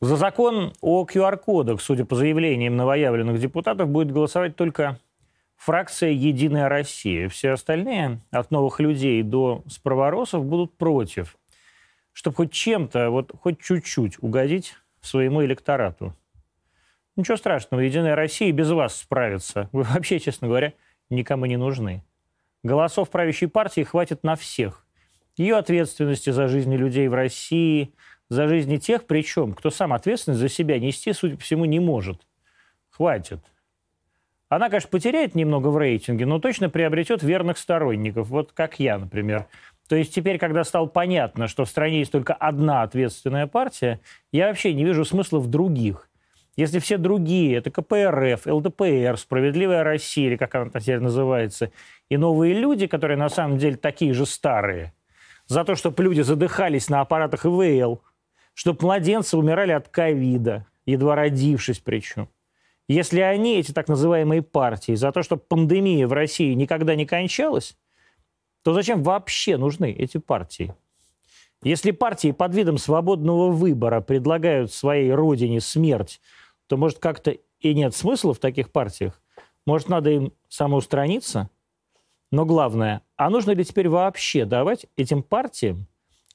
За 0.00 0.16
закон 0.16 0.74
о 0.80 1.04
QR-кодах, 1.04 1.80
судя 1.80 2.04
по 2.04 2.16
заявлениям 2.16 2.76
новоявленных 2.76 3.40
депутатов, 3.40 3.88
будет 3.88 4.12
голосовать 4.12 4.54
только 4.54 4.98
фракция 5.56 6.10
«Единая 6.10 6.68
Россия». 6.68 7.28
Все 7.28 7.52
остальные, 7.52 8.20
от 8.30 8.50
новых 8.50 8.78
людей 8.78 9.22
до 9.22 9.62
справоросов, 9.68 10.44
будут 10.44 10.76
против, 10.76 11.38
чтобы 12.12 12.36
хоть 12.36 12.52
чем-то, 12.52 13.10
вот 13.10 13.32
хоть 13.40 13.60
чуть-чуть 13.60 14.22
угодить 14.22 14.74
своему 15.00 15.44
электорату. 15.44 16.14
Ничего 17.16 17.38
страшного, 17.38 17.80
«Единая 17.80 18.14
Россия» 18.14 18.52
без 18.52 18.70
вас 18.70 18.96
справится. 18.96 19.70
Вы 19.72 19.84
вообще, 19.84 20.20
честно 20.20 20.48
говоря, 20.48 20.74
никому 21.08 21.46
не 21.46 21.56
нужны. 21.56 22.04
Голосов 22.62 23.08
правящей 23.10 23.48
партии 23.48 23.82
хватит 23.82 24.24
на 24.24 24.36
всех. 24.36 24.84
Ее 25.36 25.56
ответственности 25.56 26.30
за 26.30 26.48
жизни 26.48 26.76
людей 26.76 27.08
в 27.08 27.14
России, 27.14 27.94
за 28.28 28.48
жизни 28.48 28.76
тех, 28.76 29.04
причем, 29.06 29.54
кто 29.54 29.70
сам 29.70 29.92
ответственность 29.92 30.40
за 30.40 30.48
себя 30.48 30.78
нести, 30.78 31.12
судя 31.12 31.36
по 31.36 31.42
всему, 31.42 31.64
не 31.64 31.80
может. 31.80 32.20
Хватит. 32.90 33.40
Она, 34.48 34.68
конечно, 34.68 34.90
потеряет 34.90 35.34
немного 35.34 35.68
в 35.68 35.78
рейтинге, 35.78 36.24
но 36.24 36.38
точно 36.38 36.70
приобретет 36.70 37.22
верных 37.22 37.58
сторонников, 37.58 38.28
вот 38.28 38.52
как 38.52 38.78
я, 38.78 38.98
например. 38.98 39.46
То 39.88 39.96
есть 39.96 40.14
теперь, 40.14 40.38
когда 40.38 40.64
стало 40.64 40.86
понятно, 40.86 41.48
что 41.48 41.64
в 41.64 41.68
стране 41.68 42.00
есть 42.00 42.12
только 42.12 42.32
одна 42.32 42.82
ответственная 42.82 43.46
партия, 43.46 44.00
я 44.32 44.48
вообще 44.48 44.72
не 44.72 44.84
вижу 44.84 45.04
смысла 45.04 45.38
в 45.38 45.48
других. 45.48 46.08
Если 46.56 46.78
все 46.78 46.96
другие, 46.96 47.56
это 47.56 47.70
КПРФ, 47.70 48.46
ЛДПР, 48.46 49.18
Справедливая 49.18 49.84
Россия, 49.84 50.28
или 50.28 50.36
как 50.36 50.54
она 50.54 50.70
теперь 50.80 51.00
называется, 51.00 51.70
и 52.08 52.16
новые 52.16 52.54
люди, 52.54 52.86
которые 52.86 53.18
на 53.18 53.28
самом 53.28 53.58
деле 53.58 53.76
такие 53.76 54.14
же 54.14 54.26
старые, 54.26 54.94
за 55.46 55.64
то, 55.64 55.74
чтобы 55.74 56.02
люди 56.02 56.22
задыхались 56.22 56.88
на 56.88 57.00
аппаратах 57.00 57.44
ИВЛ, 57.44 58.00
чтобы 58.56 58.78
младенцы 58.86 59.36
умирали 59.36 59.72
от 59.72 59.88
ковида, 59.88 60.64
едва 60.86 61.14
родившись 61.14 61.78
причем. 61.78 62.30
Если 62.88 63.20
они, 63.20 63.58
эти 63.58 63.72
так 63.72 63.86
называемые 63.86 64.40
партии, 64.40 64.94
за 64.94 65.12
то, 65.12 65.22
чтобы 65.22 65.42
пандемия 65.42 66.08
в 66.08 66.14
России 66.14 66.54
никогда 66.54 66.94
не 66.94 67.04
кончалась, 67.04 67.76
то 68.62 68.72
зачем 68.72 69.02
вообще 69.02 69.58
нужны 69.58 69.92
эти 69.92 70.16
партии? 70.16 70.74
Если 71.62 71.90
партии 71.90 72.32
под 72.32 72.54
видом 72.54 72.78
свободного 72.78 73.50
выбора 73.50 74.00
предлагают 74.00 74.72
своей 74.72 75.12
родине 75.12 75.60
смерть, 75.60 76.18
то, 76.66 76.78
может, 76.78 76.98
как-то 76.98 77.36
и 77.60 77.74
нет 77.74 77.94
смысла 77.94 78.32
в 78.32 78.38
таких 78.38 78.72
партиях? 78.72 79.20
Может, 79.66 79.90
надо 79.90 80.08
им 80.08 80.32
самоустраниться? 80.48 81.50
Но 82.30 82.46
главное, 82.46 83.02
а 83.16 83.28
нужно 83.28 83.50
ли 83.50 83.66
теперь 83.66 83.90
вообще 83.90 84.46
давать 84.46 84.86
этим 84.96 85.22
партиям 85.22 85.88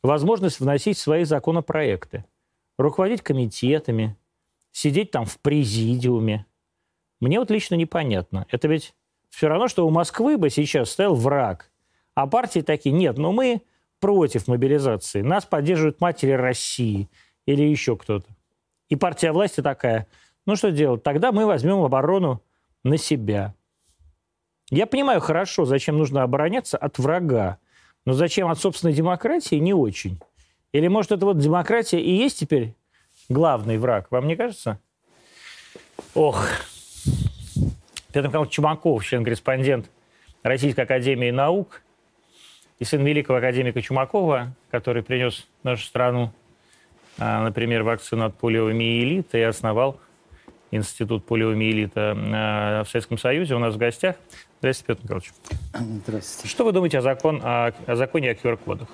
возможность 0.03 0.59
вносить 0.59 0.97
свои 0.97 1.23
законопроекты, 1.23 2.25
руководить 2.77 3.21
комитетами, 3.21 4.17
сидеть 4.71 5.11
там 5.11 5.25
в 5.25 5.39
президиуме? 5.39 6.45
Мне 7.19 7.39
вот 7.39 7.51
лично 7.51 7.75
непонятно. 7.75 8.45
Это 8.49 8.67
ведь 8.67 8.95
все 9.29 9.47
равно, 9.47 9.67
что 9.67 9.87
у 9.87 9.91
Москвы 9.91 10.37
бы 10.37 10.49
сейчас 10.49 10.91
стоял 10.91 11.15
враг, 11.15 11.71
а 12.15 12.27
партии 12.27 12.61
такие, 12.61 12.93
нет, 12.93 13.17
но 13.17 13.31
ну 13.31 13.31
мы 13.31 13.61
против 13.99 14.47
мобилизации, 14.47 15.21
нас 15.21 15.45
поддерживают 15.45 16.01
матери 16.01 16.31
России 16.31 17.09
или 17.45 17.63
еще 17.63 17.95
кто-то. 17.95 18.27
И 18.89 18.95
партия 18.95 19.31
власти 19.31 19.61
такая, 19.61 20.07
ну 20.45 20.55
что 20.55 20.71
делать, 20.71 21.03
тогда 21.03 21.31
мы 21.31 21.45
возьмем 21.45 21.83
оборону 21.83 22.41
на 22.83 22.97
себя. 22.97 23.55
Я 24.69 24.87
понимаю 24.87 25.21
хорошо, 25.21 25.65
зачем 25.65 25.97
нужно 25.97 26.23
обороняться 26.23 26.77
от 26.77 26.97
врага, 26.97 27.57
но 28.05 28.13
зачем 28.13 28.47
от 28.49 28.59
собственной 28.59 28.93
демократии 28.93 29.55
не 29.55 29.73
очень. 29.73 30.19
Или, 30.71 30.87
может, 30.87 31.11
это 31.11 31.25
вот 31.25 31.37
демократия 31.37 31.99
и 31.99 32.11
есть 32.11 32.39
теперь 32.39 32.73
главный 33.29 33.77
враг, 33.77 34.07
вам 34.11 34.27
не 34.27 34.35
кажется? 34.35 34.79
Ох, 36.13 36.45
Петр 38.13 38.27
Михайлович 38.27 38.53
Чумаков, 38.53 39.05
член-корреспондент 39.05 39.89
Российской 40.43 40.81
Академии 40.81 41.31
Наук 41.31 41.81
и 42.79 42.83
сын 42.83 43.05
великого 43.05 43.37
академика 43.37 43.81
Чумакова, 43.81 44.55
который 44.69 45.03
принес 45.03 45.47
нашу 45.63 45.85
страну 45.85 46.33
а, 47.17 47.43
например, 47.43 47.83
вакцину 47.83 48.25
от 48.25 48.35
полиомиелита 48.35 49.37
и 49.37 49.41
основал 49.41 49.99
Институт 50.71 51.25
полиомиелита 51.25 52.15
а, 52.17 52.83
в 52.83 52.89
Советском 52.89 53.17
Союзе. 53.17 53.55
У 53.55 53.59
нас 53.59 53.75
в 53.75 53.77
гостях. 53.77 54.15
Здравствуйте, 54.59 54.87
Петр 54.87 55.03
Николаевич. 55.03 55.33
Здравствуйте. 56.05 56.47
Что 56.49 56.63
вы 56.63 56.71
думаете 56.71 56.99
о, 56.99 57.01
закон, 57.01 57.41
о, 57.43 57.73
о 57.85 57.95
законе 57.95 58.31
о 58.31 58.33
QR-кодах? 58.33 58.87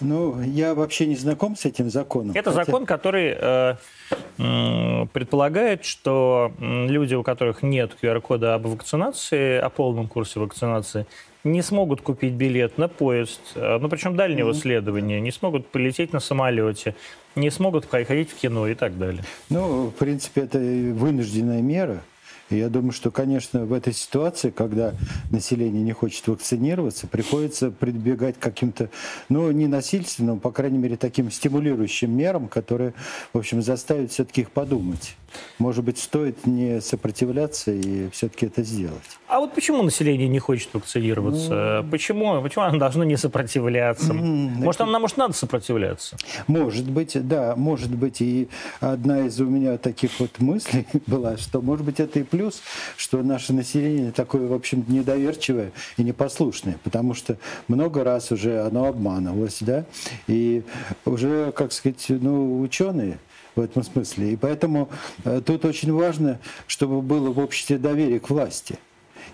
Ну, 0.00 0.40
я 0.42 0.74
вообще 0.74 1.06
не 1.06 1.16
знаком 1.16 1.56
с 1.56 1.64
этим 1.64 1.90
законом. 1.90 2.32
Это 2.34 2.50
хотя... 2.50 2.64
закон, 2.64 2.84
который 2.84 3.34
э, 3.36 3.74
э, 4.38 5.06
предполагает, 5.12 5.84
что 5.84 6.52
люди, 6.58 7.14
у 7.14 7.22
которых 7.22 7.62
нет 7.62 7.96
QR-кода 8.00 8.54
об 8.54 8.66
вакцинации, 8.66 9.58
о 9.58 9.70
полном 9.70 10.08
курсе 10.08 10.40
вакцинации, 10.40 11.06
не 11.42 11.62
смогут 11.62 12.00
купить 12.00 12.34
билет 12.34 12.78
на 12.78 12.88
поезд, 12.88 13.40
э, 13.54 13.78
ну 13.78 13.88
причем 13.88 14.16
дальнего 14.16 14.50
mm-hmm. 14.50 14.54
следования, 14.54 15.20
не 15.20 15.30
смогут 15.30 15.68
полететь 15.68 16.12
на 16.12 16.20
самолете, 16.20 16.94
не 17.36 17.50
смогут 17.50 17.86
ходить 17.86 18.30
в 18.30 18.36
кино 18.36 18.66
и 18.68 18.74
так 18.74 18.98
далее. 18.98 19.24
Ну, 19.50 19.88
в 19.88 19.92
принципе, 19.92 20.42
это 20.42 20.58
вынужденная 20.58 21.62
мера. 21.62 22.02
И 22.54 22.58
я 22.58 22.68
думаю, 22.68 22.92
что, 22.92 23.10
конечно, 23.10 23.64
в 23.64 23.72
этой 23.72 23.92
ситуации, 23.92 24.50
когда 24.50 24.94
население 25.30 25.82
не 25.82 25.92
хочет 25.92 26.26
вакцинироваться, 26.28 27.08
приходится 27.08 27.70
прибегать 27.70 28.36
к 28.36 28.38
каким-то, 28.38 28.90
ну, 29.28 29.50
не 29.50 29.66
насильственным, 29.66 30.38
по 30.38 30.52
крайней 30.52 30.78
мере, 30.78 30.96
таким 30.96 31.30
стимулирующим 31.30 32.10
мерам, 32.16 32.46
которые, 32.46 32.94
в 33.32 33.38
общем, 33.38 33.60
заставят 33.60 34.12
все-таки 34.12 34.42
их 34.42 34.50
подумать. 34.50 35.16
Может 35.58 35.84
быть, 35.84 35.98
стоит 35.98 36.46
не 36.46 36.80
сопротивляться 36.80 37.72
и 37.72 38.08
все-таки 38.10 38.46
это 38.46 38.62
сделать. 38.62 39.02
А 39.28 39.40
вот 39.40 39.54
почему 39.54 39.82
население 39.82 40.28
не 40.28 40.38
хочет 40.38 40.68
вакцинироваться? 40.72 41.82
Ну... 41.82 41.90
Почему? 41.90 42.42
Почему 42.42 42.64
оно 42.64 42.78
должно 42.78 43.04
не 43.04 43.16
сопротивляться? 43.16 44.12
Может, 44.12 44.80
оно, 44.80 45.00
может, 45.00 45.16
надо 45.16 45.34
сопротивляться? 45.34 46.16
Может 46.46 46.88
быть, 46.88 47.16
да, 47.26 47.54
может 47.56 47.90
быть. 47.90 48.20
И 48.20 48.48
одна 48.80 49.26
из 49.26 49.40
у 49.40 49.46
меня 49.46 49.78
таких 49.78 50.10
вот 50.20 50.38
мыслей 50.38 50.86
была, 51.06 51.36
что, 51.36 51.60
может 51.60 51.84
быть, 51.84 52.00
это 52.00 52.20
и 52.20 52.22
плюс, 52.22 52.43
что 52.96 53.22
наше 53.22 53.52
население 53.52 54.12
такое, 54.12 54.46
в 54.46 54.52
общем, 54.52 54.84
недоверчивое 54.88 55.72
и 55.96 56.02
непослушное, 56.02 56.78
потому 56.84 57.14
что 57.14 57.36
много 57.68 58.04
раз 58.04 58.32
уже 58.32 58.60
оно 58.60 58.86
обманывалось, 58.86 59.58
да, 59.60 59.84
и 60.26 60.62
уже, 61.04 61.52
как 61.52 61.72
сказать, 61.72 62.04
ну, 62.08 62.60
ученые, 62.60 63.18
в 63.54 63.60
этом 63.60 63.82
смысле. 63.82 64.32
И 64.32 64.36
поэтому 64.36 64.88
э, 65.24 65.40
тут 65.44 65.64
очень 65.64 65.92
важно, 65.92 66.40
чтобы 66.66 67.02
было 67.02 67.30
в 67.30 67.38
обществе 67.38 67.78
доверие 67.78 68.20
к 68.20 68.30
власти. 68.30 68.78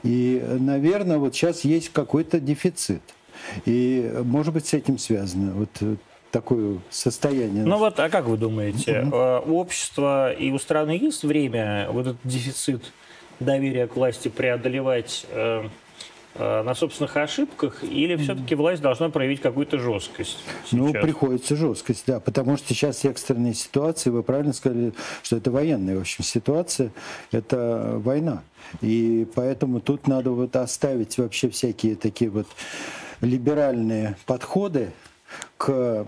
И, 0.03 0.43
наверное, 0.59 1.19
вот 1.19 1.34
сейчас 1.34 1.65
есть 1.65 1.91
какой-то 1.91 2.41
дефицит. 2.41 3.03
И, 3.65 4.12
может 4.25 4.54
быть, 4.54 4.66
с 4.66 4.75
этим 4.75 4.99
связано 4.99 5.53
вот 5.53 5.70
э, 5.81 5.97
такое 6.31 6.79
состояние. 6.91 7.65
Ну 7.65 7.79
вот, 7.79 7.99
а 7.99 8.09
как 8.09 8.27
вы 8.27 8.37
думаете, 8.37 9.03
mm-hmm. 9.05 9.49
у 9.49 9.59
общества 9.59 10.33
и 10.33 10.51
у 10.51 10.59
страны 10.59 10.93
есть 10.93 11.25
время 11.25 11.89
вот 11.91 12.07
этот 12.07 12.19
дефицит 12.25 12.93
доверия 13.41 13.87
к 13.87 13.97
власти 13.97 14.29
преодолевать 14.29 15.27
Э, 16.37 16.63
на 16.63 16.77
собственных 16.77 17.17
ошибках, 17.17 17.83
или 17.83 18.15
все-таки 18.15 18.55
власть 18.55 18.81
должна 18.81 19.09
проявить 19.11 19.41
какую-то 19.41 19.79
жесткость? 19.79 20.39
Сейчас? 20.65 20.73
Ну, 20.73 20.93
приходится 20.93 21.57
жесткость, 21.57 22.05
да, 22.07 22.21
потому 22.21 22.57
что 22.57 22.69
сейчас 22.69 23.05
экстренные 23.05 23.53
ситуации, 23.53 24.11
вы 24.11 24.23
правильно 24.23 24.53
сказали, 24.53 24.93
что 25.25 25.37
это 25.37 25.51
военная, 25.51 25.97
в 25.97 26.03
общем, 26.03 26.23
ситуация, 26.23 26.93
это 27.33 27.95
война. 27.97 28.45
И 28.81 29.27
поэтому 29.35 29.81
тут 29.81 30.07
надо 30.07 30.31
вот 30.31 30.55
оставить 30.55 31.19
вообще 31.19 31.51
всякие 31.51 31.97
такие 31.97 32.31
вот 32.31 32.47
либеральные 33.21 34.17
подходы 34.25 34.93
к 35.60 35.69
э, 35.69 36.04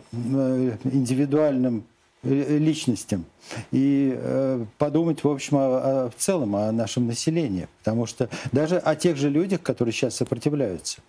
индивидуальным 0.85 1.85
Э, 2.25 2.57
личностям 2.57 3.25
и 3.73 4.15
э, 4.17 4.65
подумать, 4.79 5.25
в 5.25 5.29
общем, 5.29 5.57
о, 5.57 6.05
о, 6.05 6.11
в 6.11 6.15
целом 6.15 6.55
о 6.55 6.71
нашем 6.71 7.09
населении. 7.09 7.67
Потому 7.81 8.07
что 8.07 8.29
даже 8.53 8.79
о 8.79 8.95
тех 8.95 9.17
же 9.17 9.29
людях, 9.29 9.61
которые 9.61 9.93
сейчас 9.93 10.15
сопротивляются. 10.15 11.01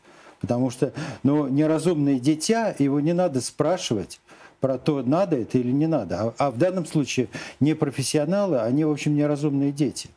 Потому 0.41 0.71
что 0.71 0.91
ну, 1.21 1.47
неразумное 1.47 2.18
дитя, 2.18 2.73
его 2.79 3.00
не 3.00 3.13
надо 3.13 3.41
спрашивать, 3.41 4.19
про 4.59 4.79
то, 4.79 5.03
надо 5.03 5.35
это 5.35 5.59
или 5.59 5.71
не 5.71 5.85
надо. 5.85 6.19
А, 6.19 6.33
а 6.39 6.50
в 6.50 6.57
данном 6.57 6.88
случае 6.88 7.27
не 7.59 7.75
профессионалы, 7.75 8.62
они, 8.62 8.83
в 8.83 8.89
общем, 8.89 9.15
неразумные 9.15 9.71
дети. 9.71 10.09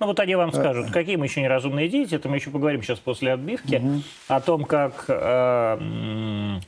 Ну 0.00 0.06
вот 0.06 0.18
они 0.18 0.34
вам 0.34 0.52
скажут, 0.52 0.90
какие 0.90 1.14
мы 1.14 1.26
еще 1.26 1.42
неразумные 1.42 1.88
дети, 1.88 2.16
это 2.16 2.28
мы 2.28 2.36
еще 2.36 2.50
поговорим 2.50 2.82
сейчас 2.82 2.98
после 2.98 3.34
отбивки, 3.34 3.76
угу. 3.76 4.02
о 4.26 4.40
том, 4.40 4.64
как 4.64 5.04
э, 5.06 6.58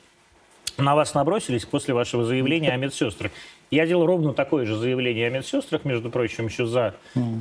на 0.79 0.95
вас 0.95 1.15
набросились 1.15 1.65
после 1.65 1.95
вашего 1.95 2.25
заявления 2.25 2.71
о 2.71 2.77
медсестрах. 2.77 3.33
Я 3.71 3.87
делал 3.87 4.07
ровно 4.07 4.35
такое 4.35 4.67
же 4.67 4.77
заявление 4.77 5.29
о 5.29 5.31
медсестрах, 5.31 5.85
между 5.85 6.11
прочим, 6.11 6.47
еще 6.47 6.67
за 6.67 6.95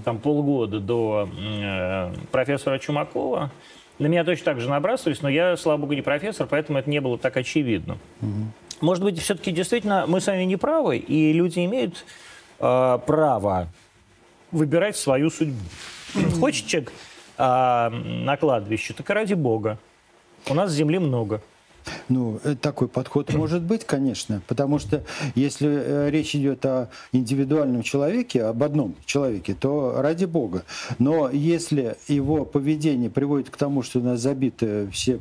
там, 0.06 0.18
полгода 0.18 0.80
до 0.80 1.28
э, 1.38 2.14
профессора 2.32 2.80
Чумакова. 2.80 3.52
На 4.00 4.08
меня 4.08 4.24
точно 4.24 4.46
так 4.46 4.62
же 4.62 4.70
набрасывались, 4.70 5.22
но 5.22 5.30
я, 5.30 5.58
слава 5.58 5.78
богу, 5.78 5.94
не 5.94 6.02
профессор, 6.02 6.48
поэтому 6.48 6.80
это 6.80 6.90
не 6.90 7.02
было 7.02 7.18
так 7.18 7.38
очевидно. 7.38 7.98
Может 8.80 9.04
быть, 9.04 9.20
все-таки 9.20 9.52
действительно 9.52 10.06
мы 10.08 10.22
с 10.22 10.28
вами 10.28 10.44
не 10.44 10.56
правы, 10.56 10.98
и 10.98 11.34
люди 11.34 11.64
имеют 11.66 12.04
э, 12.60 13.00
право 13.06 13.68
выбирать 14.52 14.98
свою 14.98 15.30
судьбу. 15.30 15.64
Хочет 16.40 16.66
человек 16.66 16.94
э, 17.38 17.90
на 17.90 18.38
кладбище, 18.38 18.94
так 18.94 19.10
и 19.10 19.14
ради 19.14 19.34
бога. 19.34 19.78
У 20.50 20.54
нас 20.54 20.72
земли 20.72 20.98
много. 20.98 21.42
Ну, 22.10 22.40
э, 22.44 22.56
такой 22.56 22.88
подход 22.88 23.34
может 23.34 23.62
быть, 23.62 23.86
конечно, 23.86 24.42
потому 24.48 24.80
что 24.80 25.04
если 25.36 25.68
э, 25.70 26.10
речь 26.10 26.36
идет 26.36 26.66
о 26.66 26.90
индивидуальном 27.12 27.84
человеке, 27.84 28.44
об 28.44 28.64
одном 28.64 28.96
человеке, 29.06 29.56
то 29.60 29.96
ради 29.98 30.26
бога. 30.26 30.64
Но 31.00 31.30
если 31.30 31.96
его 32.08 32.46
поведение 32.46 33.10
приводит 33.10 33.50
к 33.50 33.58
тому, 33.58 33.82
что 33.84 34.00
у 34.00 34.04
нас 34.04 34.20
забиты 34.20 34.90
все 34.92 35.20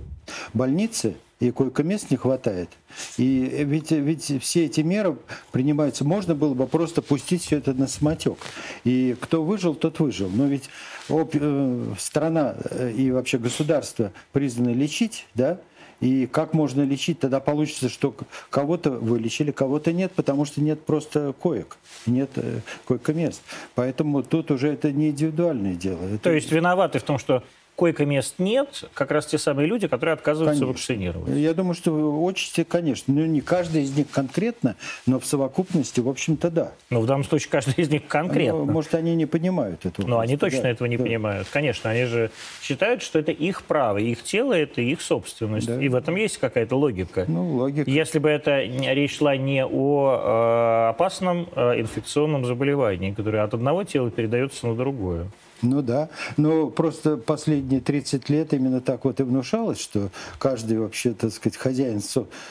больницы, 0.52 1.14
и 1.40 1.50
койко-мест 1.50 2.10
не 2.10 2.18
хватает. 2.18 2.68
И 3.16 3.64
ведь, 3.64 3.90
ведь 3.92 4.42
все 4.42 4.66
эти 4.66 4.82
меры 4.82 5.16
принимаются, 5.52 6.04
можно 6.04 6.34
было 6.34 6.52
бы 6.52 6.66
просто 6.66 7.00
пустить 7.00 7.42
все 7.42 7.56
это 7.56 7.72
на 7.72 7.86
самотек. 7.86 8.36
И 8.84 9.16
кто 9.18 9.42
выжил, 9.42 9.74
тот 9.74 10.00
выжил. 10.00 10.28
Но 10.28 10.46
ведь 10.46 10.68
об, 11.08 11.30
э, 11.32 11.94
страна 11.98 12.56
и 12.94 13.10
вообще 13.10 13.38
государство 13.38 14.12
признаны 14.32 14.70
лечить, 14.70 15.26
да, 15.34 15.58
и 16.00 16.26
как 16.26 16.54
можно 16.54 16.82
лечить? 16.82 17.20
Тогда 17.20 17.40
получится, 17.40 17.88
что 17.88 18.14
кого-то 18.48 18.90
вылечили, 18.90 19.50
кого-то 19.50 19.92
нет, 19.92 20.12
потому 20.12 20.44
что 20.44 20.60
нет 20.60 20.82
просто 20.84 21.34
коек, 21.38 21.76
нет 22.06 22.30
э, 22.36 22.60
койко-мест. 22.86 23.42
Поэтому 23.74 24.22
тут 24.22 24.50
уже 24.50 24.68
это 24.72 24.92
не 24.92 25.10
индивидуальное 25.10 25.74
дело. 25.74 26.02
Это... 26.04 26.18
То 26.18 26.32
есть 26.32 26.50
виноваты 26.50 26.98
в 26.98 27.02
том, 27.02 27.18
что 27.18 27.42
койко-мест 27.80 28.34
нет, 28.36 28.84
как 28.92 29.10
раз 29.10 29.24
те 29.24 29.38
самые 29.38 29.66
люди, 29.66 29.88
которые 29.88 30.12
отказываются 30.12 30.66
конечно. 30.66 30.66
вакцинировать. 30.66 31.34
Я 31.34 31.54
думаю, 31.54 31.72
что 31.72 32.28
отчасти, 32.28 32.62
конечно. 32.62 33.14
Ну, 33.14 33.24
не 33.24 33.40
каждый 33.40 33.84
из 33.84 33.96
них 33.96 34.10
конкретно, 34.10 34.76
но 35.06 35.18
в 35.18 35.24
совокупности, 35.24 36.00
в 36.00 36.08
общем-то, 36.10 36.50
да. 36.50 36.72
Ну, 36.90 37.00
в 37.00 37.06
данном 37.06 37.24
случае 37.24 37.48
каждый 37.50 37.76
из 37.76 37.88
них 37.88 38.06
конкретно. 38.06 38.66
Ну, 38.66 38.70
может, 38.70 38.94
они 38.94 39.16
не 39.16 39.24
понимают 39.24 39.86
этого. 39.86 40.06
Ну, 40.06 40.18
они 40.18 40.36
точно 40.36 40.64
да, 40.64 40.68
этого 40.68 40.88
не 40.88 40.98
да. 40.98 41.04
понимают. 41.04 41.48
Конечно, 41.50 41.88
они 41.88 42.04
же 42.04 42.30
считают, 42.60 43.00
что 43.00 43.18
это 43.18 43.32
их 43.32 43.62
право, 43.62 43.96
их 43.96 44.24
тело– 44.24 44.52
это 44.54 44.82
их 44.82 45.00
собственность. 45.00 45.66
Да. 45.66 45.80
И 45.82 45.88
в 45.88 45.94
этом 45.94 46.16
есть 46.16 46.36
какая-то 46.36 46.76
логика. 46.76 47.24
Ну, 47.28 47.56
логика. 47.56 47.90
Если 47.90 48.18
бы 48.18 48.28
это 48.28 48.60
речь 48.60 49.16
шла 49.16 49.38
не 49.38 49.64
о 49.64 50.90
э, 50.90 50.90
опасном 50.90 51.48
э, 51.56 51.80
инфекционном 51.80 52.44
заболевании, 52.44 53.12
которое 53.12 53.42
от 53.42 53.54
одного 53.54 53.84
тела 53.84 54.10
передается 54.10 54.66
на 54.66 54.74
другое. 54.74 55.28
Ну 55.62 55.82
да, 55.82 56.08
но 56.38 56.68
просто 56.68 57.18
последние 57.18 57.80
30 57.80 58.30
лет 58.30 58.54
именно 58.54 58.80
так 58.80 59.04
вот 59.04 59.20
и 59.20 59.22
внушалось, 59.22 59.78
что 59.78 60.10
каждый 60.38 60.78
вообще, 60.78 61.12
так 61.12 61.32
сказать, 61.32 61.58
хозяин 61.58 62.00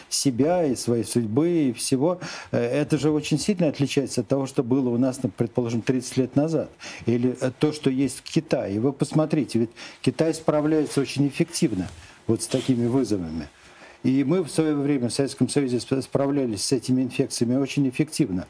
себя 0.09 0.63
и 0.65 0.75
своей 0.75 1.03
судьбы 1.03 1.49
и 1.49 1.73
всего. 1.73 2.19
Э, 2.51 2.59
это 2.59 2.99
же 2.99 3.09
очень 3.09 3.39
сильно 3.39 3.67
отличается 3.67 4.21
от 4.21 4.27
того, 4.27 4.45
что 4.45 4.63
было 4.63 4.89
у 4.89 4.97
нас, 4.97 5.23
ну, 5.23 5.31
предположим, 5.35 5.81
30 5.81 6.17
лет 6.17 6.35
назад. 6.35 6.69
Или 7.07 7.35
э, 7.41 7.51
то, 7.57 7.71
что 7.73 7.89
есть 7.89 8.19
в 8.19 8.31
Китае. 8.31 8.79
Вы 8.79 8.93
посмотрите, 8.93 9.59
ведь 9.59 9.71
Китай 10.01 10.33
справляется 10.33 11.01
очень 11.01 11.27
эффективно 11.27 11.87
вот 12.27 12.43
с 12.43 12.47
такими 12.47 12.85
вызовами. 12.85 13.47
И 14.03 14.23
мы 14.23 14.43
в 14.43 14.49
свое 14.49 14.75
время 14.75 15.09
в 15.09 15.13
Советском 15.13 15.49
Союзе 15.49 15.79
справлялись 15.79 16.63
с 16.63 16.71
этими 16.71 17.01
инфекциями 17.01 17.55
очень 17.55 17.89
эффективно 17.89 18.45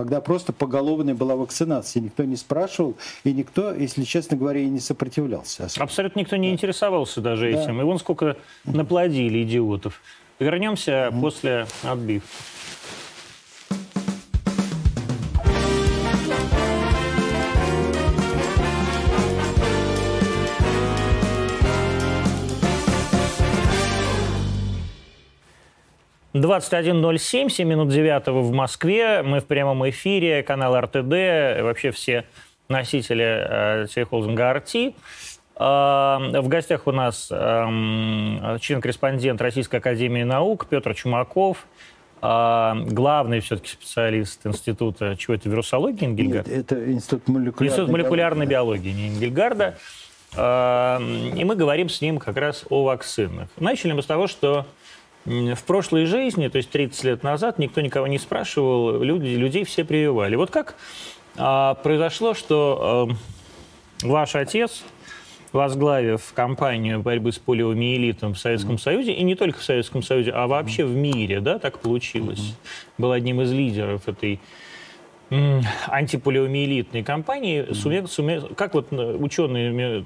когда 0.00 0.20
просто 0.20 0.52
поголовная 0.52 1.14
была 1.14 1.36
вакцинация. 1.36 2.00
Никто 2.00 2.24
не 2.24 2.36
спрашивал, 2.36 2.96
и 3.24 3.32
никто, 3.32 3.74
если 3.74 4.04
честно 4.04 4.36
говоря, 4.36 4.60
и 4.60 4.66
не 4.66 4.80
сопротивлялся. 4.80 5.66
Особенно. 5.66 5.84
Абсолютно 5.84 6.20
никто 6.20 6.36
не 6.36 6.48
да. 6.48 6.54
интересовался 6.54 7.20
даже 7.20 7.52
да. 7.52 7.62
этим. 7.62 7.80
И 7.80 7.84
вон 7.84 7.98
сколько 7.98 8.36
наплодили 8.64 9.42
идиотов. 9.42 10.00
Вернемся 10.38 11.10
mm. 11.12 11.20
после 11.20 11.66
отбивки. 11.82 12.28
21.07, 26.32 27.48
7 27.48 27.68
минут 27.68 27.88
9 27.88 28.28
в 28.28 28.52
Москве. 28.52 29.22
Мы 29.22 29.40
в 29.40 29.46
прямом 29.46 29.88
эфире, 29.90 30.44
канал 30.44 30.78
РТД, 30.80 31.60
вообще 31.62 31.90
все 31.90 32.24
носители 32.68 33.24
э, 33.24 33.86
телехолдинга 33.92 34.50
«Арти». 34.50 34.94
Э, 35.56 36.40
в 36.40 36.46
гостях 36.46 36.86
у 36.86 36.92
нас 36.92 37.28
э, 37.32 38.58
член-корреспондент 38.60 39.40
Российской 39.40 39.76
Академии 39.76 40.22
Наук 40.22 40.66
Петр 40.68 40.94
Чумаков, 40.94 41.66
э, 42.22 42.72
главный 42.86 43.40
все-таки 43.40 43.70
специалист 43.70 44.46
Института, 44.46 45.16
чего 45.16 45.34
это, 45.34 45.48
вирусологии 45.48 46.06
Ингельгарда? 46.06 46.48
Нет, 46.48 46.60
это 46.60 46.92
Институт 46.92 47.26
молекулярной, 47.26 47.66
Институт 47.66 47.90
молекулярной 47.90 48.46
биологии, 48.46 48.92
не 48.92 49.08
Ингельгарда. 49.08 49.78
Э, 50.36 51.00
и 51.36 51.42
мы 51.42 51.56
говорим 51.56 51.88
с 51.88 52.00
ним 52.00 52.18
как 52.18 52.36
раз 52.36 52.64
о 52.70 52.84
вакцинах. 52.84 53.48
Начали 53.58 53.90
мы 53.90 54.02
с 54.02 54.06
того, 54.06 54.28
что 54.28 54.64
в 55.24 55.62
прошлой 55.64 56.06
жизни, 56.06 56.48
то 56.48 56.56
есть 56.56 56.70
30 56.70 57.04
лет 57.04 57.22
назад, 57.22 57.58
никто 57.58 57.80
никого 57.80 58.06
не 58.06 58.18
спрашивал, 58.18 59.02
люди, 59.02 59.28
людей 59.28 59.64
все 59.64 59.84
прививали. 59.84 60.34
Вот 60.34 60.50
как 60.50 60.76
а, 61.36 61.74
произошло, 61.74 62.34
что 62.34 63.08
а, 64.02 64.06
ваш 64.06 64.34
отец, 64.34 64.82
возглавив 65.52 66.32
кампанию 66.34 67.00
борьбы 67.00 67.32
с 67.32 67.38
полиомиелитом 67.38 68.34
в 68.34 68.38
Советском 68.38 68.76
mm-hmm. 68.76 68.82
Союзе, 68.82 69.12
и 69.12 69.22
не 69.22 69.34
только 69.34 69.58
в 69.58 69.64
Советском 69.64 70.02
Союзе, 70.02 70.30
а 70.30 70.46
вообще 70.46 70.82
mm-hmm. 70.82 70.86
в 70.86 70.96
мире, 70.96 71.40
да, 71.40 71.58
так 71.58 71.80
получилось, 71.80 72.38
mm-hmm. 72.38 72.94
был 72.98 73.12
одним 73.12 73.42
из 73.42 73.52
лидеров 73.52 74.08
этой 74.08 74.40
антиполиомиелитной 75.30 77.02
кампании, 77.04 77.72
сумел, 77.72 78.08
сумел, 78.08 78.48
как 78.56 78.74
вот 78.74 78.88
э, 78.90 79.16
ученые 79.16 80.04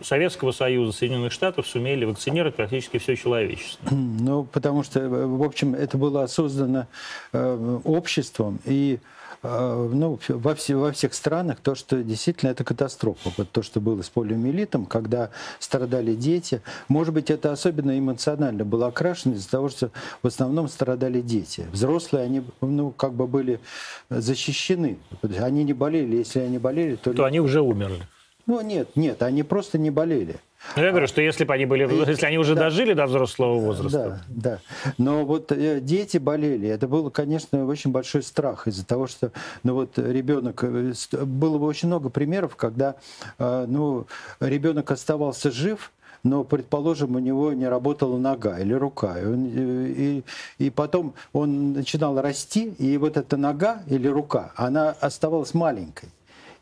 Советского 0.00 0.52
Союза, 0.52 0.96
Соединенных 0.96 1.32
Штатов 1.32 1.66
сумели 1.66 2.04
вакцинировать 2.04 2.54
практически 2.54 2.98
все 2.98 3.16
человечество? 3.16 3.88
Ну, 3.90 4.44
потому 4.44 4.84
что, 4.84 5.00
э, 5.00 5.26
в 5.26 5.42
общем, 5.42 5.74
это 5.74 5.98
было 5.98 6.26
создано 6.26 6.86
э, 7.32 7.78
обществом, 7.84 8.60
и 8.64 8.98
а, 8.98 9.23
ну, 9.44 10.18
во, 10.28 10.54
все, 10.54 10.76
во 10.76 10.90
всех 10.92 11.12
странах 11.12 11.58
то, 11.60 11.74
что 11.74 12.02
действительно 12.02 12.50
это 12.50 12.64
катастрофа. 12.64 13.30
Вот 13.36 13.50
то, 13.50 13.62
что 13.62 13.80
было 13.80 14.00
с 14.00 14.08
полиомиелитом, 14.08 14.86
когда 14.86 15.30
страдали 15.58 16.14
дети. 16.14 16.62
Может 16.88 17.12
быть, 17.12 17.30
это 17.30 17.52
особенно 17.52 17.98
эмоционально 17.98 18.64
было 18.64 18.86
окрашено 18.86 19.34
из-за 19.34 19.50
того, 19.50 19.68
что 19.68 19.90
в 20.22 20.26
основном 20.26 20.68
страдали 20.68 21.20
дети. 21.20 21.66
Взрослые, 21.72 22.24
они 22.24 22.42
ну, 22.62 22.90
как 22.90 23.12
бы 23.12 23.26
были 23.26 23.60
защищены. 24.08 24.98
Они 25.38 25.64
не 25.64 25.74
болели. 25.74 26.16
Если 26.16 26.40
они 26.40 26.58
болели, 26.58 26.96
то... 26.96 27.12
То 27.12 27.24
они 27.24 27.40
уже 27.40 27.60
умерли. 27.60 28.06
Ну, 28.46 28.60
нет, 28.60 28.88
нет, 28.94 29.22
они 29.22 29.42
просто 29.42 29.78
не 29.78 29.90
болели. 29.90 30.36
Ну, 30.76 30.82
я 30.82 30.90
говорю, 30.90 31.06
что 31.06 31.22
если 31.22 31.44
бы 31.44 31.54
они 31.54 31.66
были, 31.66 31.82
если 32.08 32.26
они 32.26 32.38
уже 32.38 32.54
да, 32.54 32.64
дожили 32.64 32.94
до 32.94 33.06
взрослого 33.06 33.58
возраста. 33.58 34.20
Да, 34.28 34.50
да. 34.50 34.58
Но 34.98 35.24
вот 35.24 35.52
э, 35.52 35.80
дети 35.80 36.18
болели. 36.18 36.68
Это 36.68 36.88
было, 36.88 37.10
конечно, 37.10 37.66
очень 37.66 37.90
большой 37.90 38.22
страх 38.22 38.66
из-за 38.66 38.84
того, 38.84 39.06
что, 39.06 39.30
ну 39.62 39.74
вот 39.74 39.98
ребенок, 39.98 40.64
э, 40.64 40.92
было 41.24 41.58
бы 41.58 41.66
очень 41.66 41.88
много 41.88 42.08
примеров, 42.08 42.56
когда, 42.56 42.96
э, 43.38 43.66
ну, 43.68 44.06
ребенок 44.40 44.90
оставался 44.90 45.50
жив, 45.50 45.92
но, 46.24 46.42
предположим, 46.42 47.14
у 47.14 47.18
него 47.18 47.52
не 47.52 47.68
работала 47.68 48.18
нога 48.18 48.58
или 48.58 48.72
рука. 48.72 49.20
И, 49.20 49.24
он, 49.26 49.46
и, 49.46 50.22
и 50.58 50.70
потом 50.70 51.14
он 51.32 51.74
начинал 51.74 52.20
расти, 52.20 52.74
и 52.78 52.96
вот 52.96 53.16
эта 53.16 53.36
нога 53.36 53.82
или 53.86 54.08
рука, 54.08 54.52
она 54.56 54.90
оставалась 54.90 55.54
маленькой. 55.54 56.08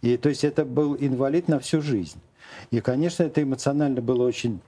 И 0.02 0.16
то 0.16 0.28
есть 0.28 0.42
это 0.42 0.64
был 0.64 0.96
инвалид 0.98 1.48
на 1.48 1.60
всю 1.60 1.80
жизнь. 1.80 2.18
И, 2.70 2.80
конечно, 2.80 3.22
это 3.22 3.42
эмоционально 3.42 4.00
было 4.00 4.26
очень 4.26 4.60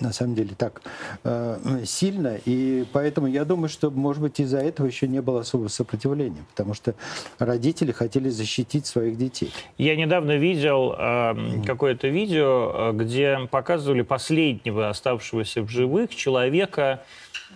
на 0.00 0.12
самом 0.12 0.34
деле 0.34 0.50
так 0.56 0.82
э, 1.24 1.82
сильно, 1.84 2.38
и 2.44 2.84
поэтому 2.92 3.26
я 3.26 3.44
думаю, 3.44 3.68
что, 3.68 3.90
может 3.90 4.22
быть, 4.22 4.40
из-за 4.40 4.58
этого 4.58 4.86
еще 4.86 5.08
не 5.08 5.20
было 5.20 5.40
особого 5.40 5.68
сопротивления, 5.68 6.44
потому 6.50 6.74
что 6.74 6.94
родители 7.38 7.92
хотели 7.92 8.28
защитить 8.28 8.86
своих 8.86 9.16
детей. 9.16 9.52
Я 9.78 9.96
недавно 9.96 10.36
видел 10.36 10.94
э, 10.98 11.62
какое-то 11.64 12.08
видео, 12.08 12.90
э, 12.90 12.92
где 12.94 13.38
показывали 13.50 14.02
последнего 14.02 14.88
оставшегося 14.88 15.62
в 15.62 15.68
живых 15.68 16.14
человека, 16.14 17.02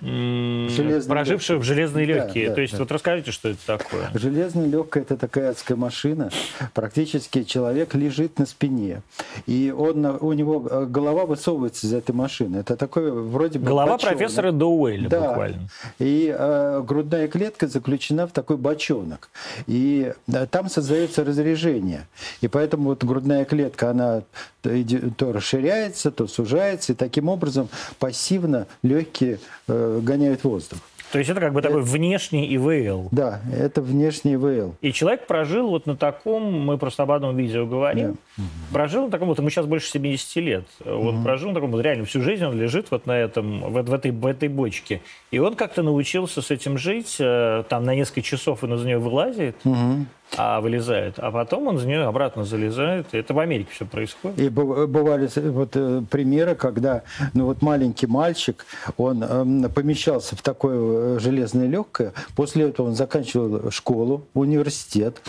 Железные 0.01 1.03
проживших 1.03 1.59
в 1.61 1.63
железные 1.63 2.07
легкие. 2.07 2.47
Да, 2.47 2.51
да, 2.51 2.55
То 2.55 2.61
есть 2.63 2.73
да. 2.75 2.79
вот 2.81 2.93
расскажите, 2.93 3.33
что 3.33 3.51
это 3.51 3.59
такое. 3.67 4.09
Железная 4.15 4.67
легкая– 4.67 5.03
это 5.05 5.17
такая 5.17 5.51
адская 5.51 5.77
машина. 5.77 6.31
Практически 6.75 7.43
человек 7.45 7.95
лежит 7.95 8.39
на 8.39 8.47
спине. 8.47 9.03
И 9.47 9.75
он, 9.77 10.05
у 10.07 10.33
него 10.33 10.67
э, 10.71 10.87
голова 10.87 11.27
высовывается 11.27 11.87
из 11.87 11.93
этой 11.93 12.13
машины. 12.13 12.59
Это 12.59 12.77
такой 12.77 13.11
вроде 13.11 13.59
бы 13.59 13.67
Голова 13.67 13.93
бочонок. 13.95 14.17
профессора 14.17 14.53
Доуэля 14.53 15.09
да. 15.09 15.29
буквально. 15.29 15.69
И 15.99 16.35
э, 16.37 16.83
грудная 16.87 17.29
клетка 17.29 17.67
заключена 17.69 18.27
в 18.27 18.33
такой 18.33 18.57
бочонок. 18.57 19.29
И 19.67 20.13
э, 20.29 20.47
там 20.47 20.71
создается 20.71 21.25
разрежение. 21.25 22.07
И 22.41 22.49
поэтому 22.49 22.85
вот 22.85 23.05
грудная 23.05 23.45
клетка, 23.45 23.91
она 23.91 24.23
то 24.63 25.33
расширяется, 25.33 26.11
то 26.11 26.27
сужается. 26.27 26.93
И 26.93 26.95
таким 26.95 27.29
образом 27.29 27.69
пассивно 27.99 28.67
легкие 28.83 29.39
э, 29.71 30.01
гоняют 30.03 30.45
воздух. 30.45 30.79
То 31.13 31.19
есть 31.19 31.29
это 31.29 31.41
как 31.41 31.53
бы 31.53 31.61
такой 31.61 31.83
внешний 31.83 32.55
ИВЛ. 32.55 33.09
Да, 33.11 33.41
это 33.53 33.83
внешний 33.83 34.35
ИВЛ. 34.35 34.77
И 34.81 34.93
человек 34.93 35.27
прожил 35.27 35.71
вот 35.71 35.87
на 35.87 35.97
таком, 35.97 36.61
мы 36.65 36.79
просто 36.79 37.03
об 37.03 37.11
одном 37.11 37.37
видео 37.37 37.67
говорим, 37.67 38.17
да. 38.37 38.45
прожил 38.73 39.07
на 39.07 39.11
таком, 39.11 39.29
вот 39.29 39.39
ему 39.39 39.51
сейчас 39.51 39.67
больше 39.67 39.91
70 39.91 40.37
лет, 40.37 40.65
вот 40.85 41.15
угу. 41.15 41.25
прожил 41.25 41.49
на 41.49 41.55
таком, 41.55 41.73
вот 41.73 41.83
реально 41.83 42.05
всю 42.05 42.23
жизнь 42.23 42.45
он 42.45 42.57
лежит 42.57 42.93
вот 42.93 43.07
на 43.07 43.19
этом, 43.19 43.61
вот 43.61 43.89
в 43.89 43.93
этой, 43.93 44.13
в 44.13 44.25
этой 44.25 44.49
бочке. 44.49 45.03
И 45.33 45.41
он 45.41 45.57
как-то 45.57 45.83
научился 45.83 46.43
с 46.43 46.51
этим 46.53 46.79
жить, 46.79 47.17
э, 47.19 47.65
там 47.69 47.85
на 47.85 47.95
несколько 47.95 48.23
часов 48.23 48.63
он 48.63 48.75
из 48.75 48.85
нее 48.85 48.99
вылазит, 48.99 49.57
угу 49.65 50.07
а 50.37 50.61
вылезает, 50.61 51.19
а 51.19 51.31
потом 51.31 51.67
он 51.67 51.77
из 51.77 51.85
нее 51.85 52.05
обратно 52.05 52.45
залезает. 52.45 53.07
И 53.13 53.19
это 53.19 53.35
в 53.35 53.39
Америке 53.39 53.71
все 53.73 53.85
происходит. 53.85 54.39
И 54.39 54.49
бывали 54.49 55.29
вот 55.51 55.71
э, 55.75 56.03
примеры, 56.09 56.55
когда 56.55 57.03
ну 57.35 57.47
вот 57.47 57.63
маленький 57.63 58.07
мальчик, 58.07 58.65
он 58.97 59.25
э, 59.25 59.69
помещался 59.69 60.37
в 60.37 60.43
такое 60.43 61.17
э, 61.17 61.19
железное 61.19 61.67
легкое, 61.67 62.13
после 62.37 62.69
этого 62.69 62.89
он 62.89 62.95
заканчивал 62.95 63.71
школу, 63.71 64.27
университет, 64.35 65.21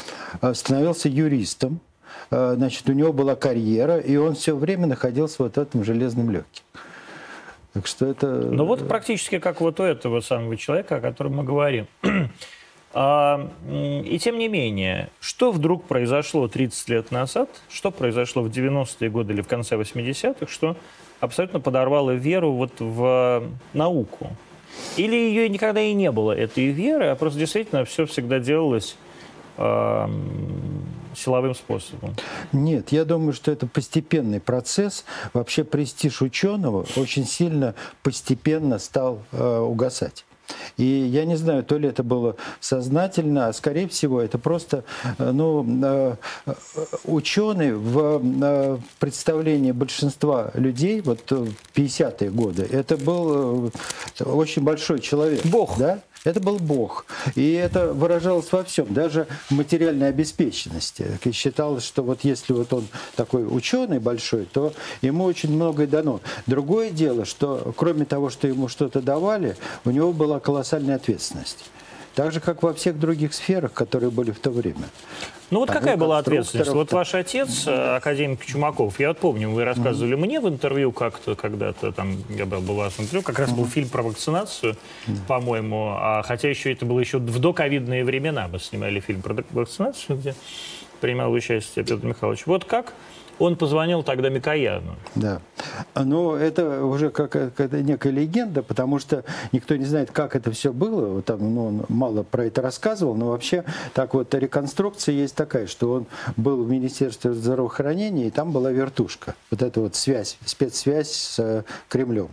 э, 0.42 0.54
становился 0.54 1.10
юристом, 1.10 1.80
э, 2.30 2.54
значит, 2.56 2.88
у 2.88 2.94
него 2.94 3.12
была 3.12 3.36
карьера, 3.36 3.98
и 3.98 4.16
он 4.18 4.36
все 4.36 4.56
время 4.56 4.86
находился 4.88 5.44
вот 5.44 5.56
в 5.56 5.60
этом 5.60 5.84
железном 5.84 6.30
легким. 6.30 6.64
Так 7.74 7.88
что 7.88 8.06
это... 8.06 8.28
Ну 8.28 8.66
вот 8.66 8.88
практически 8.88 9.40
как 9.40 9.62
вот 9.62 9.80
у 9.80 9.84
этого 9.84 10.20
самого 10.20 10.58
человека, 10.58 10.98
о 10.98 11.00
котором 11.00 11.38
мы 11.38 11.44
говорим. 11.44 11.88
А, 12.94 13.50
и 13.70 14.20
тем 14.20 14.38
не 14.38 14.48
менее, 14.48 15.10
что 15.20 15.52
вдруг 15.52 15.86
произошло 15.86 16.48
30 16.48 16.90
лет 16.90 17.12
назад, 17.12 17.50
что 17.70 17.92
произошло 17.92 18.42
в 18.42 18.48
90-е 18.48 19.10
годы 19.10 19.34
или 19.34 19.42
в 19.42 19.48
конце 19.48 19.76
80-х, 19.76 20.52
что 20.52 20.76
абсолютно 21.20 21.60
подорвало 21.60 22.12
веру 22.12 22.52
вот 22.52 22.74
в 22.80 23.44
науку? 23.74 24.36
Или 24.98 25.16
ее 25.16 25.48
никогда 25.50 25.82
и 25.82 25.94
не 25.94 26.12
было, 26.12 26.32
этой 26.32 26.68
веры, 26.68 27.08
а 27.08 27.16
просто 27.16 27.40
действительно 27.40 27.86
все 27.86 28.06
всегда 28.06 28.40
делалось 28.40 28.98
э, 29.58 30.08
силовым 31.16 31.56
способом? 31.56 32.16
Нет, 32.52 32.92
я 32.92 33.06
думаю, 33.06 33.34
что 33.34 33.52
это 33.52 33.68
постепенный 33.68 34.40
процесс. 34.40 35.06
Вообще 35.34 35.64
престиж 35.64 36.22
ученого 36.22 36.86
очень 36.96 37.26
сильно 37.26 37.76
постепенно 38.04 38.80
стал 38.80 39.22
э, 39.32 39.60
угасать. 39.60 40.26
И 40.78 40.84
я 40.84 41.26
не 41.26 41.36
знаю, 41.36 41.64
то 41.64 41.78
ли 41.78 41.88
это 41.88 42.04
было 42.04 42.36
сознательно, 42.60 43.48
а 43.48 43.54
скорее 43.54 43.88
всего 43.88 44.22
это 44.22 44.38
просто 44.38 44.84
э, 45.18 45.32
ну, 45.32 45.66
э, 45.84 46.16
ученые 47.06 47.76
в 47.76 48.22
э, 48.24 48.78
представлении 49.00 49.72
большинства 49.72 50.52
людей, 50.54 51.02
вот 51.02 51.32
50-е 51.32 52.30
годы, 52.30 52.68
это 52.70 52.98
был 52.98 53.72
очень 54.20 54.64
большой 54.64 55.00
человек. 55.00 55.46
Бог. 55.46 55.78
Да? 55.78 56.00
Это 56.24 56.40
был 56.40 56.60
Бог. 56.60 57.06
И 57.36 57.54
это 57.54 57.94
выражалось 57.94 58.52
во 58.52 58.64
всем, 58.64 58.94
даже 58.94 59.28
в 59.50 59.52
материальной 59.52 60.10
обеспеченности. 60.10 61.18
И 61.24 61.32
считалось, 61.32 61.84
что 61.84 62.04
вот 62.04 62.20
если 62.24 62.54
вот 62.54 62.72
он 62.74 62.88
такой 63.16 63.46
ученый 63.46 64.00
большой, 64.00 64.46
то 64.46 64.74
ему 65.02 65.24
очень 65.24 65.52
многое 65.52 65.88
дано. 65.88 66.22
Другое 66.46 66.92
дело, 66.92 67.26
что 67.26 67.74
кроме 67.76 68.06
того, 68.06 68.30
что 68.30 68.48
ему 68.48 68.68
что-то 68.68 69.02
давали, 69.02 69.58
у 69.84 69.90
него 69.90 70.14
была 70.14 70.40
колоссальная 70.40 70.98
ответственность. 70.98 71.66
Так 72.16 72.32
же, 72.32 72.40
как 72.40 72.62
во 72.62 72.74
всех 72.74 73.00
других 73.00 73.34
сферах, 73.34 73.74
которые 73.74 74.12
были 74.12 74.32
в 74.32 74.40
то 74.40 74.50
время. 74.52 74.90
Ну 75.50 75.60
вот 75.60 75.70
а 75.70 75.74
какая 75.74 75.98
была 75.98 76.18
ответственность? 76.18 76.72
Вот 76.72 76.92
ваш 76.94 77.14
отец, 77.14 77.68
э, 77.68 77.96
академик 77.98 78.46
Чумаков, 78.46 79.00
я 79.00 79.10
вот 79.10 79.20
помню, 79.20 79.50
вы 79.50 79.66
рассказывали 79.66 80.16
mm-hmm. 80.16 80.20
мне 80.20 80.40
в 80.40 80.48
интервью 80.48 80.94
как-то 80.94 81.36
когда-то, 81.36 81.92
там, 81.92 82.24
я 82.30 82.46
был, 82.46 82.62
был 82.62 82.76
вас 82.76 82.94
интервью, 83.00 83.22
как 83.22 83.38
раз 83.38 83.50
mm-hmm. 83.50 83.56
был 83.56 83.66
фильм 83.66 83.90
про 83.90 84.02
вакцинацию, 84.02 84.74
mm-hmm. 85.08 85.28
по-моему, 85.28 85.96
а, 85.98 86.24
хотя 86.24 86.50
еще 86.50 86.72
это 86.72 86.86
было 86.86 87.02
еще 87.02 87.18
в 87.18 87.40
доковидные 87.40 88.06
времена, 88.06 88.48
мы 88.48 88.60
снимали 88.60 89.02
фильм 89.02 89.22
про 89.22 89.36
вакцинацию, 89.52 90.18
где 90.18 90.36
принимал 91.02 91.32
участие 91.34 91.84
Петр 91.84 92.06
Михайлович. 92.06 92.46
Вот 92.46 92.64
как 92.64 92.94
он 93.42 93.56
позвонил 93.56 94.04
тогда 94.04 94.30
Микояну. 94.30 94.96
Да. 95.16 95.42
Но 95.96 96.36
это 96.36 96.86
уже 96.86 97.10
как, 97.10 97.32
как 97.32 97.72
некая 97.72 98.12
легенда, 98.12 98.62
потому 98.62 99.00
что 99.00 99.24
никто 99.52 99.76
не 99.76 99.86
знает, 99.86 100.12
как 100.12 100.36
это 100.36 100.52
все 100.52 100.72
было. 100.72 101.22
Там, 101.24 101.56
ну, 101.56 101.68
он 101.68 101.86
мало 101.90 102.24
про 102.24 102.46
это 102.46 102.62
рассказывал, 102.62 103.16
но 103.16 103.30
вообще 103.30 103.64
так 103.94 104.14
вот 104.14 104.34
реконструкция 104.34 105.16
есть 105.16 105.36
такая, 105.36 105.66
что 105.66 105.92
он 105.94 106.06
был 106.38 106.64
в 106.64 106.70
Министерстве 106.70 107.34
здравоохранения, 107.34 108.28
и 108.28 108.32
там 108.32 108.52
была 108.52 108.72
вертушка. 108.72 109.34
Вот 109.50 109.62
эта 109.62 109.82
вот 109.82 109.96
связь, 109.96 110.38
спецсвязь 110.46 111.12
с 111.12 111.40
э, 111.40 111.64
Кремлем. 111.90 112.30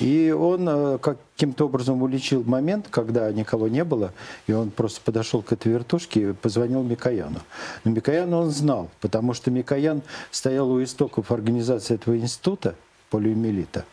И 0.00 0.34
он 0.36 0.66
э, 0.68 0.98
как 0.98 1.18
каким-то 1.36 1.66
образом 1.66 2.02
уличил 2.02 2.42
момент, 2.44 2.86
когда 2.90 3.30
никого 3.30 3.68
не 3.68 3.84
было, 3.84 4.12
и 4.46 4.52
он 4.52 4.70
просто 4.70 5.02
подошел 5.02 5.42
к 5.42 5.52
этой 5.52 5.70
вертушке 5.70 6.30
и 6.30 6.32
позвонил 6.32 6.82
Микояну. 6.82 7.40
Но 7.84 7.90
Микояна 7.90 8.38
он 8.38 8.50
знал, 8.50 8.88
потому 9.02 9.34
что 9.34 9.50
Микоян 9.50 10.00
стоял 10.30 10.70
у 10.70 10.82
истоков 10.82 11.30
организации 11.30 11.94
этого 11.94 12.16
института 12.16 12.74
полиомиелита. 13.10 13.84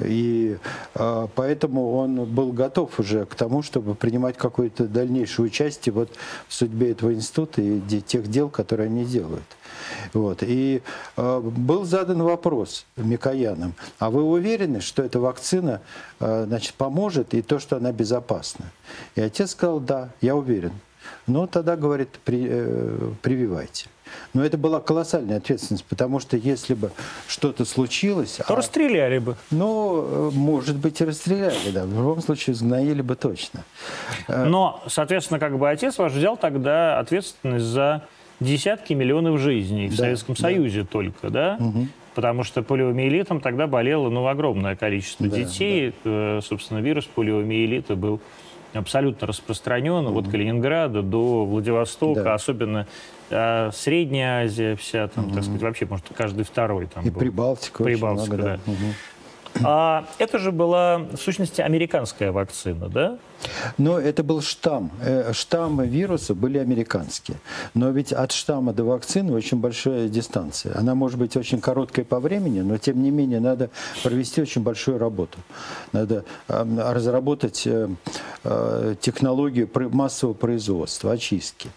И 0.00 0.58
э, 0.94 1.26
поэтому 1.34 1.96
он 1.96 2.24
был 2.24 2.52
готов 2.52 2.98
уже 3.00 3.24
к 3.24 3.34
тому, 3.34 3.62
чтобы 3.62 3.94
принимать 3.94 4.36
какое-то 4.36 4.86
дальнейшее 4.86 5.46
участие 5.46 5.92
вот 5.92 6.10
в 6.48 6.54
судьбе 6.54 6.92
этого 6.92 7.14
института 7.14 7.62
и 7.62 7.80
тех 8.00 8.28
дел, 8.28 8.48
которые 8.48 8.86
они 8.86 9.04
делают. 9.04 9.44
Вот. 10.12 10.42
И 10.42 10.82
э, 11.16 11.40
был 11.40 11.84
задан 11.84 12.22
вопрос 12.22 12.86
Микоянам, 12.96 13.74
а 13.98 14.10
вы 14.10 14.22
уверены, 14.22 14.80
что 14.80 15.02
эта 15.02 15.18
вакцина 15.20 15.80
э, 16.20 16.44
значит, 16.46 16.74
поможет 16.74 17.34
и 17.34 17.42
то, 17.42 17.58
что 17.58 17.76
она 17.76 17.92
безопасна? 17.92 18.66
И 19.14 19.20
отец 19.20 19.52
сказал, 19.52 19.80
да, 19.80 20.10
я 20.20 20.36
уверен. 20.36 20.72
Ну, 21.26 21.46
тогда, 21.46 21.76
говорит, 21.76 22.08
при, 22.24 22.46
э, 22.48 23.10
прививайте. 23.22 23.86
Но 24.34 24.44
это 24.44 24.56
была 24.56 24.80
колоссальная 24.80 25.38
ответственность, 25.38 25.84
потому 25.84 26.20
что 26.20 26.36
если 26.36 26.74
бы 26.74 26.92
что-то 27.26 27.64
случилось... 27.64 28.40
То 28.46 28.54
а, 28.54 28.56
расстреляли 28.56 29.18
бы. 29.18 29.36
Ну, 29.50 30.30
может 30.32 30.76
быть, 30.76 31.00
и 31.00 31.04
расстреляли, 31.04 31.70
да. 31.72 31.84
В 31.84 31.92
любом 31.92 32.20
случае, 32.22 32.54
сгноили 32.54 33.02
бы 33.02 33.16
точно. 33.16 33.64
Э, 34.28 34.44
Но, 34.44 34.82
соответственно, 34.86 35.40
как 35.40 35.58
бы 35.58 35.68
отец 35.68 35.98
ваш 35.98 36.12
взял 36.12 36.36
тогда 36.36 36.98
ответственность 36.98 37.64
за 37.64 38.06
десятки 38.40 38.92
миллионов 38.92 39.40
жизней 39.40 39.88
в 39.88 39.96
Советском 39.96 40.34
да. 40.34 40.42
Союзе 40.42 40.84
только, 40.84 41.30
да? 41.30 41.56
Угу. 41.58 41.88
Потому 42.14 42.44
что 42.44 42.62
полиомиелитом 42.62 43.40
тогда 43.40 43.66
болело 43.66 44.08
ну, 44.08 44.26
огромное 44.26 44.76
количество 44.76 45.26
да, 45.26 45.36
детей. 45.36 45.92
Да. 46.04 46.38
Э, 46.38 46.40
собственно, 46.42 46.78
вирус 46.78 47.06
полиомиелита 47.06 47.96
был 47.96 48.20
абсолютно 48.72 49.26
распространен 49.26 50.06
mm-hmm. 50.06 50.18
от 50.18 50.28
Калининграда 50.28 51.02
до 51.02 51.44
Владивостока, 51.44 52.22
да. 52.22 52.34
особенно 52.34 52.86
а, 53.30 53.70
Средняя 53.72 54.44
Азия 54.44 54.76
вся, 54.76 55.08
там, 55.08 55.26
mm-hmm. 55.26 55.34
так 55.34 55.42
сказать, 55.42 55.62
вообще, 55.62 55.86
может, 55.86 56.06
каждый 56.14 56.44
второй 56.44 56.86
там 56.86 57.04
И 57.04 57.10
был. 57.10 57.20
Прибалтика. 57.20 57.84
Прибалтика, 57.84 58.34
много, 58.34 58.42
да. 58.42 58.58
да. 58.64 58.72
Угу. 58.72 59.64
А 59.64 60.04
это 60.18 60.38
же 60.38 60.52
была, 60.52 60.98
в 60.98 61.16
сущности, 61.16 61.60
американская 61.60 62.32
вакцина, 62.32 62.88
да? 62.88 63.18
Но 63.78 63.98
это 63.98 64.22
был 64.22 64.42
штамм. 64.42 64.90
Э, 65.00 65.32
штаммы 65.32 65.86
вируса 65.86 66.34
были 66.34 66.58
американские. 66.58 67.38
Но 67.74 67.90
ведь 67.90 68.12
от 68.12 68.32
штамма 68.32 68.72
до 68.72 68.84
вакцины 68.84 69.32
очень 69.32 69.58
большая 69.58 70.08
дистанция. 70.08 70.76
Она 70.76 70.94
может 70.94 71.18
быть 71.18 71.36
очень 71.36 71.60
короткой 71.60 72.04
по 72.04 72.20
времени, 72.20 72.60
но 72.60 72.78
тем 72.78 73.02
не 73.02 73.10
менее 73.10 73.40
надо 73.40 73.70
провести 74.02 74.40
очень 74.40 74.62
большую 74.62 74.98
работу. 74.98 75.38
Надо 75.92 76.24
разработать 76.48 77.66
э, 77.66 77.88
э, 78.44 78.94
технологию 79.00 79.68
массового 79.92 80.34
производства, 80.34 81.12
очистки, 81.12 81.70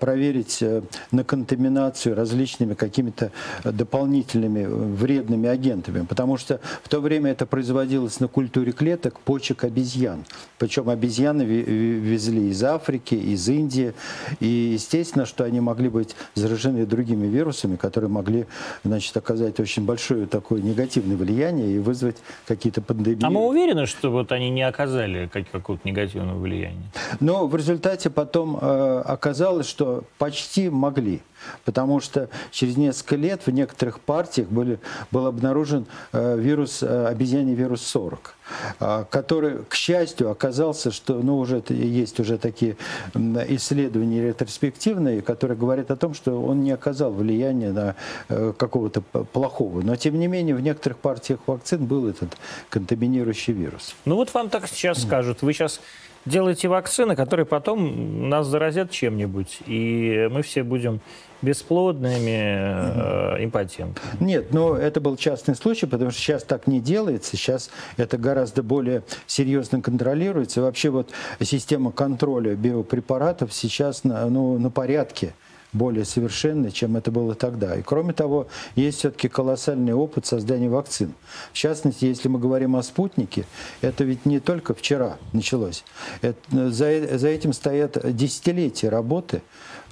проверить 0.00 0.62
на 1.10 1.24
контаминацию 1.24 2.14
различными 2.14 2.74
какими-то 2.74 3.30
дополнительными 3.64 4.64
вредными 4.64 5.48
агентами. 5.48 6.04
Потому 6.04 6.36
что 6.36 6.60
в 6.82 6.88
то 6.88 7.00
время 7.00 7.32
это 7.32 7.46
производилось 7.46 8.20
на 8.20 8.28
культуре 8.28 8.72
клеток 8.72 9.20
почек 9.20 9.64
обезьян. 9.64 10.24
Причем 10.58 10.88
обезьяны 10.94 11.42
везли 11.42 12.48
из 12.48 12.62
Африки, 12.64 13.14
из 13.14 13.48
Индии. 13.48 13.94
И 14.40 14.46
естественно, 14.46 15.26
что 15.26 15.44
они 15.44 15.60
могли 15.60 15.88
быть 15.88 16.16
заражены 16.34 16.86
другими 16.86 17.26
вирусами, 17.26 17.76
которые 17.76 18.10
могли 18.10 18.46
значит, 18.84 19.16
оказать 19.16 19.60
очень 19.60 19.84
большое 19.84 20.26
такое 20.26 20.60
негативное 20.60 21.16
влияние 21.16 21.76
и 21.76 21.78
вызвать 21.78 22.16
какие-то 22.46 22.80
пандемии. 22.80 23.24
А 23.24 23.30
мы 23.30 23.46
уверены, 23.46 23.86
что 23.86 24.10
вот 24.10 24.32
они 24.32 24.50
не 24.50 24.62
оказали 24.62 25.28
какого-то 25.28 25.86
негативного 25.86 26.38
влияния? 26.38 26.90
Но 27.20 27.46
в 27.46 27.54
результате 27.54 28.10
потом 28.10 28.58
э, 28.60 29.02
оказалось, 29.04 29.68
что 29.68 30.04
почти 30.18 30.68
могли 30.70 31.20
потому 31.64 32.00
что 32.00 32.28
через 32.50 32.76
несколько 32.76 33.16
лет 33.16 33.46
в 33.46 33.50
некоторых 33.50 34.00
партиях 34.00 34.48
были, 34.48 34.78
был 35.10 35.26
обнаружен 35.26 35.86
э, 36.12 36.38
вирус 36.38 36.82
э, 36.82 37.06
обезьяний 37.06 37.54
вирус 37.54 37.82
40, 37.82 38.28
а, 38.28 38.33
который, 38.78 39.64
к 39.68 39.74
счастью, 39.74 40.30
оказался, 40.30 40.90
что 40.90 41.14
ну, 41.14 41.38
уже 41.38 41.62
есть 41.68 42.20
уже 42.20 42.38
такие 42.38 42.76
исследования 43.14 44.22
ретроспективные, 44.22 45.22
которые 45.22 45.56
говорят 45.56 45.90
о 45.90 45.96
том, 45.96 46.14
что 46.14 46.42
он 46.42 46.62
не 46.62 46.72
оказал 46.72 47.12
влияния 47.12 47.72
на 47.72 47.96
э, 48.28 48.52
какого-то 48.56 49.00
плохого. 49.00 49.80
Но, 49.82 49.96
тем 49.96 50.18
не 50.18 50.26
менее, 50.26 50.54
в 50.54 50.60
некоторых 50.60 50.98
партиях 50.98 51.40
вакцин 51.46 51.86
был 51.86 52.08
этот 52.08 52.36
контаминирующий 52.68 53.52
вирус. 53.52 53.94
Ну 54.04 54.16
вот 54.16 54.32
вам 54.34 54.50
так 54.50 54.68
сейчас 54.68 55.02
скажут. 55.02 55.42
Вы 55.42 55.52
сейчас 55.52 55.80
делаете 56.26 56.68
вакцины, 56.68 57.16
которые 57.16 57.46
потом 57.46 58.28
нас 58.28 58.46
заразят 58.46 58.90
чем-нибудь, 58.90 59.58
и 59.66 60.28
мы 60.30 60.42
все 60.42 60.62
будем 60.62 61.00
бесплодными, 61.42 63.36
э, 63.38 63.44
импотентами. 63.44 64.06
Нет, 64.20 64.52
но 64.52 64.76
это 64.76 65.00
был 65.00 65.16
частный 65.16 65.54
случай, 65.54 65.86
потому 65.86 66.10
что 66.10 66.20
сейчас 66.20 66.42
так 66.42 66.66
не 66.66 66.80
делается, 66.80 67.36
сейчас 67.36 67.70
это 67.96 68.16
гораздо 68.16 68.62
более 68.62 69.02
серьезно 69.26 69.82
контролируется. 69.82 70.62
вообще 70.62 70.90
вот 70.90 71.10
система 71.40 71.92
контроля 71.92 72.54
биопрепаратов 72.54 73.52
сейчас 73.52 74.04
на, 74.04 74.26
ну, 74.26 74.58
на 74.58 74.70
порядке 74.70 75.34
более 75.74 76.04
совершенной, 76.04 76.70
чем 76.70 76.96
это 76.96 77.10
было 77.10 77.34
тогда. 77.34 77.76
И 77.76 77.82
кроме 77.82 78.12
того, 78.12 78.46
есть 78.76 78.98
все-таки 78.98 79.28
колоссальный 79.28 79.92
опыт 79.92 80.24
создания 80.24 80.70
вакцин. 80.70 81.12
В 81.52 81.56
частности, 81.56 82.06
если 82.06 82.28
мы 82.28 82.38
говорим 82.38 82.76
о 82.76 82.82
спутнике, 82.82 83.44
это 83.82 84.04
ведь 84.04 84.24
не 84.24 84.40
только 84.40 84.72
вчера 84.72 85.18
началось. 85.32 85.84
Это, 86.22 86.70
за, 86.70 87.18
за 87.18 87.28
этим 87.28 87.52
стоят 87.52 87.98
десятилетия 88.16 88.88
работы 88.88 89.42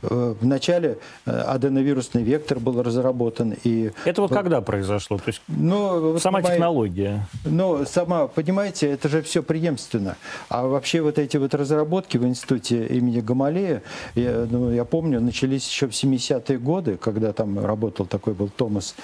Э, 0.02 0.34
в 0.40 0.44
начале 0.44 0.98
э, 1.26 1.30
аденовирусный 1.30 2.22
вектор 2.22 2.58
был 2.58 2.82
разработан. 2.82 3.54
И... 3.64 3.92
Это 4.04 4.22
вот 4.22 4.32
когда 4.32 4.60
произошло? 4.60 5.18
То 5.18 5.28
есть 5.28 5.42
ну, 5.48 6.18
сама 6.18 6.38
понимаете, 6.38 6.56
технология? 6.56 7.26
Ну, 7.44 7.84
сама, 7.86 8.26
понимаете, 8.26 8.90
это 8.90 9.08
же 9.08 9.22
все 9.22 9.42
преемственно. 9.42 10.16
А 10.48 10.66
вообще 10.66 11.00
вот 11.02 11.18
эти 11.18 11.36
вот 11.36 11.54
разработки 11.54 12.16
в 12.16 12.26
институте 12.26 12.86
имени 12.86 13.20
Гамалея, 13.20 13.82
я, 14.14 14.46
ну, 14.50 14.72
я 14.72 14.84
помню, 14.84 15.20
начались 15.20 15.68
еще 15.68 15.86
в 15.86 15.90
70-е 15.90 16.58
годы, 16.58 16.96
когда 16.96 17.32
там 17.32 17.64
работал 17.64 18.06
такой 18.06 18.34
был 18.34 18.48
Томас 18.48 18.94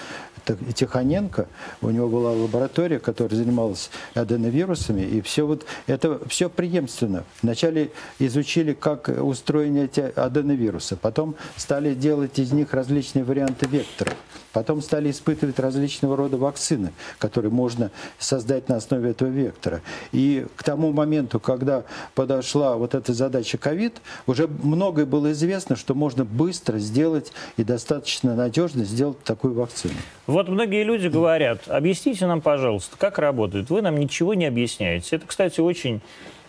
Тихоненко, 0.75 1.47
у 1.83 1.91
него 1.91 2.09
была 2.09 2.33
лаборатория, 2.33 2.99
которая 2.99 3.37
занималась 3.37 3.91
аденовирусами, 4.15 5.03
и 5.03 5.21
все 5.21 5.47
вот 5.47 5.67
это 5.87 6.21
все 6.29 6.49
преемственно. 6.49 7.25
Вначале 7.43 7.91
изучили, 8.19 8.73
как 8.73 9.09
устроены 9.09 9.85
эти 9.85 10.01
аденовирусы, 10.01 10.88
потом 10.97 11.35
стали 11.57 11.95
делать 11.95 12.39
из 12.39 12.53
них 12.53 12.73
различные 12.75 13.25
варианты 13.25 13.67
векторов. 13.67 14.15
Потом 14.53 14.81
стали 14.81 15.11
испытывать 15.11 15.59
различного 15.59 16.17
рода 16.17 16.37
вакцины, 16.37 16.93
которые 17.19 17.53
можно 17.53 17.91
создать 18.19 18.69
на 18.69 18.77
основе 18.77 19.11
этого 19.11 19.29
вектора. 19.29 19.83
И 20.11 20.47
к 20.57 20.63
тому 20.63 20.93
моменту, 20.93 21.39
когда 21.39 21.85
подошла 22.15 22.77
вот 22.77 22.95
эта 22.95 23.13
задача 23.13 23.59
ковид, 23.59 24.01
уже 24.27 24.49
многое 24.49 25.07
было 25.07 25.33
известно, 25.33 25.77
что 25.77 25.95
можно 25.95 26.25
быстро 26.25 26.79
сделать 26.79 27.33
и 27.57 27.65
достаточно 27.65 28.35
надежно 28.35 28.85
сделать 28.85 29.23
такую 29.23 29.55
вакцину. 29.55 29.95
Вот 30.27 30.49
многие 30.49 30.83
люди 30.83 31.09
говорят, 31.09 31.69
объясните 31.69 32.27
нам, 32.27 32.41
пожалуйста, 32.41 32.97
как 32.99 33.19
работает. 33.19 33.71
Вы 33.71 33.83
нам 33.83 33.99
ничего 33.99 34.35
не 34.35 34.47
объясняете. 34.47 35.17
Это, 35.17 35.27
кстати, 35.27 35.61
очень 35.61 36.01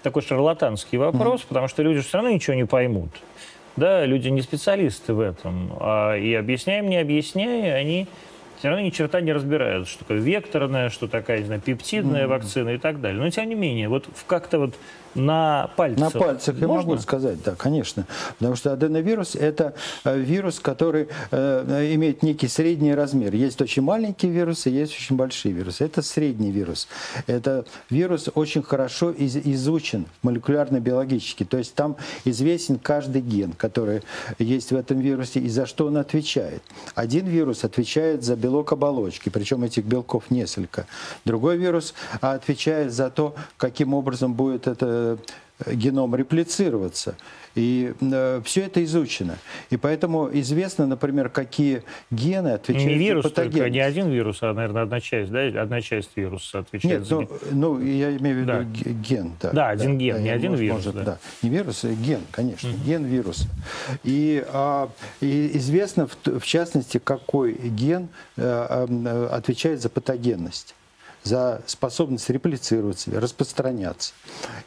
такой 0.03 0.21
шарлатанский 0.21 0.97
вопрос, 0.97 1.41
mm-hmm. 1.41 1.47
потому 1.49 1.67
что 1.67 1.83
люди 1.83 1.99
все 2.01 2.17
равно 2.17 2.31
ничего 2.31 2.55
не 2.55 2.65
поймут. 2.65 3.09
Да, 3.79 4.05
люди 4.05 4.27
не 4.27 4.41
специалисты 4.41 5.13
в 5.13 5.19
этом. 5.19 5.73
А, 5.79 6.15
и 6.15 6.33
объясняем, 6.33 6.89
не 6.89 6.97
объясняя, 6.97 7.75
они 7.75 8.07
все 8.59 8.67
равно 8.67 8.83
ни 8.83 8.89
черта 8.89 9.21
не 9.21 9.31
разбирают, 9.31 9.87
что 9.87 9.99
такое 9.99 10.17
векторная, 10.19 10.89
что 10.89 11.07
такая, 11.07 11.39
не 11.39 11.45
знаю, 11.45 11.61
пептидная 11.61 12.25
mm-hmm. 12.25 12.27
вакцина 12.27 12.69
и 12.69 12.77
так 12.77 12.99
далее. 12.99 13.21
Но 13.21 13.29
тем 13.29 13.47
не 13.47 13.55
менее, 13.55 13.87
вот 13.87 14.09
как-то 14.27 14.59
вот 14.59 14.75
на 15.15 15.69
пальцах. 15.75 16.13
На 16.13 16.19
пальцах 16.19 16.55
Можно? 16.55 16.65
я 16.65 16.77
могу 16.79 16.97
сказать, 16.97 17.43
да, 17.43 17.55
конечно. 17.55 18.05
Потому 18.37 18.55
что 18.55 18.73
аденовирус– 18.73 19.35
это 19.39 19.73
э, 20.03 20.17
вирус, 20.17 20.59
который 20.59 21.07
э, 21.31 21.91
имеет 21.93 22.23
некий 22.23 22.47
средний 22.47 22.93
размер. 22.93 23.33
Есть 23.33 23.61
очень 23.61 23.81
маленькие 23.81 24.31
вирусы, 24.31 24.69
есть 24.69 24.93
очень 24.93 25.15
большие 25.15 25.53
вирусы. 25.53 25.85
Это 25.85 26.01
средний 26.01 26.51
вирус. 26.51 26.87
Это 27.27 27.65
вирус 27.89 28.29
очень 28.35 28.61
хорошо 28.63 29.11
из, 29.11 29.35
изучен 29.35 30.05
молекулярно-биологически. 30.23 31.43
То 31.43 31.57
есть 31.57 31.73
там 31.73 31.95
известен 32.25 32.77
каждый 32.79 33.21
ген, 33.21 33.53
который 33.53 34.03
есть 34.37 34.71
в 34.71 34.75
этом 34.75 34.99
вирусе 34.99 35.39
и 35.39 35.49
за 35.49 35.65
что 35.65 35.87
он 35.87 35.97
отвечает. 35.97 36.61
Один 36.95 37.25
вирус 37.27 37.63
отвечает 37.63 38.23
за 38.23 38.35
белок 38.35 38.73
оболочки, 38.73 39.29
причем 39.29 39.63
этих 39.63 39.85
белков 39.85 40.29
несколько. 40.29 40.85
Другой 41.25 41.57
вирус 41.57 41.93
отвечает 42.21 42.93
за 42.93 43.09
то, 43.09 43.35
каким 43.57 43.93
образом 43.93 44.33
будет 44.33 44.67
это 44.67 44.98
геном 45.67 46.15
реплицироваться. 46.15 47.15
И 47.55 47.93
э, 47.99 48.41
все 48.45 48.61
это 48.61 48.83
изучено. 48.83 49.37
И 49.69 49.77
поэтому 49.77 50.29
известно, 50.31 50.85
например, 50.85 51.29
какие 51.29 51.83
гены 52.11 52.49
отвечают 52.49 52.87
не 52.87 52.97
вирус, 52.97 53.23
за 53.23 53.29
патогенность. 53.29 53.57
Только, 53.57 53.69
не 53.71 53.79
один 53.79 54.09
вирус, 54.09 54.37
а, 54.41 54.53
наверное, 54.53 54.83
одна 54.83 55.01
часть, 55.01 55.31
да? 55.31 55.41
Одна 55.61 55.81
часть 55.81 56.11
вируса 56.15 56.59
отвечает 56.59 56.99
Нет, 56.99 57.07
за... 57.07 57.15
ну, 57.15 57.29
ну, 57.51 57.81
я 57.81 58.15
имею 58.17 58.37
в 58.37 58.39
виду 58.39 58.47
да. 58.47 58.63
ген. 58.63 59.33
Да, 59.41 59.51
да 59.51 59.69
один 59.69 59.97
да, 59.97 60.03
ген, 60.03 60.15
да, 60.15 60.21
не 60.21 60.29
один 60.29 60.51
может, 60.51 60.63
вирус. 60.63 60.85
Может, 60.85 60.95
да. 60.95 61.03
да. 61.03 61.17
Не 61.41 61.49
вирус, 61.49 61.83
а 61.83 61.89
ген, 61.89 62.21
конечно, 62.31 62.69
угу. 62.69 62.77
ген 62.85 63.05
вируса. 63.05 63.47
И, 64.03 64.45
а, 64.53 64.89
и 65.19 65.57
известно, 65.57 66.07
в, 66.07 66.39
в 66.39 66.45
частности, 66.45 66.99
какой 66.99 67.53
ген 67.53 68.09
а, 68.37 68.87
а, 68.87 69.35
отвечает 69.35 69.81
за 69.81 69.89
патогенность 69.89 70.75
за 71.23 71.61
способность 71.65 72.29
реплицироваться, 72.29 73.11
распространяться. 73.19 74.13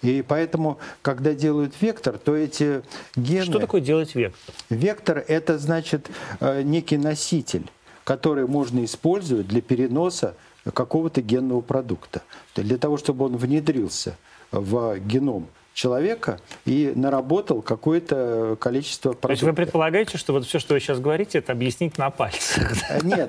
И 0.03 0.25
поэтому, 0.27 0.79
когда 1.03 1.35
делают 1.35 1.75
вектор, 1.81 2.19
то 2.19 2.37
эти 2.37 2.83
гены... 3.17 3.45
Что 3.45 3.59
такое 3.59 3.81
делать 3.81 4.15
вектор? 4.15 4.41
Вектор– 4.71 5.25
это, 5.29 5.59
значит, 5.59 6.11
э, 6.41 6.63
некий 6.63 6.97
носитель, 6.97 7.71
который 8.05 8.47
можно 8.47 8.85
использовать 8.85 9.49
для 9.49 9.63
переноса 9.63 10.35
какого-то 10.73 11.23
генного 11.23 11.61
продукта. 11.61 12.23
Для 12.55 12.79
того, 12.79 12.97
чтобы 12.97 13.25
он 13.25 13.37
внедрился 13.37 14.17
в 14.51 14.99
геном 14.99 15.49
человека 15.75 16.41
и 16.65 16.93
наработал 16.95 17.63
какое-то 17.63 18.57
количество 18.61 19.11
продуктов. 19.11 19.29
То 19.29 19.33
есть 19.33 19.43
вы 19.43 19.53
предполагаете, 19.53 20.19
что 20.19 20.33
вот 20.33 20.47
все, 20.47 20.59
что 20.59 20.75
вы 20.75 20.81
сейчас 20.81 21.01
говорите, 21.01 21.39
это 21.39 21.53
объяснить 21.53 21.99
на 21.99 22.11
пальцах? 22.11 22.73
Нет, 23.03 23.29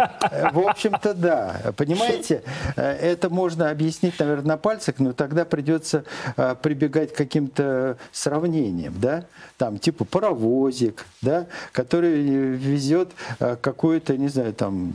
в 0.52 0.60
общем-то, 0.60 1.14
да. 1.14 1.74
Понимаете, 1.78 2.44
это 2.76 3.30
можно 3.30 3.70
объяснить, 3.70 4.20
наверное, 4.20 4.46
на 4.46 4.58
пальцах, 4.58 4.96
но 5.00 5.14
тогда 5.14 5.46
придется 5.46 6.04
э, 6.38 6.56
прибегать 6.62 7.14
к 7.14 7.18
каким-то 7.18 7.98
сравнениям, 8.12 8.94
да, 9.00 9.26
там, 9.58 9.80
типа 9.80 10.06
паровозик, 10.06 11.06
да, 11.22 11.48
который 11.72 12.22
везет 12.22 13.12
э, 13.40 13.56
какую-то, 13.62 14.18
не 14.18 14.28
знаю, 14.28 14.54
там, 14.54 14.94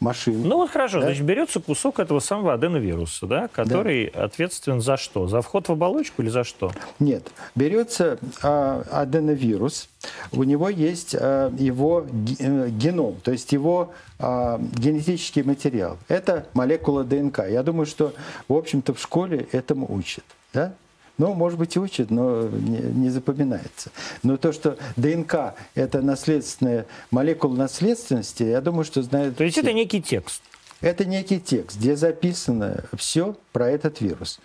машин. 0.00 0.42
Ну 0.42 0.56
вот 0.56 0.70
хорошо, 0.70 1.00
да? 1.00 1.06
значит, 1.06 1.24
берется 1.24 1.60
кусок 1.60 2.00
этого 2.00 2.20
самого 2.20 2.54
аденовируса, 2.54 3.26
да, 3.26 3.48
который 3.48 4.10
да. 4.12 4.24
ответственен 4.24 4.80
за 4.80 4.96
что? 4.96 5.28
За 5.28 5.42
вход 5.42 5.68
в 5.68 5.72
оболочку 5.72 6.22
или 6.22 6.28
за 6.28 6.44
что? 6.44 6.72
Нет, 6.98 7.30
берется 7.54 8.18
а, 8.42 8.82
аденовирус, 8.90 9.88
у 10.32 10.42
него 10.42 10.68
есть 10.68 11.14
а, 11.18 11.52
его 11.56 12.06
э, 12.38 12.68
геном, 12.70 13.16
то 13.22 13.30
есть 13.30 13.52
его 13.52 13.92
а, 14.18 14.58
генетический 14.74 15.42
материал. 15.42 15.98
Это 16.08 16.46
молекула 16.54 17.04
ДНК. 17.04 17.40
Я 17.48 17.62
думаю, 17.62 17.86
что, 17.86 18.12
в 18.48 18.54
общем-то, 18.54 18.94
в 18.94 19.00
школе 19.00 19.48
этому 19.52 19.92
учат. 19.92 20.24
Да? 20.52 20.74
Ну, 21.20 21.34
может 21.34 21.58
быть, 21.58 21.76
и 21.76 21.78
учат, 21.78 22.10
но 22.10 22.48
не, 22.48 22.78
не 22.78 23.10
запоминается. 23.10 23.90
Но 24.22 24.38
то, 24.38 24.52
что 24.54 24.78
ДНК– 24.96 25.54
это 25.74 26.00
наследственная 26.00 26.86
молекула 27.10 27.54
наследственности, 27.54 28.42
я 28.44 28.62
думаю, 28.62 28.84
что 28.84 29.02
знают 29.02 29.36
То 29.36 29.44
есть 29.44 29.54
все. 29.54 29.60
это 29.60 29.74
некий 29.74 30.00
текст? 30.00 30.42
Это 30.80 31.04
некий 31.04 31.38
текст, 31.38 31.76
где 31.76 31.94
записано 31.94 32.84
все 32.96 33.36
про 33.52 33.68
этот 33.68 34.00
вирус. 34.00 34.40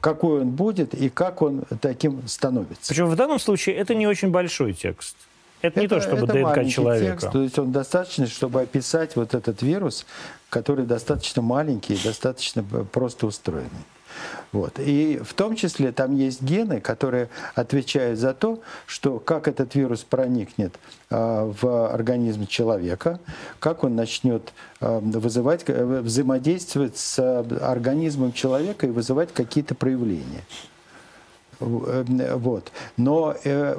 Какой 0.00 0.40
он 0.40 0.52
будет 0.52 0.94
и 0.94 1.10
как 1.10 1.42
он 1.42 1.64
таким 1.82 2.26
становится. 2.26 2.88
Причем 2.88 3.08
в 3.08 3.16
данном 3.16 3.38
случае 3.38 3.76
это 3.76 3.94
не 3.94 4.06
очень 4.06 4.30
большой 4.30 4.72
текст. 4.72 5.16
Это, 5.60 5.68
это 5.68 5.80
не 5.80 5.88
то, 5.88 6.00
чтобы 6.00 6.24
это 6.24 6.32
ДНК 6.32 6.66
человека. 6.66 7.20
Текст, 7.20 7.30
то 7.30 7.42
есть 7.42 7.58
он 7.58 7.72
достаточно, 7.72 8.26
чтобы 8.26 8.62
описать 8.62 9.16
вот 9.16 9.34
этот 9.34 9.60
вирус, 9.60 10.06
который 10.48 10.86
достаточно 10.86 11.42
маленький 11.42 11.92
и 11.92 12.02
достаточно 12.02 12.62
просто 12.62 13.26
устроенный. 13.26 13.84
Вот. 14.52 14.78
И 14.78 15.20
в 15.22 15.34
том 15.34 15.56
числе 15.56 15.92
там 15.92 16.16
есть 16.16 16.42
гены, 16.42 16.80
которые 16.80 17.28
отвечают 17.54 18.18
за 18.18 18.34
то, 18.34 18.60
что 18.86 19.18
как 19.18 19.48
этот 19.48 19.74
вирус 19.74 20.02
проникнет 20.02 20.74
а, 21.10 21.52
в 21.60 21.92
организм 21.92 22.46
человека, 22.46 23.20
как 23.58 23.84
он 23.84 23.96
начнет 23.96 24.52
а, 24.80 25.00
вызывать, 25.00 25.64
э, 25.66 26.00
взаимодействовать 26.02 26.96
с 26.96 27.18
организмом 27.60 28.32
человека 28.32 28.86
и 28.86 28.90
вызывать 28.90 29.32
какие-то 29.32 29.74
проявления. 29.74 30.44
Э, 31.60 32.34
вот. 32.36 32.72
Но 32.96 33.34
э, 33.44 33.74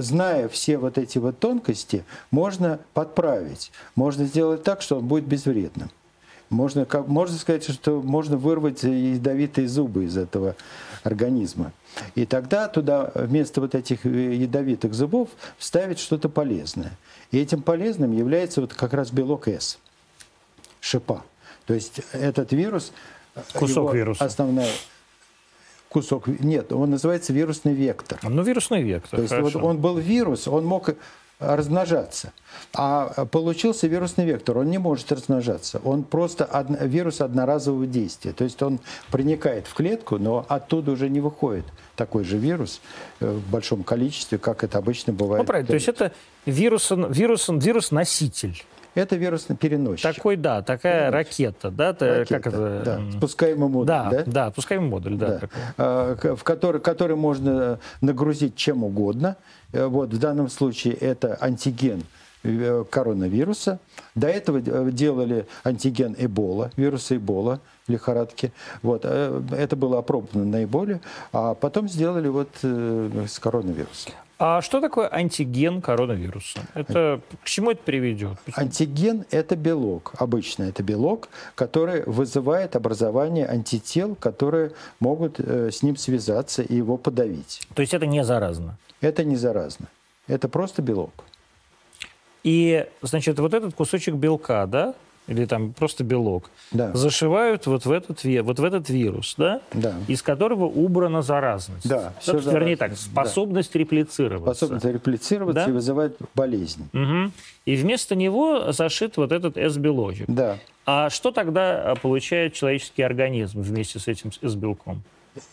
зная 0.00 0.48
все 0.48 0.78
вот 0.78 0.98
эти 0.98 1.18
вот 1.18 1.38
тонкости, 1.38 2.04
можно 2.30 2.80
подправить, 2.94 3.72
можно 3.94 4.24
сделать 4.24 4.62
так, 4.62 4.82
что 4.82 4.98
он 4.98 5.06
будет 5.06 5.24
безвредным. 5.24 5.90
Можно, 6.50 6.84
как, 6.84 7.06
можно 7.06 7.38
сказать, 7.38 7.64
что 7.64 8.02
можно 8.02 8.36
вырвать 8.36 8.82
ядовитые 8.82 9.68
зубы 9.68 10.04
из 10.04 10.16
этого 10.16 10.56
организма. 11.04 11.72
И 12.14 12.26
тогда 12.26 12.68
туда 12.68 13.12
вместо 13.14 13.60
вот 13.60 13.74
этих 13.74 14.04
ядовитых 14.04 14.92
зубов 14.92 15.28
вставить 15.58 16.00
что-то 16.00 16.28
полезное. 16.28 16.92
И 17.30 17.38
этим 17.38 17.62
полезным 17.62 18.12
является 18.12 18.60
вот 18.60 18.74
как 18.74 18.92
раз 18.92 19.10
белок 19.12 19.46
С, 19.48 19.78
шипа. 20.80 21.24
То 21.66 21.74
есть 21.74 22.00
этот 22.12 22.52
вирус... 22.52 22.92
Кусок 23.54 23.94
вируса. 23.94 24.24
Основная 24.24 24.70
кусок. 25.88 26.26
Нет, 26.26 26.72
он 26.72 26.90
называется 26.90 27.32
вирусный 27.32 27.74
вектор. 27.74 28.18
Ну, 28.22 28.42
вирусный 28.42 28.82
вектор. 28.82 29.18
То 29.18 29.22
есть 29.22 29.54
вот 29.54 29.56
он 29.56 29.78
был 29.78 29.98
вирус, 29.98 30.48
он 30.48 30.64
мог 30.64 30.90
размножаться. 31.40 32.32
А 32.74 33.24
получился 33.26 33.86
вирусный 33.86 34.26
вектор, 34.26 34.58
он 34.58 34.70
не 34.70 34.78
может 34.78 35.10
размножаться. 35.10 35.80
Он 35.84 36.04
просто 36.04 36.44
од... 36.44 36.66
вирус 36.82 37.20
одноразового 37.20 37.86
действия. 37.86 38.32
То 38.32 38.44
есть 38.44 38.62
он 38.62 38.78
проникает 39.10 39.66
в 39.66 39.74
клетку, 39.74 40.18
но 40.18 40.44
оттуда 40.48 40.92
уже 40.92 41.08
не 41.08 41.20
выходит 41.20 41.64
такой 41.96 42.24
же 42.24 42.38
вирус 42.38 42.80
э, 43.20 43.30
в 43.30 43.50
большом 43.50 43.82
количестве, 43.82 44.38
как 44.38 44.64
это 44.64 44.78
обычно 44.78 45.12
бывает. 45.12 45.42
Ну, 45.42 45.46
правильно. 45.46 45.68
То 45.68 45.74
есть 45.74 45.88
это 45.88 46.12
вирус, 46.46 46.90
вирус, 46.90 47.48
вирус-носитель. 47.48 48.62
Это 49.00 49.16
вирусный 49.16 49.56
переносчик. 49.56 50.14
Такой, 50.14 50.36
да, 50.36 50.60
такая 50.60 51.10
ракета, 51.10 51.70
да, 51.70 51.96
ракета, 51.98 52.26
как 52.26 52.46
это? 52.46 52.82
Да, 52.84 53.00
спускаемый 53.16 53.68
модуль, 53.70 53.86
да? 53.86 54.10
Да, 54.10 54.24
да 54.26 54.50
спускаемый 54.50 54.90
модуль, 54.90 55.16
да. 55.16 55.40
да. 55.40 55.48
А, 55.78 56.36
в 56.36 56.44
который, 56.44 56.82
который 56.82 57.16
можно 57.16 57.78
нагрузить 58.02 58.56
чем 58.56 58.84
угодно. 58.84 59.36
Э, 59.72 59.86
вот 59.86 60.12
в 60.12 60.18
данном 60.18 60.50
случае 60.50 60.94
это 60.94 61.38
антиген 61.40 62.02
э, 62.42 62.84
коронавируса. 62.90 63.78
До 64.14 64.28
этого 64.28 64.60
делали 64.60 65.46
антиген 65.64 66.14
Эбола, 66.18 66.70
вируса 66.76 67.16
Эбола, 67.16 67.60
лихорадки. 67.88 68.52
Вот. 68.82 69.02
Э, 69.04 69.42
это 69.56 69.76
было 69.76 69.98
опробовано 69.98 70.44
на 70.44 70.64
Эболе, 70.64 71.00
а 71.32 71.54
потом 71.54 71.88
сделали 71.88 72.28
вот 72.28 72.50
с 72.62 73.38
коронавирусом. 73.38 74.12
А 74.42 74.62
что 74.62 74.80
такое 74.80 75.06
антиген 75.12 75.82
коронавируса? 75.82 76.60
Это, 76.72 77.20
к 77.44 77.46
чему 77.46 77.72
это 77.72 77.82
приведет? 77.82 78.38
Антиген– 78.56 79.26
это 79.30 79.54
белок. 79.54 80.14
Обычно 80.16 80.62
это 80.62 80.82
белок, 80.82 81.28
который 81.54 82.04
вызывает 82.06 82.74
образование 82.74 83.46
антител, 83.46 84.14
которые 84.14 84.72
могут 84.98 85.38
э, 85.40 85.70
с 85.70 85.82
ним 85.82 85.98
связаться 85.98 86.62
и 86.62 86.74
его 86.74 86.96
подавить. 86.96 87.60
То 87.74 87.82
есть 87.82 87.92
это 87.92 88.06
не 88.06 88.24
заразно? 88.24 88.78
Это 89.02 89.24
не 89.24 89.36
заразно. 89.36 89.88
Это 90.26 90.48
просто 90.48 90.80
белок. 90.80 91.12
И, 92.42 92.88
значит, 93.02 93.38
вот 93.38 93.52
этот 93.52 93.74
кусочек 93.74 94.14
белка, 94.14 94.64
да, 94.64 94.94
или 95.30 95.44
там 95.46 95.72
просто 95.72 96.02
белок, 96.02 96.50
да. 96.72 96.92
зашивают 96.92 97.66
вот 97.66 97.86
в 97.86 97.90
этот, 97.92 98.24
вот 98.24 98.58
в 98.58 98.64
этот 98.64 98.90
вирус, 98.90 99.34
да? 99.38 99.60
Да. 99.72 99.94
из 100.08 100.22
которого 100.22 100.64
убрана 100.64 101.22
заразность. 101.22 101.88
Да, 101.88 102.12
все 102.18 102.32
Собственно, 102.32 102.58
вернее 102.58 102.76
так, 102.76 102.96
способность 102.96 103.72
да. 103.72 103.78
реплицироваться. 103.78 104.66
Способность 104.66 104.84
реплицироваться 104.84 105.64
да? 105.64 105.70
и 105.70 105.72
вызывает 105.72 106.16
болезнь. 106.34 106.88
Угу. 106.92 107.32
И 107.66 107.76
вместо 107.76 108.16
него 108.16 108.72
зашит 108.72 109.16
вот 109.16 109.30
этот 109.30 109.56
S-белочек. 109.56 110.26
Да. 110.28 110.58
А 110.84 111.08
что 111.10 111.30
тогда 111.30 111.94
получает 112.02 112.54
человеческий 112.54 113.02
организм 113.02 113.60
вместе 113.60 114.00
с 114.00 114.08
этим 114.08 114.32
S-белком? 114.42 115.02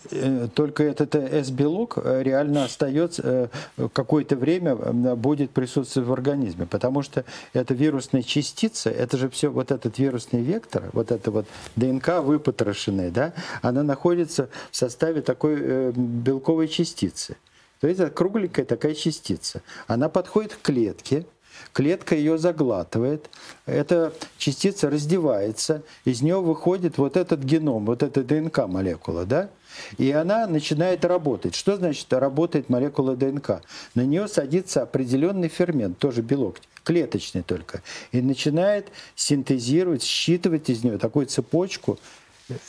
Э, 0.10 0.48
только 0.54 0.84
этот 0.84 1.14
S-белок 1.16 1.98
э, 1.98 2.24
реально 2.24 2.66
остается 2.66 3.50
э, 3.78 3.88
какое-то 3.94 4.36
время 4.36 4.76
будет 5.16 5.52
присутствовать 5.52 6.10
в 6.10 6.14
организме, 6.14 6.66
потому 6.66 7.04
что 7.04 7.26
это 7.54 7.74
вирусная 7.74 8.24
частица, 8.24 8.90
это 8.90 9.18
же 9.18 9.30
все 9.30 9.50
вот 9.50 9.72
этот 9.72 10.00
вирусный 10.00 10.42
вектор, 10.42 10.90
вот 10.94 11.12
эта 11.12 11.30
вот 11.30 11.46
ДНК 11.76 12.20
выпотрошенная, 12.22 13.12
да, 13.12 13.34
она 13.62 13.84
находится 13.84 14.50
в 14.72 14.76
составе 14.76 15.22
такой 15.22 15.92
белковой 15.92 16.68
частицы. 16.68 17.38
То 17.80 17.88
есть 17.88 18.00
это 18.00 18.10
кругленькая 18.10 18.66
такая 18.66 18.96
частица. 18.96 19.62
Она 19.86 20.10
подходит 20.10 20.56
к 20.56 20.62
клетке, 20.64 21.26
клетка 21.74 22.16
ее 22.16 22.40
заглатывает, 22.40 23.30
эта 23.68 24.14
частица 24.40 24.90
раздевается, 24.90 25.84
из 26.06 26.22
нее 26.22 26.42
выходит 26.42 26.98
вот 26.98 27.18
этот 27.18 27.42
геном, 27.42 27.86
вот 27.86 28.02
эта 28.02 28.24
ДНК 28.24 28.68
молекула, 28.68 29.26
да, 29.26 29.50
и 29.98 30.12
она 30.12 30.48
начинает 30.48 31.06
работать. 31.06 31.56
Что 31.56 31.78
значит 31.78 32.12
работает 32.12 32.70
молекула 32.70 33.16
ДНК? 33.16 33.62
На 33.96 34.02
нее 34.02 34.28
садится 34.28 34.84
определенный 34.84 35.50
фермент, 35.50 35.98
тоже 35.98 36.22
белок, 36.22 36.58
клеточный 36.84 37.44
только, 37.44 37.82
и 38.12 38.22
начинает 38.22 38.88
синтезировать, 39.16 40.04
считывать 40.04 40.70
из 40.70 40.84
нее 40.84 40.98
такую 40.98 41.26
цепочку 41.26 42.00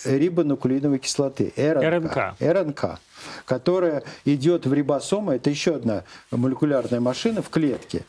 рибонуклеиновой 0.04 0.98
кислоты, 0.98 1.52
РНК, 1.56 1.84
РНК. 1.84 2.36
РНК, 2.40 3.00
которая 3.44 4.02
идет 4.24 4.66
в 4.66 4.74
рибосомы, 4.74 5.36
это 5.36 5.50
еще 5.50 5.76
одна 5.76 6.04
молекулярная 6.30 7.00
машина 7.00 7.42
в 7.42 7.48
клетке. 7.48 8.04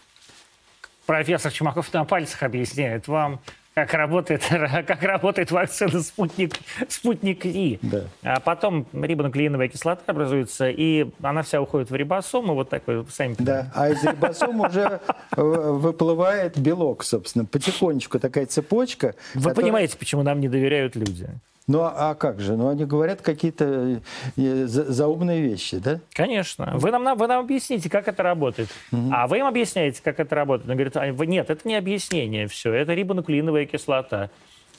Профессор 1.06 1.52
Чумаков 1.52 1.92
на 1.94 2.06
пальцах 2.06 2.44
объясняет 2.44 3.08
вам, 3.08 3.40
как 3.86 3.94
работает, 3.94 4.44
как 4.88 5.04
работает 5.04 5.52
вакцина 5.52 6.02
«Спутник», 6.02 6.56
«Спутник 6.88 7.46
Ви». 7.46 7.80
Да. 7.82 8.04
А 8.24 8.40
потом 8.40 8.86
рибонуклеиновая 8.94 9.68
кислота 9.68 10.02
образуется, 10.08 10.70
и 10.70 11.08
она 11.22 11.44
вся 11.44 11.62
уходит 11.62 11.90
в 11.90 11.96
рибосому, 11.96 12.54
вот 12.54 12.70
такой, 12.70 13.06
сами 13.10 13.36
Да, 13.40 13.72
а 13.74 13.90
из 13.90 14.04
рибосома 14.04 14.68
уже 14.68 15.00
выплывает 15.36 16.58
белок, 16.58 17.04
собственно, 17.04 17.46
потихонечку 17.46 18.20
такая 18.20 18.46
цепочка. 18.46 19.16
Вы 19.34 19.54
понимаете, 19.54 19.98
почему 19.98 20.24
нам 20.24 20.40
не 20.40 20.50
доверяют 20.50 20.96
люди? 20.96 21.30
Ну 21.70 21.82
а 21.84 22.16
как 22.16 22.40
же? 22.40 22.58
Ну 22.58 22.68
они 22.68 22.84
говорят 22.86 23.22
какие-то 23.22 24.02
э, 24.36 24.66
заумные 24.66 25.40
вещи, 25.40 25.78
да? 25.78 26.00
Конечно. 26.14 26.72
Вы 26.74 26.90
нам, 26.90 27.16
вы 27.16 27.28
нам 27.28 27.42
объясните, 27.42 27.92
как 27.92 28.08
это 28.08 28.24
работает. 28.24 28.70
Угу. 28.92 29.12
А 29.14 29.28
вы 29.28 29.38
им 29.38 29.46
объясняете, 29.46 30.02
как 30.04 30.20
это 30.20 30.34
работает. 30.34 30.68
Он 30.68 30.76
говорит, 30.76 30.98
а, 30.98 31.26
нет, 31.26 31.52
это 31.52 31.68
не 31.68 31.76
объяснение 31.76 32.48
все, 32.48 32.74
это 32.74 32.96
рибонуклеиновая 32.96 33.68
кислота. 33.70 34.30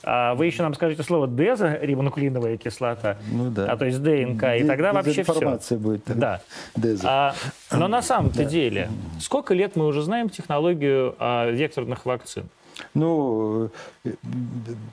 А 0.03 0.35
вы 0.35 0.47
еще 0.47 0.63
нам 0.63 0.75
скажете 0.75 1.03
слово 1.03 1.29
дезорибонуклеиновая 1.29 2.57
кислота, 2.57 3.19
ну, 3.31 3.51
да. 3.51 3.71
а 3.71 3.77
то 3.77 3.85
есть 3.85 4.03
ДНК, 4.03 4.45
и 4.57 4.65
тогда 4.65 4.95
вообще 4.95 5.23
все. 5.23 5.77
Будет. 5.77 6.05
Да. 6.07 6.41
Дезо. 6.75 7.07
А, 7.07 7.35
но 7.71 7.87
на 7.87 8.01
самом-то 8.01 8.39
да. 8.39 8.45
деле, 8.45 8.89
сколько 9.21 9.53
лет 9.53 9.77
мы 9.77 9.87
уже 9.87 10.03
знаем 10.03 10.31
технологию 10.31 11.15
а, 11.19 11.51
векторных 11.51 12.07
вакцин? 12.07 12.49
Ну, 12.95 13.71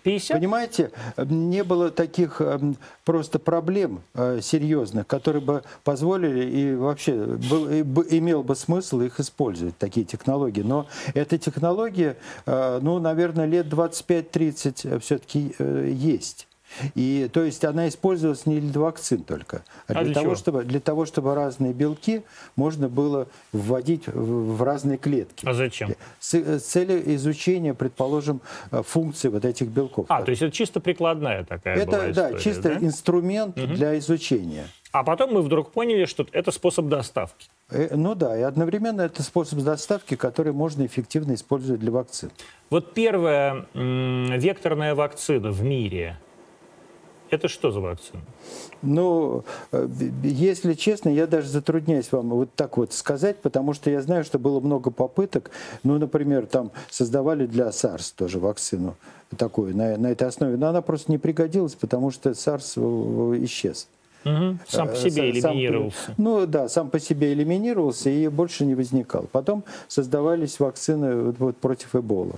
50? 0.03 0.37
понимаете, 0.37 0.91
не 1.17 1.63
было 1.63 1.89
таких 1.89 2.41
эм, 2.41 2.77
просто 3.05 3.39
проблем 3.39 4.01
э, 4.13 4.39
серьезных, 4.41 5.07
которые 5.07 5.41
бы 5.41 5.63
позволили 5.83 6.45
и 6.45 6.75
вообще 6.75 7.13
был, 7.13 7.69
имел 7.71 8.43
бы 8.43 8.55
смысл 8.55 9.01
их 9.01 9.19
использовать, 9.19 9.77
такие 9.77 10.05
технологии. 10.05 10.61
Но 10.61 10.87
эта 11.13 11.37
технология, 11.37 12.17
э, 12.45 12.79
ну, 12.81 12.99
наверное, 12.99 13.45
лет 13.45 13.67
25-30 13.67 14.99
все-таки 14.99 15.55
э, 15.59 15.89
есть. 15.93 16.47
И, 16.95 17.29
то 17.31 17.43
есть 17.43 17.63
она 17.65 17.87
использовалась 17.87 18.45
не 18.45 18.59
для 18.59 18.79
вакцин 18.79 19.23
только, 19.23 19.63
а, 19.87 19.93
а 19.93 19.93
для, 19.93 20.03
для, 20.03 20.13
того, 20.13 20.35
чтобы, 20.35 20.63
для 20.63 20.79
того, 20.79 21.05
чтобы 21.05 21.33
разные 21.33 21.73
белки 21.73 22.23
можно 22.55 22.89
было 22.89 23.27
вводить 23.51 24.07
в, 24.07 24.57
в 24.57 24.63
разные 24.63 24.97
клетки. 24.97 25.45
А 25.47 25.53
зачем? 25.53 25.95
С, 26.19 26.33
с 26.35 26.63
целью 26.63 27.15
изучения, 27.15 27.73
предположим, 27.73 28.41
э, 28.71 28.83
функций 28.85 29.29
вот 29.29 29.45
этих 29.45 29.67
белков. 29.67 30.05
А, 30.09 30.21
то 30.21 30.31
есть 30.31 30.41
это 30.41 30.51
чисто 30.51 30.79
прикладная 30.79 31.43
такая 31.45 31.77
Это, 31.77 31.85
была 31.87 32.11
история, 32.11 32.31
да, 32.31 32.39
чисто 32.39 32.69
да? 32.69 32.85
инструмент 32.85 33.57
угу. 33.57 33.67
для 33.67 33.97
изучения. 33.97 34.67
А 34.91 35.03
потом 35.03 35.33
мы 35.33 35.41
вдруг 35.41 35.71
поняли, 35.71 36.05
что 36.05 36.25
это 36.31 36.51
способ 36.51 36.87
доставки. 36.87 37.47
Э, 37.69 37.95
ну 37.95 38.13
да, 38.13 38.37
и 38.37 38.41
одновременно 38.41 39.01
это 39.01 39.23
способ 39.23 39.59
доставки, 39.59 40.15
который 40.15 40.53
можно 40.53 40.85
эффективно 40.85 41.33
использовать 41.33 41.79
для 41.81 41.91
вакцин. 41.91 42.31
Вот 42.69 42.93
первая 42.93 43.65
векторная 43.73 44.93
вакцина 44.95 45.51
в 45.51 45.63
мире– 45.63 46.19
это 47.29 47.47
что 47.47 47.71
за 47.71 47.79
вакцина? 47.79 48.21
Ну, 48.81 49.43
э, 49.71 49.87
если 50.23 50.73
честно, 50.73 51.09
я 51.09 51.27
даже 51.27 51.47
затрудняюсь 51.47 52.11
вам 52.11 52.29
вот 52.29 52.49
так 52.55 52.77
вот 52.77 52.93
сказать, 52.93 53.37
потому 53.37 53.73
что 53.73 53.89
я 53.89 54.01
знаю, 54.01 54.23
что 54.23 54.39
было 54.39 54.59
много 54.59 54.91
попыток. 54.91 55.51
Ну, 55.83 55.97
например, 55.97 56.45
там 56.45 56.71
создавали 56.89 57.45
для 57.45 57.69
SARS 57.69 58.13
тоже 58.15 58.39
вакцину 58.39 58.95
такую 59.37 59.75
на, 59.75 59.97
на 59.97 60.07
этой 60.07 60.27
основе, 60.27 60.57
но 60.57 60.67
она 60.67 60.81
просто 60.81 61.11
не 61.11 61.17
пригодилась, 61.17 61.75
потому 61.75 62.11
что 62.11 62.29
SARS 62.31 62.73
э, 62.75 63.43
исчез. 63.45 63.87
Угу. 64.25 64.57
Сам 64.67 64.87
по 64.87 64.93
э, 64.93 64.95
себе 64.97 65.29
элиминировался. 65.29 65.97
Сам, 66.05 66.15
ну 66.17 66.45
да, 66.45 66.69
сам 66.69 66.89
по 66.89 66.99
себе 66.99 67.33
элиминировался 67.33 68.09
и 68.09 68.27
больше 68.27 68.65
не 68.65 68.75
возникал. 68.75 69.27
Потом 69.31 69.63
создавались 69.87 70.59
вакцины 70.59 71.15
вот, 71.15 71.39
вот 71.39 71.57
против 71.57 71.95
Эбола. 71.95 72.35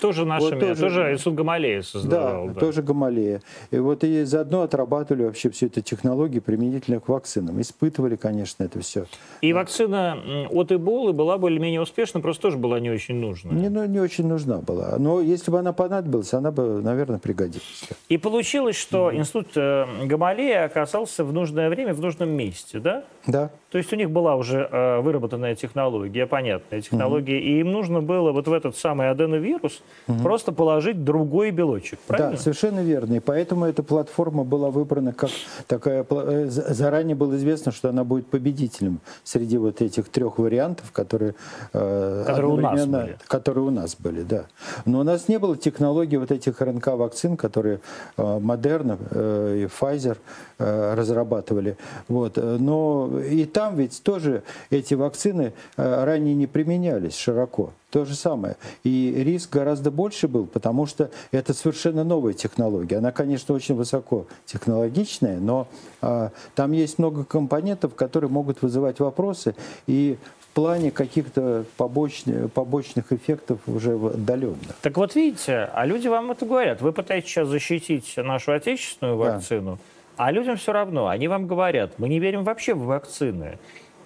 Тоже 0.00 0.24
нашими, 0.24 0.50
вот 0.50 0.60
тоже, 0.60 0.80
тоже 0.80 1.12
Институт 1.12 1.34
Гамалея 1.34 1.82
создавал. 1.82 2.46
Да, 2.46 2.52
да, 2.54 2.60
тоже 2.60 2.82
Гамалея. 2.82 3.42
И 3.70 3.78
вот 3.78 4.04
и 4.04 4.24
заодно 4.24 4.62
отрабатывали 4.62 5.24
вообще 5.24 5.50
всю 5.50 5.66
эту 5.66 5.80
технологию 5.80 6.42
применительно 6.42 7.00
к 7.00 7.08
вакцинам. 7.08 7.60
Испытывали, 7.60 8.16
конечно, 8.16 8.64
это 8.64 8.80
все. 8.80 9.04
И 9.40 9.52
вакцина 9.52 10.18
от 10.50 10.72
Эболы 10.72 11.12
была 11.12 11.38
более-менее 11.38 11.80
успешна, 11.80 12.20
просто 12.20 12.42
тоже 12.42 12.56
была 12.56 12.80
не 12.80 12.90
очень 12.90 13.16
нужна. 13.16 13.52
Не, 13.52 13.68
ну, 13.68 13.84
не 13.84 14.00
очень 14.00 14.26
нужна 14.26 14.58
была. 14.58 14.96
Но 14.98 15.20
если 15.20 15.50
бы 15.50 15.58
она 15.58 15.72
понадобилась, 15.72 16.32
она 16.32 16.50
бы, 16.50 16.80
наверное, 16.82 17.18
пригодилась. 17.18 17.88
И 18.08 18.18
получилось, 18.18 18.76
что 18.76 19.10
mm-hmm. 19.10 19.16
Институт 19.16 19.48
э, 19.56 19.86
Гамалея 20.04 20.64
оказался 20.64 21.24
в 21.24 21.32
нужное 21.32 21.68
время 21.68 21.94
в 21.94 22.00
нужном 22.00 22.30
месте, 22.30 22.78
да? 22.80 23.04
Да. 23.26 23.50
То 23.70 23.78
есть 23.78 23.92
у 23.92 23.96
них 23.96 24.10
была 24.10 24.36
уже 24.36 24.68
э, 24.70 25.00
выработанная 25.00 25.54
технология, 25.54 26.26
понятная 26.26 26.80
технология, 26.80 27.38
mm-hmm. 27.38 27.56
и 27.56 27.60
им 27.60 27.72
нужно 27.72 28.00
было 28.00 28.32
вот 28.32 28.48
в 28.48 28.52
этот 28.52 28.76
самый 28.76 29.10
аденовирус 29.10 29.82
mm-hmm. 30.06 30.22
просто 30.22 30.52
положить 30.52 31.04
другой 31.04 31.50
белочек, 31.50 31.98
правильно? 32.06 32.32
Да, 32.32 32.38
совершенно 32.38 32.80
верно. 32.80 33.14
И 33.14 33.20
поэтому 33.20 33.64
эта 33.64 33.82
платформа 33.82 34.44
была 34.44 34.70
выбрана 34.70 35.12
как 35.12 35.30
такая... 35.66 36.06
Э, 36.08 36.46
заранее 36.48 37.14
было 37.14 37.36
известно, 37.36 37.72
что 37.72 37.88
она 37.88 38.04
будет 38.04 38.26
победителем 38.26 39.00
среди 39.24 39.58
вот 39.58 39.80
этих 39.82 40.08
трех 40.08 40.38
вариантов, 40.38 40.92
которые... 40.92 41.34
Э, 41.72 42.24
которые 42.26 42.52
у 42.52 42.56
нас 42.56 42.86
были. 42.86 43.18
Которые 43.26 43.64
у 43.64 43.70
нас 43.70 43.96
были, 43.96 44.22
да. 44.22 44.44
Но 44.84 45.00
у 45.00 45.02
нас 45.02 45.28
не 45.28 45.38
было 45.38 45.56
технологии 45.56 46.16
вот 46.16 46.30
этих 46.30 46.60
РНК-вакцин, 46.60 47.36
которые 47.36 47.80
э, 48.16 48.40
э, 48.40 49.56
и 49.60 49.64
Pfizer 49.66 50.18
разрабатывали. 50.58 51.78
Вот. 52.08 52.36
Но 52.36 53.18
и 53.18 53.44
там 53.46 53.76
ведь 53.76 54.02
тоже 54.02 54.42
эти 54.68 54.94
вакцины 54.94 55.54
ранее 55.76 56.34
не 56.34 56.46
применялись 56.46 57.16
широко. 57.16 57.72
То 57.90 58.04
же 58.04 58.14
самое. 58.14 58.56
И 58.84 59.12
риск 59.16 59.52
гораздо 59.52 59.90
больше 59.90 60.28
был, 60.28 60.46
потому 60.46 60.86
что 60.86 61.10
это 61.32 61.52
совершенно 61.52 62.04
новая 62.04 62.34
технология. 62.34 62.98
Она, 62.98 63.10
конечно, 63.10 63.52
очень 63.52 63.74
высоко 63.74 64.26
технологичная, 64.46 65.40
но 65.40 65.66
а, 66.00 66.30
там 66.54 66.70
есть 66.70 66.98
много 66.98 67.24
компонентов, 67.24 67.96
которые 67.96 68.30
могут 68.30 68.62
вызывать 68.62 69.00
вопросы. 69.00 69.56
И 69.88 70.18
в 70.38 70.54
плане 70.54 70.92
каких-то 70.92 71.64
побочных, 71.76 72.52
побочных 72.52 73.12
эффектов 73.12 73.58
уже 73.66 73.94
отдаленных. 73.94 74.76
Так 74.82 74.96
вот 74.96 75.16
видите, 75.16 75.68
а 75.72 75.84
люди 75.84 76.06
вам 76.06 76.30
это 76.30 76.46
говорят. 76.46 76.80
Вы 76.80 76.92
пытаетесь 76.92 77.28
сейчас 77.28 77.48
защитить 77.48 78.14
нашу 78.16 78.52
отечественную 78.52 79.16
вакцину, 79.16 79.78
да. 80.16 80.24
а 80.26 80.32
людям 80.32 80.56
все 80.56 80.72
равно. 80.72 81.08
Они 81.08 81.26
вам 81.26 81.48
говорят, 81.48 81.98
мы 81.98 82.08
не 82.08 82.20
верим 82.20 82.44
вообще 82.44 82.74
в 82.74 82.84
вакцины. 82.84 83.58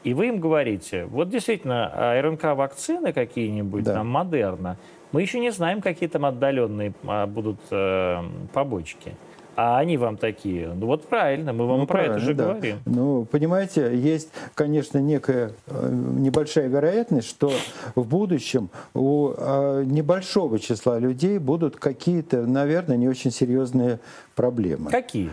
И 0.04 0.12
вы 0.12 0.28
им 0.28 0.38
говорите, 0.38 1.06
вот 1.06 1.30
действительно, 1.30 1.90
а 1.92 2.20
РНК-вакцины 2.20 3.12
какие-нибудь, 3.12 3.84
да. 3.84 3.94
там, 3.94 4.08
Модерна, 4.08 4.76
мы 5.12 5.22
еще 5.22 5.40
не 5.40 5.50
знаем, 5.50 5.80
какие 5.80 6.08
там 6.08 6.26
отдаленные 6.26 6.92
а, 7.06 7.26
будут 7.26 7.58
э, 7.70 8.22
побочки. 8.52 9.14
А 9.56 9.78
они 9.78 9.96
вам 9.96 10.16
такие, 10.16 10.72
ну 10.74 10.86
вот 10.86 11.06
правильно, 11.06 11.52
мы 11.52 11.66
вам 11.66 11.80
ну, 11.80 11.86
про 11.86 12.02
это 12.02 12.18
же 12.18 12.34
да. 12.34 12.48
говорим. 12.48 12.80
Ну, 12.86 13.24
понимаете, 13.24 13.96
есть, 13.96 14.30
конечно, 14.54 14.98
некая 14.98 15.52
э, 15.68 15.88
небольшая 15.90 16.66
вероятность, 16.66 17.28
что 17.28 17.52
в 17.94 18.06
будущем 18.06 18.70
у 18.94 19.30
э, 19.36 19.84
небольшого 19.86 20.58
числа 20.58 20.98
людей 20.98 21.38
будут 21.38 21.76
какие-то, 21.76 22.44
наверное, 22.46 22.96
не 22.96 23.08
очень 23.08 23.30
серьезные 23.30 24.00
проблемы. 24.34 24.90
Какие? 24.90 25.30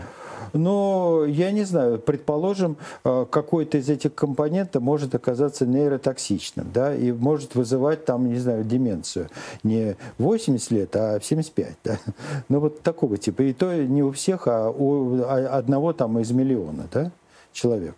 Но 0.52 1.24
я 1.26 1.50
не 1.50 1.64
знаю, 1.64 1.98
предположим, 1.98 2.76
э, 3.04 3.26
какой-то 3.30 3.78
из 3.78 3.88
этих 3.88 4.14
компонентов 4.14 4.82
может 4.82 5.14
оказаться 5.14 5.66
нейротоксичным, 5.66 6.70
да, 6.72 6.94
и 6.94 7.12
может 7.12 7.54
вызывать 7.54 8.04
там, 8.04 8.28
не 8.28 8.38
знаю, 8.38 8.64
деменцию. 8.64 9.28
Не 9.62 9.96
80 10.18 10.70
лет, 10.70 10.96
а 10.96 11.20
75, 11.20 11.76
да. 11.84 11.98
Ну 12.48 12.60
вот 12.60 12.82
такого 12.82 13.16
типа. 13.16 13.42
И 13.42 13.52
то 13.52 13.74
не 13.74 14.02
у 14.02 14.12
всех, 14.12 14.46
а 14.46 14.70
у 14.70 15.22
одного 15.24 15.92
там 15.92 16.18
из 16.18 16.30
миллиона, 16.30 16.84
да, 16.92 17.12
человек. 17.52 17.94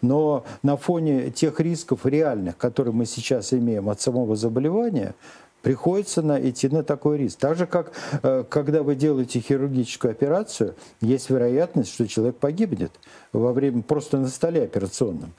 Но 0.00 0.44
на 0.62 0.76
фоне 0.76 1.30
тех 1.30 1.60
рисков 1.60 2.06
реальных, 2.06 2.56
которые 2.56 2.94
мы 2.94 3.06
сейчас 3.06 3.52
имеем 3.52 3.88
от 3.88 4.00
самого 4.00 4.36
заболевания, 4.36 5.14
приходится 5.62 6.22
на, 6.22 6.38
идти 6.48 6.68
на 6.68 6.82
такой 6.82 7.18
риск. 7.18 7.38
Так 7.38 7.56
же, 7.56 7.66
как 7.66 7.92
э, 8.22 8.44
когда 8.48 8.82
вы 8.82 8.94
делаете 8.94 9.40
хирургическую 9.40 10.10
операцию, 10.10 10.74
есть 11.00 11.30
вероятность, 11.30 11.94
что 11.94 12.06
человек 12.06 12.36
погибнет 12.36 12.92
во 13.32 13.52
время 13.52 13.82
просто 13.82 14.18
на 14.18 14.28
столе 14.28 14.64
операционном. 14.64 15.32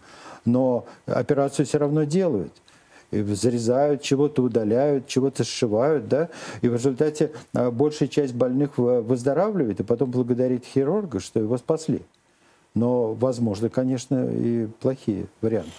Но 0.46 0.86
операцию 1.06 1.66
все 1.66 1.78
равно 1.78 2.04
делают 2.04 2.52
зарезают, 3.22 4.02
чего-то 4.02 4.42
удаляют, 4.42 5.08
чего-то 5.08 5.44
сшивают, 5.44 6.08
да, 6.08 6.30
и 6.62 6.68
в 6.68 6.74
результате 6.74 7.32
э, 7.54 7.70
большая 7.70 8.10
часть 8.10 8.34
больных 8.34 8.78
выздоравливает, 8.78 9.80
и 9.80 9.84
потом 9.84 10.10
благодарит 10.10 10.66
хирурга, 10.66 11.20
что 11.20 11.40
его 11.40 11.58
спасли. 11.58 12.02
Но, 12.74 13.14
возможно, 13.14 13.70
конечно, 13.70 14.28
и 14.32 14.66
плохие 14.80 15.28
варианты. 15.42 15.70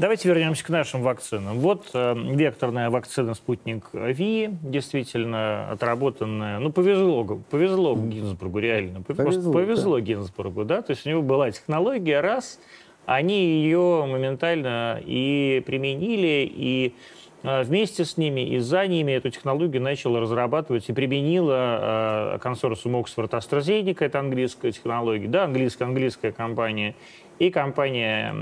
Давайте 0.00 0.30
вернемся 0.30 0.64
к 0.64 0.70
нашим 0.70 1.02
вакцинам. 1.02 1.58
Вот 1.58 1.90
э, 1.92 2.14
векторная 2.16 2.88
вакцина 2.88 3.34
«Спутник 3.34 3.90
Ви», 3.92 4.48
действительно 4.62 5.70
отработанная. 5.70 6.58
Ну, 6.58 6.72
повезло, 6.72 7.42
повезло 7.50 7.94
Гинзбургу, 7.94 8.60
реально. 8.60 9.02
Повезло, 9.02 9.52
повезло 9.52 9.96
да. 9.96 10.00
Гинзбургу, 10.00 10.64
да. 10.64 10.80
То 10.80 10.92
есть 10.92 11.06
у 11.06 11.10
него 11.10 11.20
была 11.20 11.50
технология, 11.50 12.20
раз, 12.22 12.58
они 13.04 13.44
ее 13.44 14.06
моментально 14.08 15.02
и 15.04 15.62
применили, 15.66 16.50
и 16.50 16.94
э, 17.42 17.62
вместе 17.62 18.06
с 18.06 18.16
ними 18.16 18.40
и 18.40 18.58
за 18.58 18.86
ними 18.86 19.12
эту 19.12 19.28
технологию 19.28 19.82
начала 19.82 20.18
разрабатывать 20.18 20.88
и 20.88 20.94
применила 20.94 22.36
э, 22.36 22.38
консорциум 22.38 22.96
Оксфорд 22.96 23.34
AstraZeneca, 23.34 24.06
это 24.06 24.20
английская 24.20 24.72
технология, 24.72 25.28
да, 25.28 25.44
английская, 25.44 25.84
английская 25.84 26.32
компания, 26.32 26.94
и 27.40 27.50
компания 27.50 28.32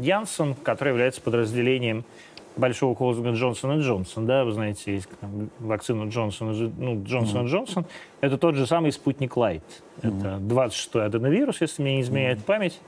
Janssen, 0.00 0.54
которая 0.62 0.94
является 0.94 1.20
подразделением 1.20 2.04
большого 2.56 2.94
холдинга 2.94 3.32
Джонсон 3.32 3.78
и 3.78 3.82
Джонсон, 3.82 4.26
да, 4.26 4.44
вы 4.44 4.52
знаете, 4.52 4.94
есть 4.94 5.08
там, 5.20 5.50
вакцину 5.58 6.08
Джонсон, 6.08 6.72
ну, 6.78 7.02
Джонсон 7.04 7.46
и 7.46 7.48
Джонсон, 7.48 7.84
это 8.20 8.38
тот 8.38 8.54
же 8.54 8.66
самый 8.66 8.92
спутник 8.92 9.36
Лайт. 9.36 9.62
Это 9.98 10.38
26-й 10.40 11.04
аденовирус, 11.04 11.60
если 11.60 11.82
мне 11.82 11.96
не 11.96 12.02
изменяет 12.02 12.44
память, 12.44 12.80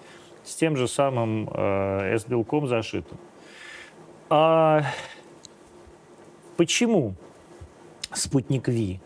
с 0.44 0.54
тем 0.54 0.76
же 0.76 0.88
самым 0.88 1.50
э, 1.52 2.14
S-белком 2.14 2.66
зашитым. 2.68 3.18
А 4.28 4.84
почему 6.56 7.14
спутник 8.12 8.68
Ви 8.68 9.00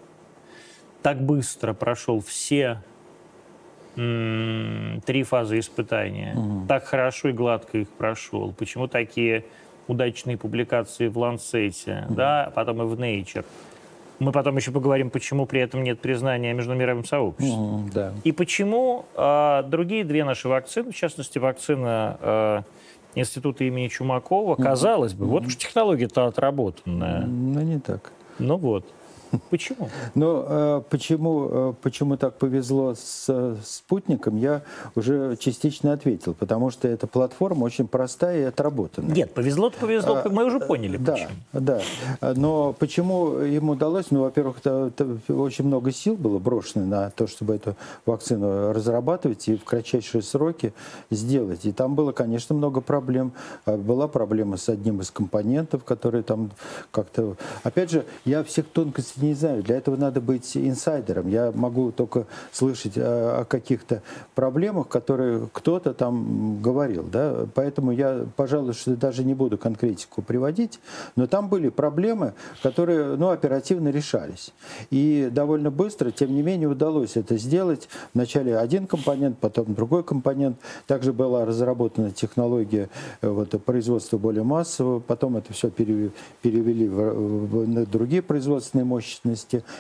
так 1.03 1.20
быстро 1.20 1.73
прошел 1.73 2.20
все 2.20 2.83
три 3.94 5.22
фазы 5.22 5.59
испытания. 5.59 6.35
Угу. 6.37 6.66
Так 6.68 6.85
хорошо 6.85 7.28
и 7.28 7.33
гладко 7.33 7.78
их 7.78 7.88
прошел. 7.88 8.52
Почему 8.52 8.88
такие 8.88 9.44
удачные 9.87 10.37
публикации 10.37 11.09
в 11.09 11.18
Lancet, 11.18 12.07
угу. 12.07 12.14
да, 12.14 12.44
а 12.44 12.50
потом 12.50 12.83
и 12.83 12.87
в 12.87 12.94
Nature. 12.94 13.44
Мы 14.20 14.33
потом 14.33 14.57
еще 14.57 14.70
поговорим, 14.70 15.11
почему 15.11 15.44
при 15.44 15.61
этом 15.61 15.83
нет 15.83 16.00
признания 16.00 16.52
между 16.54 16.74
мировым 16.74 17.04
сообществом. 17.04 17.87
Угу, 17.87 17.90
да. 17.92 18.12
И 18.22 18.33
почему 18.33 19.07
э, 19.16 19.62
другие 19.66 20.04
две 20.04 20.24
наши 20.24 20.48
вакцины, 20.48 20.92
в 20.92 20.96
частности, 20.96 21.38
вакцина 21.38 22.16
э, 22.20 22.62
Института 23.16 23.64
имени 23.64 23.88
Чумакова, 23.88 24.57
казалось 24.57 25.14
бы, 25.14 25.26
вот 25.26 25.46
уж 25.46 25.57
технология-то 25.57 26.26
отработанная. 26.26 27.24
Ну, 27.26 27.61
не 27.61 27.80
так. 27.80 28.12
Ну 28.38 28.57
вот. 28.57 28.87
Почему? 29.51 29.88
Ну, 30.14 30.44
э, 30.47 30.83
почему, 30.90 31.49
э, 31.51 31.75
почему 31.83 32.16
так 32.16 32.38
повезло 32.38 32.94
с 32.94 33.57
спутником, 33.64 34.37
я 34.37 34.62
уже 34.94 35.37
частично 35.37 35.92
ответил, 35.92 36.35
потому 36.35 36.70
что 36.70 36.88
эта 36.88 37.07
платформа 37.07 37.64
очень 37.64 37.87
простая 37.87 38.40
и 38.40 38.42
отработанная. 38.44 39.14
Нет, 39.14 39.35
повезло-то 39.35 39.79
повезло, 39.79 40.23
а, 40.25 40.29
мы 40.29 40.44
уже 40.44 40.61
поняли, 40.61 40.97
да, 40.97 41.12
почему. 41.12 41.31
Да, 41.53 41.81
но 42.35 42.73
почему 42.73 43.38
ему 43.38 43.73
удалось? 43.73 44.11
Ну, 44.11 44.23
во-первых, 44.23 44.57
очень 45.29 45.64
много 45.64 45.92
сил 45.92 46.16
было 46.16 46.38
брошено 46.38 46.85
на 46.85 47.11
то, 47.11 47.27
чтобы 47.27 47.55
эту 47.55 47.77
вакцину 48.07 48.73
разрабатывать 48.73 49.49
и 49.49 49.57
в 49.57 49.64
кратчайшие 49.64 50.23
сроки 50.23 50.73
сделать. 51.11 51.64
И 51.64 51.73
там 51.73 51.94
было, 51.94 52.12
конечно, 52.12 52.55
много 52.55 52.81
проблем. 52.81 53.33
А, 53.66 53.77
была 53.77 54.09
проблема 54.09 54.57
с 54.57 54.68
одним 54.68 55.01
из 55.01 55.11
компонентов, 55.11 55.85
который 55.85 56.23
там 56.23 56.51
как-то... 56.90 57.37
Опять 57.62 57.90
же, 57.90 58.05
я 58.25 58.44
всех 58.44 58.66
тонкостей 58.66 59.24
не 59.29 59.35
знаю, 59.35 59.63
для 59.63 59.77
этого 59.77 59.97
надо 59.97 60.21
быть 60.21 60.57
инсайдером. 60.57 61.29
Я 61.29 61.53
могу 61.55 61.93
только 61.93 62.27
слышать 62.53 62.97
о, 62.97 63.41
о 63.41 63.45
каких-то 63.45 64.03
проблемах, 64.35 64.89
которые 64.89 65.49
кто-то 65.53 65.95
там 65.95 66.61
говорил. 66.61 67.05
Да? 67.05 67.47
Поэтому 67.55 67.93
я, 67.93 68.27
пожалуй, 68.37 68.73
что 68.75 68.97
даже 68.97 69.25
не 69.25 69.35
буду 69.35 69.59
конкретику 69.59 70.23
приводить, 70.23 70.81
но 71.17 71.27
там 71.27 71.49
были 71.49 71.69
проблемы, 71.69 72.35
которые 72.63 73.17
ну, 73.17 73.31
оперативно 73.31 73.89
решались. 73.89 74.53
И 74.91 75.29
довольно 75.31 75.71
быстро, 75.71 76.11
тем 76.11 76.35
не 76.35 76.43
менее, 76.43 76.69
удалось 76.69 77.17
это 77.17 77.37
сделать. 77.37 77.89
Вначале 78.15 78.59
один 78.59 78.87
компонент, 78.87 79.39
потом 79.39 79.75
другой 79.75 80.03
компонент. 80.03 80.59
Также 80.87 81.13
была 81.13 81.45
разработана 81.45 82.11
технология 82.11 82.89
э, 83.21 83.29
вот, 83.29 83.51
производства 83.65 84.19
более 84.19 84.45
массового, 84.45 85.01
потом 85.01 85.37
это 85.37 85.53
все 85.53 85.71
перевели, 85.71 86.11
перевели 86.43 86.89
в, 86.89 87.13
в, 87.15 87.69
на 87.69 87.87
другие 87.87 88.23
производственные 88.23 88.85
мощности. 88.85 89.04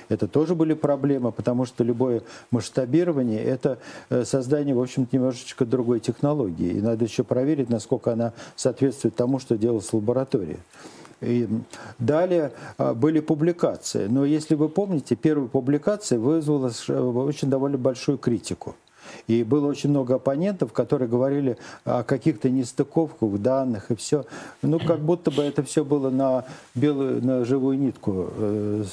Это 0.08 0.28
тоже 0.28 0.54
были 0.54 0.74
проблемы, 0.74 1.32
потому 1.32 1.64
что 1.64 1.84
любое 1.84 2.22
масштабирование– 2.50 3.42
это 3.44 3.78
э, 4.10 4.24
создание, 4.24 4.74
в 4.74 4.80
общем-то, 4.80 5.16
немножечко 5.16 5.64
другой 5.64 6.00
технологии. 6.00 6.72
И 6.72 6.80
надо 6.80 7.04
еще 7.04 7.24
проверить, 7.24 7.70
насколько 7.70 8.12
она 8.12 8.32
соответствует 8.56 9.14
тому, 9.14 9.38
что 9.38 9.56
делалось 9.56 9.88
в 9.88 9.94
лаборатории. 9.94 10.58
И 11.20 11.48
далее 11.98 12.52
а, 12.76 12.92
были 12.94 13.20
публикации. 13.20 14.06
Но 14.06 14.24
если 14.24 14.54
вы 14.54 14.68
помните, 14.68 15.16
первая 15.16 15.48
публикация 15.48 16.18
вызвала 16.18 16.70
очень 17.22 17.48
довольно 17.48 17.78
большую 17.78 18.18
критику. 18.18 18.74
И 19.26 19.42
было 19.42 19.66
очень 19.66 19.90
много 19.90 20.16
оппонентов, 20.16 20.72
которые 20.72 21.08
говорили 21.08 21.56
о 21.84 22.02
каких-то 22.02 22.50
нестыковках 22.50 23.38
данных 23.40 23.90
и 23.90 23.96
все. 23.96 24.24
Ну, 24.62 24.78
как 24.78 25.00
будто 25.00 25.30
бы 25.30 25.42
это 25.42 25.62
все 25.62 25.84
было 25.84 26.10
на 26.10 26.44
белую, 26.74 27.24
на 27.24 27.44
живую 27.44 27.78
нитку 27.78 28.28
э, 28.36 28.84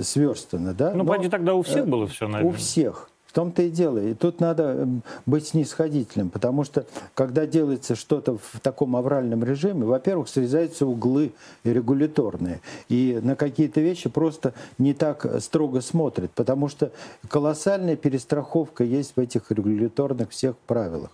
сверстано, 0.00 0.74
да? 0.74 0.92
Ну, 0.94 1.04
Но, 1.04 1.28
тогда 1.28 1.54
у 1.54 1.62
всех 1.62 1.84
э, 1.84 1.86
было 1.86 2.06
все, 2.06 2.28
наверное. 2.28 2.52
У 2.52 2.56
всех 2.56 3.08
том-то 3.34 3.62
и 3.62 3.70
дело. 3.70 3.98
И 3.98 4.14
тут 4.14 4.40
надо 4.40 4.62
эм, 4.62 5.02
быть 5.26 5.48
снисходительным, 5.48 6.30
потому 6.30 6.64
что 6.64 6.86
когда 7.14 7.46
делается 7.46 7.96
что-то 7.96 8.38
в 8.38 8.60
таком 8.62 8.96
авральном 8.96 9.44
режиме, 9.44 9.84
во-первых, 9.84 10.28
срезаются 10.28 10.86
углы 10.86 11.32
регуляторные, 11.64 12.60
и 12.88 13.18
на 13.22 13.36
какие-то 13.36 13.80
вещи 13.80 14.08
просто 14.08 14.54
не 14.78 14.94
так 14.94 15.26
строго 15.40 15.80
смотрят, 15.80 16.30
потому 16.30 16.68
что 16.68 16.92
колоссальная 17.28 17.96
перестраховка 17.96 18.84
есть 18.84 19.16
в 19.16 19.20
этих 19.20 19.50
регуляторных 19.50 20.30
всех 20.30 20.56
правилах. 20.56 21.10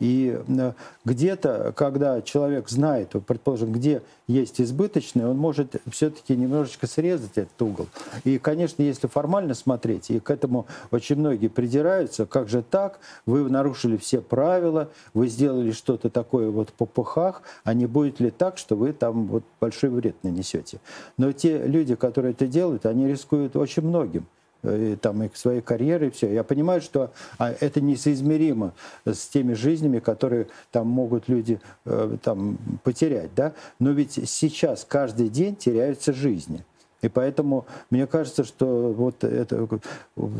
И 0.00 0.38
э, 0.48 0.72
где-то, 1.04 1.72
когда 1.76 2.22
человек 2.22 2.68
знает, 2.68 3.10
предположим, 3.26 3.72
где 3.72 4.02
есть 4.26 4.60
избыточный, 4.60 5.26
он 5.26 5.36
может 5.36 5.76
все-таки 5.90 6.34
немножечко 6.34 6.86
срезать 6.86 7.36
этот 7.36 7.60
угол. 7.62 7.86
И, 8.24 8.38
конечно, 8.38 8.82
если 8.82 9.06
формально 9.06 9.54
смотреть, 9.54 10.10
и 10.10 10.18
к 10.18 10.30
этому 10.30 10.66
очень 10.90 11.16
многие 11.16 11.48
придираются, 11.48 12.26
как 12.26 12.48
же 12.48 12.62
так, 12.62 12.98
вы 13.26 13.48
нарушили 13.48 13.96
все 13.98 14.20
правила, 14.20 14.88
вы 15.14 15.28
сделали 15.28 15.70
что-то 15.72 16.08
такое 16.08 16.50
вот 16.50 16.72
по 16.72 16.86
пухах, 16.86 17.42
а 17.64 17.74
не 17.74 17.86
будет 17.86 18.20
ли 18.20 18.30
так, 18.30 18.56
что 18.58 18.76
вы 18.76 18.92
там 18.92 19.26
вот 19.26 19.44
большой 19.60 19.90
вред 19.90 20.16
нанесете. 20.22 20.80
Но 21.18 21.32
те 21.32 21.66
люди, 21.66 21.94
которые 21.94 22.32
это 22.32 22.46
делают, 22.46 22.86
они 22.86 23.06
рискуют 23.06 23.54
очень 23.56 23.82
многим. 23.82 24.26
Э, 24.62 24.96
там, 25.00 25.22
и 25.22 25.28
к 25.28 25.36
своей 25.36 25.62
карьере, 25.62 26.08
и 26.08 26.10
все. 26.10 26.32
Я 26.32 26.44
понимаю, 26.44 26.82
что 26.82 27.12
а, 27.38 27.50
это 27.60 27.80
несоизмеримо 27.80 28.74
с 29.06 29.26
теми 29.28 29.54
жизнями, 29.54 30.00
которые 30.00 30.48
там 30.70 30.86
могут 30.86 31.28
люди 31.28 31.60
э, 31.86 32.16
там, 32.22 32.58
потерять. 32.84 33.34
Да? 33.34 33.54
Но 33.78 33.92
ведь 33.92 34.20
сейчас 34.28 34.84
каждый 34.86 35.30
день 35.30 35.56
теряются 35.56 36.12
жизни. 36.12 36.62
И 37.00 37.08
поэтому 37.08 37.64
мне 37.88 38.06
кажется, 38.06 38.44
что 38.44 38.92
вот 38.92 39.24
это, 39.24 39.66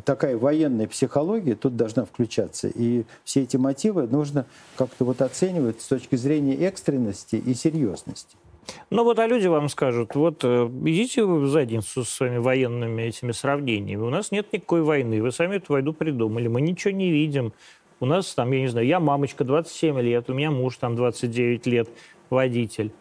такая 0.04 0.37
военная 0.37 0.87
психология 0.87 1.54
тут 1.54 1.76
должна 1.76 2.04
включаться. 2.04 2.68
И 2.68 3.04
все 3.24 3.44
эти 3.44 3.56
мотивы 3.56 4.06
нужно 4.06 4.44
как-то 4.76 5.06
вот 5.06 5.22
оценивать 5.22 5.80
с 5.80 5.87
точки 5.87 6.16
зрения 6.16 6.56
экстренности 6.56 7.37
и 7.37 7.54
серьезности. 7.54 8.37
Ну 8.90 9.04
вот, 9.04 9.18
а 9.18 9.26
люди 9.26 9.46
вам 9.46 9.68
скажут, 9.68 10.14
вот 10.14 10.44
э, 10.44 10.70
идите 10.85 11.24
вы 11.24 11.40
в 11.40 11.48
задницу 11.48 12.04
со 12.04 12.11
своими 12.11 12.38
военными 12.38 13.02
этими 13.02 13.33
сравнениями. 13.33 14.02
У 14.02 14.11
нас 14.11 14.30
нет 14.30 14.52
никакой 14.52 14.83
войны, 14.83 15.22
вы 15.22 15.33
сами 15.33 15.56
эту 15.56 15.72
войну 15.72 15.92
придумали, 15.92 16.48
мы 16.48 16.61
ничего 16.61 16.92
не 16.92 17.11
видим. 17.11 17.52
У 18.00 18.06
нас 18.06 18.35
там, 18.35 18.50
я 18.52 18.61
не 18.61 18.68
знаю, 18.68 18.87
я 18.87 18.98
мамочка 18.98 19.44
27 19.44 20.00
лет, 20.00 20.30
у 20.30 20.35
меня 20.35 20.50
муж 20.50 20.76
там 20.78 20.96
29 20.96 21.66
лет, 21.66 21.88
водитель. 22.30 22.92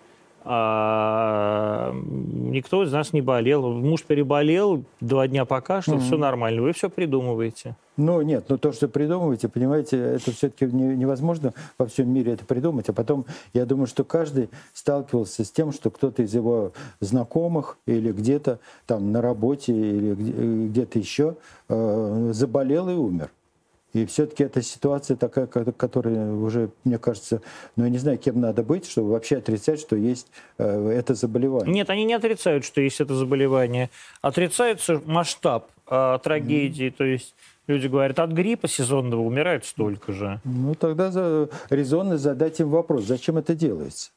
А, 0.45 1.93
никто 1.93 2.83
из 2.83 2.91
нас 2.91 3.13
не 3.13 3.21
болел. 3.21 3.71
Муж 3.73 4.03
переболел, 4.03 4.83
два 5.01 5.27
дня 5.27 5.45
покашлял, 5.45 5.97
mm-hmm. 5.97 6.01
все 6.01 6.17
нормально. 6.17 6.61
Вы 6.61 6.73
все 6.73 6.89
придумываете. 6.89 7.75
Ну, 7.97 8.21
нет, 8.21 8.45
ну 8.47 8.57
то, 8.57 8.71
что 8.71 8.87
придумываете, 8.87 9.49
понимаете, 9.49 9.97
это 9.97 10.31
все-таки 10.31 10.65
невозможно 10.65 11.53
во 11.77 11.85
всем 11.87 12.09
мире 12.13 12.33
это 12.33 12.45
придумать. 12.45 12.87
А 12.87 12.93
потом, 12.93 13.25
я 13.53 13.65
думаю, 13.65 13.87
что 13.87 14.05
каждый 14.05 14.49
сталкивался 14.73 15.43
с 15.43 15.51
тем, 15.51 15.73
что 15.73 15.89
кто-то 15.89 16.23
из 16.23 16.33
его 16.33 16.71
знакомых 17.01 17.77
или 17.85 18.13
где-то 18.13 18.59
там 18.85 19.11
на 19.11 19.21
работе 19.21 19.73
или 19.73 20.67
где-то 20.69 20.97
еще 20.97 21.35
э, 21.67 22.29
заболел 22.31 22.87
и 22.87 22.93
умер. 22.93 23.31
И 23.93 24.05
все-таки 24.05 24.43
эта 24.43 24.61
ситуация 24.61 25.17
такая, 25.17 25.47
которая 25.47 26.31
уже, 26.31 26.69
мне 26.83 26.99
кажется, 26.99 27.41
ну 27.75 27.85
я 27.85 27.89
не 27.89 27.97
знаю, 27.97 28.17
кем 28.19 28.39
надо 28.39 28.61
быть, 28.61 28.87
чтобы 28.87 29.11
вообще 29.11 29.37
отрицать, 29.37 29.79
что 29.79 29.95
есть 29.95 30.27
э, 30.59 30.89
это 30.89 31.15
заболевание. 31.15 31.73
Нет, 31.73 31.89
они 31.89 32.05
не 32.05 32.13
отрицают, 32.13 32.65
что 32.65 32.81
есть 32.81 33.01
это 33.01 33.15
заболевание. 33.15 33.89
Отрицается 34.21 35.01
масштаб 35.05 35.71
э, 35.89 36.19
трагедии. 36.21 36.87
Mm-hmm. 36.87 36.97
То 36.97 37.03
есть 37.03 37.35
люди 37.65 37.87
говорят, 37.87 38.19
от 38.19 38.31
гриппа 38.31 38.67
сезонного 38.67 39.21
умирает 39.21 39.65
столько 39.65 40.13
же. 40.13 40.39
Ну 40.43 40.75
тогда 40.75 41.09
за, 41.11 41.49
резонно 41.71 42.17
задать 42.17 42.59
им 42.59 42.69
вопрос, 42.69 43.05
зачем 43.05 43.37
это 43.37 43.55
делается? 43.55 44.11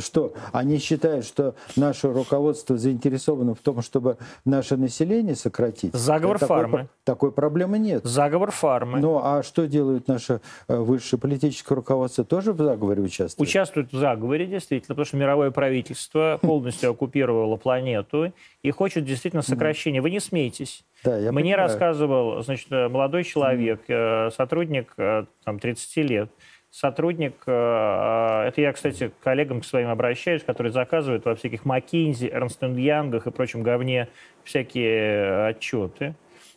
Что? 0.00 0.34
Они 0.52 0.78
считают, 0.78 1.24
что 1.24 1.54
наше 1.76 2.12
руководство 2.12 2.76
заинтересовано 2.76 3.54
в 3.54 3.58
том, 3.58 3.82
чтобы 3.82 4.16
наше 4.44 4.76
население 4.76 5.34
сократить? 5.34 5.94
Заговор 5.94 6.38
такой, 6.38 6.56
фармы. 6.56 6.88
Такой 7.04 7.32
проблемы 7.32 7.78
нет. 7.78 8.04
Заговор 8.04 8.50
фармы. 8.50 9.00
Ну, 9.00 9.20
а 9.22 9.42
что 9.42 9.66
делают 9.66 10.08
наше 10.08 10.40
э, 10.68 10.76
высшее 10.76 11.20
политическое 11.20 11.74
руководство? 11.74 12.24
Тоже 12.24 12.52
в 12.52 12.58
заговоре 12.58 13.02
участвует? 13.02 13.48
Участвует 13.48 13.92
в 13.92 13.96
заговоре, 13.98 14.46
действительно, 14.46 14.94
потому 14.94 15.06
что 15.06 15.16
мировое 15.16 15.50
правительство 15.50 16.38
полностью 16.42 16.90
оккупировало 16.90 17.56
планету 17.56 18.32
и 18.62 18.70
хочет 18.70 19.04
действительно 19.04 19.42
сокращения. 19.42 20.00
Вы 20.00 20.10
не 20.10 20.20
смейтесь. 20.20 20.84
Да, 21.04 21.16
я 21.18 21.32
Мне 21.32 21.42
понимаю. 21.42 21.68
рассказывал, 21.68 22.42
значит, 22.42 22.70
молодой 22.70 23.24
человек, 23.24 23.80
э, 23.88 24.30
сотрудник 24.30 24.92
э, 24.96 25.24
там, 25.44 25.58
30 25.58 25.96
лет, 25.96 26.30
сотрудник, 26.72 27.34
э, 27.46 27.52
э, 27.52 28.48
это 28.48 28.60
я, 28.62 28.72
кстати, 28.72 29.08
к 29.08 29.22
коллегам 29.22 29.60
к 29.60 29.64
своим 29.64 29.90
обращаюсь, 29.90 30.42
которые 30.42 30.72
заказывают 30.72 31.24
во 31.26 31.34
всяких 31.34 31.64
McKinsey, 31.64 32.32
Ernst 32.32 32.60
Young 32.60 33.22
и 33.24 33.30
прочем 33.30 33.62
говне 33.62 34.08
всякие 34.42 35.48
отчеты. 35.48 36.14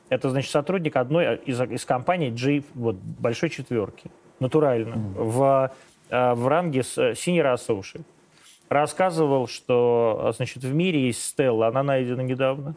Это, 0.07 0.29
значит, 0.29 0.51
сотрудник 0.51 0.95
одной 0.95 1.35
из, 1.45 1.59
из 1.61 1.83
компаний 1.83 2.31
G, 2.31 2.63
вот, 2.75 2.95
большой 2.95 3.49
четверки, 3.49 4.09
натурально, 4.39 4.93
mm. 4.93 5.13
в, 5.15 5.71
э, 6.09 6.33
в 6.33 6.47
ранге 6.47 6.83
с 6.83 6.97
Senior 6.97 7.55
Associate. 7.55 8.05
Рассказывал, 8.69 9.47
что, 9.47 10.31
значит, 10.35 10.63
в 10.63 10.73
мире 10.73 11.07
есть 11.07 11.23
Стелла, 11.23 11.67
она 11.67 11.83
найдена 11.83 12.21
недавно, 12.21 12.75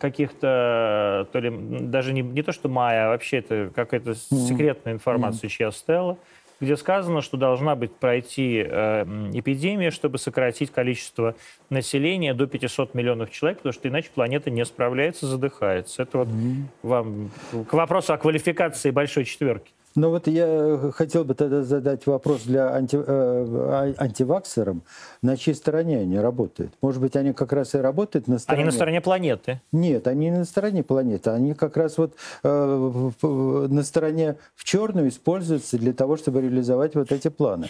каких-то, 0.00 1.28
то 1.30 1.38
ли, 1.38 1.50
даже 1.82 2.12
не, 2.12 2.22
не 2.22 2.42
то, 2.42 2.50
что 2.50 2.68
Майя, 2.68 3.06
а 3.06 3.08
вообще 3.10 3.38
это 3.38 3.70
какая-то 3.72 4.16
секретная 4.16 4.94
информация, 4.94 5.46
mm. 5.46 5.50
чья 5.52 5.70
Стелла 5.70 6.18
где 6.60 6.76
сказано, 6.76 7.20
что 7.20 7.36
должна 7.36 7.74
быть 7.74 7.94
пройти 7.94 8.64
э, 8.66 9.02
эпидемия, 9.32 9.90
чтобы 9.90 10.18
сократить 10.18 10.70
количество 10.70 11.34
населения 11.70 12.34
до 12.34 12.46
500 12.46 12.94
миллионов 12.94 13.30
человек, 13.30 13.58
потому 13.58 13.72
что 13.72 13.88
иначе 13.88 14.10
планета 14.14 14.50
не 14.50 14.64
справляется, 14.64 15.26
задыхается. 15.26 16.02
Это 16.02 16.18
вот 16.18 16.28
mm-hmm. 16.28 16.62
вам 16.82 17.30
к 17.68 17.72
вопросу 17.72 18.12
о 18.12 18.18
квалификации 18.18 18.90
большой 18.90 19.24
четверки. 19.24 19.72
Ну 19.96 20.10
вот 20.10 20.26
я 20.26 20.90
хотел 20.92 21.24
бы 21.24 21.34
тогда 21.34 21.62
задать 21.62 22.06
вопрос 22.06 22.42
для 22.42 22.74
анти, 22.74 22.96
э, 22.96 23.00
а, 23.06 23.94
антиваксерам. 23.96 24.82
На 25.22 25.36
чьей 25.36 25.54
стороне 25.54 25.98
они 25.98 26.18
работают? 26.18 26.72
Может 26.82 27.00
быть, 27.00 27.14
они 27.14 27.32
как 27.32 27.52
раз 27.52 27.74
и 27.74 27.78
работают 27.78 28.26
на 28.26 28.40
стороне... 28.40 28.62
Они 28.62 28.66
на 28.66 28.72
стороне 28.72 29.00
планеты? 29.00 29.60
Нет, 29.70 30.08
они 30.08 30.30
не 30.30 30.38
на 30.38 30.44
стороне 30.44 30.82
планеты. 30.82 31.30
Они 31.30 31.54
как 31.54 31.76
раз 31.76 31.96
вот 31.96 32.14
э, 32.42 33.10
на 33.22 33.82
стороне 33.84 34.36
в 34.56 34.64
черную 34.64 35.08
используются 35.08 35.78
для 35.78 35.92
того, 35.92 36.16
чтобы 36.16 36.40
реализовать 36.40 36.96
вот 36.96 37.12
эти 37.12 37.28
планы. 37.28 37.68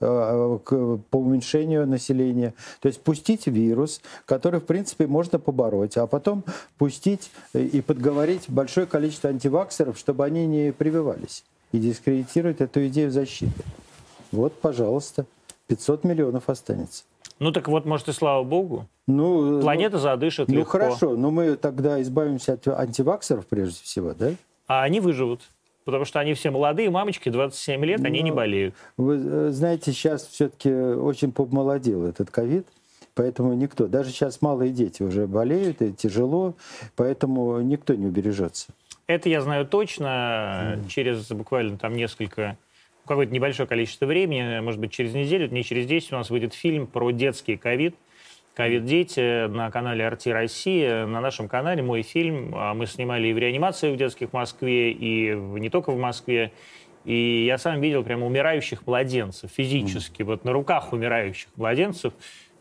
Э, 0.00 0.58
по 0.64 1.16
уменьшению 1.16 1.86
населения. 1.86 2.52
То 2.80 2.88
есть 2.88 3.00
пустить 3.00 3.46
вирус, 3.46 4.00
который, 4.26 4.58
в 4.58 4.64
принципе, 4.64 5.06
можно 5.06 5.38
побороть, 5.38 5.96
а 5.96 6.06
потом 6.08 6.42
пустить 6.78 7.30
и 7.54 7.80
подговорить 7.80 8.44
большое 8.48 8.86
количество 8.86 9.30
антиваксеров, 9.30 9.96
чтобы 9.96 10.24
они 10.24 10.46
не 10.46 10.72
прививались 10.72 11.44
и 11.70 11.78
дискредитировать 11.78 12.60
эту 12.60 12.86
идею 12.88 13.12
защиты. 13.12 13.62
Вот, 14.32 14.60
пожалуйста, 14.60 15.26
500 15.68 16.02
миллионов 16.04 16.48
останется. 16.48 17.04
Ну 17.38 17.52
так 17.52 17.68
вот, 17.68 17.84
может, 17.84 18.08
и 18.08 18.12
слава 18.12 18.42
богу. 18.42 18.86
Ну, 19.06 19.60
Планета 19.60 19.98
задышит 19.98 20.48
ну, 20.48 20.58
легко. 20.58 20.72
хорошо, 20.72 21.16
но 21.16 21.30
мы 21.30 21.56
тогда 21.56 22.02
избавимся 22.02 22.54
от 22.54 22.66
антиваксеров 22.66 23.46
прежде 23.46 23.82
всего, 23.82 24.12
да? 24.12 24.32
А 24.66 24.82
они 24.82 24.98
выживут. 24.98 25.42
Потому 25.84 26.04
что 26.04 26.20
они 26.20 26.34
все 26.34 26.50
молодые, 26.50 26.90
мамочки, 26.90 27.28
27 27.28 27.84
лет, 27.84 28.04
они 28.04 28.20
Ну, 28.20 28.24
не 28.26 28.32
болеют. 28.32 28.74
Вы 28.96 29.16
э, 29.16 29.50
знаете, 29.50 29.92
сейчас 29.92 30.26
все-таки 30.26 30.72
очень 30.72 31.30
помолодел 31.30 32.06
этот 32.06 32.30
ковид, 32.30 32.66
поэтому 33.14 33.52
никто, 33.54 33.86
даже 33.86 34.10
сейчас 34.10 34.40
малые 34.40 34.72
дети 34.72 35.02
уже 35.02 35.26
болеют, 35.26 35.82
и 35.82 35.92
тяжело, 35.92 36.54
поэтому 36.96 37.60
никто 37.60 37.94
не 37.94 38.06
убережется. 38.06 38.68
Это 39.06 39.28
я 39.28 39.42
знаю 39.42 39.66
точно. 39.66 40.78
Через 40.88 41.28
буквально 41.28 41.76
там 41.76 41.94
несколько, 41.94 42.56
какое-то 43.06 43.32
небольшое 43.32 43.68
количество 43.68 44.06
времени, 44.06 44.60
может 44.60 44.80
быть, 44.80 44.92
через 44.92 45.12
неделю, 45.12 45.50
не 45.50 45.62
через 45.62 45.86
10 45.86 46.12
у 46.12 46.16
нас 46.16 46.30
выйдет 46.30 46.54
фильм 46.54 46.86
про 46.86 47.10
детский 47.10 47.56
ковид. 47.56 47.94
Ковид-дети 48.54 49.48
на 49.48 49.68
канале 49.72 50.06
«Арти 50.06 50.28
Россия». 50.28 51.06
На 51.06 51.20
нашем 51.20 51.48
канале 51.48 51.82
мой 51.82 52.02
фильм. 52.02 52.54
А 52.54 52.72
Мы 52.72 52.86
снимали 52.86 53.26
и 53.26 53.32
в 53.32 53.38
реанимации 53.38 53.92
в 53.92 53.96
детских 53.96 54.30
в 54.30 54.32
Москве, 54.32 54.92
и 54.92 55.34
не 55.34 55.70
только 55.70 55.90
в 55.90 55.98
Москве. 55.98 56.52
И 57.04 57.44
я 57.46 57.58
сам 57.58 57.80
видел 57.80 58.04
прямо 58.04 58.26
умирающих 58.26 58.86
младенцев 58.86 59.50
физически, 59.50 60.22
вот 60.22 60.44
на 60.44 60.52
руках 60.52 60.92
умирающих 60.92 61.48
младенцев. 61.56 62.12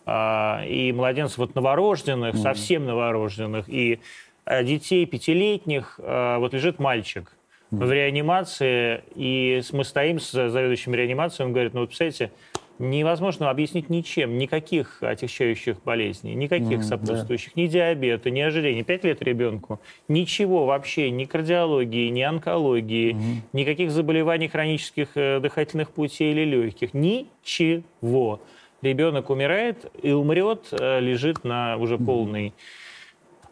А, 0.07 0.63
И 0.67 0.91
младенцев 0.91 1.37
вот 1.37 1.53
новорожденных, 1.53 2.37
совсем 2.37 2.85
новорожденных, 2.85 3.69
и 3.69 3.99
а, 4.45 4.63
детей 4.63 5.05
пятилетних. 5.05 5.99
Вот 5.99 6.53
лежит 6.53 6.79
мальчик 6.79 7.31
в 7.69 7.91
реанимации, 7.91 9.03
и 9.15 9.61
мы 9.71 9.83
стоим 9.83 10.19
с 10.19 10.31
заведующим 10.31 10.93
реанимацией, 10.93 11.47
он 11.47 11.53
говорит, 11.53 11.73
ну 11.73 11.81
вот, 11.81 11.89
представляете, 11.89 12.31
невозможно 12.79 13.49
объяснить 13.49 13.89
ничем, 13.89 14.37
никаких 14.37 15.01
отягчающих 15.01 15.81
болезней, 15.83 16.35
никаких 16.35 16.83
сопутствующих, 16.83 17.55
ни 17.55 17.67
диабета, 17.67 18.29
ни 18.29 18.41
ожирения. 18.41 18.83
Пять 18.83 19.03
лет 19.03 19.21
ребенку. 19.21 19.79
Ничего 20.07 20.65
вообще, 20.65 21.09
ни 21.09 21.25
кардиологии, 21.25 22.09
ни 22.09 22.21
онкологии, 22.21 23.15
никаких 23.53 23.91
заболеваний 23.91 24.47
хронических 24.47 25.09
э, 25.15 25.39
дыхательных 25.39 25.91
путей 25.91 26.31
или 26.31 26.45
легких. 26.45 26.93
Ничего. 26.93 28.41
Ребенок 28.81 29.29
умирает 29.29 29.91
и 30.01 30.11
умрет, 30.11 30.67
э, 30.71 30.99
лежит 30.99 31.43
на 31.43 31.77
уже 31.77 31.97
полной 31.97 32.53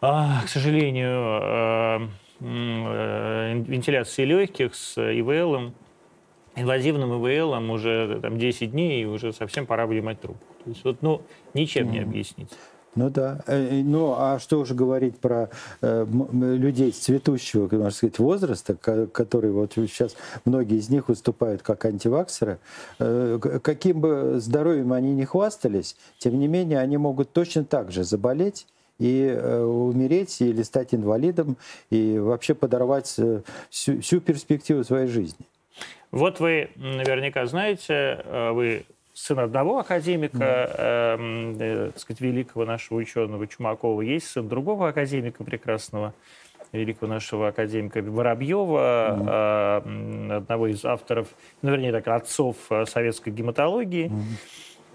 а, 0.04 0.42
к 0.44 0.50
сожалению, 0.50 1.40
э, 1.44 2.08
э, 2.40 3.64
вентиляции 3.68 4.26
легких 4.26 4.74
с 4.74 4.98
ИВЛом, 4.98 5.76
инвазивным 6.56 7.14
ИВЛом 7.26 7.70
уже 7.72 8.20
там, 8.22 8.38
10 8.38 8.72
дней, 8.72 9.04
и 9.04 9.06
уже 9.06 9.34
совсем 9.34 9.66
пора 9.66 9.86
вынимать 9.88 10.20
трубку. 10.22 10.44
То 10.64 10.70
есть 10.70 10.84
вот, 10.84 11.02
ну, 11.02 11.22
ничем 11.54 11.92
не 11.92 12.00
объяснить. 12.00 12.50
Ну 12.94 13.10
да. 13.10 13.40
Э, 13.48 13.80
э, 13.80 13.84
Ну 13.84 14.16
а 14.18 14.38
что 14.38 14.60
уже 14.60 14.74
говорить 14.76 15.18
про 15.18 15.50
э, 15.82 16.06
людей 16.32 16.92
цветущего, 16.92 17.70
как 17.70 17.80
можно 17.80 17.92
сказать, 17.92 18.20
возраста, 18.20 18.76
ко- 18.76 19.08
которые 19.08 19.54
вот 19.54 19.72
сейчас 19.76 20.18
многие 20.44 20.78
из 20.78 20.90
них 20.90 21.08
выступают 21.08 21.62
как 21.62 21.86
антиваксеры. 21.86 22.60
Э, 23.00 23.40
Каким 23.64 24.02
бы 24.02 24.36
здоровьем 24.42 24.92
они 24.92 25.14
ни 25.14 25.24
хвастались, 25.24 25.96
тем 26.20 26.38
не 26.38 26.50
менее 26.50 26.80
они 26.80 26.98
могут 26.98 27.32
точно 27.32 27.64
так 27.64 27.94
же 27.94 28.04
заболеть 28.04 28.68
и 29.00 29.24
э, 29.26 29.64
умереть, 29.64 30.42
или 30.42 30.62
стать 30.62 30.94
инвалидом, 30.94 31.56
и 31.90 32.20
вообще 32.20 32.54
подорвать 32.56 33.16
э, 33.18 33.42
всю, 33.70 34.02
всю 34.02 34.20
перспективу 34.20 34.84
своей 34.84 35.08
жизни. 35.08 35.46
Вот 36.12 36.40
вы 36.42 36.70
наверняка 36.76 37.46
знаете, 37.46 38.22
э, 38.26 38.52
вы 38.52 38.84
сын 39.14 39.40
одного 39.40 39.80
академика, 39.80 40.70
э, 40.78 41.16
м, 41.16 41.58
э, 41.58 41.92
так 41.92 42.00
сказать, 42.00 42.22
великого 42.22 42.66
нашего 42.66 42.98
ученого 42.98 43.48
Чумакова, 43.48 44.02
есть 44.02 44.28
сын 44.28 44.48
другого 44.48 44.90
академика 44.90 45.44
прекрасного, 45.44 46.14
великого 46.74 47.12
нашего 47.12 47.48
академика 47.50 48.02
Воробьева, 48.02 49.82
э, 49.86 49.88
м, 49.88 50.32
одного 50.32 50.68
из 50.68 50.84
авторов, 50.84 51.28
ну, 51.62 51.72
вернее, 51.72 51.94
так, 51.94 52.08
отцов 52.10 52.58
э, 52.70 52.86
советской 52.86 53.30
гематологии, 53.30 54.12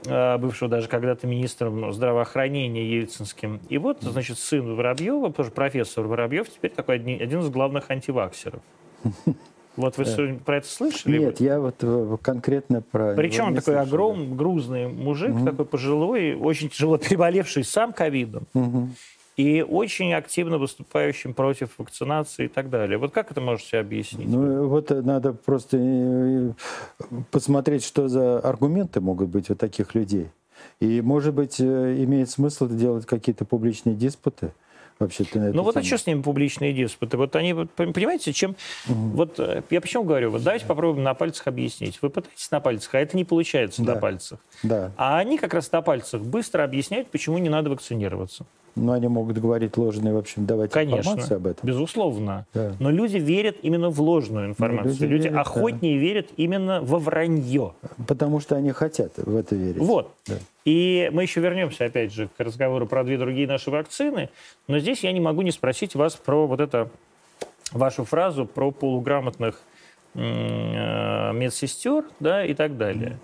э, 0.06 0.36
бывшего 0.38 0.68
даже 0.68 0.88
когда-то 0.88 1.26
министром 1.26 1.92
здравоохранения 1.92 2.84
Ельцинским. 2.84 3.60
И 3.70 3.78
вот, 3.78 4.02
значит, 4.02 4.38
сын 4.38 4.74
Воробьева, 4.74 5.32
тоже 5.32 5.50
профессор 5.50 6.06
Воробьев, 6.06 6.48
теперь 6.50 6.72
такой 6.72 6.96
один, 6.96 7.22
один 7.22 7.40
из 7.40 7.48
главных 7.48 7.90
антиваксеров. 7.90 8.60
Вот 9.76 9.98
вы 9.98 10.04
с- 10.04 10.38
про 10.44 10.58
это 10.58 10.68
слышали? 10.68 11.18
Нет, 11.18 11.40
я 11.40 11.60
вот 11.60 11.76
э, 11.82 12.16
конкретно 12.22 12.82
про... 12.82 13.14
Причем 13.14 13.48
он 13.48 13.54
такой 13.54 13.74
слышал, 13.74 13.82
да. 13.82 13.88
огромный, 13.88 14.36
грузный 14.36 14.88
мужик, 14.88 15.34
такой 15.44 15.66
пожилой, 15.66 16.34
очень 16.34 16.68
тяжело 16.68 16.96
переболевший 16.98 17.64
сам 17.64 17.92
ковидом 17.92 18.46
и 19.36 19.62
очень 19.62 20.14
активно 20.14 20.58
выступающим 20.58 21.34
против 21.34 21.78
вакцинации 21.78 22.46
и 22.46 22.48
так 22.48 22.70
далее. 22.70 22.98
Вот 22.98 23.12
как 23.12 23.30
это 23.30 23.40
можете 23.40 23.78
объяснить? 23.78 24.28
Ну, 24.28 24.66
вот 24.66 24.90
э, 24.90 25.02
надо 25.02 25.34
просто 25.34 25.76
э, 25.78 26.52
посмотреть, 27.30 27.84
что 27.84 28.08
за 28.08 28.38
аргументы 28.38 29.00
могут 29.00 29.28
быть 29.28 29.50
у 29.50 29.54
таких 29.54 29.94
людей. 29.94 30.28
И, 30.80 31.02
может 31.02 31.34
быть, 31.34 31.60
э, 31.60 32.02
имеет 32.02 32.30
смысл 32.30 32.66
делать 32.66 33.04
какие-то 33.04 33.44
публичные 33.44 33.94
диспуты 33.94 34.52
вообще-то 34.98 35.38
на 35.38 35.52
Ну 35.52 35.62
вот 35.62 35.76
а 35.76 35.82
что 35.82 35.98
с 35.98 36.06
ними 36.06 36.22
публичные 36.22 36.72
диспуты? 36.72 37.16
Вот 37.16 37.36
они, 37.36 37.54
понимаете, 37.54 38.32
чем... 38.32 38.56
Вот 38.86 39.38
э, 39.38 39.62
я 39.70 39.80
почему 39.80 40.04
говорю, 40.04 40.30
вот 40.30 40.42
давайте 40.42 40.66
попробуем 40.66 41.04
на 41.04 41.14
пальцах 41.14 41.46
объяснить. 41.46 41.98
Вы 42.02 42.10
пытаетесь 42.10 42.50
на 42.50 42.60
пальцах, 42.60 42.94
а 42.94 42.98
это 43.00 43.16
не 43.16 43.24
получается 43.24 43.82
на 43.82 43.94
Да. 43.94 44.00
пальцах. 44.00 44.38
Да, 44.62 44.92
А 44.96 45.18
они 45.18 45.38
как 45.38 45.54
раз 45.54 45.70
на 45.72 45.82
пальцах 45.82 46.22
быстро 46.22 46.64
объясняют, 46.64 47.08
почему 47.10 47.38
не 47.38 47.48
надо 47.48 47.70
вакцинироваться. 47.70 48.46
Но 48.76 48.92
они 48.92 49.08
могут 49.08 49.38
говорить 49.38 49.76
ложные, 49.76 50.14
в 50.14 50.18
общем, 50.18 50.46
давать 50.46 50.70
Конечно, 50.70 51.10
информацию 51.10 51.36
об 51.36 51.46
этом. 51.46 51.66
безусловно. 51.66 52.46
Да. 52.54 52.72
Но 52.78 52.90
люди 52.90 53.16
верят 53.16 53.56
именно 53.62 53.90
в 53.90 54.00
ложную 54.00 54.48
информацию. 54.48 54.92
люди 54.92 55.04
люди 55.04 55.22
верят, 55.22 55.34
да. 55.34 55.40
охотнее 55.40 55.98
верят 55.98 56.28
именно 56.36 56.80
во 56.82 56.98
вранье. 56.98 57.72
Потому 58.06 58.40
что 58.40 58.54
они 58.54 58.70
хотят 58.72 59.12
в 59.16 59.34
это 59.34 59.56
верить. 59.56 59.80
Вот. 59.80 60.14
Да. 60.26 60.34
И 60.66 61.10
мы 61.12 61.22
еще 61.22 61.40
вернемся, 61.40 61.86
опять 61.86 62.12
же, 62.12 62.28
к 62.36 62.40
разговору 62.40 62.86
про 62.86 63.02
две 63.02 63.16
другие 63.18 63.46
наши 63.46 63.70
вакцины. 63.70 64.28
Но 64.68 64.78
здесь 64.78 65.02
я 65.02 65.12
не 65.12 65.20
могу 65.20 65.42
не 65.42 65.52
спросить 65.52 65.94
вас 65.94 66.14
про 66.14 66.46
вот 66.46 66.60
это, 66.60 66.90
вашу 67.72 68.04
фразу 68.04 68.46
про 68.46 68.70
полуграмотных 68.70 69.60
э, 70.14 71.32
медсестер 71.32 72.04
да, 72.20 72.44
и 72.44 72.52
так 72.52 72.76
далее. 72.76 73.18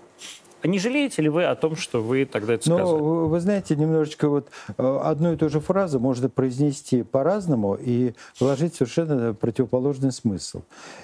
А 0.63 0.67
не 0.67 0.79
жалеете 0.79 1.21
ли 1.21 1.27
вы 1.27 1.43
о 1.43 1.55
том, 1.55 1.75
что 1.75 2.01
вы 2.01 2.23
тогда 2.23 2.53
это 2.53 2.63
сказали? 2.63 2.85
вы 2.85 3.27
вы 3.27 3.39
знаете, 3.41 3.75
немножечко 3.75 4.29
вот 4.29 4.47
э, 4.77 4.99
одну 5.03 5.33
и 5.33 5.35
ту 5.35 5.49
же 5.49 5.59
фразу 5.59 5.99
можно 5.99 6.29
произнести 6.29 7.03
по-разному 7.03 7.75
и 7.75 8.13
вложить 8.39 8.73
совершенно 8.73 9.33
противоположный 9.33 10.13
смысл. 10.13 10.61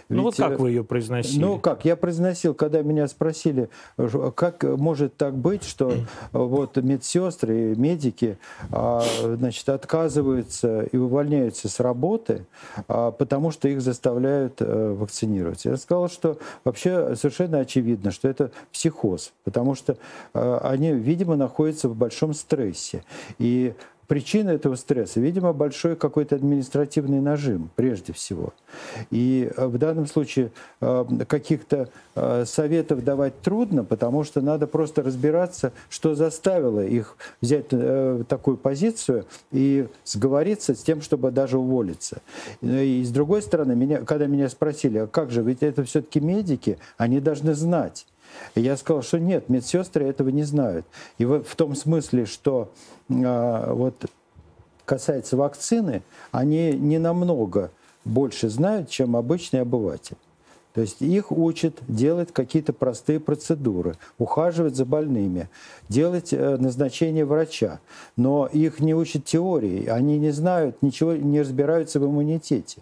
Ну 0.07 0.23
вот 0.23 0.37
Ведь, 0.37 0.47
э, 0.47 0.49
как 0.49 0.59
вы 0.59 0.69
ее 0.69 0.85
произносили? 0.85 1.41
Ну 1.41 1.59
как, 1.59 1.83
я 1.83 1.97
произносил, 1.97 2.53
когда 2.53 2.81
меня 2.83 3.05
спросили, 3.09 3.69
как 3.97 4.63
может 4.63 5.17
так 5.17 5.35
быть, 5.35 5.65
что 5.65 5.91
э, 5.91 6.03
вот 6.31 6.77
медсестры 6.77 7.73
и 7.73 7.75
медики 7.75 8.37
а, 8.71 9.03
значит, 9.21 9.67
отказываются 9.67 10.83
и 10.83 10.95
увольняются 10.95 11.67
с 11.67 11.81
работы, 11.81 12.45
а, 12.87 13.11
потому 13.11 13.51
что 13.51 13.67
их 13.67 13.81
заставляют 13.81 14.61
вакцинироваться. 14.61 15.71
Я 15.71 15.75
сказал, 15.75 16.07
что 16.07 16.37
вообще 16.63 17.17
совершенно 17.17 17.59
очевидно, 17.59 18.11
что 18.11 18.29
это 18.29 18.51
психоз, 18.71 19.33
потому 19.49 19.73
что 19.73 19.97
э, 20.35 20.59
они, 20.61 20.91
видимо, 20.91 21.35
находятся 21.35 21.89
в 21.89 21.95
большом 21.95 22.35
стрессе. 22.35 23.03
И 23.39 23.73
Причина 24.05 24.49
этого 24.49 24.73
стресса, 24.73 25.19
видимо, 25.19 25.53
большой 25.53 25.95
какой-то 25.95 26.35
административный 26.35 27.21
нажим, 27.21 27.69
прежде 27.75 28.11
всего. 28.11 28.53
И 29.11 29.51
э, 29.55 29.67
в 29.67 29.77
данном 29.77 30.07
случае 30.07 30.51
э, 30.81 31.05
каких-то 31.27 31.89
советов 32.45 33.03
давать 33.03 33.39
трудно, 33.41 33.85
потому 33.85 34.23
что 34.25 34.41
надо 34.41 34.67
просто 34.67 35.03
разбираться, 35.03 35.71
что 35.89 36.15
заставило 36.15 36.85
их 36.85 37.15
взять 37.39 37.69
такую 38.27 38.57
позицию 38.57 39.25
и 39.51 39.87
сговориться 40.03 40.75
с 40.75 40.79
тем, 40.79 41.01
чтобы 41.01 41.31
даже 41.31 41.57
уволиться. 41.57 42.21
И 42.61 43.03
с 43.05 43.11
другой 43.11 43.41
стороны, 43.41 43.73
меня, 43.73 44.01
когда 44.01 44.25
меня 44.25 44.49
спросили, 44.49 44.97
а 44.97 45.07
как 45.07 45.31
же, 45.31 45.43
ведь 45.43 45.63
это 45.63 45.85
все-таки 45.85 46.19
медики, 46.19 46.77
они 46.97 47.21
должны 47.21 47.53
знать. 47.53 48.05
И 48.55 48.61
я 48.61 48.77
сказал, 48.77 49.01
что 49.01 49.19
нет, 49.19 49.49
медсестры 49.49 50.05
этого 50.05 50.29
не 50.29 50.43
знают. 50.43 50.85
И 51.17 51.25
вот 51.25 51.47
в 51.47 51.55
том 51.55 51.75
смысле, 51.75 52.25
что 52.25 52.71
а, 53.09 53.73
вот 53.73 54.05
касается 54.85 55.37
вакцины, 55.37 56.01
они 56.31 56.71
не 56.73 56.97
намного 56.97 57.71
больше 58.05 58.49
знают, 58.49 58.89
чем 58.89 59.15
обычный 59.15 59.61
обыватель. 59.61 60.17
То 60.73 60.81
есть 60.81 61.01
их 61.01 61.31
учат 61.31 61.75
делать 61.87 62.31
какие-то 62.31 62.73
простые 62.73 63.19
процедуры, 63.19 63.97
ухаживать 64.17 64.75
за 64.75 64.85
больными, 64.85 65.49
делать 65.89 66.31
э, 66.31 66.57
назначение 66.57 67.25
врача. 67.25 67.79
Но 68.15 68.47
их 68.47 68.79
не 68.79 68.93
учат 68.93 69.25
теории, 69.25 69.87
они 69.87 70.19
не 70.19 70.31
знают, 70.31 70.81
ничего 70.81 71.13
не 71.13 71.41
разбираются 71.41 71.99
в 71.99 72.05
иммунитете. 72.05 72.81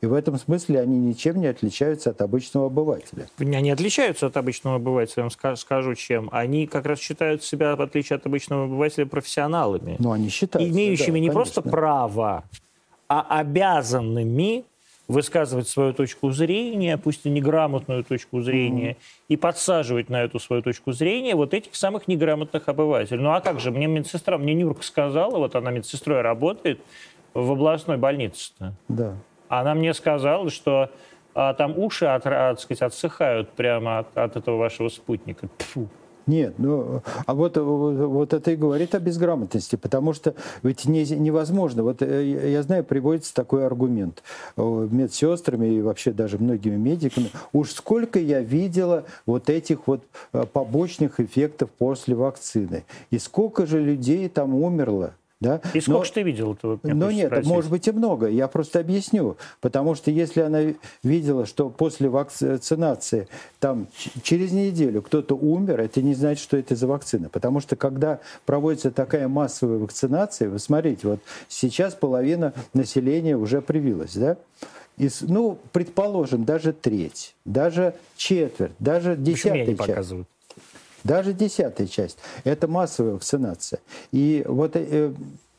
И 0.00 0.06
в 0.06 0.14
этом 0.14 0.38
смысле 0.38 0.80
они 0.80 0.98
ничем 0.98 1.40
не 1.40 1.46
отличаются 1.46 2.10
от 2.10 2.22
обычного 2.22 2.66
обывателя. 2.66 3.28
Они 3.38 3.70
отличаются 3.70 4.26
от 4.26 4.36
обычного 4.36 4.76
обывателя, 4.76 5.24
я 5.24 5.30
вам 5.40 5.56
скажу, 5.56 5.94
чем. 5.94 6.30
Они 6.32 6.66
как 6.66 6.86
раз 6.86 6.98
считают 7.00 7.44
себя, 7.44 7.76
в 7.76 7.82
отличие 7.82 8.16
от 8.16 8.24
обычного 8.24 8.64
обывателя, 8.64 9.04
профессионалами. 9.04 9.96
Ну, 9.98 10.12
они 10.12 10.30
считают. 10.30 10.66
Имеющими 10.70 11.12
да, 11.12 11.18
не 11.18 11.28
конечно. 11.28 11.34
просто 11.34 11.62
право, 11.62 12.44
а 13.08 13.26
обязанными 13.40 14.64
высказывать 15.10 15.68
свою 15.68 15.92
точку 15.92 16.30
зрения, 16.30 16.96
пусть 16.96 17.26
и 17.26 17.30
неграмотную 17.30 18.04
точку 18.04 18.40
зрения, 18.40 18.92
mm-hmm. 18.92 19.24
и 19.28 19.36
подсаживать 19.36 20.08
на 20.08 20.22
эту 20.22 20.38
свою 20.38 20.62
точку 20.62 20.92
зрения 20.92 21.34
вот 21.34 21.52
этих 21.52 21.74
самых 21.74 22.06
неграмотных 22.06 22.68
обывателей. 22.68 23.20
Ну 23.20 23.32
а 23.32 23.40
как 23.40 23.58
же, 23.58 23.72
мне 23.72 23.88
медсестра, 23.88 24.38
мне 24.38 24.54
Нюрка 24.54 24.82
сказала, 24.84 25.36
вот 25.36 25.56
она 25.56 25.72
медсестрой 25.72 26.20
работает 26.20 26.80
в 27.34 27.50
областной 27.50 27.96
больнице-то. 27.96 28.72
Да. 28.88 29.16
Она 29.50 29.74
мне 29.74 29.92
сказала, 29.94 30.48
что 30.48 30.90
а, 31.34 31.54
там 31.54 31.76
уши 31.76 32.06
от, 32.06 32.24
от, 32.24 32.60
сказать, 32.60 32.82
отсыхают 32.82 33.50
прямо 33.50 33.98
от, 33.98 34.16
от 34.16 34.36
этого 34.36 34.56
вашего 34.56 34.88
спутника. 34.88 35.48
Тьфу. 35.58 35.88
Нет, 36.26 36.54
ну, 36.58 37.02
а 37.26 37.34
вот, 37.34 37.56
вот 37.56 38.32
это 38.32 38.52
и 38.52 38.56
говорит 38.56 38.94
о 38.94 39.00
безграмотности, 39.00 39.74
потому 39.74 40.12
что 40.12 40.34
ведь 40.62 40.84
не, 40.84 41.04
невозможно. 41.04 41.82
Вот 41.82 42.02
э, 42.02 42.50
я 42.52 42.62
знаю, 42.62 42.84
приводится 42.84 43.34
такой 43.34 43.66
аргумент 43.66 44.22
медсестрами 44.56 45.66
и 45.66 45.82
вообще 45.82 46.12
даже 46.12 46.38
многими 46.38 46.76
медиками. 46.76 47.30
Уж 47.52 47.72
сколько 47.72 48.20
я 48.20 48.40
видела 48.42 49.04
вот 49.26 49.50
этих 49.50 49.88
вот 49.88 50.04
э, 50.32 50.44
побочных 50.52 51.18
эффектов 51.18 51.70
после 51.70 52.14
вакцины. 52.14 52.84
И 53.10 53.18
сколько 53.18 53.66
же 53.66 53.80
людей 53.80 54.28
там 54.28 54.54
умерло. 54.54 55.14
Да? 55.40 55.62
И 55.72 55.80
сколько 55.80 56.00
но, 56.00 56.04
ж 56.04 56.10
ты 56.10 56.22
видел 56.22 56.52
этого? 56.52 56.78
Ну 56.82 57.10
нет, 57.10 57.28
спросить. 57.28 57.48
может 57.48 57.70
быть 57.70 57.88
и 57.88 57.92
много. 57.92 58.28
Я 58.28 58.46
просто 58.46 58.78
объясню. 58.78 59.38
Потому 59.62 59.94
что 59.94 60.10
если 60.10 60.42
она 60.42 60.74
видела, 61.02 61.46
что 61.46 61.70
после 61.70 62.10
вакцинации 62.10 63.26
там 63.58 63.86
через 64.22 64.52
неделю 64.52 65.00
кто-то 65.00 65.34
умер, 65.34 65.80
это 65.80 66.02
не 66.02 66.14
значит, 66.14 66.42
что 66.42 66.58
это 66.58 66.74
из-за 66.74 66.86
вакцины. 66.86 67.30
Потому 67.30 67.60
что 67.60 67.74
когда 67.74 68.20
проводится 68.44 68.90
такая 68.90 69.28
массовая 69.28 69.78
вакцинация, 69.78 70.50
вы 70.50 70.58
смотрите, 70.58 71.08
вот 71.08 71.20
сейчас 71.48 71.94
половина 71.94 72.52
населения 72.74 73.36
уже 73.36 73.62
привилась, 73.62 74.14
да? 74.14 74.36
И, 74.98 75.08
ну, 75.22 75.58
предположим, 75.72 76.44
даже 76.44 76.74
треть, 76.74 77.34
даже 77.46 77.94
четверть, 78.16 78.72
даже 78.78 79.16
десятая 79.16 79.64
часть. 79.64 79.78
показывают? 79.78 80.28
Даже 81.04 81.32
десятая 81.32 81.86
часть. 81.86 82.18
Это 82.44 82.68
массовая 82.68 83.14
вакцинация. 83.14 83.80
И 84.12 84.44
вот, 84.46 84.72
э, 84.74 85.12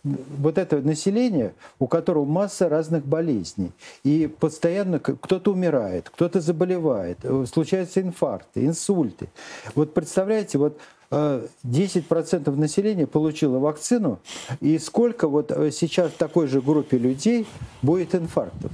вот 0.04 0.58
это 0.58 0.82
население, 0.82 1.54
у 1.80 1.88
которого 1.88 2.26
масса 2.26 2.70
разных 2.70 3.06
болезней. 3.06 3.72
И 4.04 4.28
постоянно 4.28 5.00
кто-то 5.00 5.52
умирает, 5.52 6.10
кто-то 6.10 6.42
заболевает, 6.42 7.20
э, 7.24 7.46
случаются 7.52 8.02
инфаркты, 8.02 8.66
инсульты. 8.66 9.30
Вот 9.76 9.94
представляете, 9.94 10.58
вот 10.58 10.80
10% 11.10 12.56
э, 12.56 12.60
населения 12.60 13.06
получило 13.06 13.60
вакцину, 13.60 14.20
и 14.62 14.80
сколько 14.80 15.28
вот 15.28 15.52
сейчас 15.74 16.12
в 16.12 16.18
такой 16.18 16.48
же 16.48 16.62
группе 16.62 16.98
людей 16.98 17.46
будет 17.82 18.16
инфарктов? 18.16 18.72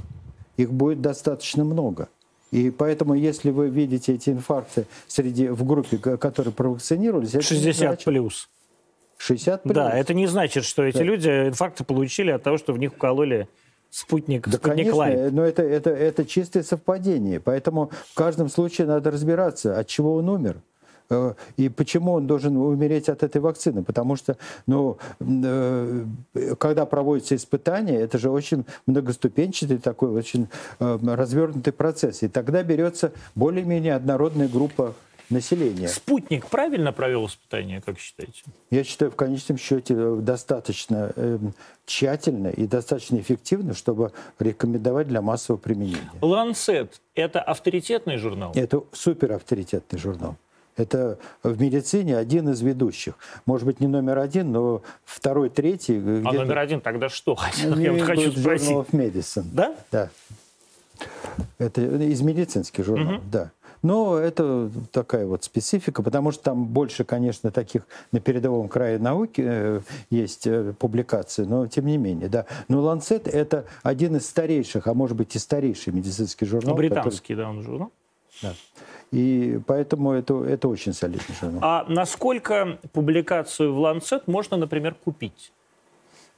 Их 0.57 0.72
будет 0.72 1.01
достаточно 1.01 1.63
много. 1.63 2.09
И 2.51 2.71
поэтому, 2.71 3.13
если 3.13 3.51
вы 3.51 3.69
видите 3.69 4.13
эти 4.13 4.29
инфаркты 4.29 4.85
среди, 5.07 5.49
в 5.49 5.65
группе, 5.65 5.97
которые 5.97 6.53
провакцинировались... 6.53 7.31
60 7.31 7.75
значит, 7.75 8.05
плюс. 8.05 8.49
60 9.17 9.63
плюс? 9.63 9.75
Да, 9.75 9.91
это 9.91 10.13
не 10.13 10.27
значит, 10.27 10.63
что 10.63 10.83
эти 10.83 10.99
да. 10.99 11.03
люди 11.03 11.27
инфаркты 11.27 11.83
получили 11.83 12.31
от 12.31 12.43
того, 12.43 12.57
что 12.57 12.73
в 12.73 12.79
них 12.79 12.93
укололи 12.93 13.49
спутник, 13.89 14.47
да, 14.47 14.57
спутник 14.57 14.75
конечно, 14.75 14.95
Лайт. 14.95 15.33
но 15.33 15.43
это, 15.43 15.63
это, 15.63 15.89
это 15.89 16.25
чистое 16.25 16.63
совпадение. 16.63 17.39
Поэтому 17.39 17.91
в 18.11 18.13
каждом 18.13 18.49
случае 18.49 18.87
надо 18.87 19.11
разбираться, 19.11 19.77
от 19.77 19.87
чего 19.87 20.15
он 20.15 20.29
умер. 20.29 20.61
Э, 21.09 21.33
и 21.57 21.69
почему 21.69 22.13
он 22.13 22.27
должен 22.27 22.57
умереть 22.57 23.09
от 23.09 23.23
этой 23.23 23.41
вакцины? 23.41 23.83
Потому 23.83 24.15
что, 24.15 24.37
ну, 24.65 24.97
э, 25.19 26.05
когда 26.57 26.85
проводятся 26.85 27.35
испытания, 27.35 27.99
это 27.99 28.17
же 28.17 28.29
очень 28.29 28.65
многоступенчатый 28.85 29.77
такой, 29.77 30.09
очень 30.09 30.47
э, 30.79 30.97
развернутый 31.03 31.73
процесс. 31.73 32.23
И 32.23 32.27
тогда 32.27 32.63
берется 32.63 33.11
более-менее 33.35 33.95
однородная 33.95 34.47
группа 34.47 34.93
населения. 35.29 35.87
Спутник 35.87 36.47
правильно 36.47 36.91
провел 36.93 37.25
испытание, 37.25 37.81
как 37.81 37.99
считаете? 37.99 38.43
Я 38.69 38.83
считаю, 38.83 39.11
в 39.11 39.15
конечном 39.15 39.57
счете 39.57 40.15
достаточно 40.15 41.11
э, 41.15 41.37
тщательно 41.85 42.47
и 42.47 42.67
достаточно 42.67 43.17
эффективно, 43.17 43.73
чтобы 43.73 44.11
рекомендовать 44.39 45.07
для 45.07 45.21
массового 45.21 45.59
применения. 45.59 46.11
Ланцет– 46.21 47.01
это 47.15 47.41
авторитетный 47.41 48.17
журнал? 48.17 48.51
Это 48.55 48.83
суперавторитетный 48.91 49.99
журнал. 49.99 50.37
Это 50.78 51.17
в 51.43 51.59
медицине 51.59 52.17
один 52.17 52.49
из 52.49 52.61
ведущих. 52.61 53.15
Может 53.45 53.65
быть, 53.65 53.80
не 53.80 53.88
номер 53.88 54.19
один, 54.19 54.51
но 54.51 54.84
второй, 55.03 55.49
третий. 55.49 55.97
А 55.97 56.32
номер 56.32 56.59
один 56.59 56.82
тогда 56.82 57.09
что? 57.09 57.38
Я 57.75 57.91
вот 57.91 58.01
хочу 58.01 58.32
спросить. 58.32 58.69
Journal 58.69 58.88
of 58.88 58.91
Medicine. 58.91 59.45
Да? 59.51 59.75
Да. 59.91 60.09
Это 61.57 61.82
из 61.82 62.21
медицинских 62.21 62.86
журналов, 62.86 63.21
угу. 63.21 63.30
да. 63.32 63.51
Но 63.84 64.17
это 64.17 64.71
такая 64.91 65.25
вот 65.28 65.43
специфика, 65.43 66.01
потому 66.01 66.32
что 66.32 66.43
там 66.43 66.65
больше, 66.65 67.03
конечно, 67.03 67.51
таких 67.51 67.84
на 68.11 68.19
передовом 68.19 68.69
крае 68.69 68.97
науки 68.97 69.43
э, 69.45 69.82
есть 70.09 70.47
э, 70.47 70.73
публикации, 70.78 71.43
но 71.43 71.67
тем 71.67 71.86
не 71.86 71.97
менее, 71.97 72.28
да. 72.28 72.45
Но 72.67 72.82
Lancet 72.82 73.30
это 73.30 73.65
один 73.84 74.15
из 74.15 74.28
старейших, 74.28 74.88
а 74.88 74.93
может 74.93 75.15
быть 75.15 75.36
и 75.36 75.39
старейший 75.39 75.93
медицинский 75.93 76.45
журнал. 76.45 76.71
Ну, 76.71 76.78
британский, 76.78 77.36
который... 77.36 77.38
да, 77.38 77.49
он 77.49 77.61
журнал. 77.61 77.91
Да. 78.41 78.53
И 79.11 79.59
поэтому 79.65 80.11
это, 80.11 80.43
это 80.43 80.67
очень 80.67 80.93
солидный 80.93 81.35
журнал. 81.39 81.59
А 81.63 81.85
насколько 81.87 82.77
публикацию 82.91 83.73
в 83.73 83.79
Lancet 83.79 84.23
можно, 84.27 84.57
например, 84.57 84.95
купить? 84.95 85.51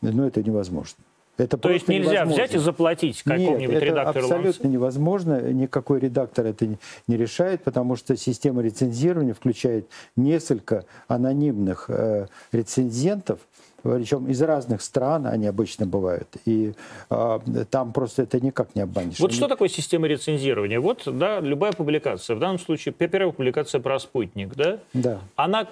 Ну, 0.02 0.26
это 0.26 0.44
невозможно. 0.44 1.04
Это 1.38 1.58
То 1.58 1.70
есть 1.70 1.88
нельзя 1.88 2.12
невозможно. 2.12 2.34
взять 2.34 2.56
и 2.56 2.58
заплатить 2.58 3.24
какому-нибудь 3.24 3.76
Нет, 3.76 3.84
редактору 3.84 4.26
это 4.26 4.36
абсолютно 4.36 4.68
Lancet? 4.68 4.72
невозможно. 4.72 5.42
Никакой 5.54 6.00
редактор 6.02 6.46
это 6.48 6.68
не 7.08 7.18
решает, 7.18 7.64
потому 7.64 7.96
что 7.96 8.18
система 8.18 8.62
рецензирования 8.62 9.34
включает 9.34 9.90
несколько 10.18 10.86
анонимных 11.08 11.86
э, 11.90 12.28
рецензентов, 12.52 13.40
причем 13.84 14.28
из 14.28 14.42
разных 14.42 14.82
стран 14.82 15.28
они 15.28 15.48
обычно 15.48 15.86
бывают. 15.86 16.28
И 16.46 16.74
э, 17.10 17.40
там 17.70 17.94
просто 17.94 18.24
это 18.24 18.40
никак 18.40 18.76
не 18.76 18.82
обманешь. 18.82 19.20
Вот 19.20 19.32
они... 19.32 19.38
что 19.38 19.48
такое 19.48 19.70
система 19.70 20.08
рецензирования? 20.08 20.80
Вот, 20.80 21.04
да, 21.06 21.40
любая 21.40 21.72
публикация, 21.72 22.36
в 22.36 22.40
данном 22.40 22.60
случае 22.60 22.94
первая 22.94 23.32
публикация 23.32 23.82
про 23.82 24.00
спутник, 24.00 24.56
да? 24.56 24.80
Да. 24.94 25.20
Она 25.36 25.68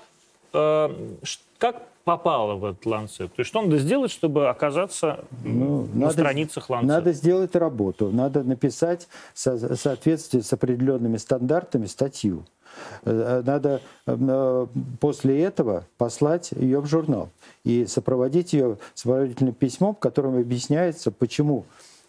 э, 0.53 0.89
как 1.57 1.83
попала 2.07 2.55
в 2.55 2.63
этот 2.63 2.85
ланцет? 2.85 3.33
То 3.33 3.41
есть 3.41 3.49
что 3.49 3.61
надо 3.61 3.77
сделать, 3.79 4.11
чтобы 4.11 4.47
оказаться 4.47 5.25
ну, 5.43 5.87
на 5.93 6.01
надо, 6.01 6.13
страницах 6.13 6.69
ланцета? 6.69 6.93
Надо 6.93 7.11
сделать 7.11 7.53
работу, 7.55 8.11
надо 8.11 8.43
написать 8.43 9.09
в 9.33 9.75
соответствии 9.75 10.39
с 10.39 10.53
определенными 10.53 11.17
стандартами 11.17 11.85
статью. 11.85 12.45
Э, 13.03 13.41
надо 13.45 13.81
э, 14.05 14.67
после 14.99 15.41
этого 15.43 15.85
послать 15.97 16.51
ее 16.51 16.79
в 16.79 16.85
журнал 16.85 17.29
и 17.63 17.85
сопроводить 17.85 18.53
ее 18.53 18.77
сопроводительным 18.93 19.53
письмом, 19.53 19.95
в 19.95 19.99
котором 19.99 20.37
объясняется, 20.37 21.11
почему 21.11 21.65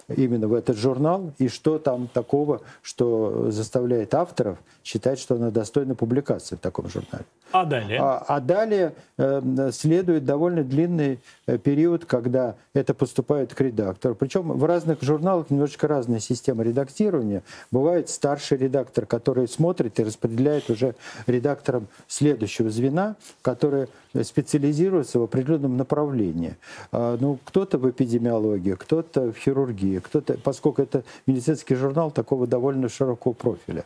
именно 0.09 0.49
в 0.49 0.55
этот 0.55 0.77
журнал 0.77 1.33
и 1.39 1.49
что 1.49 1.79
там 1.79 2.09
такого, 2.09 2.63
что 2.83 3.51
заставляет 3.51 4.15
авторов 4.15 4.59
считать, 4.85 5.19
что 5.19 5.35
она 5.35 5.51
достойна 5.51 5.95
публикации 5.95 6.57
в 6.57 6.61
таком 6.61 6.89
журнале. 6.89 7.25
А 7.51 7.65
далее? 7.65 7.99
А, 8.01 8.25
а 8.27 8.41
далее 8.41 8.95
э, 9.17 9.71
следует 9.73 10.25
довольно 10.25 10.63
длинный 10.63 11.19
э, 11.47 11.57
период, 11.57 12.05
когда 12.05 12.57
это 12.75 12.93
поступает 12.93 13.55
к 13.55 13.61
редактору. 13.61 14.15
Причем 14.15 14.53
в 14.53 14.65
разных 14.65 15.03
журналах 15.03 15.51
немножечко 15.51 15.89
разная 15.89 16.21
система 16.21 16.63
редактирования. 16.63 17.43
Бывает 17.71 18.11
старший 18.11 18.59
редактор, 18.59 19.07
который 19.07 19.49
смотрит 19.49 19.99
и 19.99 20.05
распределяет 20.05 20.69
уже 20.69 20.95
редакторам 21.27 21.89
следующего 22.07 22.69
звена, 22.69 23.17
который 23.41 23.89
специализируется 24.23 25.19
в 25.19 25.23
определенном 25.23 25.77
направлении. 25.77 26.57
А, 26.93 27.17
ну, 27.21 27.39
кто-то 27.45 27.79
в 27.79 27.89
эпидемиологии, 27.91 28.75
кто-то 28.75 29.33
в 29.33 29.37
хирургии, 29.37 29.99
кто-то, 29.99 30.39
поскольку 30.43 30.83
это 30.83 31.05
медицинский 31.27 31.75
журнал 31.75 32.11
такого 32.11 32.47
довольно 32.47 32.89
широкого 32.89 33.33
профиля. 33.33 33.85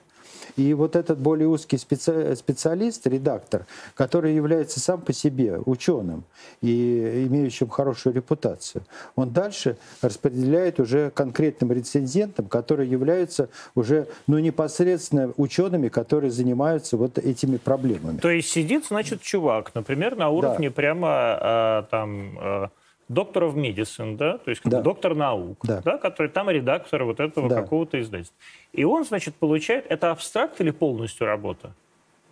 И 0.56 0.74
вот 0.74 0.96
этот 0.96 1.18
более 1.18 1.48
узкий 1.48 1.78
специ... 1.78 2.34
специалист, 2.36 3.06
редактор, 3.06 3.66
который 3.94 4.34
является 4.34 4.80
сам 4.80 5.00
по 5.00 5.12
себе 5.12 5.58
ученым 5.64 6.24
и 6.60 7.26
имеющим 7.28 7.68
хорошую 7.68 8.14
репутацию, 8.14 8.84
он 9.16 9.30
дальше 9.30 9.76
распределяет 10.00 10.80
уже 10.80 11.10
конкретным 11.10 11.72
рецензентам, 11.72 12.46
которые 12.46 12.90
являются 12.90 13.48
уже 13.74 14.08
ну, 14.26 14.38
непосредственно 14.38 15.32
учеными, 15.36 15.88
которые 15.88 16.30
занимаются 16.30 16.96
вот 16.96 17.18
этими 17.18 17.56
проблемами. 17.56 18.18
То 18.18 18.30
есть 18.30 18.48
сидит, 18.48 18.86
значит, 18.86 19.22
чувак, 19.22 19.74
например, 19.74 20.16
на 20.16 20.28
уровне 20.28 20.68
да. 20.68 20.74
прямо 20.74 21.38
э, 21.40 21.82
там... 21.90 22.38
Э 22.38 22.68
доктор 23.08 23.44
в 23.46 23.56
медицин, 23.56 24.16
да, 24.16 24.38
то 24.38 24.50
есть 24.50 24.62
как 24.62 24.72
Да. 24.72 24.80
доктор 24.80 25.14
наук, 25.14 25.58
Да. 25.64 25.80
да. 25.84 25.98
который 25.98 26.28
там 26.28 26.48
редактор 26.50 27.04
вот 27.04 27.20
этого 27.20 27.48
Да. 27.48 27.62
какого-то 27.62 28.00
издательства. 28.00 28.36
И 28.72 28.84
он, 28.84 29.04
значит, 29.04 29.34
получает, 29.34 29.86
это 29.88 30.10
абстракт 30.10 30.60
или 30.60 30.70
полностью 30.70 31.26
работа? 31.26 31.74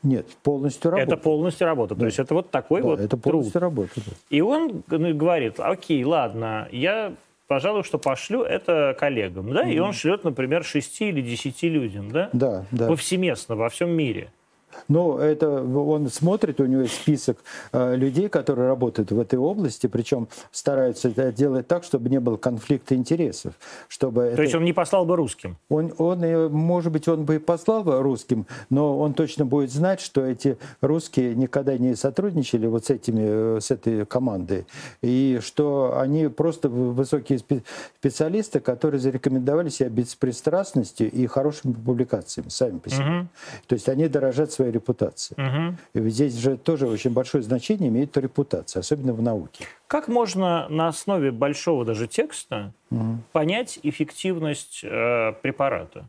Нет, 0.03 0.27
полностью 0.43 0.91
работа. 0.93 1.13
Это 1.13 1.17
полностью 1.23 1.67
работа. 1.67 1.95
То 1.95 2.07
есть 2.07 2.19
это 2.19 2.33
вот 2.35 2.51
такой 2.51 2.81
Да, 2.81 2.87
вот 2.89 3.01
это 3.01 3.09
труд. 3.19 3.23
полностью 3.23 3.61
работа. 3.61 3.91
да. 3.97 4.13
И 4.31 4.41
он 4.41 4.83
г- 4.89 5.13
говорит, 5.13 5.61
окей, 5.61 6.03
ладно, 6.05 6.69
я, 6.73 7.13
пожалуй, 7.49 7.85
что 7.85 7.99
пошлю 7.99 8.43
это 8.43 8.97
коллегам, 8.99 9.53
да, 9.53 9.69
и 9.69 9.79
он 9.79 9.93
шлет, 9.93 10.25
например, 10.25 10.65
6 10.65 11.09
или 11.11 11.21
10 11.21 11.69
людям, 11.69 12.11
да, 12.11 12.31
Да, 12.33 12.65
да. 12.71 12.87
повсеместно 12.89 13.57
во 13.57 13.69
всем 13.69 13.91
мире. 13.91 14.33
Ну, 14.89 15.19
это 15.19 15.49
он 15.63 16.09
смотрит, 16.09 16.61
у 16.61 16.67
него 16.67 16.83
есть 16.83 16.95
список 16.95 17.39
э, 17.73 17.97
людей, 17.97 18.29
которые 18.29 18.69
работают 18.69 19.11
в 19.13 19.19
этой 19.19 19.39
области, 19.39 19.87
причем 19.87 20.29
стараются 20.53 21.09
это 21.09 21.33
делать 21.33 21.67
так, 21.69 21.85
чтобы 21.85 22.09
не 22.11 22.21
было 22.21 22.37
конфликта 22.37 22.95
интересов, 22.95 23.55
чтобы 23.89 24.23
То 24.23 24.27
это- 24.29 24.43
есть 24.43 24.55
он 24.55 24.65
не 24.65 24.73
послал 24.73 25.05
бы 25.05 25.17
русским. 25.17 25.57
Он, 25.69 25.93
он, 25.99 26.25
и, 26.25 26.49
может 26.49 26.93
быть, 26.93 27.09
он 27.09 27.25
бы 27.25 27.37
и 27.37 27.39
послал 27.39 27.83
бы 27.85 28.01
русским, 28.01 28.47
но 28.69 28.99
он 28.99 29.15
точно 29.15 29.45
будет 29.47 29.71
знать, 29.73 30.01
что 30.01 30.25
эти 30.25 30.57
русские 30.81 31.35
никогда 31.35 31.77
не 31.79 31.95
сотрудничали 31.95 32.67
вот 32.67 32.87
с, 32.87 32.91
этими, 32.91 33.57
э, 33.57 33.61
с 33.61 33.71
этой 33.71 34.05
командой, 34.07 34.67
и 35.03 35.39
что 35.43 35.99
они 35.99 36.29
просто 36.29 36.69
высокие 36.69 37.39
спе- 37.39 37.63
специалисты, 37.99 38.61
которые 38.61 39.01
зарекомендовали 39.01 39.69
себя 39.69 39.89
беспристрастностью 39.89 41.11
и 41.11 41.27
хорошими 41.27 41.73
публикациями 41.73 42.49
сами 42.49 42.79
по 42.79 42.89
себе. 42.91 43.05
Мгм. 43.05 43.29
То 43.67 43.75
есть 43.75 43.89
они 43.89 44.09
дорожат 44.09 44.53
своей 44.61 44.73
репутацией. 44.73 45.41
Мгм. 45.41 45.79
И 45.95 46.01
ведь 46.01 46.15
здесь 46.15 46.37
же 46.37 46.57
тоже 46.57 46.87
очень 46.87 47.13
большое 47.13 47.43
значение 47.43 47.89
имеет 47.89 48.17
репутация, 48.17 48.81
особенно 48.81 49.15
в 49.15 49.23
науке. 49.23 49.65
Как 49.87 50.09
можно 50.09 50.69
на 50.69 50.89
основе 50.89 51.31
большого 51.31 51.85
даже 51.85 52.07
текста 52.07 52.73
понять 53.33 53.79
эффективность 53.83 54.81
э, 54.83 55.33
препарата? 55.43 56.05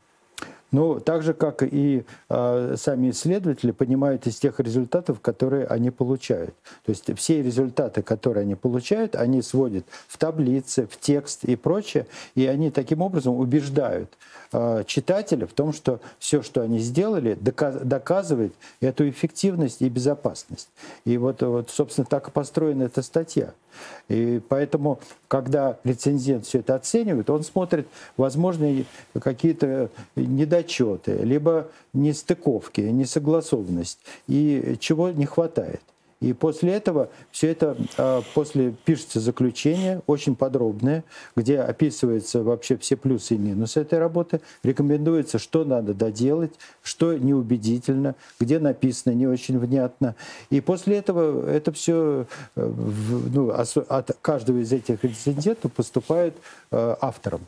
Ну, 0.72 1.02
так 1.02 1.22
же, 1.22 1.34
как 1.34 1.64
и 1.64 2.06
э, 2.30 2.76
сами 2.78 3.10
исследователи 3.10 3.72
понимают 3.72 4.26
из 4.26 4.38
тех 4.38 4.60
результатов, 4.62 5.20
которые 5.20 5.66
они 5.66 5.92
получают. 5.92 6.56
То 6.86 6.92
есть 6.92 7.14
все 7.18 7.44
результаты, 7.44 8.02
которые 8.02 8.44
они 8.44 8.56
получают, 8.56 9.16
они 9.16 9.42
сводят 9.42 9.86
в 10.08 10.18
таблицы, 10.18 10.88
в 10.88 10.98
текст 10.98 11.44
и 11.44 11.58
прочее, 11.58 12.08
и 12.36 12.46
они 12.48 12.72
таким 12.72 13.02
образом 13.02 13.36
убеждают 13.36 14.18
э, 14.54 14.84
читателя 14.88 15.46
в 15.46 15.52
том, 15.52 15.74
что 15.74 16.00
все, 16.20 16.42
что 16.42 16.62
они 16.62 16.80
сделали, 16.80 17.34
дока- 17.34 17.84
доказывает 17.84 18.54
эту 18.80 19.10
эффективность 19.10 19.82
и 19.82 19.90
безопасность. 19.90 20.70
И 21.04 21.18
вот, 21.18 21.42
вот, 21.42 21.70
собственно, 21.70 22.06
так 22.06 22.30
и 22.30 22.32
построена 22.32 22.84
эта 22.84 23.02
статья. 23.02 23.54
И 24.10 24.42
поэтому, 24.50 25.00
когда 25.28 25.78
рецензент 25.84 26.46
все 26.46 26.60
это 26.60 26.76
оценивает, 26.76 27.30
он 27.30 27.44
смотрит 27.44 27.88
возможные 28.18 28.86
какие-то 29.20 29.90
недочеты, 30.62 31.14
либо 31.24 31.68
нестыковки, 31.94 32.82
несогласованность, 32.82 34.00
и 34.28 34.78
чего 34.80 35.10
не 35.10 35.26
хватает. 35.26 35.82
И 36.22 36.34
после 36.34 36.74
этого 36.74 37.10
все 37.32 37.50
это 37.50 37.76
а, 37.98 38.22
после 38.34 38.74
пишется 38.86 39.20
заключение, 39.20 40.02
очень 40.08 40.36
подробное, 40.36 41.04
где 41.36 41.60
описываются 41.60 42.44
вообще 42.44 42.78
все 42.78 42.96
плюсы 42.96 43.36
и 43.36 43.38
минусы 43.38 43.82
этой 43.82 44.00
работы, 44.00 44.40
рекомендуется, 44.64 45.40
что 45.40 45.66
надо 45.66 45.94
доделать, 45.94 46.54
что 46.84 47.18
неубедительно, 47.18 48.16
где 48.40 48.60
написано 48.60 49.14
не 49.14 49.28
очень 49.28 49.58
внятно. 49.58 50.16
И 50.50 50.62
после 50.62 50.98
этого 50.98 51.50
это 51.50 51.72
все 51.72 52.28
ну, 52.56 53.50
осо- 53.52 53.86
от 53.90 54.16
каждого 54.22 54.60
из 54.60 54.72
этих 54.72 55.04
рецензентов 55.04 55.74
поступает 55.74 56.36
э, 56.72 56.96
авторам. 57.02 57.42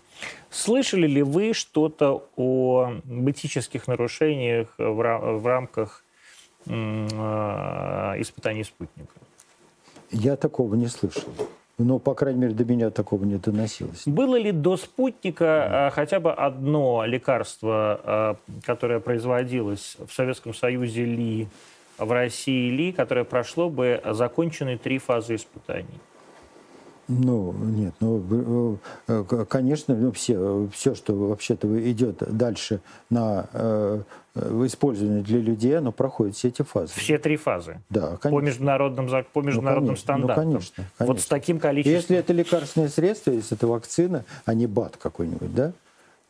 Слышали 0.50 1.08
ли 1.08 1.24
вы 1.24 1.54
что-то 1.54 2.28
о 2.36 2.94
этических 3.28 3.88
нарушениях 3.88 4.68
в, 4.78 5.02
ра- 5.02 5.38
в 5.38 5.46
рамках 5.46 6.03
э, 6.03 6.03
испытаний 6.66 8.64
спутника? 8.64 9.14
Я 10.12 10.36
такого 10.36 10.76
не 10.76 10.88
слышал. 10.88 11.34
Но, 11.80 11.98
по 11.98 12.14
крайней 12.14 12.40
мере, 12.40 12.54
до 12.54 12.66
меня 12.66 12.92
такого 12.92 13.26
не 13.26 13.38
доносилось. 13.38 14.04
Было 14.06 14.36
ли 14.36 14.52
до 14.52 14.78
спутника 14.78 15.90
э, 15.90 15.96
хотя 15.96 16.20
бы 16.20 16.32
одно 16.32 17.04
лекарство, 17.06 18.00
э, 18.04 18.36
которое 18.64 19.00
производилось 19.00 19.98
в 20.08 20.14
Советском 20.14 20.54
Союзе 20.54 21.04
ли, 21.04 21.48
в 21.98 22.12
России 22.12 22.70
ли, 22.70 22.92
которое 22.92 23.26
прошло 23.26 23.70
бы 23.72 24.00
законченные 24.06 24.78
три 24.78 25.00
фазы 25.00 25.36
испытаний? 25.36 26.00
Ну, 27.08 27.54
нет, 27.54 27.94
ну, 28.00 28.80
э, 29.08 29.46
конечно, 29.50 29.94
ну, 29.96 30.12
все, 30.14 30.70
все, 30.72 30.96
что 30.96 31.14
вообще-то 31.14 31.68
идет 31.92 32.18
дальше 32.20 32.80
на 33.10 33.48
э, 33.52 34.02
э, 34.36 34.64
использование 34.66 35.22
для 35.22 35.40
людей, 35.40 35.78
оно 35.78 35.92
проходит 35.92 36.36
все 36.36 36.48
эти 36.48 36.62
фазы. 36.62 36.94
Все 36.96 37.18
три 37.18 37.36
фазы. 37.36 37.82
Да, 37.90 38.12
По 38.12 38.18
конечно. 38.18 38.46
международным, 38.46 39.10
по 39.34 39.42
международным 39.42 39.96
конечно, 39.96 40.14
ну, 40.16 40.20
стандартам. 40.20 40.44
конечно, 40.52 40.84
Вот 41.00 41.08
конечно. 41.08 41.22
с 41.24 41.28
таким 41.28 41.60
количеством. 41.60 41.94
Если 41.96 42.18
это 42.18 42.32
лекарственное 42.32 42.90
средство, 42.90 43.32
если 43.32 43.58
это 43.58 43.68
вакцина, 43.68 44.24
а 44.46 44.54
не 44.54 44.68
БАД 44.68 44.96
какой-нибудь, 44.96 45.54
да, 45.54 45.74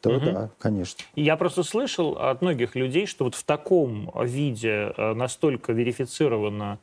то 0.01 0.19
да, 0.19 0.49
конечно. 0.59 1.03
Я 1.15 1.37
просто 1.37 1.63
слышал 1.63 2.17
от 2.17 2.41
многих 2.41 2.75
людей, 2.75 3.05
что 3.05 3.23
вот 3.23 3.35
в 3.35 3.43
таком 3.45 4.11
виде 4.21 4.93
э, 4.97 5.13
настолько 5.13 5.71
верифицировано 5.71 6.79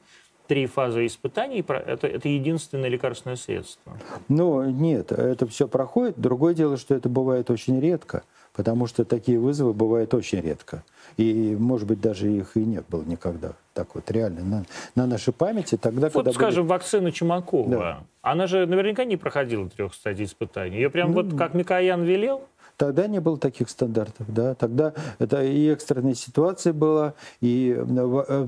три 0.51 0.67
фазы 0.67 1.07
испытаний, 1.07 1.65
это, 1.69 2.09
это 2.09 2.29
единственное 2.29 2.89
лекарственное 2.89 3.37
средство. 3.37 3.97
Ну, 4.29 4.65
нет, 4.69 5.13
это 5.13 5.47
все 5.47 5.69
проходит. 5.69 6.19
Другое 6.19 6.55
дело, 6.55 6.77
что 6.77 6.93
это 6.97 7.09
бывает 7.09 7.51
очень 7.53 7.79
редко, 7.79 8.25
потому 8.53 8.89
что 8.89 9.05
такие 9.05 9.39
вызовы 9.39 9.73
бывают 9.73 10.13
очень 10.13 10.41
редко. 10.41 10.83
И, 11.17 11.57
может 11.57 11.87
быть, 11.87 12.01
даже 12.01 12.29
их 12.29 12.57
и 12.57 12.65
нет 12.65 12.85
было 12.89 13.05
никогда. 13.05 13.53
Так 13.75 13.95
вот, 13.95 14.11
реально, 14.11 14.41
на, 14.43 14.65
на 14.97 15.07
нашей 15.07 15.33
памяти 15.33 15.77
тогда, 15.77 16.09
Вот, 16.09 16.15
когда 16.15 16.31
были- 16.33 16.35
скажем, 16.35 16.67
вакцина 16.67 17.13
Чумакова. 17.13 17.71
Да. 17.71 18.03
Она 18.21 18.49
же 18.49 18.67
наверняка 18.67 19.05
не 19.05 19.17
проходила 19.17 19.69
трех 19.69 19.95
стадий 19.95 20.25
испытаний. 20.25 20.79
Ее 20.79 20.91
прям 20.91 21.13
Ну, 21.13 21.23
вот 21.23 21.39
как 21.39 21.55
Микоян 21.55 22.03
велел, 22.03 22.43
Тогда 22.81 23.09
не 23.09 23.21
было 23.21 23.37
таких 23.37 23.69
стандартов, 23.69 24.33
да. 24.33 24.55
Тогда 24.55 24.95
это 25.19 25.45
и 25.45 25.69
экстренная 25.69 26.15
ситуация 26.15 26.73
была, 26.73 27.13
и 27.43 27.77
э, 27.77 28.45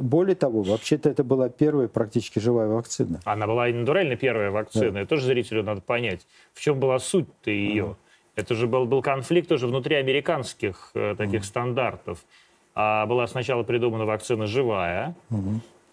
более 0.00 0.34
того, 0.34 0.62
вообще-то 0.62 1.08
это 1.08 1.22
была 1.22 1.48
первая 1.48 1.86
практически 1.86 2.40
живая 2.40 2.66
вакцина. 2.66 3.20
она 3.24 3.46
была 3.46 3.68
и 3.68 3.72
натурально 3.72 4.16
первая 4.16 4.50
вакцина. 4.50 4.98
Это 4.98 5.10
тоже 5.10 5.26
зрителю 5.26 5.62
надо 5.62 5.80
понять, 5.80 6.26
в 6.54 6.60
чем 6.60 6.80
была 6.80 6.98
суть-то 6.98 7.52
ее. 7.52 7.94
Это 8.34 8.56
же 8.56 8.66
был, 8.66 8.84
был 8.84 9.00
конфликт 9.00 9.48
тоже 9.48 9.68
внутри 9.68 9.94
американских 9.94 10.90
э, 10.94 11.14
таких 11.16 11.44
стандартов. 11.44 12.18
А 12.74 13.06
была 13.06 13.28
сначала 13.28 13.62
придумана 13.62 14.06
вакцина 14.06 14.48
живая, 14.48 15.14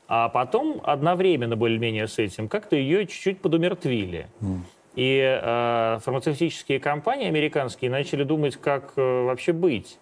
а 0.07 0.29
потом 0.29 0.81
одновременно 0.83 1.55
более-менее 1.55 2.07
с 2.07 2.17
этим 2.17 2.47
как-то 2.47 2.75
ее 2.75 3.05
чуть-чуть 3.05 3.41
подумертвили. 3.41 4.25
И 4.95 5.19
э, 5.21 5.99
фармацевтические 6.01 6.79
компании 6.79 7.27
американские 7.27 7.91
начали 7.91 8.23
думать, 8.23 8.55
как 8.55 8.93
э, 8.95 9.25
вообще 9.25 9.51
быть. 9.51 9.99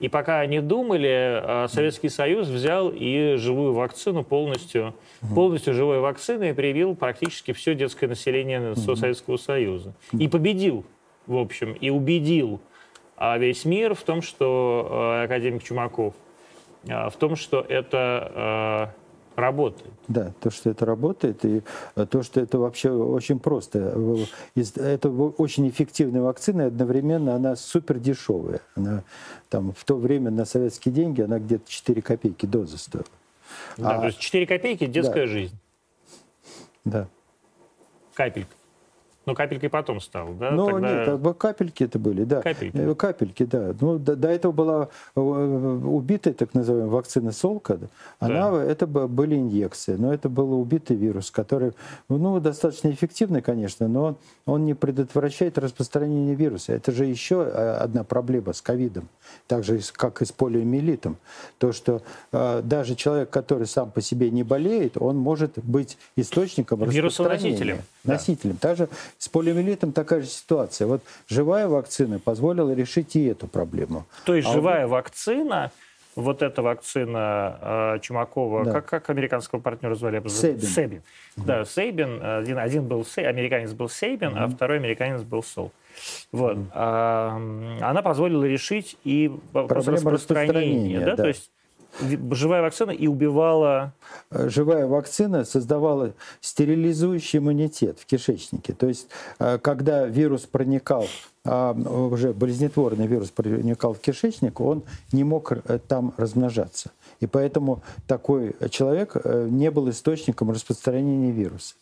И 0.00 0.08
пока 0.08 0.40
они 0.40 0.60
думали, 0.60 1.64
э, 1.64 1.68
Советский 1.68 2.08
Союз 2.10 2.48
взял 2.48 2.90
и 2.90 3.36
живую 3.36 3.72
вакцину 3.72 4.22
полностью, 4.22 4.94
полностью 5.34 5.72
живой 5.72 6.00
вакциной 6.00 6.52
привил 6.52 6.94
практически 6.94 7.52
все 7.52 7.74
детское 7.74 8.08
население 8.08 8.76
со 8.76 8.96
Советского 8.96 9.38
Союза. 9.38 9.94
И 10.12 10.28
победил, 10.28 10.84
в 11.26 11.38
общем, 11.38 11.72
и 11.72 11.88
убедил 11.90 12.60
а, 13.16 13.38
весь 13.38 13.64
мир 13.64 13.94
в 13.94 14.02
том, 14.02 14.20
что 14.20 14.88
э, 15.20 15.24
академик 15.24 15.62
Чумаков, 15.62 16.14
э, 16.86 17.08
в 17.08 17.16
том, 17.16 17.36
что 17.36 17.60
это 17.60 18.92
работает. 19.36 19.90
Да, 20.08 20.32
то, 20.40 20.50
что 20.50 20.70
это 20.70 20.84
работает, 20.86 21.44
и 21.44 21.62
э, 21.96 22.06
то, 22.06 22.22
что 22.22 22.40
это 22.40 22.58
вообще 22.58 22.90
очень 22.90 23.38
просто. 23.38 23.78
Это 24.76 25.08
очень 25.10 25.68
эффективная 25.68 26.22
вакцина, 26.22 26.62
и 26.62 26.66
одновременно 26.66 27.34
она 27.34 27.56
супер 27.56 27.98
дешевая. 27.98 28.60
Она 28.74 29.02
там 29.48 29.72
в 29.72 29.84
то 29.84 29.96
время 29.96 30.30
на 30.30 30.44
советские 30.44 30.94
деньги 30.94 31.22
она 31.22 31.38
где-то 31.38 31.68
4 31.70 32.02
копейки 32.02 32.46
доза 32.46 32.78
стоила. 32.78 33.06
Да, 33.76 33.96
А- 33.96 34.00
то 34.00 34.06
есть 34.06 34.18
4 34.18 34.46
копейки 34.46 34.86
детская 34.86 35.26
Да. 35.26 35.32
жизнь. 35.32 35.56
Да. 36.84 37.08
Капелька. 38.14 38.48
Но 39.26 39.34
капелькой 39.34 39.70
потом 39.70 40.00
стал, 40.00 40.34
да? 40.34 40.50
Ну, 40.50 40.66
Тогда- 40.70 41.06
нет, 41.06 41.08
а 41.08 41.34
капельки 41.34 41.84
это 41.84 41.98
были, 41.98 42.24
да. 42.24 42.42
Капельки. 42.42 42.76
Э, 42.76 42.94
Капельки, 42.94 43.44
да. 43.44 43.74
Ну, 43.80 43.98
до, 43.98 44.16
до 44.16 44.28
этого 44.28 44.52
была 44.52 44.88
э, 45.16 45.20
убитая, 45.20 46.34
так 46.34 46.52
называемая, 46.54 46.90
вакцина 46.90 47.32
Солка. 47.32 47.76
да. 47.78 47.86
Она, 48.20 48.62
это 48.62 48.86
б- 48.86 49.06
были 49.06 49.36
инъекции, 49.36 49.94
но 49.96 50.12
это 50.12 50.28
был 50.28 50.52
убитый 50.60 50.96
вирус, 50.96 51.30
который, 51.30 51.72
ну, 52.08 52.38
достаточно 52.40 52.90
эффективный, 52.90 53.40
конечно, 53.42 53.88
но 53.88 54.16
он, 54.46 54.64
не 54.66 54.74
предотвращает 54.74 55.56
распространение 55.58 56.34
вируса. 56.34 56.72
Это 56.74 56.92
же 56.92 57.04
еще 57.06 57.36
э, 57.50 57.76
одна 57.76 58.04
проблема 58.04 58.52
с 58.52 58.60
ковидом, 58.60 59.08
так 59.46 59.64
же, 59.64 59.80
как 59.92 60.20
и 60.22 60.24
с 60.24 60.32
полиомиелитом. 60.32 61.16
То, 61.58 61.72
что 61.72 62.02
э, 62.32 62.60
даже 62.62 62.94
человек, 62.94 63.30
который 63.30 63.66
сам 63.66 63.90
по 63.90 64.00
себе 64.00 64.30
не 64.30 64.42
болеет, 64.42 64.96
он 64.98 65.16
может 65.16 65.58
быть 65.58 65.96
источником 66.16 66.84
Вирусоносителем. 66.88 67.78
Носителем. 68.04 68.58
Да. 68.60 68.68
Также 68.68 68.88
с 69.18 69.28
полиомиелитом 69.28 69.92
такая 69.92 70.22
же 70.22 70.28
ситуация. 70.28 70.86
Вот 70.86 71.02
живая 71.28 71.68
вакцина 71.68 72.18
позволила 72.18 72.72
решить 72.72 73.16
и 73.16 73.24
эту 73.26 73.46
проблему. 73.46 74.06
То 74.24 74.34
есть 74.34 74.48
а 74.48 74.52
живая 74.52 74.86
вот... 74.86 74.92
вакцина 74.92 75.72
вот 76.16 76.42
эта 76.42 76.62
вакцина 76.62 77.58
э, 77.60 77.98
Чумакова, 78.00 78.64
да. 78.64 78.72
как, 78.72 78.86
как 78.86 79.10
американского 79.10 79.60
партнера 79.60 79.94
звали? 79.94 80.22
Сейбин. 80.28 80.60
Сейбин. 80.60 81.02
Угу. 81.36 81.46
Да, 81.46 81.64
Сейбин. 81.64 82.20
Один, 82.22 82.58
один 82.58 82.86
был 82.86 83.04
Сей, 83.04 83.26
американец 83.26 83.72
был 83.72 83.88
Сейбин, 83.88 84.28
угу. 84.28 84.38
а 84.38 84.48
второй 84.48 84.78
американец 84.78 85.22
был 85.22 85.42
Сол. 85.42 85.72
Вот. 86.32 86.56
Угу. 86.56 86.66
А, 86.72 87.36
она 87.80 88.02
позволила 88.02 88.44
решить 88.44 88.96
и 89.04 89.32
вопрос 89.52 89.88
распространения. 89.88 90.98
распространения 90.98 91.00
да? 91.00 91.16
Да. 91.16 91.22
То 91.22 91.28
есть 91.28 91.50
живая 92.00 92.62
вакцина 92.62 92.90
и 92.90 93.06
убивала... 93.06 93.92
Э, 94.30 94.48
живая 94.48 94.86
вакцина 94.86 95.44
создавала 95.44 96.14
стерилизующий 96.40 97.38
иммунитет 97.38 97.98
в 97.98 98.06
кишечнике. 98.06 98.72
То 98.72 98.88
есть, 98.88 99.08
э, 99.38 99.58
когда 99.58 100.06
вирус 100.06 100.42
проникал, 100.42 101.06
а, 101.46 101.72
уже 101.72 102.32
болезнетворный 102.32 103.06
вирус 103.06 103.30
проникал 103.30 103.92
в 103.92 104.00
кишечник, 104.00 104.60
он 104.60 104.82
не 105.12 105.24
мог 105.24 105.52
э, 105.52 105.78
там 105.86 106.14
размножаться. 106.16 106.90
И 107.20 107.26
поэтому 107.26 107.82
такой 108.06 108.56
человек 108.70 109.16
не 109.24 109.70
был 109.70 109.88
источником 109.90 110.50
распространения 110.50 111.30
вируса. 111.30 111.74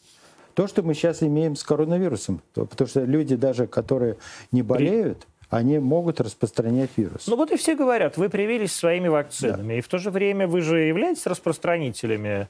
То, 0.54 0.66
что 0.66 0.82
мы 0.82 0.94
сейчас 0.94 1.22
имеем 1.22 1.56
с 1.56 1.64
коронавирусом, 1.64 2.42
потому 2.54 2.86
что 2.86 3.04
люди 3.04 3.36
даже, 3.36 3.66
которые 3.66 4.18
не 4.50 4.62
болеют, 4.62 5.26
они 5.52 5.78
могут 5.78 6.18
распространять 6.18 6.90
вирус. 6.96 7.26
Ну 7.26 7.36
вот 7.36 7.52
и 7.52 7.56
все 7.56 7.76
говорят, 7.76 8.16
вы 8.16 8.30
привились 8.30 8.74
своими 8.74 9.08
вакцинами, 9.08 9.68
да. 9.68 9.74
и 9.74 9.80
в 9.82 9.88
то 9.88 9.98
же 9.98 10.10
время 10.10 10.48
вы 10.48 10.62
же 10.62 10.80
являетесь 10.80 11.26
распространителями 11.26 12.48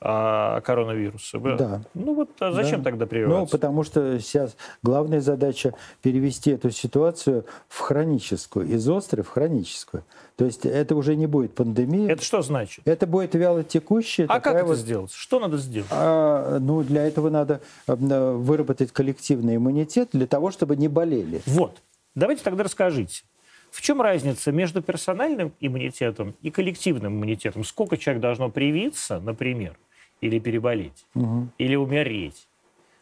а, 0.00 0.60
коронавируса. 0.60 1.40
Да. 1.40 1.82
Ну 1.94 2.14
вот 2.14 2.30
а 2.38 2.52
зачем 2.52 2.82
да. 2.82 2.90
тогда 2.90 3.06
прививаться? 3.06 3.40
Ну, 3.40 3.46
потому 3.48 3.82
что 3.82 4.20
сейчас 4.20 4.56
главная 4.84 5.20
задача 5.20 5.74
перевести 6.00 6.52
эту 6.52 6.70
ситуацию 6.70 7.44
в 7.66 7.80
хроническую, 7.80 8.68
из 8.68 8.88
острой 8.88 9.24
в 9.24 9.30
хроническую. 9.30 10.04
То 10.36 10.44
есть 10.44 10.64
это 10.64 10.94
уже 10.94 11.16
не 11.16 11.26
будет 11.26 11.56
пандемия. 11.56 12.08
Это 12.08 12.22
что 12.22 12.40
значит? 12.42 12.86
Это 12.86 13.08
будет 13.08 13.34
вяло 13.34 13.64
текущая. 13.64 14.26
А 14.28 14.38
как 14.38 14.62
вот... 14.62 14.74
это 14.74 14.74
сделать? 14.76 15.10
Что 15.12 15.40
надо 15.40 15.56
сделать? 15.56 15.90
А, 15.90 16.60
ну, 16.60 16.84
для 16.84 17.04
этого 17.04 17.30
надо 17.30 17.60
выработать 17.88 18.92
коллективный 18.92 19.56
иммунитет 19.56 20.10
для 20.12 20.28
того, 20.28 20.52
чтобы 20.52 20.76
не 20.76 20.86
болели. 20.86 21.42
Вот. 21.46 21.80
Давайте 22.14 22.42
тогда 22.44 22.64
расскажите. 22.64 23.24
В 23.70 23.80
чем 23.80 24.00
разница 24.00 24.52
между 24.52 24.82
персональным 24.82 25.52
иммунитетом 25.58 26.36
и 26.42 26.50
коллективным 26.50 27.14
иммунитетом? 27.14 27.64
Сколько 27.64 27.96
человек 27.96 28.22
должно 28.22 28.48
привиться, 28.48 29.18
например, 29.18 29.76
или 30.20 30.38
переболеть, 30.38 31.06
угу. 31.14 31.48
или 31.58 31.74
умереть, 31.74 32.46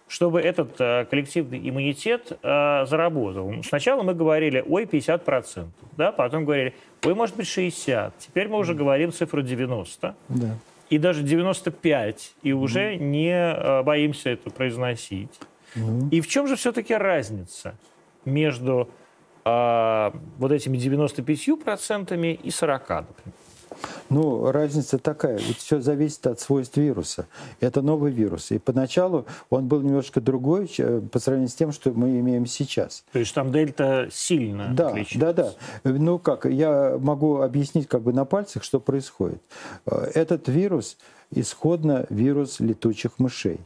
чтобы 0.08 0.40
этот 0.40 0.80
э, 0.80 1.04
коллективный 1.10 1.58
иммунитет 1.58 2.38
э, 2.42 2.86
заработал? 2.86 3.52
Сначала 3.62 4.02
мы 4.02 4.14
говорили, 4.14 4.64
ой, 4.66 4.84
50%, 4.84 5.66
да? 5.98 6.10
потом 6.10 6.46
говорили, 6.46 6.74
ой, 7.04 7.14
может 7.14 7.36
быть, 7.36 7.46
60%. 7.46 8.12
Теперь 8.18 8.48
мы 8.48 8.56
уже 8.56 8.72
говорим 8.72 9.12
цифру 9.12 9.42
90%. 9.42 10.14
Да. 10.30 10.58
И 10.88 10.96
даже 10.96 11.22
95, 11.22 12.34
и 12.42 12.52
уже 12.54 12.94
угу. 12.94 13.04
не 13.04 13.30
э, 13.30 13.82
боимся 13.82 14.30
это 14.30 14.48
произносить. 14.48 15.38
Угу. 15.76 16.08
И 16.10 16.22
в 16.22 16.28
чем 16.28 16.46
же 16.46 16.56
все-таки 16.56 16.94
разница 16.94 17.74
между 18.24 18.88
а, 19.44 20.14
вот 20.38 20.52
этими 20.52 20.78
95% 20.78 22.34
и 22.34 22.48
40%, 22.48 23.04
например. 23.08 23.34
Ну, 24.10 24.50
разница 24.50 24.98
такая, 24.98 25.38
ведь 25.38 25.58
все 25.58 25.80
зависит 25.80 26.26
от 26.26 26.40
свойств 26.40 26.76
вируса. 26.76 27.26
Это 27.60 27.82
новый 27.82 28.12
вирус. 28.12 28.50
И 28.50 28.58
поначалу 28.58 29.26
он 29.50 29.66
был 29.68 29.80
немножко 29.80 30.20
другой 30.20 30.68
по 31.10 31.18
сравнению 31.18 31.48
с 31.48 31.54
тем, 31.54 31.72
что 31.72 31.90
мы 31.92 32.20
имеем 32.20 32.46
сейчас. 32.46 33.04
То 33.12 33.18
есть 33.18 33.34
там 33.34 33.50
дельта 33.50 34.08
сильно 34.12 34.72
да, 34.74 34.88
отличается? 34.88 35.18
Да, 35.18 35.32
да. 35.32 35.90
Ну 35.90 36.18
как, 36.18 36.44
я 36.44 36.98
могу 36.98 37.40
объяснить 37.40 37.88
как 37.88 38.02
бы 38.02 38.12
на 38.12 38.24
пальцах, 38.24 38.62
что 38.62 38.80
происходит. 38.80 39.42
Этот 39.86 40.48
вирус 40.48 40.98
исходно 41.30 42.06
вирус 42.10 42.60
летучих 42.60 43.18
мышей. 43.18 43.60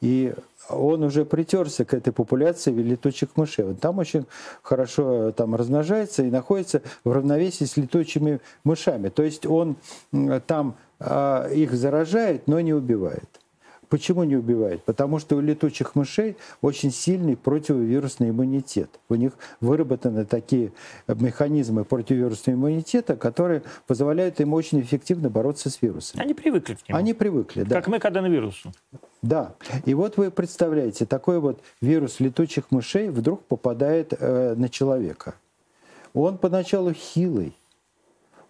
И 0.00 0.34
он 0.68 1.02
уже 1.02 1.24
притерся 1.24 1.84
к 1.84 1.94
этой 1.94 2.12
популяции 2.12 2.70
летучих 2.70 3.30
мышей. 3.36 3.64
Он 3.64 3.76
там 3.76 3.98
очень 3.98 4.26
хорошо 4.62 5.28
э, 5.28 5.32
там 5.32 5.54
размножается 5.54 6.22
и 6.22 6.30
находится 6.30 6.82
в 7.04 7.12
равновесии 7.12 7.64
с 7.64 7.76
летучими 7.76 8.40
мышами. 8.64 9.08
То 9.08 9.22
есть 9.22 9.46
он 9.46 9.76
там 10.46 10.76
а, 10.98 11.48
их 11.48 11.72
заражает, 11.72 12.46
но 12.46 12.60
не 12.60 12.74
убивает. 12.74 13.40
Почему 13.90 14.22
не 14.22 14.36
убивает? 14.36 14.84
Потому 14.84 15.18
что 15.18 15.36
у 15.36 15.40
летучих 15.40 15.96
мышей 15.96 16.36
очень 16.62 16.92
сильный 16.92 17.36
противовирусный 17.36 18.30
иммунитет. 18.30 18.88
У 19.08 19.16
них 19.16 19.32
выработаны 19.60 20.24
такие 20.24 20.72
механизмы 21.08 21.84
противовирусного 21.84 22.56
иммунитета, 22.56 23.16
которые 23.16 23.64
позволяют 23.88 24.40
им 24.40 24.54
очень 24.54 24.80
эффективно 24.80 25.28
бороться 25.28 25.70
с 25.70 25.82
вирусом. 25.82 26.20
Они 26.20 26.34
привыкли 26.34 26.74
к 26.74 26.88
нему. 26.88 26.98
Они 26.98 27.14
привыкли, 27.14 27.64
да. 27.64 27.74
Как 27.74 27.88
мы 27.88 27.98
к 27.98 28.02
коронавирусу. 28.02 28.72
Да. 29.22 29.56
И 29.84 29.92
вот 29.94 30.16
вы 30.16 30.30
представляете, 30.30 31.04
такой 31.04 31.40
вот 31.40 31.60
вирус 31.80 32.20
летучих 32.20 32.70
мышей 32.70 33.08
вдруг 33.08 33.42
попадает 33.42 34.14
э, 34.16 34.54
на 34.56 34.68
человека. 34.68 35.34
Он 36.14 36.38
поначалу 36.38 36.92
хилый. 36.92 37.56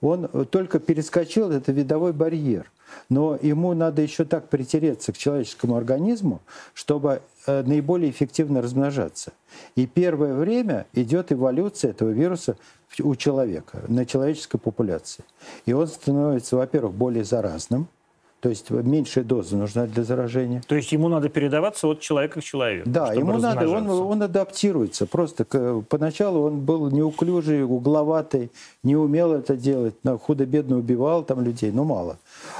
Он 0.02 0.28
только 0.50 0.80
перескочил 0.80 1.50
этот 1.50 1.74
видовой 1.74 2.12
барьер 2.12 2.70
но 3.08 3.38
ему 3.40 3.74
надо 3.74 4.02
еще 4.02 4.24
так 4.24 4.48
притереться 4.48 5.12
к 5.12 5.18
человеческому 5.18 5.76
организму, 5.76 6.40
чтобы 6.74 7.22
э, 7.46 7.62
наиболее 7.62 8.10
эффективно 8.10 8.62
размножаться. 8.62 9.32
И 9.76 9.86
первое 9.86 10.34
время 10.34 10.86
идет 10.92 11.32
эволюция 11.32 11.90
этого 11.90 12.10
вируса 12.10 12.56
у 13.00 13.14
человека, 13.14 13.82
на 13.88 14.04
человеческой 14.04 14.58
популяции. 14.58 15.24
И 15.66 15.72
он 15.72 15.86
становится, 15.86 16.56
во-первых, 16.56 16.94
более 16.94 17.24
заразным– 17.24 17.88
то 18.40 18.48
есть 18.48 18.70
меньшая 18.70 19.22
доза 19.22 19.56
нужна 19.56 19.86
для 19.86 20.02
заражения. 20.02 20.62
То 20.66 20.74
есть 20.74 20.92
ему 20.92 21.08
надо 21.08 21.28
передаваться 21.28 21.86
от 21.86 22.00
человека 22.00 22.40
к 22.40 22.44
человеку. 22.44 22.88
Да, 22.88 23.12
ему 23.12 23.36
надо, 23.38 23.68
он, 23.68 23.88
он 23.88 24.22
адаптируется. 24.22 25.06
Просто 25.06 25.44
к, 25.44 25.82
поначалу 25.82 26.46
он 26.46 26.60
был 26.60 26.90
неуклюжий, 26.90 27.62
угловатый, 27.62 28.50
не 28.82 28.96
умел 28.96 29.32
это 29.34 29.56
делать, 29.56 29.94
худо-бедно 30.22 30.78
убивал 30.78 31.22
там 31.22 31.42
людей, 31.42 31.70
но 31.70 31.84
мало. 31.84 32.18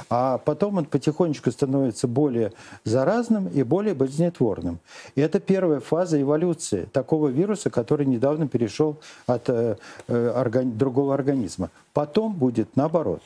А 0.09 0.37
потом 0.37 0.77
он 0.77 0.85
потихонечку 0.85 1.51
становится 1.51 2.07
более 2.07 2.53
заразным 2.83 3.47
и 3.47 3.63
более 3.63 3.95
болезнетворным. 3.95 4.79
И 5.15 5.21
это 5.21 5.39
первая 5.39 5.79
фаза 5.79 6.21
эволюции 6.21 6.87
такого 6.93 7.29
вируса, 7.29 7.71
который 7.71 8.05
недавно 8.05 8.47
перешел 8.47 8.97
от 9.25 9.49
э, 9.49 9.77
э, 10.07 10.33
органи- 10.35 10.71
другого 10.71 11.15
организма. 11.15 11.71
Потом 11.93 12.33
будет 12.33 12.75
наоборот. 12.75 13.21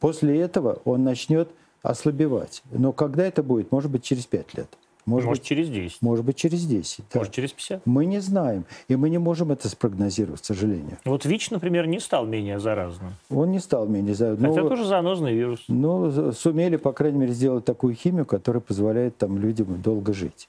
После 0.00 0.40
этого 0.40 0.78
он 0.84 1.04
начнет 1.04 1.48
ослабевать. 1.82 2.62
Но 2.70 2.92
когда 2.92 3.24
это 3.24 3.42
будет? 3.42 3.72
Может 3.72 3.90
быть, 3.90 4.02
через 4.02 4.26
5 4.26 4.54
лет. 4.54 4.68
Может, 5.04 5.26
может 5.26 5.40
быть, 5.40 5.48
через 5.48 5.68
10. 5.68 6.00
Может 6.00 6.24
быть, 6.24 6.36
через 6.36 6.64
10. 6.64 6.98
Да. 7.12 7.18
Может, 7.18 7.32
через 7.32 7.52
50. 7.52 7.86
Мы 7.86 8.06
не 8.06 8.20
знаем. 8.20 8.64
И 8.86 8.94
мы 8.94 9.10
не 9.10 9.18
можем 9.18 9.50
это 9.50 9.68
спрогнозировать, 9.68 10.42
к 10.42 10.44
сожалению. 10.44 10.96
Вот 11.04 11.24
ВИЧ, 11.24 11.50
например, 11.50 11.88
не 11.88 11.98
стал 11.98 12.24
менее 12.24 12.60
заразным. 12.60 13.14
Он 13.28 13.50
не 13.50 13.58
стал 13.58 13.88
менее 13.88 14.14
заразным. 14.14 14.50
Хотя 14.50 14.62
но, 14.62 14.68
тоже 14.68 14.84
занозный 14.84 15.34
вирус. 15.34 15.64
Ну, 15.66 16.30
сумели, 16.32 16.76
по 16.76 16.92
крайней 16.92 17.18
мере, 17.18 17.32
сделать 17.32 17.64
такую 17.64 17.94
химию, 17.96 18.26
которая 18.26 18.60
позволяет 18.60 19.16
там, 19.16 19.38
людям 19.38 19.82
долго 19.82 20.12
жить. 20.12 20.48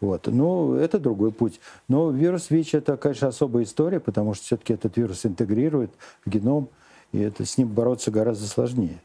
Вот. 0.00 0.26
Ну, 0.26 0.74
это 0.74 0.98
другой 0.98 1.30
путь. 1.30 1.60
Но 1.86 2.10
вирус 2.10 2.50
ВИЧ– 2.50 2.74
это, 2.76 2.96
конечно, 2.96 3.28
особая 3.28 3.62
история, 3.62 4.00
потому 4.00 4.34
что 4.34 4.44
все-таки 4.44 4.72
этот 4.74 4.96
вирус 4.96 5.24
интегрирует 5.24 5.92
в 6.26 6.30
геном, 6.30 6.68
и 7.12 7.20
это, 7.20 7.44
с 7.44 7.56
ним 7.56 7.68
бороться 7.68 8.10
гораздо 8.10 8.48
сложнее. 8.48 9.00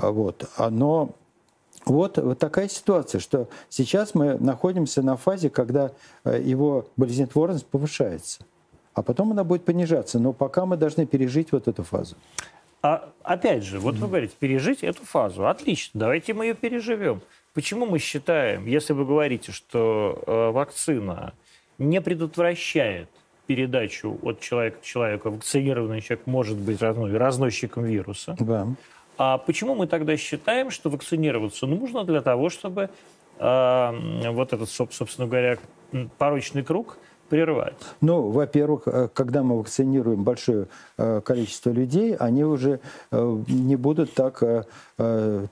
А 0.00 0.10
вот. 0.10 0.48
Но 0.70 1.14
вот, 1.84 2.18
вот 2.18 2.38
такая 2.38 2.68
ситуация, 2.68 3.20
что 3.20 3.48
сейчас 3.68 4.14
мы 4.14 4.38
находимся 4.38 5.02
на 5.02 5.16
фазе, 5.16 5.50
когда 5.50 5.92
э, 6.24 6.40
его 6.42 6.86
болезнетворность 6.96 7.66
повышается, 7.66 8.44
а 8.94 9.02
потом 9.02 9.32
она 9.32 9.44
будет 9.44 9.64
понижаться. 9.64 10.18
Но 10.18 10.32
пока 10.32 10.66
мы 10.66 10.76
должны 10.76 11.06
пережить 11.06 11.52
вот 11.52 11.68
эту 11.68 11.82
фазу. 11.82 12.16
А 12.82 13.10
опять 13.22 13.62
же, 13.62 13.78
вот 13.78 13.96
вы 13.96 14.08
говорите, 14.08 14.34
пережить 14.38 14.82
эту 14.82 15.04
фазу. 15.04 15.46
Отлично, 15.46 16.00
давайте 16.00 16.32
мы 16.32 16.46
ее 16.46 16.54
переживем. 16.54 17.20
Почему 17.52 17.84
мы 17.84 17.98
считаем, 17.98 18.66
если 18.66 18.92
вы 18.92 19.04
говорите, 19.04 19.52
что 19.52 20.22
э, 20.26 20.50
вакцина 20.50 21.34
не 21.78 22.00
предотвращает 22.00 23.08
передачу 23.46 24.18
от 24.22 24.40
человека 24.40 24.78
к 24.78 24.82
человеку, 24.82 25.30
вакцинированный 25.30 26.00
человек 26.00 26.26
может 26.26 26.56
быть 26.56 26.80
разносчиком 26.80 27.84
вируса, 27.84 28.36
да. 28.38 28.68
А 29.22 29.36
почему 29.36 29.74
мы 29.74 29.86
тогда 29.86 30.16
считаем, 30.16 30.70
что 30.70 30.88
вакцинироваться 30.88 31.66
нужно 31.66 32.04
для 32.04 32.22
того, 32.22 32.48
чтобы 32.48 32.88
э, 33.38 34.30
вот 34.30 34.54
этот, 34.54 34.70
собственно 34.70 35.28
говоря, 35.28 35.58
порочный 36.16 36.62
круг 36.62 36.96
прервать? 37.28 37.74
Ну, 38.00 38.30
во-первых, 38.30 38.84
э, 38.86 39.08
когда 39.12 39.42
мы 39.42 39.58
вакцинируем 39.58 40.24
большое 40.24 40.68
э, 40.96 41.20
количество 41.22 41.68
людей, 41.68 42.16
они 42.16 42.44
уже 42.44 42.80
э, 43.10 43.38
не 43.46 43.76
будут 43.76 44.14
так 44.14 44.42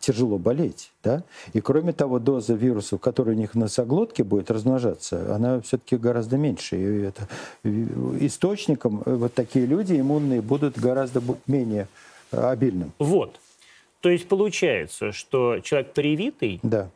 тяжело 0.00 0.38
болеть. 0.38 0.90
Да? 1.04 1.22
И 1.52 1.60
кроме 1.60 1.92
того, 1.92 2.18
доза 2.18 2.54
вирусов, 2.54 3.02
которая 3.02 3.36
у 3.36 3.38
них 3.38 3.52
в 3.52 3.58
носоглотке 3.58 4.24
будет 4.24 4.50
размножаться, 4.50 5.34
она 5.34 5.60
все-таки 5.60 5.98
гораздо 5.98 6.38
меньше. 6.38 6.76
И 6.76 7.02
это, 7.02 7.28
источником 8.24 9.02
вот 9.04 9.34
такие 9.34 9.66
люди 9.66 10.00
иммунные 10.00 10.40
будут 10.40 10.78
гораздо 10.78 11.22
менее 11.46 11.86
обильным. 12.30 12.92
Вот. 12.98 13.38
То 14.00 14.10
есть 14.10 14.28
получается, 14.28 15.12
что 15.12 15.60
человек 15.60 15.92
привитый, 15.92 16.60
да. 16.62 16.90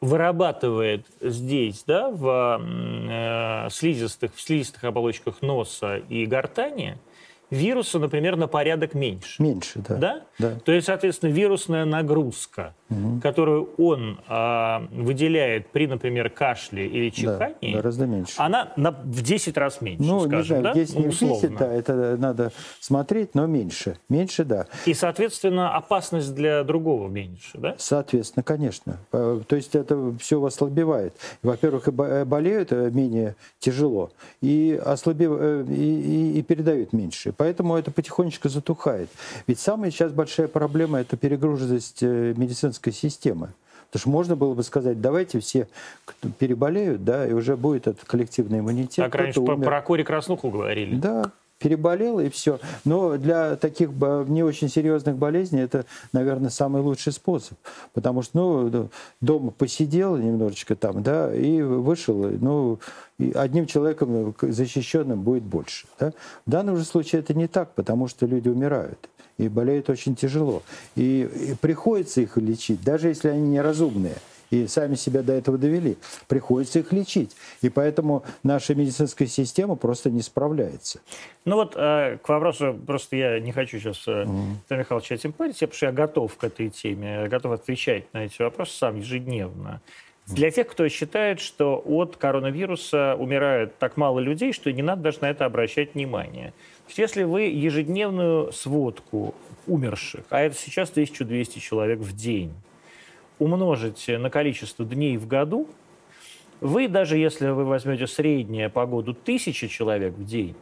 вырабатывает 0.00 1.06
здесь, 1.20 1.82
да, 1.86 2.10
в 2.10 2.60
э, 2.60 3.70
слизистых, 3.70 4.34
в 4.34 4.40
слизистых 4.40 4.84
оболочках 4.84 5.42
носа 5.42 5.96
и 5.96 6.26
гортани 6.26 6.96
вируса, 7.50 7.98
например, 7.98 8.36
на 8.36 8.46
порядок 8.46 8.94
меньше. 8.94 9.42
Меньше, 9.42 9.80
да. 9.88 9.96
Да? 9.96 10.20
да. 10.38 10.50
То 10.64 10.72
есть, 10.72 10.86
соответственно, 10.86 11.30
вирусная 11.30 11.84
нагрузка, 11.84 12.74
угу. 12.90 13.20
которую 13.20 13.70
он 13.78 14.20
а, 14.28 14.86
выделяет 14.90 15.68
при, 15.68 15.86
например, 15.86 16.30
кашле 16.30 16.86
или 16.86 17.10
чихании, 17.10 17.72
да, 17.72 17.78
гораздо 17.78 18.06
меньше. 18.06 18.34
она 18.38 18.72
на, 18.76 18.90
в 18.90 19.22
10 19.22 19.56
раз 19.56 19.80
меньше, 19.80 20.02
ну, 20.02 20.20
скажем, 20.20 20.38
не 20.38 20.44
знаю, 20.44 20.62
да? 20.62 20.74
10 20.74 20.96
не 20.96 21.08
в 21.08 21.18
10, 21.18 21.56
да, 21.56 21.72
это 21.72 22.16
надо 22.18 22.52
смотреть, 22.80 23.34
но 23.34 23.46
меньше. 23.46 23.98
Меньше, 24.08 24.44
да. 24.44 24.66
И, 24.86 24.94
соответственно, 24.94 25.74
опасность 25.74 26.34
для 26.34 26.64
другого 26.64 27.08
меньше, 27.08 27.58
да? 27.58 27.74
Соответственно, 27.78 28.42
конечно. 28.42 28.98
Э, 29.12 29.40
то 29.46 29.56
есть 29.56 29.74
это 29.74 30.14
все 30.20 30.42
ослабевает. 30.42 31.14
Во-первых, 31.42 31.88
э, 31.88 32.24
болеют 32.24 32.72
э, 32.72 32.90
менее 32.90 33.36
тяжело, 33.58 34.10
и, 34.40 34.80
ослабев... 34.84 35.68
и, 35.68 35.72
и, 35.72 36.38
и 36.38 36.42
передают 36.42 36.92
меньше. 36.92 37.32
Поэтому 37.38 37.76
это 37.76 37.92
потихонечку 37.92 38.48
затухает. 38.48 39.08
Ведь 39.46 39.60
самая 39.60 39.92
сейчас 39.92 40.12
большая 40.12 40.48
проблема– 40.48 40.98
это 41.00 41.16
перегруженность 41.16 42.02
э, 42.02 42.34
медицинской 42.36 42.92
системы. 42.92 43.52
Потому 43.86 44.00
что 44.00 44.10
можно 44.10 44.36
было 44.36 44.54
бы 44.54 44.62
сказать, 44.64 45.00
давайте 45.00 45.38
все 45.38 45.68
переболеют, 46.38 47.04
да, 47.04 47.26
и 47.26 47.32
уже 47.32 47.56
будет 47.56 47.86
этот 47.86 48.04
коллективный 48.04 48.58
иммунитет. 48.58 49.04
Так 49.04 49.14
раньше 49.14 49.40
умер. 49.40 49.64
про 49.64 49.80
кори 49.80 50.02
краснуху 50.02 50.50
говорили. 50.50 50.96
Да, 50.96 51.30
переболел 51.58 52.20
и 52.20 52.28
все. 52.28 52.58
Но 52.84 53.16
для 53.16 53.56
таких 53.56 53.90
не 53.90 54.42
очень 54.42 54.68
серьезных 54.68 55.16
болезней 55.16 55.60
это, 55.60 55.84
наверное, 56.12 56.50
самый 56.50 56.82
лучший 56.82 57.12
способ. 57.12 57.58
Потому 57.92 58.22
что, 58.22 58.68
ну, 58.70 58.88
дома 59.20 59.50
посидел 59.50 60.16
немножечко 60.16 60.76
там, 60.76 61.02
да, 61.02 61.34
и 61.34 61.60
вышел, 61.62 62.14
ну, 62.14 62.78
одним 63.34 63.66
человеком 63.66 64.34
защищенным 64.40 65.22
будет 65.22 65.42
больше. 65.42 65.86
Да? 65.98 66.12
В 66.46 66.50
данном 66.50 66.76
же 66.76 66.84
случае 66.84 67.20
это 67.20 67.34
не 67.34 67.48
так, 67.48 67.74
потому 67.74 68.08
что 68.08 68.26
люди 68.26 68.48
умирают 68.48 69.08
и 69.38 69.48
болеют 69.48 69.88
очень 69.88 70.14
тяжело. 70.14 70.62
И, 70.96 71.22
и 71.22 71.54
приходится 71.54 72.20
их 72.20 72.36
лечить, 72.36 72.82
даже 72.82 73.08
если 73.08 73.28
они 73.28 73.48
неразумные 73.48 74.16
и 74.50 74.66
сами 74.66 74.94
себя 74.94 75.22
до 75.22 75.32
этого 75.32 75.58
довели. 75.58 75.96
Приходится 76.26 76.80
их 76.80 76.92
лечить. 76.92 77.36
И 77.62 77.68
поэтому 77.68 78.24
наша 78.42 78.74
медицинская 78.74 79.28
система 79.28 79.76
просто 79.76 80.10
не 80.10 80.22
справляется. 80.22 81.00
Ну 81.44 81.56
вот 81.56 81.74
э, 81.76 82.18
к 82.22 82.28
вопросу, 82.28 82.78
просто 82.86 83.16
я 83.16 83.40
не 83.40 83.52
хочу 83.52 83.78
сейчас 83.78 84.06
э, 84.06 84.24
mm. 84.24 84.78
Михайлович 84.78 85.12
этим 85.12 85.32
парить, 85.32 85.58
потому 85.58 85.74
что 85.74 85.86
я 85.86 85.92
готов 85.92 86.36
к 86.36 86.44
этой 86.44 86.70
теме, 86.70 87.22
я 87.22 87.28
готов 87.28 87.52
отвечать 87.52 88.12
на 88.12 88.24
эти 88.24 88.40
вопросы 88.42 88.76
сам 88.76 88.96
ежедневно. 88.96 89.80
Для 90.28 90.50
тех, 90.50 90.68
кто 90.68 90.86
считает, 90.88 91.40
что 91.40 91.82
от 91.86 92.16
коронавируса 92.18 93.16
умирает 93.18 93.78
так 93.78 93.96
мало 93.96 94.18
людей, 94.18 94.52
что 94.52 94.70
не 94.70 94.82
надо 94.82 95.04
даже 95.04 95.20
на 95.22 95.30
это 95.30 95.46
обращать 95.46 95.94
внимание. 95.94 96.52
Если 96.94 97.22
вы 97.22 97.42
ежедневную 97.42 98.52
сводку 98.52 99.34
умерших, 99.66 100.24
а 100.28 100.40
это 100.40 100.54
сейчас 100.54 100.90
1200 100.90 101.58
человек 101.60 102.00
в 102.00 102.14
день, 102.14 102.52
умножите 103.38 104.18
на 104.18 104.30
количество 104.30 104.84
дней 104.84 105.16
в 105.16 105.26
году, 105.26 105.68
вы, 106.60 106.88
даже 106.88 107.16
если 107.16 107.48
вы 107.48 107.64
возьмете 107.64 108.06
среднее 108.06 108.68
по 108.68 108.86
году 108.86 109.12
1000 109.12 109.68
человек 109.68 110.14
в 110.14 110.24
день, 110.24 110.56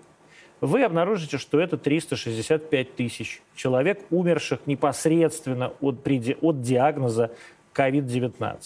вы 0.61 0.83
обнаружите, 0.85 1.39
что 1.39 1.61
это 1.61 1.77
365 1.77 2.95
тысяч 2.95 3.43
человек, 3.55 4.01
умерших 4.11 4.61
непосредственно 4.67 5.73
от, 5.81 6.07
от 6.07 6.61
диагноза 6.63 7.31
COVID-19. 7.75 8.59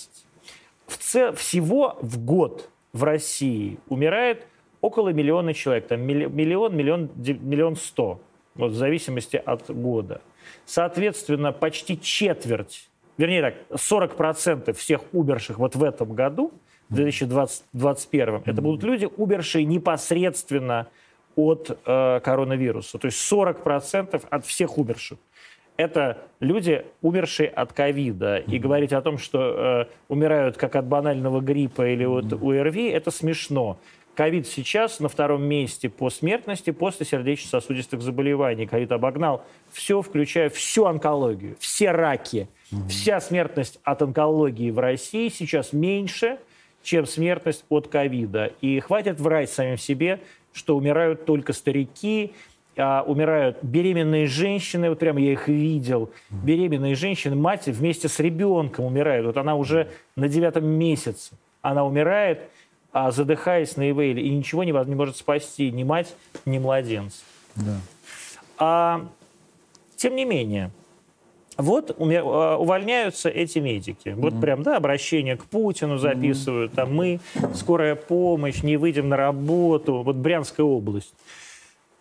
В 0.86 0.96
цел, 0.98 1.32
всего 1.34 1.98
в 2.00 2.24
год 2.24 2.68
в 2.92 3.04
России 3.04 3.78
умирает 3.88 4.46
около 4.80 5.10
миллиона 5.10 5.54
человек, 5.54 5.88
там 5.88 6.00
миллион, 6.00 6.76
миллион, 6.76 7.10
миллион 7.16 7.76
сто, 7.76 8.20
вот 8.54 8.72
в 8.72 8.76
зависимости 8.76 9.36
от 9.36 9.70
года. 9.70 10.20
Соответственно, 10.64 11.52
почти 11.52 12.00
четверть 12.00 12.89
вернее 13.20 13.42
так, 13.42 13.54
40% 13.70 14.72
всех 14.72 15.02
умерших 15.12 15.58
вот 15.58 15.76
в 15.76 15.84
этом 15.84 16.14
году, 16.14 16.52
в 16.88 16.94
2021, 16.94 18.28
mm-hmm. 18.28 18.42
это 18.46 18.62
будут 18.62 18.82
люди, 18.82 19.08
умершие 19.16 19.64
непосредственно 19.64 20.88
от 21.36 21.78
э, 21.86 22.20
коронавируса. 22.20 22.98
То 22.98 23.06
есть 23.06 23.32
40% 23.32 24.24
от 24.28 24.46
всех 24.46 24.78
умерших. 24.78 25.18
Это 25.76 26.18
люди, 26.40 26.84
умершие 27.00 27.48
от 27.48 27.72
ковида. 27.72 28.38
И 28.38 28.58
говорить 28.58 28.92
о 28.92 29.00
том, 29.00 29.18
что 29.18 29.86
э, 29.88 29.94
умирают 30.08 30.56
как 30.56 30.74
от 30.76 30.86
банального 30.86 31.40
гриппа 31.40 31.88
или 31.88 32.04
от 32.04 32.32
УРВИ, 32.32 32.88
это 32.88 33.10
смешно. 33.10 33.78
Ковид 34.14 34.46
сейчас 34.46 35.00
на 35.00 35.08
втором 35.08 35.42
месте 35.42 35.88
по 35.88 36.10
смертности 36.10 36.70
после 36.70 37.06
сердечно-сосудистых 37.06 38.02
заболеваний. 38.02 38.66
Ковид 38.66 38.92
обогнал 38.92 39.44
все, 39.70 40.02
включая 40.02 40.50
всю 40.50 40.84
онкологию, 40.84 41.56
все 41.58 41.92
раки. 41.92 42.48
Угу. 42.72 42.88
Вся 42.88 43.20
смертность 43.20 43.80
от 43.82 44.02
онкологии 44.02 44.70
в 44.70 44.78
России 44.78 45.28
сейчас 45.28 45.72
меньше, 45.72 46.38
чем 46.82 47.06
смертность 47.06 47.64
от 47.68 47.88
ковида. 47.88 48.52
И 48.60 48.80
хватит 48.80 49.20
врать 49.20 49.50
самим 49.50 49.78
себе, 49.78 50.20
что 50.52 50.76
умирают 50.76 51.24
только 51.24 51.52
старики, 51.52 52.32
а 52.76 53.02
умирают 53.06 53.58
беременные 53.62 54.26
женщины, 54.26 54.88
вот 54.88 54.98
прямо 54.98 55.20
я 55.20 55.32
их 55.32 55.48
видел, 55.48 56.10
беременные 56.30 56.94
женщины, 56.94 57.36
мать 57.36 57.66
вместе 57.66 58.08
с 58.08 58.18
ребенком 58.20 58.84
умирает. 58.86 59.24
Вот 59.24 59.36
она 59.36 59.54
уже 59.56 59.88
на 60.16 60.28
девятом 60.28 60.66
месяце, 60.66 61.34
она 61.62 61.84
умирает, 61.84 62.48
а 62.92 63.10
задыхаясь 63.10 63.76
на 63.76 63.90
ивейле, 63.90 64.22
и 64.22 64.30
ничего 64.30 64.64
не, 64.64 64.72
не 64.72 64.94
может 64.94 65.16
спасти 65.16 65.70
ни 65.70 65.84
мать, 65.84 66.14
ни 66.44 66.58
младенца. 66.58 67.22
Да. 67.56 67.76
А, 68.58 69.06
тем 69.96 70.16
не 70.16 70.24
менее, 70.24 70.70
вот 71.56 71.96
а, 71.98 72.56
увольняются 72.56 73.28
эти 73.28 73.58
медики. 73.58 74.14
Вот 74.16 74.34
mm-hmm. 74.34 74.40
прям, 74.40 74.62
да, 74.62 74.76
обращение 74.76 75.36
к 75.36 75.44
Путину 75.44 75.98
записывают, 75.98 76.72
mm-hmm. 76.72 76.76
там 76.76 76.94
мы, 76.94 77.20
скорая 77.54 77.94
помощь, 77.94 78.62
не 78.62 78.76
выйдем 78.76 79.08
на 79.08 79.16
работу. 79.16 80.02
Вот 80.02 80.16
Брянская 80.16 80.66
область. 80.66 81.14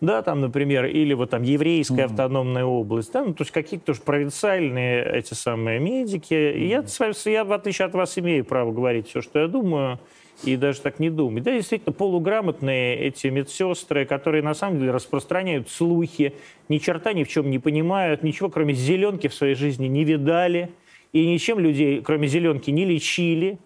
Да, 0.01 0.21
там, 0.21 0.39
например, 0.39 0.85
или 0.85 1.13
вот 1.13 1.29
там 1.31 1.43
еврейская 1.43 2.03
mm-hmm. 2.03 2.05
автономная 2.05 2.63
область, 2.63 3.11
да, 3.11 3.25
ну, 3.25 3.33
то 3.33 3.41
есть 3.41 3.51
какие-то 3.51 3.87
тоже 3.87 3.99
провинциальные 3.99 5.03
эти 5.03 5.33
самые 5.33 5.79
медики. 5.79 6.33
И 6.33 6.67
я, 6.67 6.85
я, 7.25 7.43
в 7.43 7.51
отличие 7.51 7.85
от 7.85 7.93
вас, 7.93 8.17
имею 8.17 8.45
право 8.45 8.71
говорить 8.71 9.09
все, 9.09 9.21
что 9.21 9.39
я 9.39 9.47
думаю 9.47 9.99
и 10.43 10.55
даже 10.55 10.81
так 10.81 10.99
не 10.99 11.09
думать. 11.09 11.43
Да, 11.43 11.51
действительно, 11.51 11.91
полуграмотные 11.91 12.97
эти 12.97 13.27
медсестры, 13.27 14.05
которые 14.05 14.43
на 14.43 14.53
самом 14.53 14.79
деле 14.79 14.91
распространяют 14.91 15.69
слухи, 15.69 16.33
ни 16.69 16.77
черта 16.77 17.13
ни 17.13 17.23
в 17.23 17.27
чем 17.27 17.49
не 17.49 17.59
понимают, 17.59 18.23
ничего 18.23 18.49
кроме 18.49 18.73
зеленки 18.73 19.27
в 19.27 19.33
своей 19.33 19.55
жизни 19.55 19.87
не 19.87 20.03
видали, 20.03 20.69
и 21.11 21.25
ничем 21.25 21.59
людей, 21.59 22.01
кроме 22.01 22.27
зеленки, 22.27 22.69
не 22.71 22.85
лечили. 22.85 23.57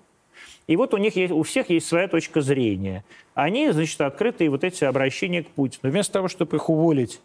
И 0.65 0.75
вот 0.77 0.93
у 0.93 0.97
них 0.97 1.15
есть, 1.15 1.33
у 1.33 1.43
всех 1.43 1.69
есть 1.69 1.87
своя 1.87 2.07
точка 2.07 2.41
зрения. 2.41 3.03
Они, 3.33 3.69
значит, 3.71 3.99
открытые 3.99 4.49
вот 4.49 4.63
эти 4.63 4.85
обращения 4.85 5.43
к 5.43 5.47
Путину. 5.47 5.91
Вместо 5.91 6.13
того, 6.13 6.29
чтобы 6.29 6.55
их 6.55 6.69
уволить 6.69 7.19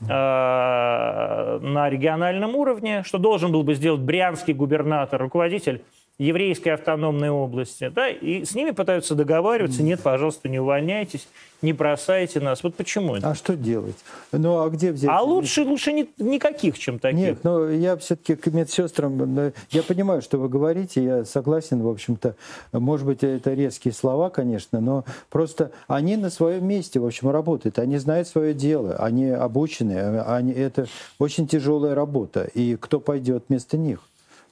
э, 0.00 0.06
на 0.06 1.90
региональном 1.90 2.56
уровне, 2.56 3.02
что 3.04 3.18
должен 3.18 3.52
был 3.52 3.62
бы 3.62 3.74
сделать 3.74 4.00
брянский 4.00 4.54
губернатор, 4.54 5.20
руководитель 5.20 5.82
еврейской 6.18 6.70
автономной 6.70 7.30
области, 7.30 7.88
да, 7.94 8.08
и 8.08 8.44
с 8.44 8.54
ними 8.54 8.72
пытаются 8.72 9.14
договариваться, 9.14 9.84
нет, 9.84 10.00
пожалуйста, 10.02 10.48
не 10.48 10.58
увольняйтесь, 10.58 11.28
не 11.62 11.72
бросайте 11.72 12.40
нас. 12.40 12.62
Вот 12.64 12.74
почему 12.74 13.16
это? 13.16 13.30
А 13.30 13.34
что 13.34 13.56
делать? 13.56 13.96
Ну, 14.32 14.60
а 14.60 14.68
где 14.68 14.90
взять? 14.90 15.10
А 15.10 15.22
лучше, 15.22 15.62
лучше 15.62 15.92
не, 15.92 16.08
никаких, 16.18 16.76
чем 16.78 16.98
таких. 16.98 17.18
Нет, 17.18 17.44
но 17.44 17.68
я 17.70 17.96
все-таки 17.96 18.34
к 18.34 18.46
медсестрам, 18.48 19.52
я 19.70 19.82
понимаю, 19.82 20.20
что 20.20 20.38
вы 20.38 20.48
говорите, 20.48 21.04
я 21.04 21.24
согласен, 21.24 21.82
в 21.82 21.88
общем-то, 21.88 22.34
может 22.72 23.06
быть, 23.06 23.22
это 23.22 23.54
резкие 23.54 23.94
слова, 23.94 24.28
конечно, 24.28 24.80
но 24.80 25.04
просто 25.30 25.70
они 25.86 26.16
на 26.16 26.30
своем 26.30 26.66
месте, 26.66 26.98
в 26.98 27.06
общем, 27.06 27.30
работают, 27.30 27.78
они 27.78 27.96
знают 27.98 28.26
свое 28.26 28.54
дело, 28.54 28.96
они 28.96 29.26
обучены, 29.26 30.20
они, 30.22 30.52
это 30.52 30.86
очень 31.20 31.46
тяжелая 31.46 31.94
работа, 31.94 32.44
и 32.54 32.74
кто 32.74 32.98
пойдет 32.98 33.44
вместо 33.48 33.76
них? 33.76 34.00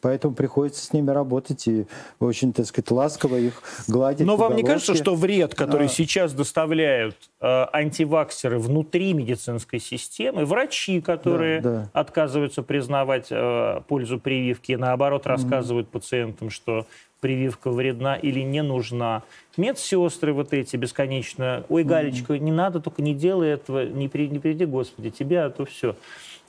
Поэтому 0.06 0.36
приходится 0.36 0.86
с 0.86 0.92
ними 0.92 1.10
работать 1.10 1.66
и 1.66 1.86
очень, 2.20 2.52
так 2.52 2.66
сказать, 2.66 2.92
ласково 2.92 3.38
их 3.38 3.60
гладить. 3.88 4.24
Но 4.24 4.36
вам 4.36 4.54
не 4.54 4.62
кажется, 4.62 4.94
что 4.94 5.16
вред, 5.16 5.56
который 5.56 5.86
а... 5.86 5.88
сейчас 5.88 6.32
доставляют 6.32 7.16
э, 7.40 7.66
антиваксеры 7.72 8.60
внутри 8.60 9.14
медицинской 9.14 9.80
системы, 9.80 10.44
врачи, 10.44 11.00
которые 11.00 11.60
да, 11.60 11.70
да. 11.70 11.90
отказываются 11.92 12.62
признавать 12.62 13.26
э, 13.30 13.80
пользу 13.88 14.20
прививки, 14.20 14.74
наоборот, 14.74 15.26
рассказывают 15.26 15.88
mm-hmm. 15.88 15.90
пациентам, 15.90 16.50
что 16.50 16.86
прививка 17.18 17.72
вредна 17.72 18.14
или 18.14 18.42
не 18.42 18.62
нужна. 18.62 19.24
Медсестры 19.56 20.32
вот 20.32 20.52
эти 20.52 20.76
бесконечно, 20.76 21.64
ой, 21.68 21.82
Галечка, 21.82 22.34
mm-hmm. 22.34 22.38
не 22.38 22.52
надо, 22.52 22.78
только 22.78 23.02
не 23.02 23.12
делай 23.12 23.48
этого, 23.48 23.84
не, 23.84 24.08
при, 24.08 24.28
не 24.28 24.38
приведи, 24.38 24.66
Господи, 24.66 25.10
тебя, 25.10 25.46
а 25.46 25.50
то 25.50 25.64
все. 25.64 25.96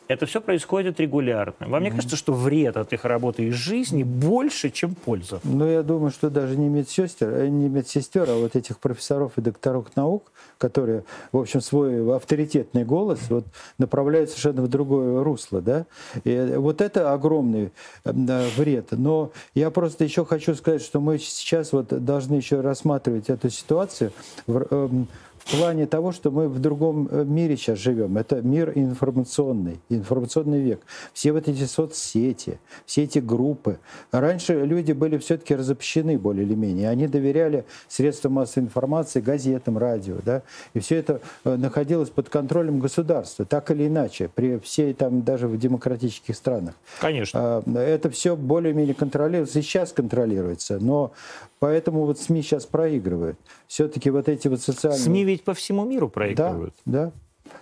Это 0.08 0.26
все 0.26 0.40
происходит 0.40 1.00
регулярно. 1.00 1.68
Вам 1.68 1.84
не 1.84 1.92
кажется, 1.92 2.16
что 2.16 2.34
вред 2.34 2.78
от 2.78 2.94
их 2.94 3.04
работы 3.04 3.44
и 3.44 3.52
жизни 3.52 4.04
больше, 4.04 4.70
чем 4.70 4.96
польза? 4.96 5.40
Ну, 5.44 5.68
я 5.68 5.84
думаю, 5.84 6.12
что 6.12 6.30
даже 6.30 6.56
не 6.56 6.70
медсестер, 6.70 7.30
э, 7.30 7.48
не 7.48 7.68
медсестер, 7.68 8.30
а 8.30 8.36
вот 8.36 8.56
этих 8.56 8.80
профессоров 8.80 9.34
и 9.38 9.42
докторов 9.42 9.88
наук, 9.96 10.32
которые, 10.58 11.04
в 11.32 11.38
общем, 11.38 11.62
свой 11.62 12.16
авторитетный 12.16 12.86
голос 12.86 13.20
вот, 13.30 13.46
направляют 13.78 14.30
совершенно 14.30 14.62
в 14.62 14.70
другое 14.70 15.24
русло. 15.24 15.62
Да? 15.62 15.86
И 16.24 16.54
вот 16.56 16.82
это 16.82 17.12
огромный 17.12 17.72
э, 18.06 18.48
вред. 18.56 18.88
Но 18.92 19.32
я 19.56 19.72
просто 19.72 20.06
еще 20.06 20.26
хочу 20.26 20.56
сказать, 20.56 20.82
что 20.82 21.02
мы 21.02 21.18
сейчас 21.20 21.74
вот 21.74 21.88
должны 21.88 22.36
еще 22.36 22.62
рассматривать 22.62 23.30
эту 23.30 23.50
ситуацию 23.50 24.14
в, 24.46 24.68
эм, 24.72 25.08
в 25.48 25.58
плане 25.58 25.88
того, 25.88 26.12
что 26.12 26.30
мы 26.30 26.50
в 26.50 26.60
другом 26.60 27.08
э, 27.10 27.24
мире 27.24 27.56
сейчас 27.56 27.80
живем. 27.80 28.18
Это 28.18 28.42
мир 28.42 28.74
информационный, 28.76 29.80
информационный 29.88 30.60
век. 30.60 30.82
Все 31.14 31.32
вот 31.32 31.48
эти 31.48 31.64
соцсети, 31.64 32.60
все 32.86 33.04
эти 33.04 33.20
группы. 33.20 33.80
Раньше 34.12 34.66
люди 34.66 34.92
были 34.92 35.18
все-таки 35.18 35.56
разобщены 35.56 36.18
более 36.18 36.46
или 36.46 36.54
менее. 36.54 36.90
Они 36.90 37.08
доверяли 37.08 37.66
средствам 37.88 38.34
массовой 38.34 38.66
информации, 38.66 39.22
газетам, 39.22 39.78
радио. 39.78 40.18
Да? 40.26 40.42
И 40.74 40.80
все 40.80 40.98
это 40.98 41.22
э, 41.46 41.56
находилось 41.56 42.10
под 42.10 42.28
контролем 42.28 42.80
государства, 42.80 43.46
так 43.46 43.72
или 43.72 43.88
иначе, 43.88 44.30
при 44.34 44.60
всей 44.60 44.94
там 44.94 45.24
даже 45.24 45.48
в 45.48 45.58
демократических 45.58 46.36
странах. 46.36 46.76
Конечно. 47.00 47.40
А, 47.42 47.80
это 47.80 48.10
все 48.10 48.36
более-менее 48.36 48.96
контролируется, 48.96 49.60
и 49.60 49.62
сейчас 49.62 49.94
контролируется. 49.94 50.78
Но 50.82 51.14
поэтому 51.60 52.06
вот 52.06 52.20
СМИ 52.20 52.42
сейчас 52.42 52.66
проигрывают. 52.66 53.38
Все-таки 53.68 54.10
вот 54.10 54.30
эти 54.30 54.48
вот 54.48 54.62
социальные... 54.62 55.02
СМИ 55.02 55.24
ведь 55.24 55.44
по 55.44 55.54
всему 55.54 55.86
миру 55.86 56.10
проигрывают. 56.10 56.74
Да, 56.86 57.06
да. 57.06 57.12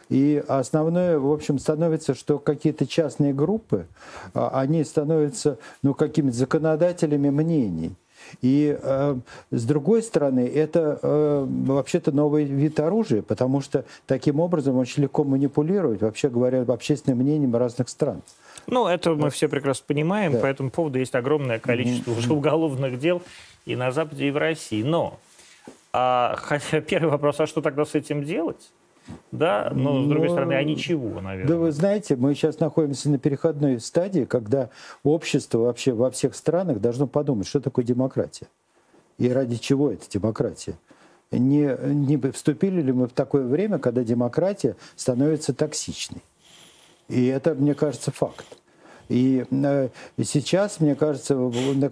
И 0.09 0.43
основное, 0.47 1.19
в 1.19 1.31
общем, 1.31 1.59
становится, 1.59 2.13
что 2.13 2.39
какие-то 2.39 2.87
частные 2.87 3.33
группы, 3.33 3.87
а, 4.33 4.59
они 4.59 4.83
становятся, 4.83 5.57
ну, 5.83 5.93
какими-то 5.93 6.35
законодателями 6.35 7.29
мнений. 7.29 7.95
И 8.41 8.77
э, 8.81 9.17
с 9.51 9.65
другой 9.65 10.01
стороны, 10.01 10.47
это 10.47 10.99
э, 11.01 11.45
вообще-то 11.47 12.11
новый 12.11 12.45
вид 12.45 12.79
оружия, 12.79 13.21
потому 13.21 13.61
что 13.61 13.85
таким 14.07 14.39
образом 14.39 14.77
очень 14.77 15.03
легко 15.03 15.23
манипулировать, 15.23 16.01
вообще 16.01 16.29
говоря, 16.29 16.61
общественным 16.63 17.19
мнением 17.19 17.55
разных 17.55 17.89
стран. 17.89 18.21
Ну, 18.67 18.87
это 18.87 19.15
мы 19.15 19.29
все 19.29 19.47
прекрасно 19.47 19.85
понимаем, 19.87 20.33
да. 20.33 20.39
по 20.39 20.45
этому 20.45 20.69
поводу 20.69 20.99
есть 20.99 21.15
огромное 21.15 21.59
количество 21.59 22.11
mm-hmm. 22.11 22.17
уже 22.17 22.33
уголовных 22.33 22.99
дел 22.99 23.21
и 23.65 23.75
на 23.75 23.91
Западе, 23.91 24.27
и 24.27 24.31
в 24.31 24.37
России. 24.37 24.83
Но 24.83 25.19
а, 25.93 26.35
хотя 26.37 26.81
первый 26.81 27.09
вопрос, 27.09 27.39
а 27.39 27.47
что 27.47 27.61
тогда 27.61 27.85
с 27.85 27.95
этим 27.95 28.23
делать? 28.23 28.71
Да, 29.31 29.71
но 29.73 30.03
с 30.03 30.07
другой 30.07 30.29
но, 30.29 30.33
стороны, 30.33 30.53
а 30.53 30.63
ничего, 30.63 31.21
наверное. 31.21 31.47
Да 31.47 31.57
вы 31.57 31.71
знаете, 31.71 32.15
мы 32.15 32.33
сейчас 32.33 32.59
находимся 32.59 33.09
на 33.09 33.19
переходной 33.19 33.79
стадии, 33.79 34.25
когда 34.25 34.69
общество 35.03 35.59
вообще 35.59 35.93
во 35.93 36.09
всех 36.09 36.35
странах 36.35 36.79
должно 36.79 37.05
подумать, 37.05 37.47
что 37.47 37.59
такое 37.59 37.85
демократия. 37.85 38.47
И 39.17 39.29
ради 39.29 39.57
чего 39.57 39.91
эта 39.91 40.09
демократия. 40.09 40.75
Не, 41.31 41.77
не 41.93 42.17
вступили 42.31 42.81
ли 42.81 42.91
мы 42.91 43.07
в 43.07 43.13
такое 43.13 43.45
время, 43.45 43.77
когда 43.77 44.03
демократия 44.03 44.75
становится 44.95 45.53
токсичной. 45.53 46.21
И 47.07 47.27
это, 47.27 47.53
мне 47.53 47.73
кажется, 47.73 48.11
факт. 48.11 48.45
И 49.09 49.45
э, 49.51 49.89
сейчас, 50.23 50.79
мне 50.79 50.95
кажется, 50.95 51.37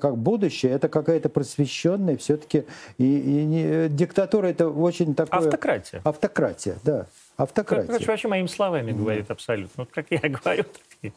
как 0.01 0.17
будущее, 0.17 0.71
это 0.71 0.89
какая-то 0.89 1.29
просвещенная 1.29 2.17
все-таки... 2.17 2.65
И, 2.97 3.03
и 3.03 3.45
не, 3.45 3.89
диктатура 3.89 4.47
это 4.47 4.69
очень 4.69 5.13
такое... 5.13 5.39
Автократия. 5.39 6.01
Автократия, 6.03 6.77
да. 6.83 7.05
Автократия. 7.37 7.87
Короче, 7.87 8.05
вообще 8.07 8.27
моими 8.27 8.47
словами 8.47 8.91
да. 8.91 8.97
говорит 8.97 9.31
абсолютно. 9.31 9.83
Вот 9.83 9.89
как 9.91 10.07
я 10.09 10.19
говорю. 10.29 10.63
Так... 11.01 11.11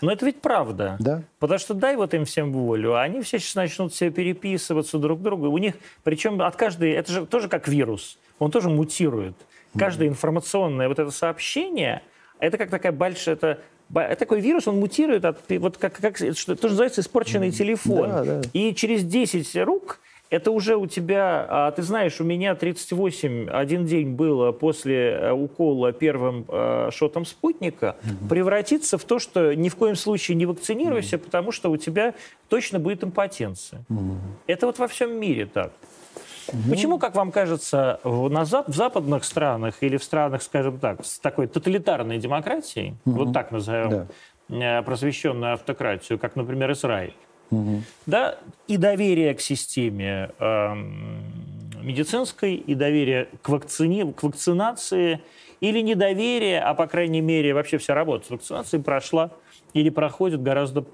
Но 0.00 0.12
это 0.12 0.26
ведь 0.26 0.40
правда. 0.40 0.96
Да. 1.00 1.22
Потому 1.38 1.58
что 1.58 1.74
дай 1.74 1.96
вот 1.96 2.14
им 2.14 2.24
всем 2.24 2.52
волю, 2.52 2.94
а 2.94 3.02
они 3.02 3.22
все 3.22 3.38
сейчас 3.38 3.54
начнут 3.56 3.92
все 3.92 4.10
переписываться 4.10 4.98
друг 4.98 5.20
к 5.20 5.22
другу. 5.22 5.48
У 5.48 5.58
них, 5.58 5.74
причем 6.04 6.40
от 6.42 6.56
каждой... 6.56 6.92
Это 6.92 7.12
же 7.12 7.26
тоже 7.26 7.48
как 7.48 7.66
вирус. 7.66 8.18
Он 8.38 8.50
тоже 8.50 8.68
мутирует. 8.68 9.34
Каждое 9.78 10.08
информационное 10.08 10.88
вот 10.88 10.98
это 10.98 11.12
сообщение, 11.12 12.02
это 12.40 12.58
как 12.58 12.70
такая 12.70 12.92
большая... 12.92 13.36
Это 13.36 14.16
такой 14.16 14.40
вирус, 14.40 14.68
он 14.68 14.78
мутирует, 14.78 15.24
от, 15.24 15.38
вот 15.48 15.76
как, 15.76 15.94
как 15.94 16.16
что, 16.16 16.54
то, 16.54 16.68
называется 16.68 17.00
испорченный 17.00 17.50
телефон. 17.50 18.08
Да, 18.08 18.24
да. 18.24 18.42
И 18.52 18.74
через 18.74 19.04
10 19.04 19.56
рук 19.64 20.00
это 20.30 20.52
уже 20.52 20.76
у 20.76 20.86
тебя, 20.86 21.44
а, 21.48 21.70
ты 21.72 21.82
знаешь, 21.82 22.20
у 22.20 22.24
меня 22.24 22.54
38 22.54 23.50
один 23.50 23.84
день 23.84 24.10
было 24.10 24.52
после 24.52 25.10
э, 25.10 25.32
укола 25.32 25.92
первым 25.92 26.44
э, 26.48 26.90
шотом 26.92 27.26
спутника, 27.26 27.96
угу. 28.04 28.28
превратится 28.28 28.96
в 28.96 29.04
то, 29.04 29.18
что 29.18 29.54
ни 29.54 29.68
в 29.68 29.74
коем 29.74 29.96
случае 29.96 30.36
не 30.36 30.46
вакцинируйся, 30.46 31.16
угу. 31.16 31.24
потому 31.24 31.50
что 31.50 31.70
у 31.70 31.76
тебя 31.76 32.14
точно 32.48 32.78
будет 32.78 33.02
импотенция. 33.02 33.82
Угу. 33.88 34.14
Это 34.46 34.66
вот 34.66 34.78
во 34.78 34.86
всем 34.86 35.18
мире 35.18 35.46
так. 35.46 35.72
Ну... 36.52 36.70
Почему, 36.70 36.98
как 36.98 37.14
вам 37.14 37.32
кажется, 37.32 38.00
в, 38.04 38.28
на, 38.28 38.44
в 38.44 38.74
западных 38.74 39.24
странах 39.24 39.76
или 39.80 39.96
в 39.96 40.04
странах, 40.04 40.42
скажем 40.42 40.78
так, 40.78 41.04
с 41.04 41.18
такой 41.18 41.46
тоталитарной 41.46 42.18
демократией, 42.18 42.94
угу. 43.04 43.24
вот 43.24 43.32
так 43.32 43.50
назовем, 43.50 43.90
да. 43.90 44.06
Э, 44.48 44.82
просвещенную 44.82 45.54
автократию, 45.54 46.18
как, 46.18 46.36
например, 46.36 46.72
Израиль, 46.72 47.14
угу. 47.50 47.82
да, 48.06 48.36
и 48.66 48.76
доверие 48.76 49.34
к 49.34 49.40
системе 49.40 50.30
э, 50.38 50.74
медицинской, 51.82 52.54
и 52.54 52.74
доверие 52.74 53.28
к, 53.42 53.48
вакцини, 53.48 54.12
к 54.12 54.22
вакцинации, 54.22 55.20
или 55.60 55.80
недоверие, 55.80 56.60
а, 56.60 56.74
по 56.74 56.86
крайней 56.86 57.20
мере, 57.20 57.54
вообще 57.54 57.78
вся 57.78 57.94
работа 57.94 58.26
с 58.26 58.30
вакцинацией 58.30 58.82
прошла 58.82 59.30
или 59.72 59.90
проходит 59.90 60.42
гораздо 60.42 60.84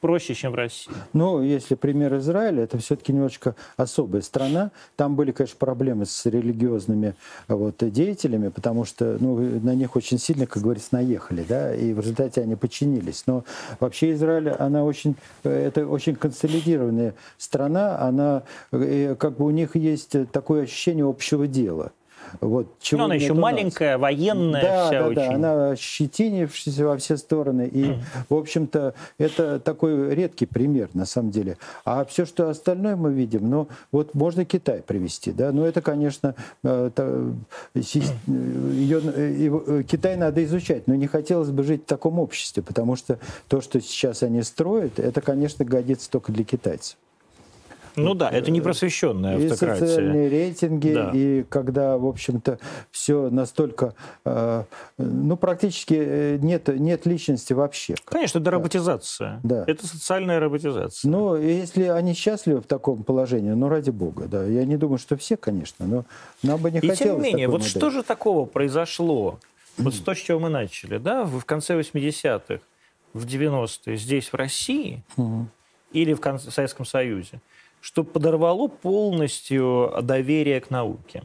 проще, 0.00 0.34
чем 0.34 0.52
в 0.52 0.54
России? 0.54 0.92
Ну, 1.12 1.42
если 1.42 1.74
пример 1.74 2.16
Израиля, 2.16 2.64
это 2.64 2.78
все-таки 2.78 3.12
немножечко 3.12 3.54
особая 3.76 4.22
страна. 4.22 4.70
Там 4.96 5.16
были, 5.16 5.32
конечно, 5.32 5.56
проблемы 5.58 6.06
с 6.06 6.26
религиозными 6.26 7.14
вот, 7.48 7.76
деятелями, 7.80 8.48
потому 8.48 8.84
что 8.84 9.16
ну, 9.20 9.36
на 9.36 9.74
них 9.74 9.96
очень 9.96 10.18
сильно, 10.18 10.46
как 10.46 10.62
говорится, 10.62 10.88
наехали, 10.92 11.44
да, 11.48 11.74
и 11.74 11.92
в 11.92 12.00
результате 12.00 12.42
они 12.42 12.56
подчинились. 12.56 13.24
Но 13.26 13.44
вообще 13.78 14.12
Израиль, 14.12 14.50
она 14.50 14.84
очень, 14.84 15.16
это 15.42 15.86
очень 15.86 16.16
консолидированная 16.16 17.14
страна, 17.38 17.98
она, 18.00 18.42
э, 18.72 19.14
как 19.18 19.36
бы 19.36 19.44
у 19.44 19.50
них 19.50 19.76
есть 19.76 20.16
такое 20.32 20.64
ощущение 20.64 21.08
общего 21.08 21.46
дела. 21.46 21.92
Вот, 22.40 22.66
чего 22.80 22.98
Но 23.00 23.04
она 23.06 23.14
еще 23.14 23.34
маленькая, 23.34 23.92
нас. 23.92 24.00
военная 24.00 24.62
да, 24.62 24.86
вся 24.86 25.00
да, 25.00 25.06
очень. 25.08 25.14
Да, 25.14 25.34
она 25.34 25.76
щетинившаяся 25.76 26.86
во 26.86 26.96
все 26.96 27.16
стороны. 27.16 27.66
И, 27.66 27.84
mm. 27.84 27.98
в 28.28 28.34
общем-то, 28.34 28.94
это 29.18 29.60
такой 29.60 30.14
редкий 30.14 30.46
пример, 30.46 30.88
на 30.94 31.06
самом 31.06 31.30
деле. 31.30 31.56
А 31.84 32.04
все, 32.04 32.26
что 32.26 32.48
остальное 32.48 32.96
мы 32.96 33.12
видим, 33.12 33.48
ну, 33.48 33.68
вот 33.92 34.14
можно 34.14 34.44
Китай 34.44 34.82
привести, 34.82 35.32
да, 35.32 35.52
но 35.52 35.66
это, 35.66 35.80
конечно, 35.82 36.34
э, 36.62 36.90
ее, 37.74 39.00
э, 39.04 39.82
Китай 39.88 40.16
надо 40.16 40.44
изучать, 40.44 40.86
но 40.86 40.94
не 40.94 41.06
хотелось 41.06 41.50
бы 41.50 41.62
жить 41.62 41.82
в 41.82 41.86
таком 41.86 42.18
обществе, 42.18 42.62
потому 42.62 42.96
что 42.96 43.18
то, 43.48 43.60
что 43.60 43.80
сейчас 43.80 44.22
они 44.22 44.42
строят, 44.42 44.98
это, 44.98 45.20
конечно, 45.20 45.64
годится 45.64 46.10
только 46.10 46.32
для 46.32 46.44
китайцев. 46.44 46.96
Ну 47.96 48.14
да, 48.14 48.30
это 48.30 48.50
не 48.50 48.60
просвещенная 48.60 49.36
автократия. 49.36 49.84
И 49.84 49.88
социальные 49.88 50.28
рейтинги, 50.28 50.92
да. 50.92 51.10
и 51.12 51.42
когда, 51.44 51.98
в 51.98 52.06
общем-то, 52.06 52.58
все 52.90 53.30
настолько, 53.30 53.94
э, 54.24 54.64
ну, 54.98 55.36
практически 55.36 55.94
э, 55.94 56.38
нет, 56.40 56.68
нет 56.68 57.06
личности 57.06 57.52
вообще. 57.52 57.94
Конечно, 58.04 58.38
это 58.38 58.50
роботизация. 58.50 59.40
Да. 59.42 59.64
Это 59.66 59.86
социальная 59.86 60.40
роботизация. 60.40 61.10
Ну, 61.10 61.36
если 61.36 61.84
они 61.84 62.14
счастливы 62.14 62.60
в 62.60 62.66
таком 62.66 63.02
положении, 63.02 63.50
ну, 63.50 63.68
ради 63.68 63.90
бога, 63.90 64.26
да. 64.26 64.44
Я 64.44 64.64
не 64.64 64.76
думаю, 64.76 64.98
что 64.98 65.16
все, 65.16 65.36
конечно, 65.36 65.86
но 65.86 66.04
нам 66.42 66.60
бы 66.60 66.70
не 66.70 66.78
и 66.78 66.88
хотелось 66.88 66.98
тем 66.98 67.16
не 67.22 67.32
менее, 67.32 67.48
вот 67.48 67.60
модели. 67.60 67.70
что 67.70 67.90
же 67.90 68.02
такого 68.02 68.46
произошло, 68.46 69.38
вот 69.78 69.94
с 69.94 70.00
то, 70.00 70.14
с 70.14 70.18
чего 70.18 70.38
мы 70.38 70.48
начали, 70.48 70.98
да, 70.98 71.24
в 71.24 71.44
конце 71.44 71.78
80-х, 71.78 72.60
в 73.12 73.26
90-е 73.26 73.96
здесь, 73.96 74.28
в 74.32 74.34
России, 74.34 75.02
угу. 75.16 75.48
или 75.92 76.12
в, 76.12 76.20
в 76.20 76.38
Советском 76.50 76.86
Союзе, 76.86 77.40
что 77.80 78.04
подорвало 78.04 78.68
полностью 78.68 79.92
доверие 80.02 80.60
к 80.60 80.70
науке. 80.70 81.22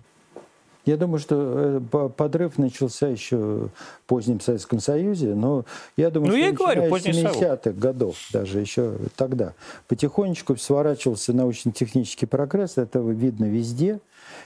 Я 0.85 0.97
думаю, 0.97 1.19
что 1.19 1.81
э, 1.91 2.09
подрыв 2.09 2.57
начался 2.59 3.07
еще 3.07 3.37
в 3.37 3.71
позднем 4.05 4.39
Советском 4.39 4.79
Союзе, 4.79 5.33
но 5.33 5.65
я 5.97 6.11
думаю, 6.11 6.31
ну, 6.31 6.37
что 6.37 6.45
я 6.45 6.51
говорю, 6.51 6.95
с 6.95 7.05
70-х 7.05 7.71
годов, 7.71 8.17
даже 8.31 8.59
еще 8.59 8.97
тогда, 9.15 9.53
потихонечку 9.87 10.55
сворачивался 10.57 11.33
научно-технический 11.33 12.27
прогресс, 12.27 12.77
это 12.77 12.99
видно 12.99 13.45
везде. 13.45 13.99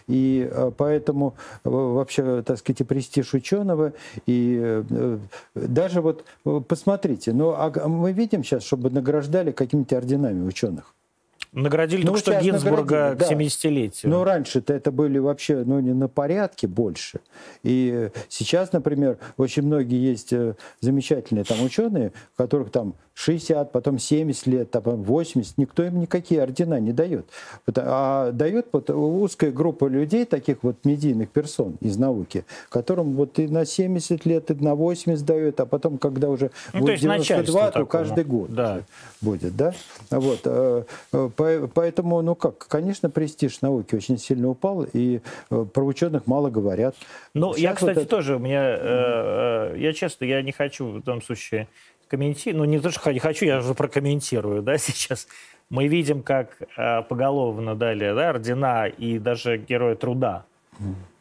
И 0.07 0.49
э, 0.49 0.71
поэтому 0.75 1.35
э, 1.65 1.69
вообще, 1.69 2.41
так 2.43 2.57
сказать, 2.57 2.81
и 2.81 2.83
престиж 2.85 3.33
ученого, 3.33 3.93
и 4.25 4.83
даже 5.55 6.01
вот, 6.01 6.23
посмотрите, 6.67 7.33
ну, 7.33 7.49
а 7.49 7.69
мы 7.87 8.13
видим 8.13 8.43
сейчас, 8.43 8.63
чтобы 8.63 8.89
награждали 8.89 9.51
какими-то 9.51 9.97
орденами 9.97 10.47
ученых. 10.47 10.93
Наградили 11.51 12.01
ну, 12.01 12.13
только 12.13 12.19
что 12.19 12.39
Гинзбурга 12.39 13.15
к 13.15 13.21
70-летию. 13.21 14.11
Ну, 14.11 14.23
раньше-то 14.23 14.73
это 14.73 14.91
были 14.91 15.17
вообще 15.17 15.63
ну, 15.65 15.79
не 15.79 15.93
на 15.93 16.07
порядке 16.07 16.67
больше. 16.67 17.21
И 17.63 18.09
сейчас, 18.27 18.71
например, 18.71 19.17
очень 19.37 19.63
многие 19.63 19.99
есть 19.99 20.31
э, 20.31 20.55
замечательные 20.79 21.43
там 21.43 21.63
ученые, 21.63 22.11
которых 22.35 22.71
там 22.71 22.93
60, 23.19 23.73
потом 23.73 23.99
70 23.99 24.47
лет, 24.47 24.71
потом 24.71 25.03
80, 25.03 25.57
никто 25.57 25.83
им 25.83 25.99
никакие 25.99 26.41
ордена 26.41 26.79
не 26.79 26.93
дает. 26.93 27.25
А 27.75 28.31
дает 28.31 28.67
вот 28.71 28.89
узкая 28.89 29.51
группа 29.51 29.87
людей, 29.87 30.23
таких 30.23 30.63
вот 30.63 30.85
медийных 30.85 31.29
персон 31.29 31.75
из 31.81 31.97
науки, 31.97 32.45
которым 32.69 33.15
вот 33.15 33.37
и 33.37 33.49
на 33.49 33.65
70 33.65 34.25
лет, 34.25 34.51
и 34.51 34.53
на 34.53 34.73
80 34.73 35.25
дают, 35.25 35.59
а 35.59 35.65
потом, 35.65 35.97
когда 35.97 36.29
уже 36.29 36.51
ну, 36.71 36.79
будет 36.79 37.01
92, 37.01 37.71
то 37.71 37.85
каждый 37.85 38.23
год 38.23 38.53
да. 38.53 38.83
будет, 39.19 39.53
да? 39.57 39.73
Вот, 40.09 40.39
э, 40.45 40.83
э, 41.11 41.29
поэтому, 41.73 42.21
ну 42.21 42.35
как, 42.35 42.67
конечно, 42.67 43.09
престиж 43.09 43.61
науки 43.61 43.95
очень 43.95 44.17
сильно 44.17 44.49
упал, 44.49 44.85
и 44.93 45.21
э, 45.49 45.65
про 45.73 45.83
ученых 45.83 46.27
мало 46.27 46.49
говорят. 46.49 46.95
Ну, 47.33 47.55
я, 47.55 47.73
кстати, 47.73 47.95
вот 47.95 48.01
это... 48.03 48.09
тоже, 48.09 48.35
у 48.35 48.39
меня, 48.39 49.71
я 49.75 49.93
честно, 49.93 50.25
я 50.25 50.41
не 50.41 50.51
хочу 50.51 50.85
в 50.85 51.01
том 51.01 51.21
случае 51.21 51.67
комментирую, 52.09 52.59
ну 52.59 52.65
не 52.65 52.79
то, 52.79 52.91
что 52.91 53.11
не 53.11 53.19
хочу, 53.19 53.45
я 53.45 53.59
уже 53.59 53.73
прокомментирую, 53.73 54.61
да, 54.63 54.77
сейчас. 54.77 55.27
Мы 55.69 55.87
видим, 55.87 56.23
как 56.23 56.57
э, 56.77 57.03
поголовно 57.03 57.75
дали 57.75 58.13
да, 58.13 58.29
ордена 58.29 58.87
и 58.87 59.19
даже 59.19 59.57
героя 59.57 59.95
труда 59.95 60.45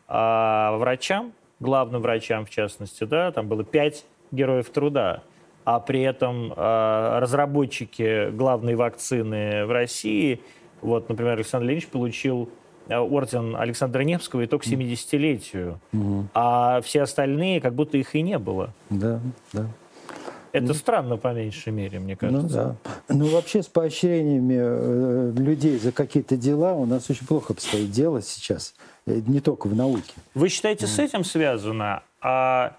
а 0.06 0.76
врачам, 0.78 1.32
главным 1.60 2.00
врачам 2.00 2.46
в 2.46 2.50
частности, 2.50 3.04
да, 3.04 3.30
там 3.30 3.46
было 3.48 3.62
пять 3.62 4.06
героев 4.30 4.70
труда, 4.70 5.22
а 5.68 5.80
при 5.80 6.00
этом 6.00 6.54
э, 6.56 7.18
разработчики 7.18 8.30
главной 8.30 8.74
вакцины 8.74 9.66
в 9.66 9.70
России, 9.70 10.40
вот, 10.80 11.10
например, 11.10 11.34
Александр 11.34 11.66
Леонидович 11.66 11.90
получил 11.90 12.48
э, 12.88 12.96
орден 12.96 13.54
Александра 13.54 14.00
Невского 14.00 14.46
итог 14.46 14.64
70-летию, 14.64 15.78
mm-hmm. 15.92 16.24
а 16.32 16.80
все 16.80 17.02
остальные 17.02 17.60
как 17.60 17.74
будто 17.74 17.98
их 17.98 18.14
и 18.14 18.22
не 18.22 18.38
было. 18.38 18.72
Да, 18.88 19.20
да. 19.52 19.66
Это 20.52 20.72
странно, 20.72 21.18
по 21.18 21.34
меньшей 21.34 21.70
мере, 21.70 21.98
мне 21.98 22.16
ну 22.18 22.18
кажется. 22.18 22.78
Ну, 22.88 22.90
да. 23.08 23.14
ну 23.14 23.26
вообще 23.26 23.62
с 23.62 23.66
поощрениями 23.66 24.56
э, 24.58 25.32
людей 25.36 25.78
за 25.78 25.92
какие-то 25.92 26.38
дела 26.38 26.72
у 26.72 26.86
нас 26.86 27.10
очень 27.10 27.26
плохо 27.26 27.52
обстоит 27.52 27.90
дело 27.90 28.22
сейчас, 28.22 28.74
э, 29.04 29.20
не 29.26 29.40
только 29.40 29.66
в 29.66 29.76
науке. 29.76 30.14
Вы 30.32 30.48
считаете, 30.48 30.86
mm. 30.86 30.88
с 30.88 30.98
этим 30.98 31.24
связано? 31.24 32.04
А 32.22 32.78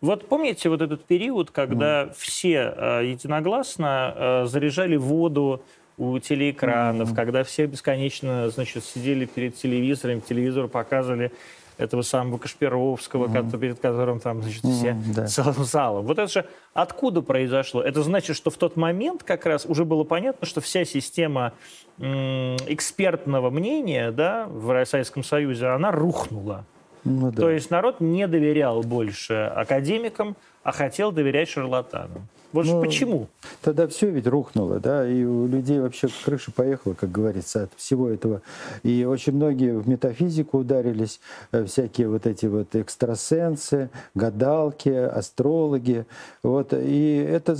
вот 0.00 0.28
помните 0.28 0.68
вот 0.68 0.80
этот 0.80 1.04
период, 1.04 1.50
когда 1.50 2.04
mm. 2.04 2.14
все 2.16 2.74
э, 2.74 3.06
единогласно 3.06 4.14
э, 4.14 4.46
заряжали 4.46 4.96
воду 4.96 5.62
у 5.98 6.18
телеэкранов, 6.18 7.12
mm. 7.12 7.14
когда 7.14 7.44
все 7.44 7.66
бесконечно, 7.66 8.48
значит, 8.48 8.84
сидели 8.84 9.26
перед 9.26 9.56
телевизором, 9.56 10.22
телевизор 10.22 10.68
показывали 10.68 11.32
этого 11.76 12.02
самого 12.02 12.38
Кашпировского, 12.38 13.26
mm-hmm. 13.26 13.58
перед 13.58 13.80
которым 13.80 14.20
там, 14.20 14.42
значит, 14.42 14.62
все 14.62 14.88
mm-hmm, 14.88 15.14
да. 15.14 15.26
целым 15.28 15.64
залом. 15.64 16.04
Вот 16.04 16.18
это 16.18 16.30
же 16.30 16.46
откуда 16.74 17.22
произошло? 17.22 17.82
Это 17.82 18.02
значит, 18.02 18.36
что 18.36 18.50
в 18.50 18.56
тот 18.56 18.76
момент 18.76 19.22
как 19.22 19.46
раз 19.46 19.64
уже 19.64 19.86
было 19.86 20.04
понятно, 20.04 20.46
что 20.46 20.60
вся 20.60 20.84
система 20.84 21.54
экспертного 21.98 23.50
мнения 23.50 24.10
да, 24.10 24.46
в 24.48 24.84
Советском 24.84 25.24
Союзе, 25.24 25.68
она 25.68 25.90
рухнула. 25.90 26.66
Ну, 27.04 27.30
да. 27.30 27.42
То 27.42 27.50
есть 27.50 27.70
народ 27.70 28.00
не 28.00 28.26
доверял 28.26 28.82
больше 28.82 29.52
академикам, 29.54 30.36
а 30.62 30.72
хотел 30.72 31.12
доверять 31.12 31.48
шарлатанам. 31.48 32.28
Вот 32.52 32.66
ну, 32.66 32.82
почему? 32.82 33.28
Тогда 33.62 33.86
все 33.86 34.10
ведь 34.10 34.26
рухнуло, 34.26 34.80
да, 34.80 35.08
и 35.08 35.22
у 35.22 35.46
людей 35.46 35.78
вообще 35.78 36.08
крыша 36.24 36.50
поехала, 36.50 36.94
как 36.94 37.12
говорится, 37.12 37.64
от 37.64 37.70
всего 37.76 38.08
этого. 38.08 38.42
И 38.82 39.04
очень 39.04 39.34
многие 39.34 39.78
в 39.78 39.88
метафизику 39.88 40.58
ударились, 40.58 41.20
э, 41.52 41.64
всякие 41.64 42.08
вот 42.08 42.26
эти 42.26 42.46
вот 42.46 42.74
экстрасенсы, 42.74 43.88
гадалки, 44.14 44.88
астрологи. 44.88 46.06
Вот, 46.42 46.72
и 46.72 47.16
это 47.18 47.54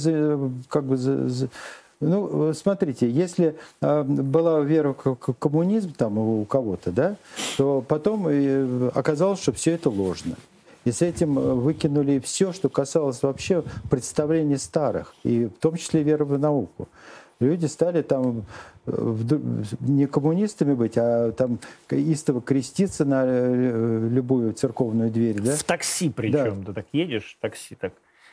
как 0.68 0.84
бы 0.84 0.97
ну, 2.01 2.55
смотрите, 2.55 3.11
если 3.11 3.57
э, 3.83 4.03
была 4.03 4.61
вера 4.61 4.95
в 4.95 5.15
коммунизм 5.17 5.93
там 5.93 6.19
у 6.19 6.45
кого-то, 6.47 6.91
да, 6.91 7.17
то 7.59 7.85
потом 7.87 8.27
оказалось, 8.95 9.43
что 9.43 9.53
все 9.53 9.73
это 9.73 9.91
ложно. 9.91 10.37
И 10.85 10.93
с 10.93 11.03
этим 11.03 11.39
э, 11.39 11.55
выкинули 11.55 12.19
все, 12.19 12.53
что 12.53 12.71
касалось 12.71 13.23
вообще 13.23 13.65
представлений 13.91 14.57
старых, 14.57 15.15
и 15.25 15.45
в 15.45 15.61
том 15.61 15.77
числе 15.77 16.03
веры 16.03 16.25
в 16.25 16.39
науку. 16.39 16.89
Люди 17.39 17.67
стали 17.67 18.01
там 18.01 18.47
э, 18.87 19.17
не 19.81 20.07
коммунистами 20.07 20.73
быть, 20.73 20.97
а 20.97 21.33
там 21.33 21.59
истово 21.91 22.41
креститься 22.41 23.05
на 23.05 23.25
любую 23.27 24.55
церковную 24.55 25.11
дверь. 25.11 25.41
Да? 25.43 25.55
В 25.55 25.65
такси 25.65 26.09
причем. 26.09 26.63
Да. 26.63 26.67
Ты 26.69 26.73
так 26.73 26.87
едешь, 26.93 27.37
такси 27.41 27.75
так 27.75 27.93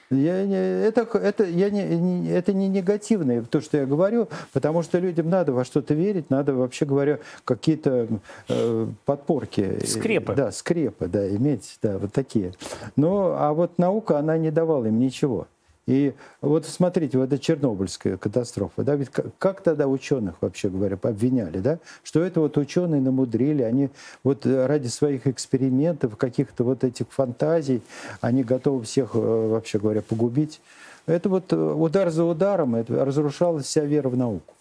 я 0.10 0.46
не, 0.46 0.56
это, 0.56 1.02
это, 1.18 1.44
я 1.44 1.70
не, 1.70 1.84
не, 1.84 2.30
это 2.30 2.54
не 2.54 2.68
негативное, 2.68 3.42
то, 3.44 3.62
что 3.62 3.78
я 3.78 3.86
говорю, 3.86 4.30
потому 4.54 4.84
что 4.84 5.00
людям 5.00 5.30
надо 5.30 5.54
во 5.54 5.66
что-то 5.66 5.94
верить, 5.94 6.30
надо, 6.30 6.54
вообще 6.54 6.86
говоря, 6.86 7.20
какие-то 7.44 8.08
э, 8.48 8.88
подпорки. 9.06 9.86
Скрепы. 9.86 10.34
Да, 10.34 10.52
скрепы, 10.52 11.08
да, 11.08 11.28
иметь, 11.30 11.78
да, 11.82 11.98
вот 11.98 12.14
такие. 12.14 12.54
Но, 12.96 13.36
а 13.38 13.54
вот 13.54 13.78
наука, 13.78 14.20
она 14.20 14.38
не 14.38 14.52
давала 14.52 14.86
им 14.86 15.00
ничего. 15.00 15.48
И 15.88 16.14
вот 16.42 16.66
смотрите, 16.66 17.18
вот 17.18 17.32
эта 17.32 17.40
Чернобыльская 17.40 18.18
катастрофа, 18.18 18.84
да, 18.84 18.96
ведь 18.96 19.10
как, 19.10 19.26
как 19.40 19.62
тогда 19.62 19.88
ученых, 19.88 20.36
вообще 20.42 20.70
говоря, 20.70 21.00
обвиняли, 21.02 21.60
да, 21.60 21.80
что 22.04 22.22
это 22.22 22.42
вот 22.42 22.58
ученые 22.58 23.00
намудрили, 23.00 23.64
они 23.64 23.90
вот 24.24 24.46
ради 24.46 24.88
своих 24.88 25.28
экспериментов, 25.28 26.18
каких-то 26.18 26.66
вот 26.66 26.84
этих 26.84 27.08
фантазий, 27.10 27.82
они 28.20 28.44
готовы 28.44 28.84
всех, 28.84 29.12
э, 29.14 29.18
вообще 29.18 29.80
говоря, 29.80 30.02
погубить. 30.02 30.60
Это 31.06 31.30
вот 31.30 31.54
э, 31.54 31.56
удар 31.56 32.10
за 32.10 32.26
ударом, 32.26 32.76
это 32.76 33.06
разрушалась 33.06 33.66
вся 33.66 33.86
вера 33.86 34.10
в 34.10 34.18
науку. 34.18 34.54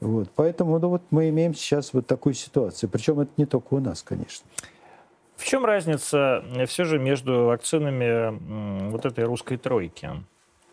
Вот, 0.00 0.28
поэтому 0.34 0.80
ну, 0.80 0.88
вот 0.88 1.02
мы 1.12 1.28
имеем 1.28 1.54
сейчас 1.54 1.94
вот 1.94 2.08
такую 2.08 2.34
ситуацию. 2.34 2.90
Причем 2.90 3.20
это 3.20 3.30
не 3.36 3.46
только 3.46 3.74
у 3.74 3.78
нас, 3.78 4.02
конечно. 4.02 4.44
В 5.36 5.44
чем 5.44 5.64
разница 5.64 6.44
э, 6.54 6.66
все 6.66 6.84
же 6.84 6.98
между 6.98 7.46
вакцинами 7.46 8.90
вот 8.90 9.04
этой 9.04 9.24
русской 9.24 9.56
тройки, 9.56 10.10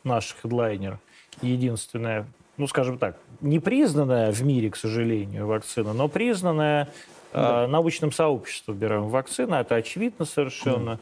наш 0.03 0.35
хедлайнер, 0.41 0.99
единственная, 1.41 2.27
ну, 2.57 2.67
скажем 2.67 2.97
так, 2.97 3.17
не 3.41 3.59
признанная 3.59 4.31
в 4.31 4.41
мире, 4.43 4.69
к 4.69 4.75
сожалению, 4.75 5.47
вакцина, 5.47 5.93
но 5.93 6.07
признанная 6.07 6.89
да. 7.33 7.63
э, 7.63 7.67
научным 7.67 8.11
сообществом, 8.11 8.75
берем 8.75 9.07
вакцина, 9.09 9.55
это 9.55 9.75
очевидно 9.75 10.25
совершенно, 10.25 10.99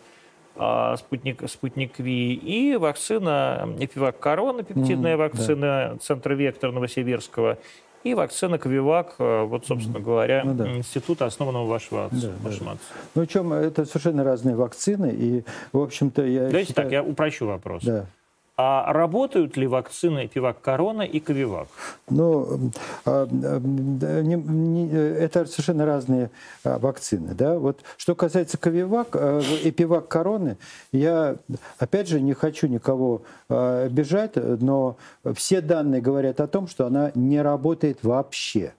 да. 0.55 0.95
спутник, 0.97 1.49
спутник 1.49 1.99
Ви, 1.99 2.33
и 2.33 2.75
вакцина 2.77 3.75
Эпивак 3.79 4.19
Корона, 4.19 4.63
пептидная 4.63 5.15
mm, 5.15 5.17
вакцина 5.17 5.89
да. 5.93 5.97
Центра 6.01 6.33
Вектор 6.33 6.71
Новосибирского, 6.71 7.57
и 8.03 8.13
вакцина 8.13 8.57
Квивак, 8.57 9.15
э, 9.19 9.43
вот, 9.43 9.65
собственно 9.65 9.99
говоря, 9.99 10.43
ну, 10.45 10.53
да. 10.53 10.77
института, 10.77 11.25
основанного 11.25 11.65
вашего 11.65 12.05
отца. 12.05 12.27
Да, 12.27 12.49
вашим 12.49 12.65
да. 12.65 12.77
Ну, 13.15 13.25
чем 13.25 13.53
это 13.53 13.85
совершенно 13.85 14.23
разные 14.23 14.55
вакцины, 14.55 15.11
и, 15.11 15.43
в 15.73 15.81
общем-то, 15.81 16.25
я 16.25 16.47
Давайте 16.47 16.69
считаю... 16.69 16.87
так, 16.87 16.91
я 16.93 17.03
упрощу 17.03 17.47
вопрос. 17.47 17.83
Да. 17.83 18.05
А 18.61 18.91
работают 18.91 19.55
ли 19.55 19.67
вакцины 19.67 20.27
Пивак 20.27 20.59
Корона 20.59 21.03
и 21.03 21.21
Ковивак? 21.21 21.69
Ну, 22.09 22.71
а, 23.05 23.25
не, 23.25 24.89
это 24.91 25.45
совершенно 25.45 25.85
разные 25.85 26.29
а, 26.65 26.77
вакцины. 26.77 27.33
Да? 27.35 27.57
Вот, 27.57 27.79
что 27.95 28.15
касается 28.15 28.57
Ковивак 28.57 29.15
и 29.63 29.71
Пивак 29.71 30.09
Короны, 30.09 30.57
я, 30.91 31.37
опять 31.77 32.09
же, 32.09 32.19
не 32.19 32.33
хочу 32.33 32.67
никого 32.67 33.21
обижать, 33.47 34.35
но 34.35 34.97
все 35.35 35.61
данные 35.61 36.01
говорят 36.01 36.41
о 36.41 36.47
том, 36.47 36.67
что 36.67 36.85
она 36.85 37.13
не 37.15 37.41
работает 37.41 37.99
вообще. 38.03 38.73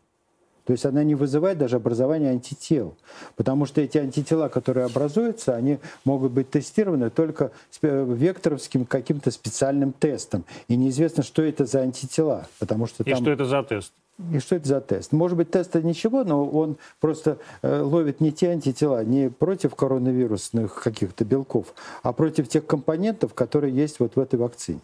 То 0.71 0.75
есть 0.75 0.87
она 0.87 1.03
не 1.03 1.17
вызывает 1.17 1.59
даже 1.59 1.75
образование 1.75 2.31
антител, 2.31 2.95
потому 3.35 3.67
что 3.67 3.81
эти 3.81 3.99
антитела, 3.99 4.47
которые 4.47 4.87
образуются, 4.87 5.57
они 5.57 5.81
могут 6.05 6.31
быть 6.31 6.49
тестированы 6.49 7.11
только 7.11 7.51
векторовским 7.83 8.87
каким-то 8.87 9.33
специальным 9.33 9.93
тестом. 9.93 10.45
И 10.69 10.77
неизвестно, 10.77 11.25
что 11.25 11.43
это 11.43 11.67
за 11.67 11.81
антитела. 11.81 12.47
Потому 12.61 12.87
что 12.87 13.03
И 13.03 13.11
там... 13.11 13.21
что 13.21 13.33
это 13.33 13.47
за 13.47 13.65
тест? 13.65 13.93
И 14.33 14.39
что 14.39 14.55
это 14.55 14.69
за 14.69 14.81
тест? 14.81 15.11
Может 15.11 15.39
быть, 15.39 15.51
тест 15.51 15.75
это 15.75 15.85
ничего, 15.85 16.23
но 16.23 16.49
он 16.49 16.77
просто 17.01 17.39
э, 17.63 17.81
ловит 17.81 18.21
не 18.21 18.31
те 18.31 18.51
антитела, 18.51 19.05
не 19.05 19.29
против 19.29 19.75
коронавирусных 19.75 20.81
каких-то 20.81 21.25
белков, 21.25 21.75
а 22.05 22.13
против 22.13 22.47
тех 22.47 22.65
компонентов, 22.65 23.35
которые 23.35 23.75
есть 23.75 23.99
вот 23.99 24.15
в 24.15 24.21
этой 24.21 24.39
вакцине. 24.39 24.79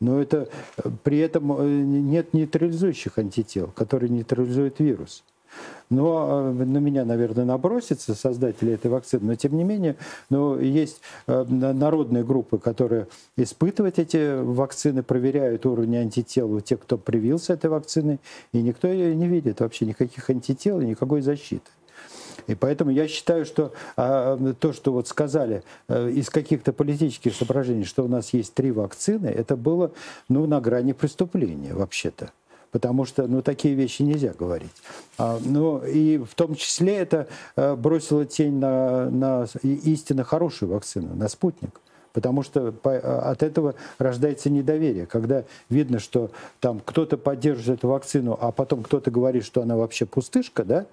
Но 0.00 0.20
это 0.20 0.48
э, 0.78 0.90
при 1.04 1.18
этом 1.18 1.52
э, 1.52 1.66
нет 1.66 2.32
нейтрализующих 2.32 3.18
антител, 3.18 3.68
которые 3.68 4.08
нейтрализуют 4.08 4.80
вирус. 4.80 5.22
Но 5.90 6.52
э, 6.54 6.64
на 6.64 6.78
меня, 6.78 7.04
наверное, 7.04 7.44
набросится 7.44 8.14
создатели 8.14 8.72
этой 8.72 8.90
вакцины. 8.90 9.26
Но 9.26 9.34
тем 9.34 9.56
не 9.56 9.64
менее, 9.64 9.96
но 10.30 10.58
есть 10.58 11.02
народные 11.26 12.24
группы, 12.24 12.58
которые 12.58 13.08
испытывают 13.36 13.98
эти 13.98 14.40
вакцины, 14.40 15.02
проверяют 15.02 15.66
уровень 15.66 15.96
антител 15.96 16.50
у 16.50 16.60
тех, 16.60 16.80
кто 16.80 16.96
привился 16.96 17.52
этой 17.52 17.68
вакциной, 17.68 18.20
и 18.52 18.62
никто 18.62 18.88
не 18.88 19.28
видит 19.28 19.60
вообще 19.60 19.84
никаких 19.84 20.30
антител 20.30 20.80
и 20.80 20.86
никакой 20.86 21.20
защиты. 21.20 21.70
И 22.50 22.56
поэтому 22.56 22.90
я 22.90 23.06
считаю, 23.06 23.44
что 23.44 23.72
а, 23.96 24.36
то, 24.58 24.72
что 24.72 24.92
вот 24.92 25.06
сказали 25.06 25.62
а, 25.88 26.08
из 26.08 26.30
каких-то 26.30 26.72
политических 26.72 27.34
соображений, 27.34 27.84
что 27.84 28.04
у 28.04 28.08
нас 28.08 28.32
есть 28.34 28.54
три 28.54 28.72
вакцины, 28.72 29.28
это 29.28 29.56
было 29.56 29.92
ну, 30.28 30.46
на 30.46 30.60
грани 30.60 30.92
преступления 30.92 31.74
вообще-то 31.74 32.32
потому 32.72 33.04
что 33.04 33.26
ну, 33.26 33.42
такие 33.42 33.74
вещи 33.74 34.02
нельзя 34.02 34.32
говорить. 34.32 34.70
А, 35.18 35.40
ну, 35.44 35.84
и 35.84 36.18
в 36.18 36.34
том 36.34 36.54
числе 36.54 36.98
это 36.98 37.26
а, 37.56 37.74
бросило 37.74 38.24
тень 38.24 38.58
на, 38.58 39.10
на 39.10 39.46
истинно 39.62 40.22
хорошую 40.22 40.70
вакцину, 40.70 41.14
на 41.16 41.28
спутник. 41.28 41.80
Потому 42.12 42.44
что 42.44 42.72
а, 42.84 43.30
от 43.32 43.42
этого 43.42 43.74
рождается 43.98 44.50
недоверие. 44.50 45.06
Когда 45.06 45.42
видно, 45.68 45.98
что 45.98 46.30
там 46.60 46.80
кто-то 46.84 47.16
поддерживает 47.16 47.80
эту 47.80 47.88
вакцину, 47.88 48.38
а 48.40 48.52
потом 48.52 48.84
кто-то 48.84 49.10
говорит, 49.10 49.44
что 49.44 49.62
она 49.62 49.76
вообще 49.76 50.06
пустышка, 50.06 50.64
да, 50.64 50.86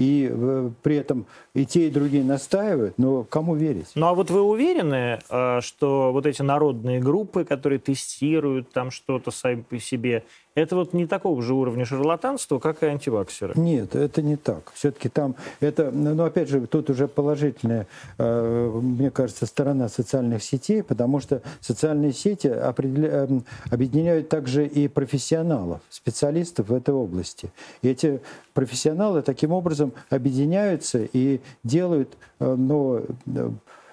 и 0.00 0.30
э, 0.32 0.70
при 0.82 0.96
этом 0.96 1.26
и 1.54 1.66
те, 1.66 1.88
и 1.88 1.90
другие 1.90 2.24
настаивают, 2.24 2.94
но 2.96 3.22
кому 3.22 3.54
верить? 3.54 3.92
Ну 3.94 4.06
а 4.06 4.14
вот 4.14 4.30
вы 4.30 4.40
уверены, 4.40 5.18
э, 5.28 5.60
что 5.60 6.10
вот 6.10 6.24
эти 6.24 6.40
народные 6.40 7.00
группы, 7.00 7.44
которые 7.44 7.78
тестируют 7.78 8.72
там 8.72 8.90
что-то 8.90 9.30
сами 9.30 9.60
по 9.60 9.78
себе, 9.78 10.24
это 10.54 10.76
вот 10.76 10.92
не 10.92 11.06
такого 11.06 11.40
же 11.42 11.54
уровня 11.54 11.84
шарлатанства, 11.84 12.58
как 12.58 12.82
и 12.82 12.86
антиваксеры. 12.86 13.54
Нет, 13.56 13.94
это 13.94 14.20
не 14.22 14.36
так. 14.36 14.72
Все-таки 14.74 15.08
там 15.08 15.36
это, 15.60 15.90
ну 15.90 16.24
опять 16.24 16.48
же, 16.48 16.66
тут 16.66 16.90
уже 16.90 17.06
положительная, 17.08 17.86
э, 18.18 18.80
мне 18.82 19.10
кажется, 19.10 19.46
сторона 19.46 19.88
социальных 19.88 20.42
сетей, 20.42 20.82
потому 20.82 21.20
что 21.20 21.42
социальные 21.60 22.12
сети 22.12 22.48
определя... 22.48 23.08
Эм, 23.10 23.44
объединяют 23.70 24.28
также 24.28 24.66
и 24.66 24.88
профессионалов, 24.88 25.80
специалистов 25.88 26.68
в 26.68 26.74
этой 26.74 26.94
области. 26.94 27.52
И 27.82 27.88
эти 27.88 28.20
профессионалы 28.52 29.22
таким 29.22 29.52
образом 29.52 29.92
объединяются 30.10 31.06
и 31.12 31.40
делают, 31.62 32.16
ну, 32.38 33.04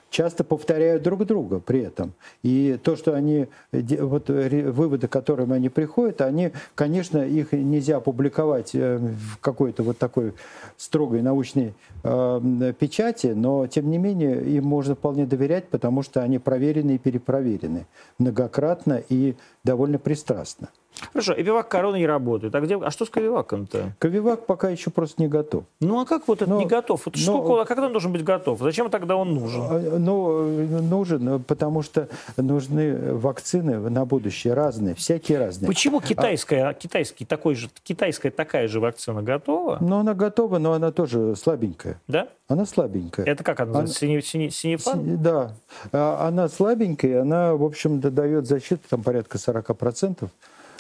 часто 0.09 0.43
повторяют 0.43 1.03
друг 1.03 1.25
друга 1.25 1.59
при 1.59 1.81
этом. 1.81 2.13
И 2.43 2.79
то, 2.84 2.95
что 2.95 3.13
они, 3.13 3.47
вот 3.71 4.29
выводы, 4.29 5.07
к 5.07 5.11
которым 5.11 5.51
они 5.51 5.69
приходят, 5.69 6.21
они, 6.21 6.51
конечно, 6.75 7.19
их 7.19 7.51
нельзя 7.51 7.99
публиковать 7.99 8.73
э, 8.73 8.97
в 8.97 9.39
какой-то 9.39 9.84
вот 9.84 9.97
такой 9.97 10.34
строгой 10.77 11.21
научной 11.21 11.73
э, 12.03 12.73
печати, 12.79 13.27
но, 13.27 13.67
тем 13.67 13.89
не 13.89 13.97
менее, 13.97 14.43
им 14.43 14.65
можно 14.65 14.95
вполне 14.95 15.25
доверять, 15.25 15.67
потому 15.69 16.03
что 16.03 16.21
они 16.21 16.39
проверены 16.39 16.95
и 16.95 16.97
перепроверены 16.97 17.85
многократно 18.17 19.01
и 19.09 19.35
довольно 19.63 19.99
пристрастно. 19.99 20.69
Хорошо, 21.14 21.34
Эвивак 21.34 21.68
корона 21.68 21.95
не 21.95 22.07
работает. 22.07 22.53
А, 22.56 22.61
где, 22.61 22.78
а 22.78 22.91
что 22.91 23.06
с 23.06 23.10
Ковиваком-то? 23.10 23.94
Ковивак 23.99 24.45
пока 24.45 24.69
еще 24.69 24.90
просто 24.90 25.22
не 25.22 25.28
готов. 25.28 25.64
Ну 25.80 25.99
а 25.99 26.06
как 26.06 26.28
вот 26.28 26.41
это 26.41 26.49
но, 26.49 26.60
не 26.60 26.65
готов? 26.65 27.06
Вот 27.06 27.15
но, 27.15 27.22
что, 27.22 27.61
а 27.61 27.65
когда 27.65 27.86
он 27.86 27.91
должен 27.91 28.11
быть 28.11 28.24
готов? 28.24 28.60
Зачем 28.60 28.90
тогда 28.90 29.15
он 29.15 29.34
нужен? 29.34 29.61
А, 29.61 29.80
ну, 29.99 30.82
нужен, 30.82 31.44
потому 31.44 31.82
что 31.82 32.07
нужны 32.36 33.14
вакцины 33.14 33.78
на 33.90 34.06
будущее 34.06 34.53
разные, 34.53 34.95
всякие 34.95 35.40
разные. 35.40 35.68
Почему 35.68 36.02
китайская, 36.02 36.69
а, 36.69 36.74
китайский 36.74 37.26
такой 37.26 37.56
же, 37.56 37.69
китайская 37.84 38.32
такая 38.32 38.68
же 38.68 38.80
вакцина 38.80 39.22
готова? 39.22 39.78
Ну, 39.82 39.98
она 39.98 40.14
готова, 40.14 40.57
но 40.57 40.74
она 40.74 40.91
тоже 40.91 41.36
слабенькая. 41.36 41.99
Да? 42.07 42.28
Она 42.48 42.65
слабенькая. 42.65 43.26
Это 43.26 43.44
как 43.44 43.60
она 43.60 43.82
называется? 43.82 43.99
Сини, 43.99 44.19
сини, 44.22 44.49
синефан? 44.49 45.22
Да. 45.22 45.53
Она 45.91 46.48
слабенькая, 46.48 47.22
она, 47.22 47.56
в 47.56 47.64
общем, 47.64 47.99
дает 47.99 48.48
защиту 48.48 48.82
там 48.90 49.03
порядка 49.03 49.38
40%. 49.38 50.30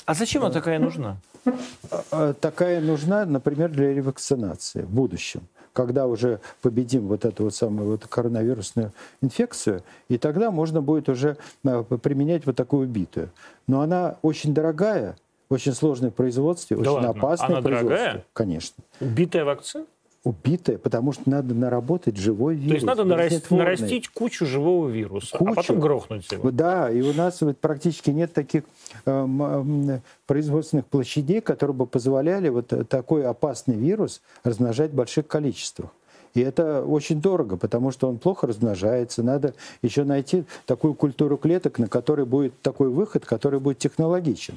А 0.07 0.13
зачем 0.13 0.41
она 0.41 0.53
такая 0.53 0.79
нужна? 0.79 1.17
А, 1.91 2.03
а, 2.11 2.33
такая 2.33 2.79
нужна, 2.79 3.25
например, 3.25 3.69
для 3.69 3.93
ревакцинации 3.93 4.81
в 4.81 4.89
будущем 4.89 5.41
когда 5.73 6.07
уже 6.07 6.39
победим 6.63 7.07
вот 7.07 7.23
эту 7.23 7.43
вот 7.43 7.53
самую 7.53 7.91
вот 7.91 8.07
коронавирусную 8.07 8.93
инфекцию, 9.21 9.83
и 10.09 10.17
тогда 10.17 10.49
можно 10.49 10.81
будет 10.81 11.07
уже 11.07 11.37
а, 11.63 11.83
применять 11.83 12.47
вот 12.47 12.55
такую 12.55 12.87
убитую. 12.87 13.29
Но 13.67 13.81
она 13.81 14.15
очень 14.23 14.55
дорогая, 14.55 15.17
очень 15.49 15.73
сложное 15.73 16.09
в 16.09 16.15
производстве, 16.15 16.77
да 16.77 16.81
очень 16.81 17.05
ладно. 17.05 17.09
опасное 17.09 17.57
она 17.57 17.61
производство. 17.61 17.95
Дорогая? 17.95 18.25
Конечно. 18.33 18.83
Убитая 18.99 19.45
вакцина? 19.45 19.85
Убитая, 20.23 20.77
потому 20.77 21.13
что 21.13 21.29
надо 21.29 21.53
наработать 21.53 22.17
живой 22.17 22.55
вирус. 22.55 22.69
То 22.69 22.75
есть 22.75 22.85
надо 22.85 23.03
нарастить, 23.03 23.51
нарастить 23.51 24.07
кучу 24.09 24.45
живого 24.45 24.89
вируса, 24.89 25.35
а 25.35 25.37
кучу. 25.37 25.51
а 25.51 25.55
потом 25.55 25.79
грохнуть 25.79 26.31
его. 26.31 26.51
Да, 26.51 26.91
и 26.91 27.01
у 27.01 27.13
нас 27.13 27.41
вот 27.41 27.57
практически 27.57 28.09
нет 28.09 28.33
таких 28.33 28.63
э, 29.05 29.99
производственных 30.25 30.85
площадей, 30.87 31.41
которые 31.41 31.75
бы 31.75 31.85
позволяли 31.85 32.49
вот 32.49 32.73
такой 32.89 33.25
опасный 33.25 33.75
вирус 33.75 34.21
размножать 34.43 34.91
в 34.91 34.95
больших 34.95 35.27
количествах. 35.27 35.91
И 36.33 36.41
это 36.41 36.83
очень 36.83 37.19
дорого, 37.19 37.57
потому 37.57 37.91
что 37.91 38.07
он 38.07 38.19
плохо 38.19 38.45
размножается. 38.45 39.23
Надо 39.23 39.55
еще 39.81 40.03
найти 40.03 40.43
такую 40.65 40.93
культуру 40.93 41.37
клеток, 41.37 41.79
на 41.79 41.87
которой 41.87 42.25
будет 42.25 42.61
такой 42.61 42.89
выход, 42.89 43.25
который 43.25 43.59
будет 43.59 43.79
технологичен. 43.79 44.55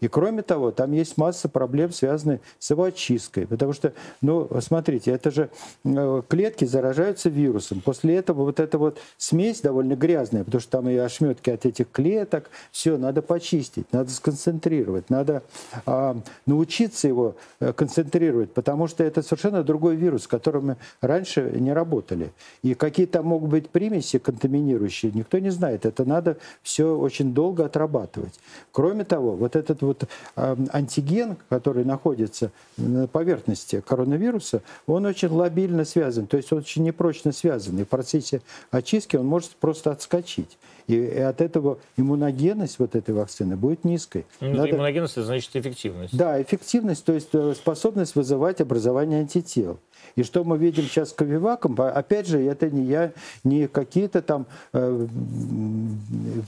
И 0.00 0.08
кроме 0.08 0.42
того, 0.42 0.70
там 0.70 0.92
есть 0.92 1.16
масса 1.16 1.48
проблем, 1.48 1.92
связанных 1.92 2.40
с 2.58 2.70
его 2.70 2.84
очисткой. 2.84 3.46
Потому 3.46 3.72
что, 3.72 3.92
ну, 4.20 4.48
смотрите, 4.60 5.10
это 5.10 5.30
же 5.30 5.50
э, 5.84 6.22
клетки 6.28 6.64
заражаются 6.64 7.28
вирусом. 7.28 7.80
После 7.80 8.16
этого 8.16 8.44
вот 8.44 8.60
эта 8.60 8.78
вот 8.78 8.98
смесь 9.16 9.60
довольно 9.60 9.94
грязная, 9.96 10.44
потому 10.44 10.60
что 10.60 10.70
там 10.70 10.88
и 10.88 10.96
ошметки 10.96 11.50
от 11.50 11.66
этих 11.66 11.90
клеток. 11.90 12.50
Все, 12.72 12.96
надо 12.96 13.22
почистить, 13.22 13.92
надо 13.92 14.10
сконцентрировать, 14.10 15.10
надо 15.10 15.42
а, 15.86 16.16
научиться 16.46 17.08
его 17.08 17.36
э, 17.60 17.72
концентрировать, 17.72 18.52
потому 18.52 18.86
что 18.86 19.04
это 19.04 19.22
совершенно 19.22 19.62
другой 19.62 19.96
вирус, 19.96 20.24
с 20.24 20.26
которым 20.26 20.66
мы 20.66 20.76
раньше 21.00 21.52
не 21.54 21.72
работали. 21.72 22.32
И 22.62 22.74
какие 22.74 23.06
там 23.06 23.26
могут 23.26 23.50
быть 23.50 23.70
примеси 23.70 24.18
контаминирующие, 24.18 25.12
никто 25.14 25.38
не 25.38 25.50
знает. 25.50 25.86
Это 25.86 26.04
надо 26.04 26.36
все 26.62 26.96
очень 26.96 27.34
долго 27.34 27.64
отрабатывать. 27.64 28.38
Кроме 28.72 29.04
того, 29.04 29.36
вот 29.36 29.56
этот 29.56 29.82
вот 29.86 30.04
э, 30.36 30.56
антиген, 30.72 31.36
который 31.48 31.84
находится 31.84 32.50
на 32.76 33.06
поверхности 33.06 33.82
коронавируса, 33.86 34.62
он 34.86 35.06
очень 35.06 35.28
лобильно 35.28 35.84
связан, 35.84 36.26
то 36.26 36.36
есть 36.36 36.52
он 36.52 36.58
очень 36.58 36.82
непрочно 36.82 37.32
связан. 37.32 37.78
И 37.78 37.84
в 37.84 37.88
процессе 37.88 38.40
очистки 38.70 39.16
он 39.16 39.26
может 39.26 39.50
просто 39.52 39.90
отскочить. 39.90 40.58
И, 40.86 41.02
от 41.02 41.40
этого 41.40 41.78
иммуногенность 41.96 42.78
вот 42.78 42.94
этой 42.94 43.14
вакцины 43.14 43.56
будет 43.56 43.84
низкой. 43.84 44.26
Ну, 44.40 44.52
Надо... 44.52 44.70
Иммуногенность– 44.70 45.12
это 45.16 45.26
значит 45.26 45.54
эффективность. 45.56 46.16
Да, 46.16 46.40
эффективность, 46.40 47.04
то 47.04 47.12
есть 47.12 47.28
э, 47.32 47.54
способность 47.56 48.14
вызывать 48.14 48.60
образование 48.60 49.20
антител. 49.20 49.78
И 50.16 50.22
что 50.22 50.44
мы 50.44 50.58
видим 50.58 50.84
сейчас 50.84 51.10
с 51.10 51.12
Ковиваком, 51.12 51.76
опять 51.78 52.26
же, 52.26 52.40
это 52.44 52.70
не 52.70 52.84
я, 52.84 53.12
не 53.42 53.66
какие-то 53.66 54.22
там 54.22 54.46
э, 54.72 55.06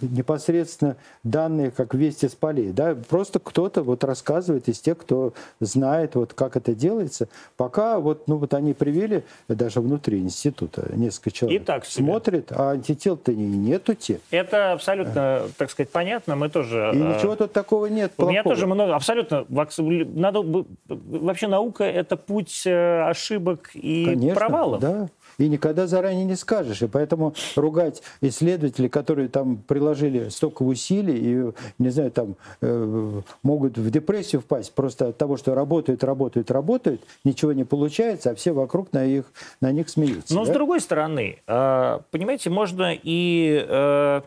непосредственно 0.02 0.96
данные, 1.24 1.70
как 1.70 1.94
вести 1.94 2.28
с 2.28 2.34
полей. 2.34 2.72
Да? 2.72 2.96
Просто 3.08 3.38
кто-то 3.38 3.82
вот 3.82 4.04
рассказывает 4.04 4.68
из 4.68 4.80
тех, 4.80 4.98
кто 4.98 5.32
знает, 5.60 6.14
вот, 6.14 6.34
как 6.34 6.56
это 6.56 6.74
делается. 6.74 7.28
Пока 7.56 7.98
вот, 7.98 8.28
ну, 8.28 8.36
вот 8.36 8.54
они 8.54 8.74
привели 8.74 9.22
даже 9.48 9.80
внутри 9.80 10.18
института 10.18 10.90
несколько 10.94 11.30
человек. 11.30 11.62
И 11.62 11.64
так 11.64 11.84
Смотрят, 11.86 12.52
а 12.52 12.70
антител-то 12.72 13.32
нету 13.32 13.94
те. 13.94 14.20
Это 14.30 14.72
абсолютно, 14.72 15.42
так 15.56 15.70
сказать, 15.70 15.90
понятно. 15.90 16.36
Мы 16.36 16.48
тоже... 16.48 16.90
И 16.94 16.98
ничего 16.98 17.36
тут 17.36 17.52
такого 17.52 17.86
нет. 17.86 18.12
У 18.12 18.16
плохого. 18.16 18.30
меня 18.30 18.42
тоже 18.42 18.66
много... 18.66 18.94
Абсолютно. 18.94 19.46
Надо... 19.48 20.64
Вообще 20.86 21.46
наука– 21.46 21.84
это 21.84 22.16
путь 22.16 22.62
э, 22.66 23.02
ошибок 23.02 23.45
ошибок 23.47 23.70
и 23.74 24.05
Конечно, 24.05 24.35
провалов. 24.35 24.81
Да. 24.81 25.09
И 25.39 25.48
никогда 25.48 25.86
заранее 25.86 26.24
не 26.24 26.35
скажешь. 26.35 26.82
И 26.82 26.86
поэтому 26.86 27.35
ругать 27.56 28.02
исследователей, 28.23 28.89
которые 28.89 29.28
там 29.28 29.59
приложили 29.59 30.31
столько 30.31 30.62
усилий 30.62 31.18
и, 31.18 31.52
не 31.78 31.90
знаю, 31.90 32.10
там 32.10 32.36
э, 32.62 33.20
могут 33.43 33.77
в 33.77 33.90
депрессию 33.90 34.40
впасть 34.40 34.73
просто 34.73 35.09
от 35.09 35.18
того, 35.18 35.36
что 35.36 35.55
работают, 35.55 36.02
работают, 36.05 36.51
работают, 36.51 37.02
ничего 37.24 37.52
не 37.52 37.64
получается, 37.64 38.31
а 38.31 38.35
все 38.35 38.52
вокруг 38.52 38.93
на, 38.93 39.05
их, 39.05 39.27
на 39.60 39.73
них 39.73 39.90
смеются. 39.90 40.35
Но 40.35 40.44
да? 40.44 40.51
с 40.51 40.55
другой 40.55 40.81
стороны, 40.81 41.39
э, 41.47 41.98
понимаете, 42.10 42.51
можно 42.51 42.94
и... 42.94 43.64
Э, 43.68 44.23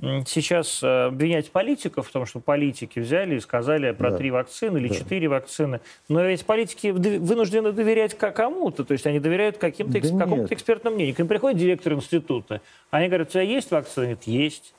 сейчас 0.00 0.82
э, 0.82 1.06
обвинять 1.06 1.50
политиков 1.50 2.08
в 2.08 2.12
том, 2.12 2.26
что 2.26 2.40
политики 2.40 2.98
взяли 2.98 3.36
и 3.36 3.40
сказали 3.40 3.92
про 3.92 4.10
да. 4.10 4.18
три 4.18 4.30
вакцины 4.30 4.78
или 4.78 4.88
четыре 4.88 5.28
да. 5.28 5.36
вакцины. 5.36 5.80
Но 6.08 6.22
ведь 6.22 6.44
политики 6.44 6.88
вынуждены 6.88 7.72
доверять 7.72 8.16
кому-то, 8.16 8.84
то 8.84 8.92
есть 8.92 9.06
они 9.06 9.20
доверяют 9.20 9.56
каким-то, 9.56 10.00
да 10.00 10.18
какому-то 10.18 10.52
экспертному 10.52 10.96
мнению. 10.96 11.14
К 11.14 11.18
ним 11.20 11.28
приходит 11.28 11.58
директор 11.58 11.94
института, 11.94 12.60
они 12.90 13.08
говорят, 13.08 13.28
у 13.28 13.30
тебя 13.32 13.42
есть 13.42 13.70
вакцина? 13.70 14.06
Нет, 14.08 14.24
есть. 14.24 14.74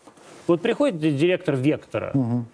Вот 0.45 0.61
приходит 0.61 0.99
директор 0.99 1.55
Вектора, 1.55 2.11
угу. 2.13 2.45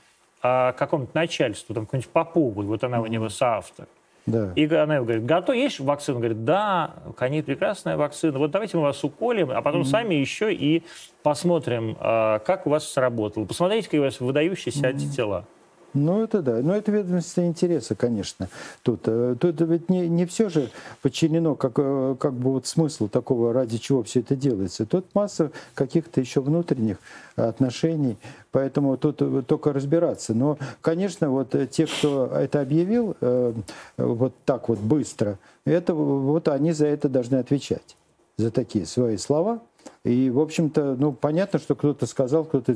а, 0.41 0.71
какому-то 0.71 1.11
начальству, 1.13 1.75
там 1.75 1.85
какой-нибудь 1.85 2.11
Поповой, 2.11 2.65
вот 2.65 2.83
она 2.83 2.99
угу. 2.99 3.07
у 3.07 3.11
него 3.11 3.29
соавтор. 3.29 3.87
Да. 4.25 4.53
И 4.55 4.65
она 4.73 5.01
говорит, 5.01 5.25
готов, 5.25 5.55
есть 5.55 5.79
вакцина? 5.79 6.19
Говорит, 6.19 6.45
да, 6.45 6.95
конечно, 7.17 7.45
прекрасная 7.45 7.97
вакцина. 7.97 8.39
Вот 8.39 8.51
давайте 8.51 8.77
мы 8.77 8.83
вас 8.83 9.03
уколем, 9.03 9.51
а 9.51 9.61
потом 9.61 9.81
mm-hmm. 9.81 9.85
сами 9.85 10.15
еще 10.15 10.53
и 10.53 10.83
посмотрим, 11.23 11.97
а, 11.99 12.39
как 12.39 12.65
у 12.65 12.69
вас 12.69 12.87
сработало. 12.89 13.45
Посмотрите, 13.45 13.85
какие 13.85 13.99
у 13.99 14.03
вас 14.03 14.19
выдающиеся 14.19 14.79
mm-hmm. 14.79 14.89
антитела. 14.89 15.45
Ну, 15.93 16.23
это 16.23 16.41
да. 16.41 16.59
Но 16.61 16.75
это 16.75 16.91
ведомственные 16.91 17.49
интересы, 17.49 17.95
конечно. 17.95 18.49
Тут, 18.81 19.01
э, 19.05 19.35
тут 19.39 19.61
ведь 19.61 19.89
не, 19.89 20.07
не 20.07 20.25
все 20.25 20.49
же 20.49 20.69
подчинено, 21.01 21.55
как, 21.55 21.73
э, 21.77 22.15
как 22.19 22.33
бы 22.33 22.53
вот 22.53 22.65
смысл 22.65 23.07
такого, 23.07 23.53
ради 23.53 23.77
чего 23.77 24.01
все 24.03 24.21
это 24.21 24.35
делается. 24.35 24.85
Тут 24.85 25.05
масса 25.13 25.51
каких-то 25.75 26.19
еще 26.19 26.41
внутренних 26.41 26.97
отношений, 27.35 28.17
поэтому 28.51 28.97
тут 28.97 29.21
только 29.47 29.71
разбираться. 29.71 30.33
Но, 30.33 30.57
конечно, 30.81 31.29
вот 31.29 31.55
те, 31.69 31.85
кто 31.85 32.25
это 32.25 32.61
объявил 32.61 33.15
э, 33.21 33.53
вот 33.97 34.33
так 34.45 34.69
вот 34.69 34.79
быстро, 34.79 35.37
это, 35.65 35.93
вот 35.93 36.47
они 36.47 36.71
за 36.71 36.87
это 36.87 37.07
должны 37.07 37.35
отвечать, 37.35 37.95
за 38.37 38.49
такие 38.49 38.85
свои 38.85 39.17
слова– 39.17 39.61
и, 40.03 40.29
в 40.29 40.39
общем-то, 40.39 40.95
ну, 40.99 41.13
понятно, 41.13 41.59
что 41.59 41.75
кто-то 41.75 42.05
сказал, 42.07 42.43
кто-то 42.43 42.73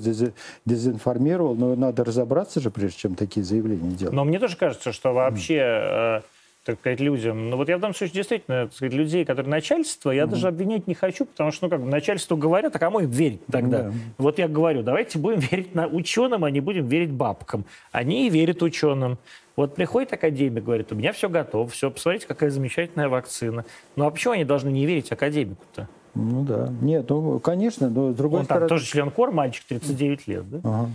дезинформировал, 0.66 1.56
но 1.56 1.76
надо 1.76 2.06
разобраться 2.06 2.62
же, 2.62 2.72
прежде 2.72 3.00
чем 3.00 3.16
такие 3.16 3.46
заявления 3.46 3.92
делать. 3.92 4.14
Но 4.14 4.24
мне 4.24 4.40
тоже 4.40 4.56
кажется, 4.56 4.94
что 4.94 5.12
вообще, 5.12 5.60
э, 5.60 6.22
так 6.64 6.80
сказать, 6.80 7.02
людям... 7.02 7.50
Ну, 7.50 7.58
вот 7.58 7.68
я 7.68 7.78
в 7.78 7.82
данном 7.82 7.96
случае 7.96 8.16
действительно, 8.16 8.68
так 8.68 8.74
сказать, 8.74 8.94
людей, 8.94 9.26
которые 9.26 9.52
начальство, 9.52 10.12
я 10.12 10.24
mm 10.24 10.28
даже 10.28 10.48
обвинять 10.48 10.88
не 10.88 10.94
хочу, 10.94 11.26
потому 11.26 11.52
что, 11.52 11.66
ну, 11.66 11.70
как 11.70 11.82
бы, 11.82 11.88
начальству 11.88 12.38
говорят, 12.38 12.74
а 12.78 12.80
кому 12.80 13.02
им 13.02 13.10
верить 13.10 13.46
тогда? 13.52 13.88
Mm-hmm. 13.88 13.94
Вот 14.20 14.40
я 14.40 14.48
говорю, 14.48 14.82
давайте 14.84 15.20
будем 15.20 15.40
верить 15.40 15.76
на 15.76 15.86
ученым, 15.86 16.46
а 16.46 16.50
не 16.50 16.62
будем 16.62 16.88
верить 16.88 17.12
бабкам. 17.12 17.66
Они 17.92 18.28
и 18.28 18.30
верят 18.30 18.62
ученым. 18.62 19.18
Вот 19.58 19.76
приходит 19.76 20.14
академик, 20.14 20.64
говорит, 20.64 20.94
у 20.94 20.96
меня 20.96 21.12
все 21.12 21.28
готово, 21.28 21.68
все, 21.68 21.92
посмотрите, 21.92 22.26
какая 22.26 22.52
замечательная 22.52 23.10
вакцина. 23.10 23.66
Ну 23.98 24.06
а 24.06 24.12
почему 24.12 24.34
они 24.34 24.46
должны 24.46 24.70
не 24.70 24.86
верить 24.86 25.12
академику-то? 25.12 25.90
Ну 26.18 26.44
да. 26.44 26.74
Нет, 26.82 27.10
ну, 27.10 27.40
конечно, 27.40 27.90
но 27.90 28.12
с 28.12 28.16
другой 28.16 28.40
Он 28.40 28.46
стороны... 28.46 28.68
там 28.68 28.78
тоже 28.78 28.86
член 28.90 29.12
КОР, 29.12 29.32
мальчик, 29.32 29.66
39 29.68 30.28
лет, 30.28 30.50
да? 30.50 30.60
Ага. 30.64 30.90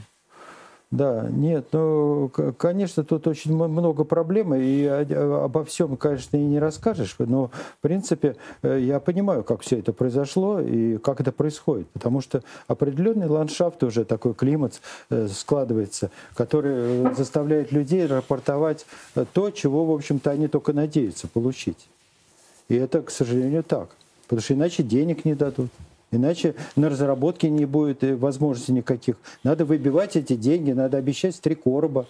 Да, 0.91 1.27
нет, 1.31 1.69
ну, 1.73 2.31
конечно, 2.59 3.03
тут 3.03 3.27
очень 3.27 3.55
много 3.55 4.05
проблем, 4.05 4.55
и 4.55 4.85
обо 4.85 5.65
всем, 5.65 5.97
конечно, 5.97 6.37
и 6.37 6.41
не 6.41 6.59
расскажешь, 6.59 7.17
но, 7.19 7.47
в 7.47 7.81
принципе, 7.81 8.37
э, 8.63 8.79
я 8.79 9.01
понимаю, 9.01 9.43
как 9.43 9.63
все 9.63 9.79
это 9.79 9.95
произошло 9.95 10.61
и 10.61 10.99
как 10.99 11.23
это 11.23 11.33
происходит, 11.33 11.89
потому 11.93 12.21
что 12.21 12.43
определенный 12.67 13.27
ландшафт 13.27 13.83
уже, 13.85 14.05
такой 14.05 14.35
климат 14.35 14.83
э, 15.09 15.29
складывается, 15.29 16.11
который 16.35 16.75
э, 16.75 17.15
заставляет 17.17 17.73
людей 17.73 18.05
рапортовать 18.05 18.85
то, 19.33 19.51
чего, 19.51 19.87
в 19.87 19.93
общем-то, 19.93 20.31
они 20.31 20.47
только 20.47 20.75
надеются 20.75 21.27
получить. 21.27 21.89
И 22.69 22.75
это, 22.75 23.01
к 23.01 23.11
сожалению, 23.11 23.63
так 23.63 23.89
потому 24.23 24.41
что 24.41 24.55
иначе 24.55 24.83
денег 24.83 25.25
не 25.25 25.35
дадут. 25.35 25.71
Иначе 26.11 26.55
на 26.77 26.91
разработке 26.91 27.49
не 27.49 27.65
будет 27.65 28.03
возможности 28.03 28.71
никаких. 28.71 29.17
Надо 29.45 29.65
выбивать 29.65 30.15
эти 30.15 30.37
деньги, 30.37 30.73
надо 30.73 30.99
обещать 30.99 31.41
три 31.41 31.55
короба. 31.55 32.07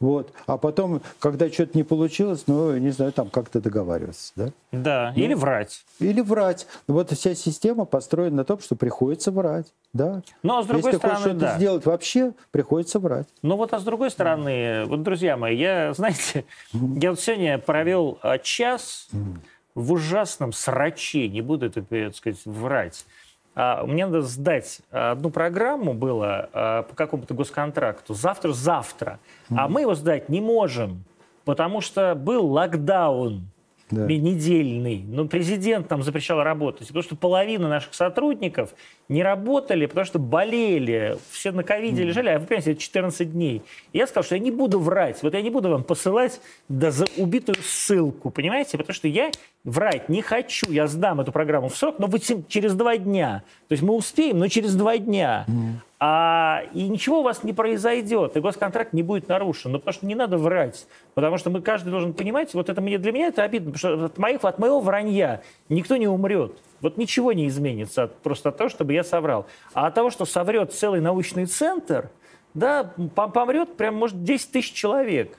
Вот. 0.00 0.32
А 0.46 0.58
потом, 0.58 1.00
когда 1.18 1.50
что-то 1.50 1.76
не 1.76 1.82
получилось, 1.82 2.44
ну, 2.46 2.76
не 2.76 2.90
знаю, 2.90 3.12
там 3.12 3.30
как-то 3.30 3.60
договариваться. 3.60 4.32
Да, 4.36 4.52
да. 4.72 5.12
Ну, 5.16 5.22
или 5.22 5.34
врать. 5.34 5.84
Или 6.00 6.20
врать. 6.20 6.66
Вот 6.86 7.12
вся 7.12 7.34
система 7.34 7.84
построена 7.84 8.36
на 8.36 8.44
том, 8.44 8.60
что 8.60 8.76
приходится 8.76 9.30
врать. 9.30 9.72
Да. 9.92 10.22
Но, 10.42 10.62
с 10.62 10.66
другой 10.66 10.90
Если 10.92 10.98
стороны, 10.98 11.20
что-то 11.20 11.38
да. 11.38 11.56
сделать 11.56 11.86
вообще, 11.86 12.32
приходится 12.50 12.98
врать. 12.98 13.26
Ну 13.42 13.56
вот, 13.56 13.72
а 13.72 13.78
с 13.78 13.84
другой 13.84 14.10
стороны, 14.10 14.84
вот, 14.84 15.02
друзья 15.02 15.36
мои, 15.36 15.56
я, 15.56 15.92
знаете, 15.96 16.44
я 16.72 17.10
вот 17.10 17.20
сегодня 17.20 17.58
провел 17.58 18.18
а, 18.22 18.38
час... 18.38 19.08
Mm 19.12 19.38
в 19.76 19.92
ужасном 19.92 20.52
сраче, 20.52 21.28
не 21.28 21.42
буду 21.42 21.66
это, 21.66 21.82
так 21.82 22.16
сказать, 22.16 22.40
врать. 22.46 23.06
А, 23.54 23.84
мне 23.84 24.06
надо 24.06 24.22
сдать 24.22 24.80
одну 24.90 25.30
программу 25.30 25.94
было 25.94 26.48
а, 26.52 26.82
по 26.82 26.96
какому-то 26.96 27.34
госконтракту 27.34 28.14
завтра-завтра, 28.14 29.20
mm-hmm. 29.48 29.56
а 29.58 29.68
мы 29.68 29.82
его 29.82 29.94
сдать 29.94 30.28
не 30.28 30.40
можем, 30.40 31.04
потому 31.44 31.80
что 31.80 32.14
был 32.14 32.46
локдаун 32.46 33.48
да. 33.90 34.06
недельный. 34.06 35.04
Но 35.06 35.26
президент 35.26 35.88
там 35.88 36.02
запрещал 36.02 36.42
работать, 36.42 36.88
потому 36.88 37.02
что 37.02 37.16
половина 37.16 37.68
наших 37.68 37.94
сотрудников 37.94 38.74
не 39.08 39.22
работали, 39.22 39.86
потому 39.86 40.04
что 40.04 40.18
болели, 40.18 41.16
все 41.30 41.52
на 41.52 41.62
ковиде 41.62 42.02
mm. 42.02 42.06
лежали, 42.06 42.28
а 42.30 42.38
вы 42.38 42.46
понимаете, 42.46 42.74
14 42.74 43.32
дней. 43.32 43.62
И 43.92 43.98
я 43.98 44.06
сказал, 44.06 44.24
что 44.24 44.34
я 44.34 44.40
не 44.40 44.50
буду 44.50 44.80
врать, 44.80 45.22
вот 45.22 45.34
я 45.34 45.42
не 45.42 45.50
буду 45.50 45.70
вам 45.70 45.84
посылать 45.84 46.40
да, 46.68 46.90
за 46.90 47.06
убитую 47.16 47.56
ссылку, 47.62 48.30
понимаете, 48.30 48.78
потому 48.78 48.94
что 48.94 49.08
я 49.08 49.30
врать 49.64 50.08
не 50.08 50.22
хочу, 50.22 50.70
я 50.70 50.86
сдам 50.86 51.20
эту 51.20 51.32
программу 51.32 51.68
в 51.68 51.76
срок, 51.76 51.98
но 51.98 52.08
через 52.48 52.74
два 52.74 52.96
дня. 52.96 53.42
То 53.68 53.72
есть 53.72 53.82
мы 53.82 53.94
успеем, 53.94 54.38
но 54.38 54.48
через 54.48 54.74
два 54.74 54.98
дня. 54.98 55.44
Mm. 55.48 55.74
А, 55.98 56.64
и 56.74 56.88
ничего 56.88 57.20
у 57.20 57.22
вас 57.22 57.42
не 57.42 57.54
произойдет, 57.54 58.36
и 58.36 58.40
госконтракт 58.40 58.92
не 58.92 59.02
будет 59.02 59.28
нарушен. 59.28 59.72
Ну, 59.72 59.78
потому 59.78 59.94
что 59.94 60.06
не 60.06 60.14
надо 60.14 60.36
врать. 60.36 60.86
Потому 61.14 61.38
что 61.38 61.48
мы 61.48 61.62
каждый 61.62 61.88
должен 61.88 62.12
понимать, 62.12 62.52
вот 62.52 62.68
это 62.68 62.80
мне, 62.82 62.98
для 62.98 63.12
меня 63.12 63.28
это 63.28 63.42
обидно, 63.42 63.72
потому 63.72 63.96
что 63.96 64.04
от, 64.04 64.18
моих, 64.18 64.44
от 64.44 64.58
моего 64.58 64.80
вранья 64.80 65.42
никто 65.70 65.96
не 65.96 66.06
умрет. 66.06 66.58
Вот 66.82 66.98
ничего 66.98 67.32
не 67.32 67.48
изменится 67.48 68.08
просто 68.22 68.50
от 68.50 68.58
того, 68.58 68.68
чтобы 68.68 68.92
я 68.92 69.04
соврал. 69.04 69.46
А 69.72 69.86
от 69.86 69.94
того, 69.94 70.10
что 70.10 70.26
соврет 70.26 70.74
целый 70.74 71.00
научный 71.00 71.46
центр, 71.46 72.10
да, 72.52 72.92
помрет 73.14 73.76
прям, 73.78 73.94
может, 73.94 74.22
10 74.22 74.52
тысяч 74.52 74.72
человек, 74.72 75.38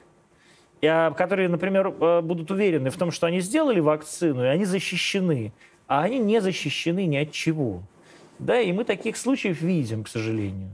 а, 0.83 1.11
которые, 1.11 1.49
например, 1.49 1.93
э, 1.99 2.21
будут 2.21 2.49
уверены 2.49 2.89
в 2.89 2.97
том, 2.97 3.11
что 3.11 3.27
они 3.27 3.41
сделали 3.41 3.79
вакцину, 3.79 4.43
и 4.43 4.47
они 4.47 4.65
защищены. 4.65 5.53
А 5.87 6.01
они 6.01 6.17
не 6.17 6.41
защищены 6.41 7.05
ни 7.05 7.17
от 7.17 7.31
чего. 7.31 7.83
Да, 8.39 8.59
и 8.59 8.71
мы 8.71 8.83
таких 8.83 9.17
случаев 9.17 9.61
видим, 9.61 10.03
к 10.03 10.07
сожалению. 10.07 10.69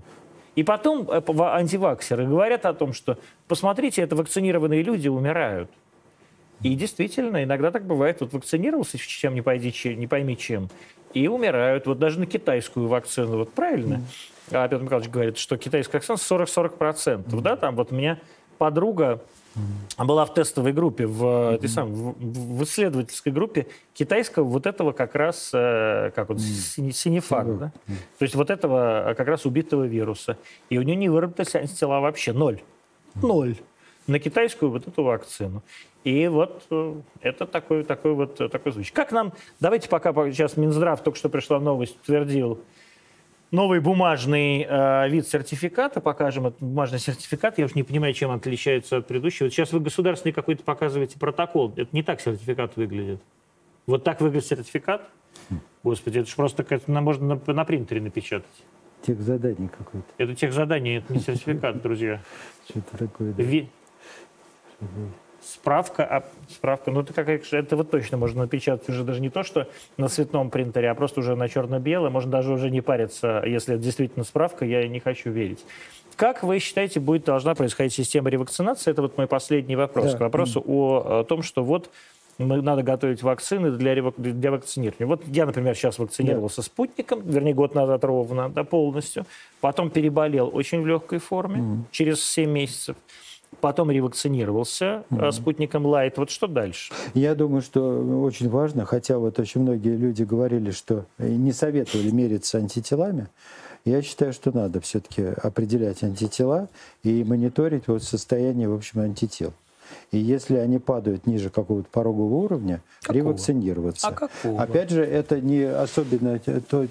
И 0.56 0.64
потом 0.64 1.10
э, 1.10 1.22
антиваксеры 1.40 2.27
говорят 2.27 2.65
о 2.65 2.73
том, 2.73 2.94
что, 2.94 3.18
посмотрите, 3.48 4.02
это 4.02 4.15
вакцинированные 4.15 4.84
люди 4.84 5.07
умирают. 5.07 5.69
И 6.61 6.76
действительно, 6.76 7.44
иногда 7.44 7.72
так 7.72 7.85
бывает. 7.85 8.22
Вот 8.22 8.34
вакцинировался 8.34 8.98
чем 8.98 9.34
не, 9.34 9.41
пойди, 9.41 9.73
не 9.95 10.07
пойми 10.07 10.38
чем, 10.38 10.69
и 11.14 11.27
умирают. 11.27 11.88
Вот 11.88 11.99
даже 11.99 12.19
на 12.19 12.26
китайскую 12.26 12.88
вакцину, 12.88 13.38
вот 13.38 13.52
правильно? 13.52 14.02
Mm. 14.49 14.57
А 14.57 14.68
Петр 14.68 14.84
Михайлович 14.84 15.10
говорит, 15.10 15.38
что 15.38 15.57
китайская 15.57 15.98
вакцина 15.98 16.15
40-40%. 16.15 17.26
Mm. 17.26 17.41
Да, 17.41 17.56
там 17.56 17.76
вот 17.76 17.91
у 17.91 17.95
меня 17.95 18.19
подруга. 18.57 19.22
Была 19.98 20.26
в 20.26 20.34
тестовой 20.34 20.74
группе, 20.74 21.06
в, 21.06 21.24
mm. 21.24 21.56
этой 21.56 21.70
самой, 21.70 21.94
в, 21.94 22.58
в 22.58 22.64
исследовательской 22.64 23.32
группе 23.32 23.68
китайского 23.94 24.44
вот 24.44 24.66
этого 24.66 24.92
как 24.92 25.16
раз, 25.16 25.52
э, 25.54 26.12
как 26.16 26.30
вот, 26.30 26.40
mm. 26.40 26.92
синефак, 26.92 27.48
mm. 27.48 27.58
да? 27.58 27.72
Mm. 27.88 27.94
То 28.20 28.24
есть 28.24 28.36
вот 28.36 28.50
этого 28.50 29.12
э, 29.12 29.16
как 29.16 29.28
раз 29.28 29.46
убитого 29.46 29.84
вируса. 29.84 30.38
И 30.70 30.78
у 30.78 30.82
нее 30.82 30.96
не 30.96 31.10
выработались 31.10 31.56
антитела 31.56 32.00
вообще, 32.00 32.34
ноль. 32.34 32.62
Mm. 33.16 33.28
Ноль 33.28 33.56
на 34.08 34.20
китайскую 34.20 34.72
вот 34.72 34.88
эту 34.88 35.04
вакцину. 35.04 35.64
И 36.04 36.28
вот 36.28 36.68
это 37.22 37.46
такой, 37.46 37.84
такой 37.84 38.14
вот 38.14 38.36
такой 38.52 38.74
случай. 38.74 38.92
Как 38.92 39.12
нам, 39.12 39.34
давайте 39.60 39.88
пока 39.88 40.12
сейчас 40.32 40.58
Минздрав, 40.58 41.02
только 41.02 41.18
что 41.18 41.30
пришла 41.30 41.60
новость, 41.60 41.98
утвердил 42.04 42.60
новый 43.54 43.80
бумажный 43.80 44.66
э, 44.68 45.10
вид 45.10 45.28
сертификата, 45.28 46.02
покажем 46.02 46.48
этот 46.48 46.60
бумажный 46.60 47.00
сертификат. 47.00 47.60
Я 47.60 47.66
уж 47.66 47.76
не 47.76 47.84
понимаю, 47.84 48.14
чем 48.14 48.32
он 48.32 48.38
отличается 48.38 48.98
от 48.98 49.08
предыдущего. 49.08 49.50
Сейчас 49.50 49.72
вы 49.72 49.80
государственный 49.80 50.34
какой-то 50.34 50.64
показываете 50.64 51.20
протокол. 51.20 51.72
Это 51.78 51.90
не 51.92 52.02
так 52.02 52.20
сертификат 52.20 52.76
выглядит. 52.76 53.22
Вот 53.86 54.04
так 54.04 54.22
выглядит 54.22 54.48
сертификат? 54.48 55.08
Господи, 55.84 56.20
это 56.20 56.30
же 56.30 56.36
просто 56.36 56.66
можно 56.88 57.36
на, 57.36 57.54
на 57.54 57.64
принтере 57.64 58.02
напечатать. 58.02 58.50
Тех 59.06 59.22
задание 59.22 59.70
какое-то. 59.70 60.08
Это 60.18 60.34
тех 60.34 60.52
задание, 60.52 60.98
это 60.98 61.14
не 61.14 61.20
сертификат, 61.20 61.82
друзья. 61.82 62.22
Что-то 62.70 62.98
такое. 62.98 63.34
Да. 63.34 63.44
Ви... 63.44 63.70
Справка, 65.44 66.06
а, 66.06 66.24
справка, 66.49 66.90
ну 66.90 67.02
это 67.02 67.14
как 67.14 67.28
это 67.28 67.76
вот 67.76 67.91
точно 67.91 68.18
можно 68.18 68.44
напечатать 68.44 68.88
уже 68.88 69.03
даже 69.03 69.20
не 69.20 69.30
то, 69.30 69.44
что 69.44 69.68
на 69.98 70.07
цветном 70.07 70.49
принтере, 70.49 70.90
а 70.90 70.95
просто 70.95 71.20
уже 71.20 71.36
на 71.36 71.49
черно-белом, 71.49 72.14
можно 72.14 72.32
даже 72.32 72.53
уже 72.53 72.70
не 72.70 72.82
париться, 72.82 73.44
если 73.45 73.76
это 73.76 73.84
действительно 73.84 74.24
справка, 74.24 74.64
я 74.64 74.88
не 74.88 74.99
хочу 74.99 75.32
верить. 75.32 75.60
Как 76.15 76.44
вы 76.44 76.60
считаете, 76.60 76.99
будет 76.99 77.26
должна 77.26 77.56
происходить 77.56 77.94
система 77.94 78.30
ревакцинации? 78.30 78.91
Это 78.91 79.02
вот 79.02 79.18
мой 79.18 79.28
последний 79.28 79.76
вопрос 79.76 80.11
да. 80.11 80.18
к 80.18 80.22
вопросу 80.22 80.64
о, 80.65 81.20
о 81.20 81.24
том, 81.24 81.41
что 81.41 81.64
вот 81.64 81.90
надо 82.38 82.84
готовить 82.84 83.22
вакцины 83.22 83.72
для, 83.72 83.95
для 84.18 84.52
вакцинирования. 84.52 85.07
Вот 85.07 85.24
я, 85.28 85.45
например, 85.45 85.76
сейчас 85.76 85.99
вакцинировался 85.99 86.57
да. 86.57 86.64
спутником, 86.64 87.22
вернее, 87.22 87.53
год 87.53 87.76
назад 87.76 88.03
ровно, 88.03 88.49
да, 88.49 88.64
полностью. 88.64 89.26
Потом 89.61 89.90
переболел 89.90 90.49
очень 90.53 90.82
в 90.82 90.88
легкой 90.88 91.20
форме, 91.20 91.61
mm. 91.61 91.78
через 91.91 92.24
7 92.24 92.49
месяцев. 92.49 92.95
Потом 93.62 93.92
ревакцинировался 93.92 95.04
mm. 95.10 95.32
спутником 95.32 95.86
Лайт. 95.86 96.18
Вот 96.18 96.30
что 96.30 96.48
дальше? 96.48 96.94
Я 97.14 97.36
думаю, 97.36 97.62
что 97.62 98.00
очень 98.22 98.50
важно, 98.50 98.86
хотя 98.86 99.18
вот 99.18 99.40
очень 99.40 99.62
многие 99.62 99.96
люди 99.96 100.24
говорили, 100.24 100.72
что 100.72 101.06
не 101.18 101.52
советовали 101.52 102.12
мериться 102.12 102.58
антителами, 102.58 103.28
я 103.86 104.02
считаю, 104.02 104.32
что 104.32 104.56
надо 104.56 104.80
все-таки 104.80 105.24
определять 105.24 106.04
антитела 106.04 106.70
и 107.04 107.24
мониторить 107.24 107.88
вот 107.88 108.02
состояние, 108.04 108.70
в 108.70 108.74
общем, 108.74 109.02
антител. 109.02 109.54
И 110.11 110.18
если 110.18 110.57
они 110.57 110.80
падают 110.80 111.28
ниже 111.28 111.49
какого-то 111.49 111.88
порогового 111.91 112.36
уровня, 112.36 112.82
какого? 113.02 113.18
ревакцинироваться. 113.18 114.07
А 114.07 114.11
какого? 114.11 114.61
Опять 114.61 114.90
же, 114.90 115.03
это 115.03 115.41
не 115.41 115.64
особенно 115.64 116.40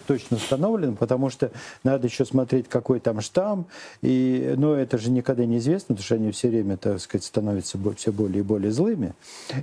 точно 0.06 0.36
установлено, 0.36 0.96
потому 0.96 1.30
что 1.30 1.50
надо 1.84 2.06
еще 2.06 2.24
смотреть, 2.24 2.68
какой 2.68 3.00
там 3.00 3.20
штамм. 3.20 3.66
И, 4.00 4.54
но 4.56 4.74
это 4.74 4.98
же 4.98 5.10
никогда 5.10 5.44
не 5.44 5.58
известно, 5.58 5.94
потому 5.94 6.04
что 6.04 6.14
они 6.16 6.30
все 6.32 6.48
время, 6.48 6.76
так 6.76 7.00
сказать, 7.00 7.24
становятся 7.24 7.78
все 7.96 8.12
более 8.12 8.40
и 8.40 8.42
более 8.42 8.72
злыми. 8.72 9.14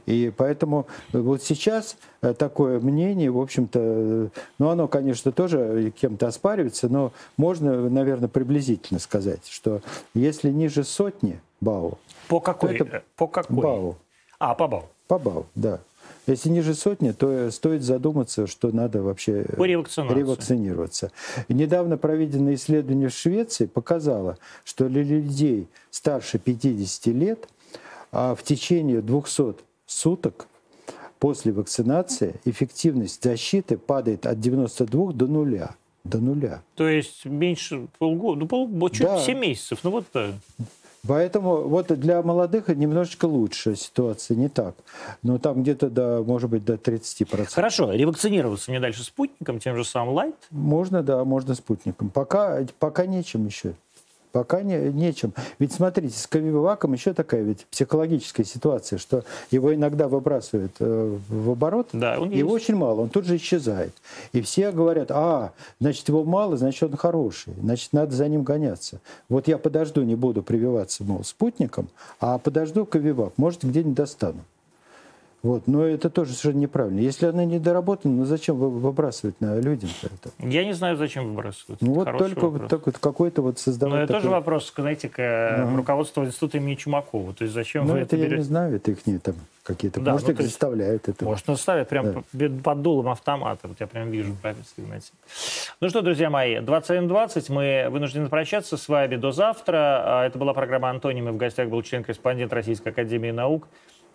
И 0.06 0.32
поэтому 0.36 0.88
вот 1.11 1.44
сейчас 1.44 1.98
э, 2.22 2.34
такое 2.34 2.80
мнение, 2.80 3.32
в 3.32 3.40
общем-то, 3.40 4.30
ну, 4.57 4.70
оно, 4.70 4.88
конечно, 4.88 5.32
тоже 5.32 5.94
кем-то 5.99 6.28
оспаривается, 6.28 6.90
но 6.90 7.11
можно, 7.38 7.90
наверное, 7.90 8.30
приблизительно 8.30 8.99
сказать, 8.99 9.48
что 9.49 9.82
если 10.14 10.49
ниже 10.49 10.84
сотни 10.84 11.40
БАУ, 11.61 11.98
по 12.27 12.40
какой? 12.40 12.76
Это 12.76 13.03
по 13.15 13.27
какой? 13.27 13.64
БАУ. 13.64 13.98
А, 14.40 14.56
по 14.56 14.68
БАУ. 14.68 14.86
По 15.07 15.19
БАУ, 15.19 15.45
да. 15.56 15.80
Если 16.27 16.49
ниже 16.49 16.76
сотни, 16.76 17.11
то 17.11 17.49
стоит 17.49 17.81
задуматься, 17.81 18.45
что 18.45 18.72
надо 18.72 19.02
вообще 19.02 19.44
ревакцинироваться. 19.44 21.11
И 21.48 21.53
недавно 21.53 21.98
проведенное 21.98 22.53
исследование 22.53 23.10
в 23.10 23.14
Швеции 23.14 23.65
показало, 23.65 24.38
что 24.64 24.88
для 24.88 25.03
людей 25.03 25.68
старше 25.90 26.38
50 26.38 27.07
лет 27.07 27.48
а 28.11 28.36
в 28.36 28.44
течение 28.44 29.02
200 29.02 29.56
суток 29.86 30.48
после 31.19 31.52
вакцинации 31.52 32.40
эффективность 32.45 33.23
защиты 33.23 33.77
падает 33.77 34.26
от 34.26 34.40
92 34.40 35.14
до 35.14 35.27
нуля. 35.27 35.76
До 36.03 36.19
нуля. 36.19 36.64
То 36.76 36.88
есть 36.88 37.26
меньше 37.26 37.88
полгода, 37.99 38.40
ну, 38.40 38.48
пол, 38.48 38.90
чуть 38.90 39.02
да. 39.02 39.19
7 39.19 39.38
месяцев. 39.38 39.80
Ну 39.84 39.91
вот 39.91 40.06
Поэтому 41.08 41.68
вот 41.68 41.88
для 41.88 42.22
молодых 42.22 42.68
немножечко 42.68 43.26
лучше 43.26 43.76
ситуация, 43.76 44.36
не 44.36 44.50
так. 44.50 44.76
Но 45.24 45.38
там 45.38 45.64
где-то, 45.64 45.90
до, 45.90 46.24
может 46.24 46.50
быть, 46.50 46.66
до 46.66 46.74
30%. 46.74 47.50
Хорошо, 47.54 47.92
ревакцинироваться 47.92 48.72
мне 48.72 48.80
дальше 48.80 49.04
спутником, 49.04 49.60
тем 49.60 49.76
же 49.76 49.86
самым 49.86 50.14
Лайт? 50.14 50.36
Можно, 50.52 51.04
да, 51.04 51.24
можно 51.24 51.56
спутником. 51.56 52.10
Пока, 52.10 52.60
пока 52.80 53.06
нечем 53.06 53.46
еще. 53.46 53.74
Пока 54.32 54.62
не, 54.62 54.78
нечем. 54.92 55.34
Ведь 55.58 55.74
смотрите, 55.74 56.18
с 56.18 56.28
Ковиваком 56.28 56.94
еще 56.94 57.14
такая 57.14 57.42
ведь 57.42 57.66
психологическая 57.72 58.46
ситуация, 58.46 59.00
что 59.00 59.24
его 59.50 59.74
иногда 59.74 60.08
выбрасывают 60.08 60.74
э, 60.80 61.18
в 61.30 61.50
оборот, 61.50 61.90
да, 61.94 62.20
он 62.20 62.30
его 62.30 62.56
есть. 62.56 62.70
очень 62.70 62.76
мало, 62.76 63.02
он 63.02 63.10
тут 63.10 63.26
же 63.26 63.38
исчезает. 63.38 63.94
И 64.32 64.42
все 64.42 64.72
говорят, 64.72 65.10
а, 65.10 65.52
значит, 65.80 66.08
его 66.10 66.24
мало, 66.24 66.58
значит, 66.58 66.84
он 66.84 66.96
хороший, 66.96 67.54
значит, 67.60 67.92
надо 67.92 68.16
за 68.16 68.28
ним 68.28 68.44
гоняться. 68.44 69.00
Вот 69.30 69.48
я 69.48 69.58
подожду, 69.58 70.04
не 70.04 70.16
буду 70.16 70.44
прививаться, 70.44 71.04
мол, 71.04 71.24
спутником, 71.24 71.90
а 72.20 72.38
подожду 72.38 72.86
Ковивак, 72.86 73.34
может, 73.38 73.64
где-нибудь 73.64 73.96
достану. 73.96 74.44
Вот. 75.41 75.68
Но 75.68 75.86
это 75.86 76.10
тоже 76.10 76.34
совершенно 76.34 76.61
неправильно. 76.61 76.99
Если 76.99 77.26
она 77.26 77.45
не 77.45 77.60
доработана, 77.60 78.14
ну 78.14 78.26
зачем 78.26 78.57
выбрасывать 78.57 79.40
на 79.40 79.57
людям 79.60 79.90
это? 80.02 80.32
Я 80.40 80.66
не 80.66 80.74
знаю, 80.74 80.98
зачем 80.98 81.30
выбрасывать. 81.30 81.82
Ну 81.82 81.94
вот 81.94 82.18
только 82.18 82.49
вот, 82.49 82.68
так, 82.68 82.86
вот 82.86 82.98
какой-то 82.98 83.41
вот 83.41 83.57
создавать... 83.57 83.94
Но 83.94 83.99
это 83.99 84.07
такой... 84.07 84.22
тоже 84.22 84.32
вопрос, 84.32 84.74
знаете, 84.76 85.07
к 85.07 85.20
ага. 85.20 85.78
руководству 85.78 86.26
института 86.26 86.57
имени 86.57 86.76
Чумакова. 86.76 87.34
То 87.34 87.45
есть 87.45 87.53
зачем 87.53 87.86
ну, 87.86 87.94
вы 87.94 87.99
это, 87.99 88.07
это 88.07 88.18
берете? 88.18 88.32
я 88.32 88.38
не 88.38 88.44
знаю, 88.44 88.76
это 88.76 88.91
их 88.91 89.07
не 89.07 89.18
там 89.18 89.36
какие-то... 89.64 90.02
Да, 90.02 90.11
может, 90.11 90.28
ну, 90.28 90.34
их 90.34 90.41
заставляют 90.41 91.07
это. 91.07 91.24
Может, 91.24 91.45
заставляют 91.45 91.88
прям 91.88 92.26
да. 92.34 92.49
под 92.61 92.82
дулом 92.82 93.07
автомата. 93.07 93.68
Вот 93.70 93.78
я 93.80 93.88
прям 93.88 94.11
вижу 94.11 94.36
прописки, 94.41 94.82
знаете. 94.82 95.11
Ну 95.80 95.88
что, 95.88 96.02
друзья 96.02 96.30
мои, 96.30 96.57
21.20. 96.57 97.45
Мы 97.49 97.88
вынуждены 97.90 98.28
прощаться 98.28 98.76
с 98.76 98.90
вами 98.90 99.16
до 99.16 99.32
завтра. 99.32 100.02
А, 100.03 100.26
это 100.26 100.38
была 100.38 100.53
программа 100.53 100.90
«Антонимы». 100.90 101.32
В 101.32 101.38
гостях 101.38 101.70
был 101.70 101.82
член-корреспондент 101.82 102.52
Российской 102.52 102.90
Академии 102.90 103.32
Наук 103.32 103.68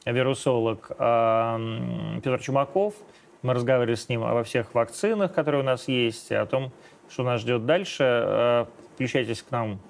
вирусолог 0.05 0.89
Петр 0.89 2.41
Чумаков. 2.41 2.95
Мы 3.43 3.53
разговаривали 3.53 3.95
с 3.95 4.09
ним 4.09 4.25
обо 4.25 4.43
всех 4.43 4.75
вакцинах, 4.75 5.35
которые 5.35 5.61
у 5.61 5.65
нас 5.65 5.87
есть, 5.87 6.33
о 6.33 6.47
том, 6.47 6.73
что 7.11 7.25
нас 7.25 7.43
ждет 7.43 7.67
дальше. 7.67 8.03
А, 8.03 8.69
включайтесь 8.95 9.43
к 9.43 9.51
нам, 9.51 9.81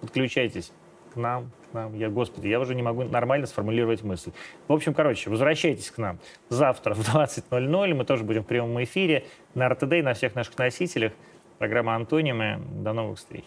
подключайтесь 0.00 0.72
к 1.14 1.16
нам, 1.16 1.50
к 1.70 1.74
нам. 1.74 1.94
Я, 1.94 2.10
господи, 2.10 2.48
я 2.48 2.60
уже 2.60 2.74
не 2.74 2.82
могу 2.82 3.04
нормально 3.04 3.46
сформулировать 3.46 4.02
мысль. 4.02 4.32
В 4.68 4.72
общем, 4.74 4.92
короче, 4.92 5.30
возвращайтесь 5.30 5.90
к 5.90 5.96
нам 5.96 6.18
завтра 6.50 6.92
в 6.94 7.00
20.00. 7.00 7.94
Мы 7.94 8.04
тоже 8.04 8.24
будем 8.24 8.42
в 8.42 8.46
прямом 8.46 8.82
эфире 8.84 9.24
на 9.54 9.68
РТД 9.68 9.94
и 9.94 10.02
на 10.02 10.12
всех 10.12 10.34
наших 10.34 10.58
носителях. 10.58 11.12
Программа 11.58 11.94
«Антонимы». 11.94 12.60
До 12.82 12.92
новых 12.92 13.18
встреч. 13.18 13.44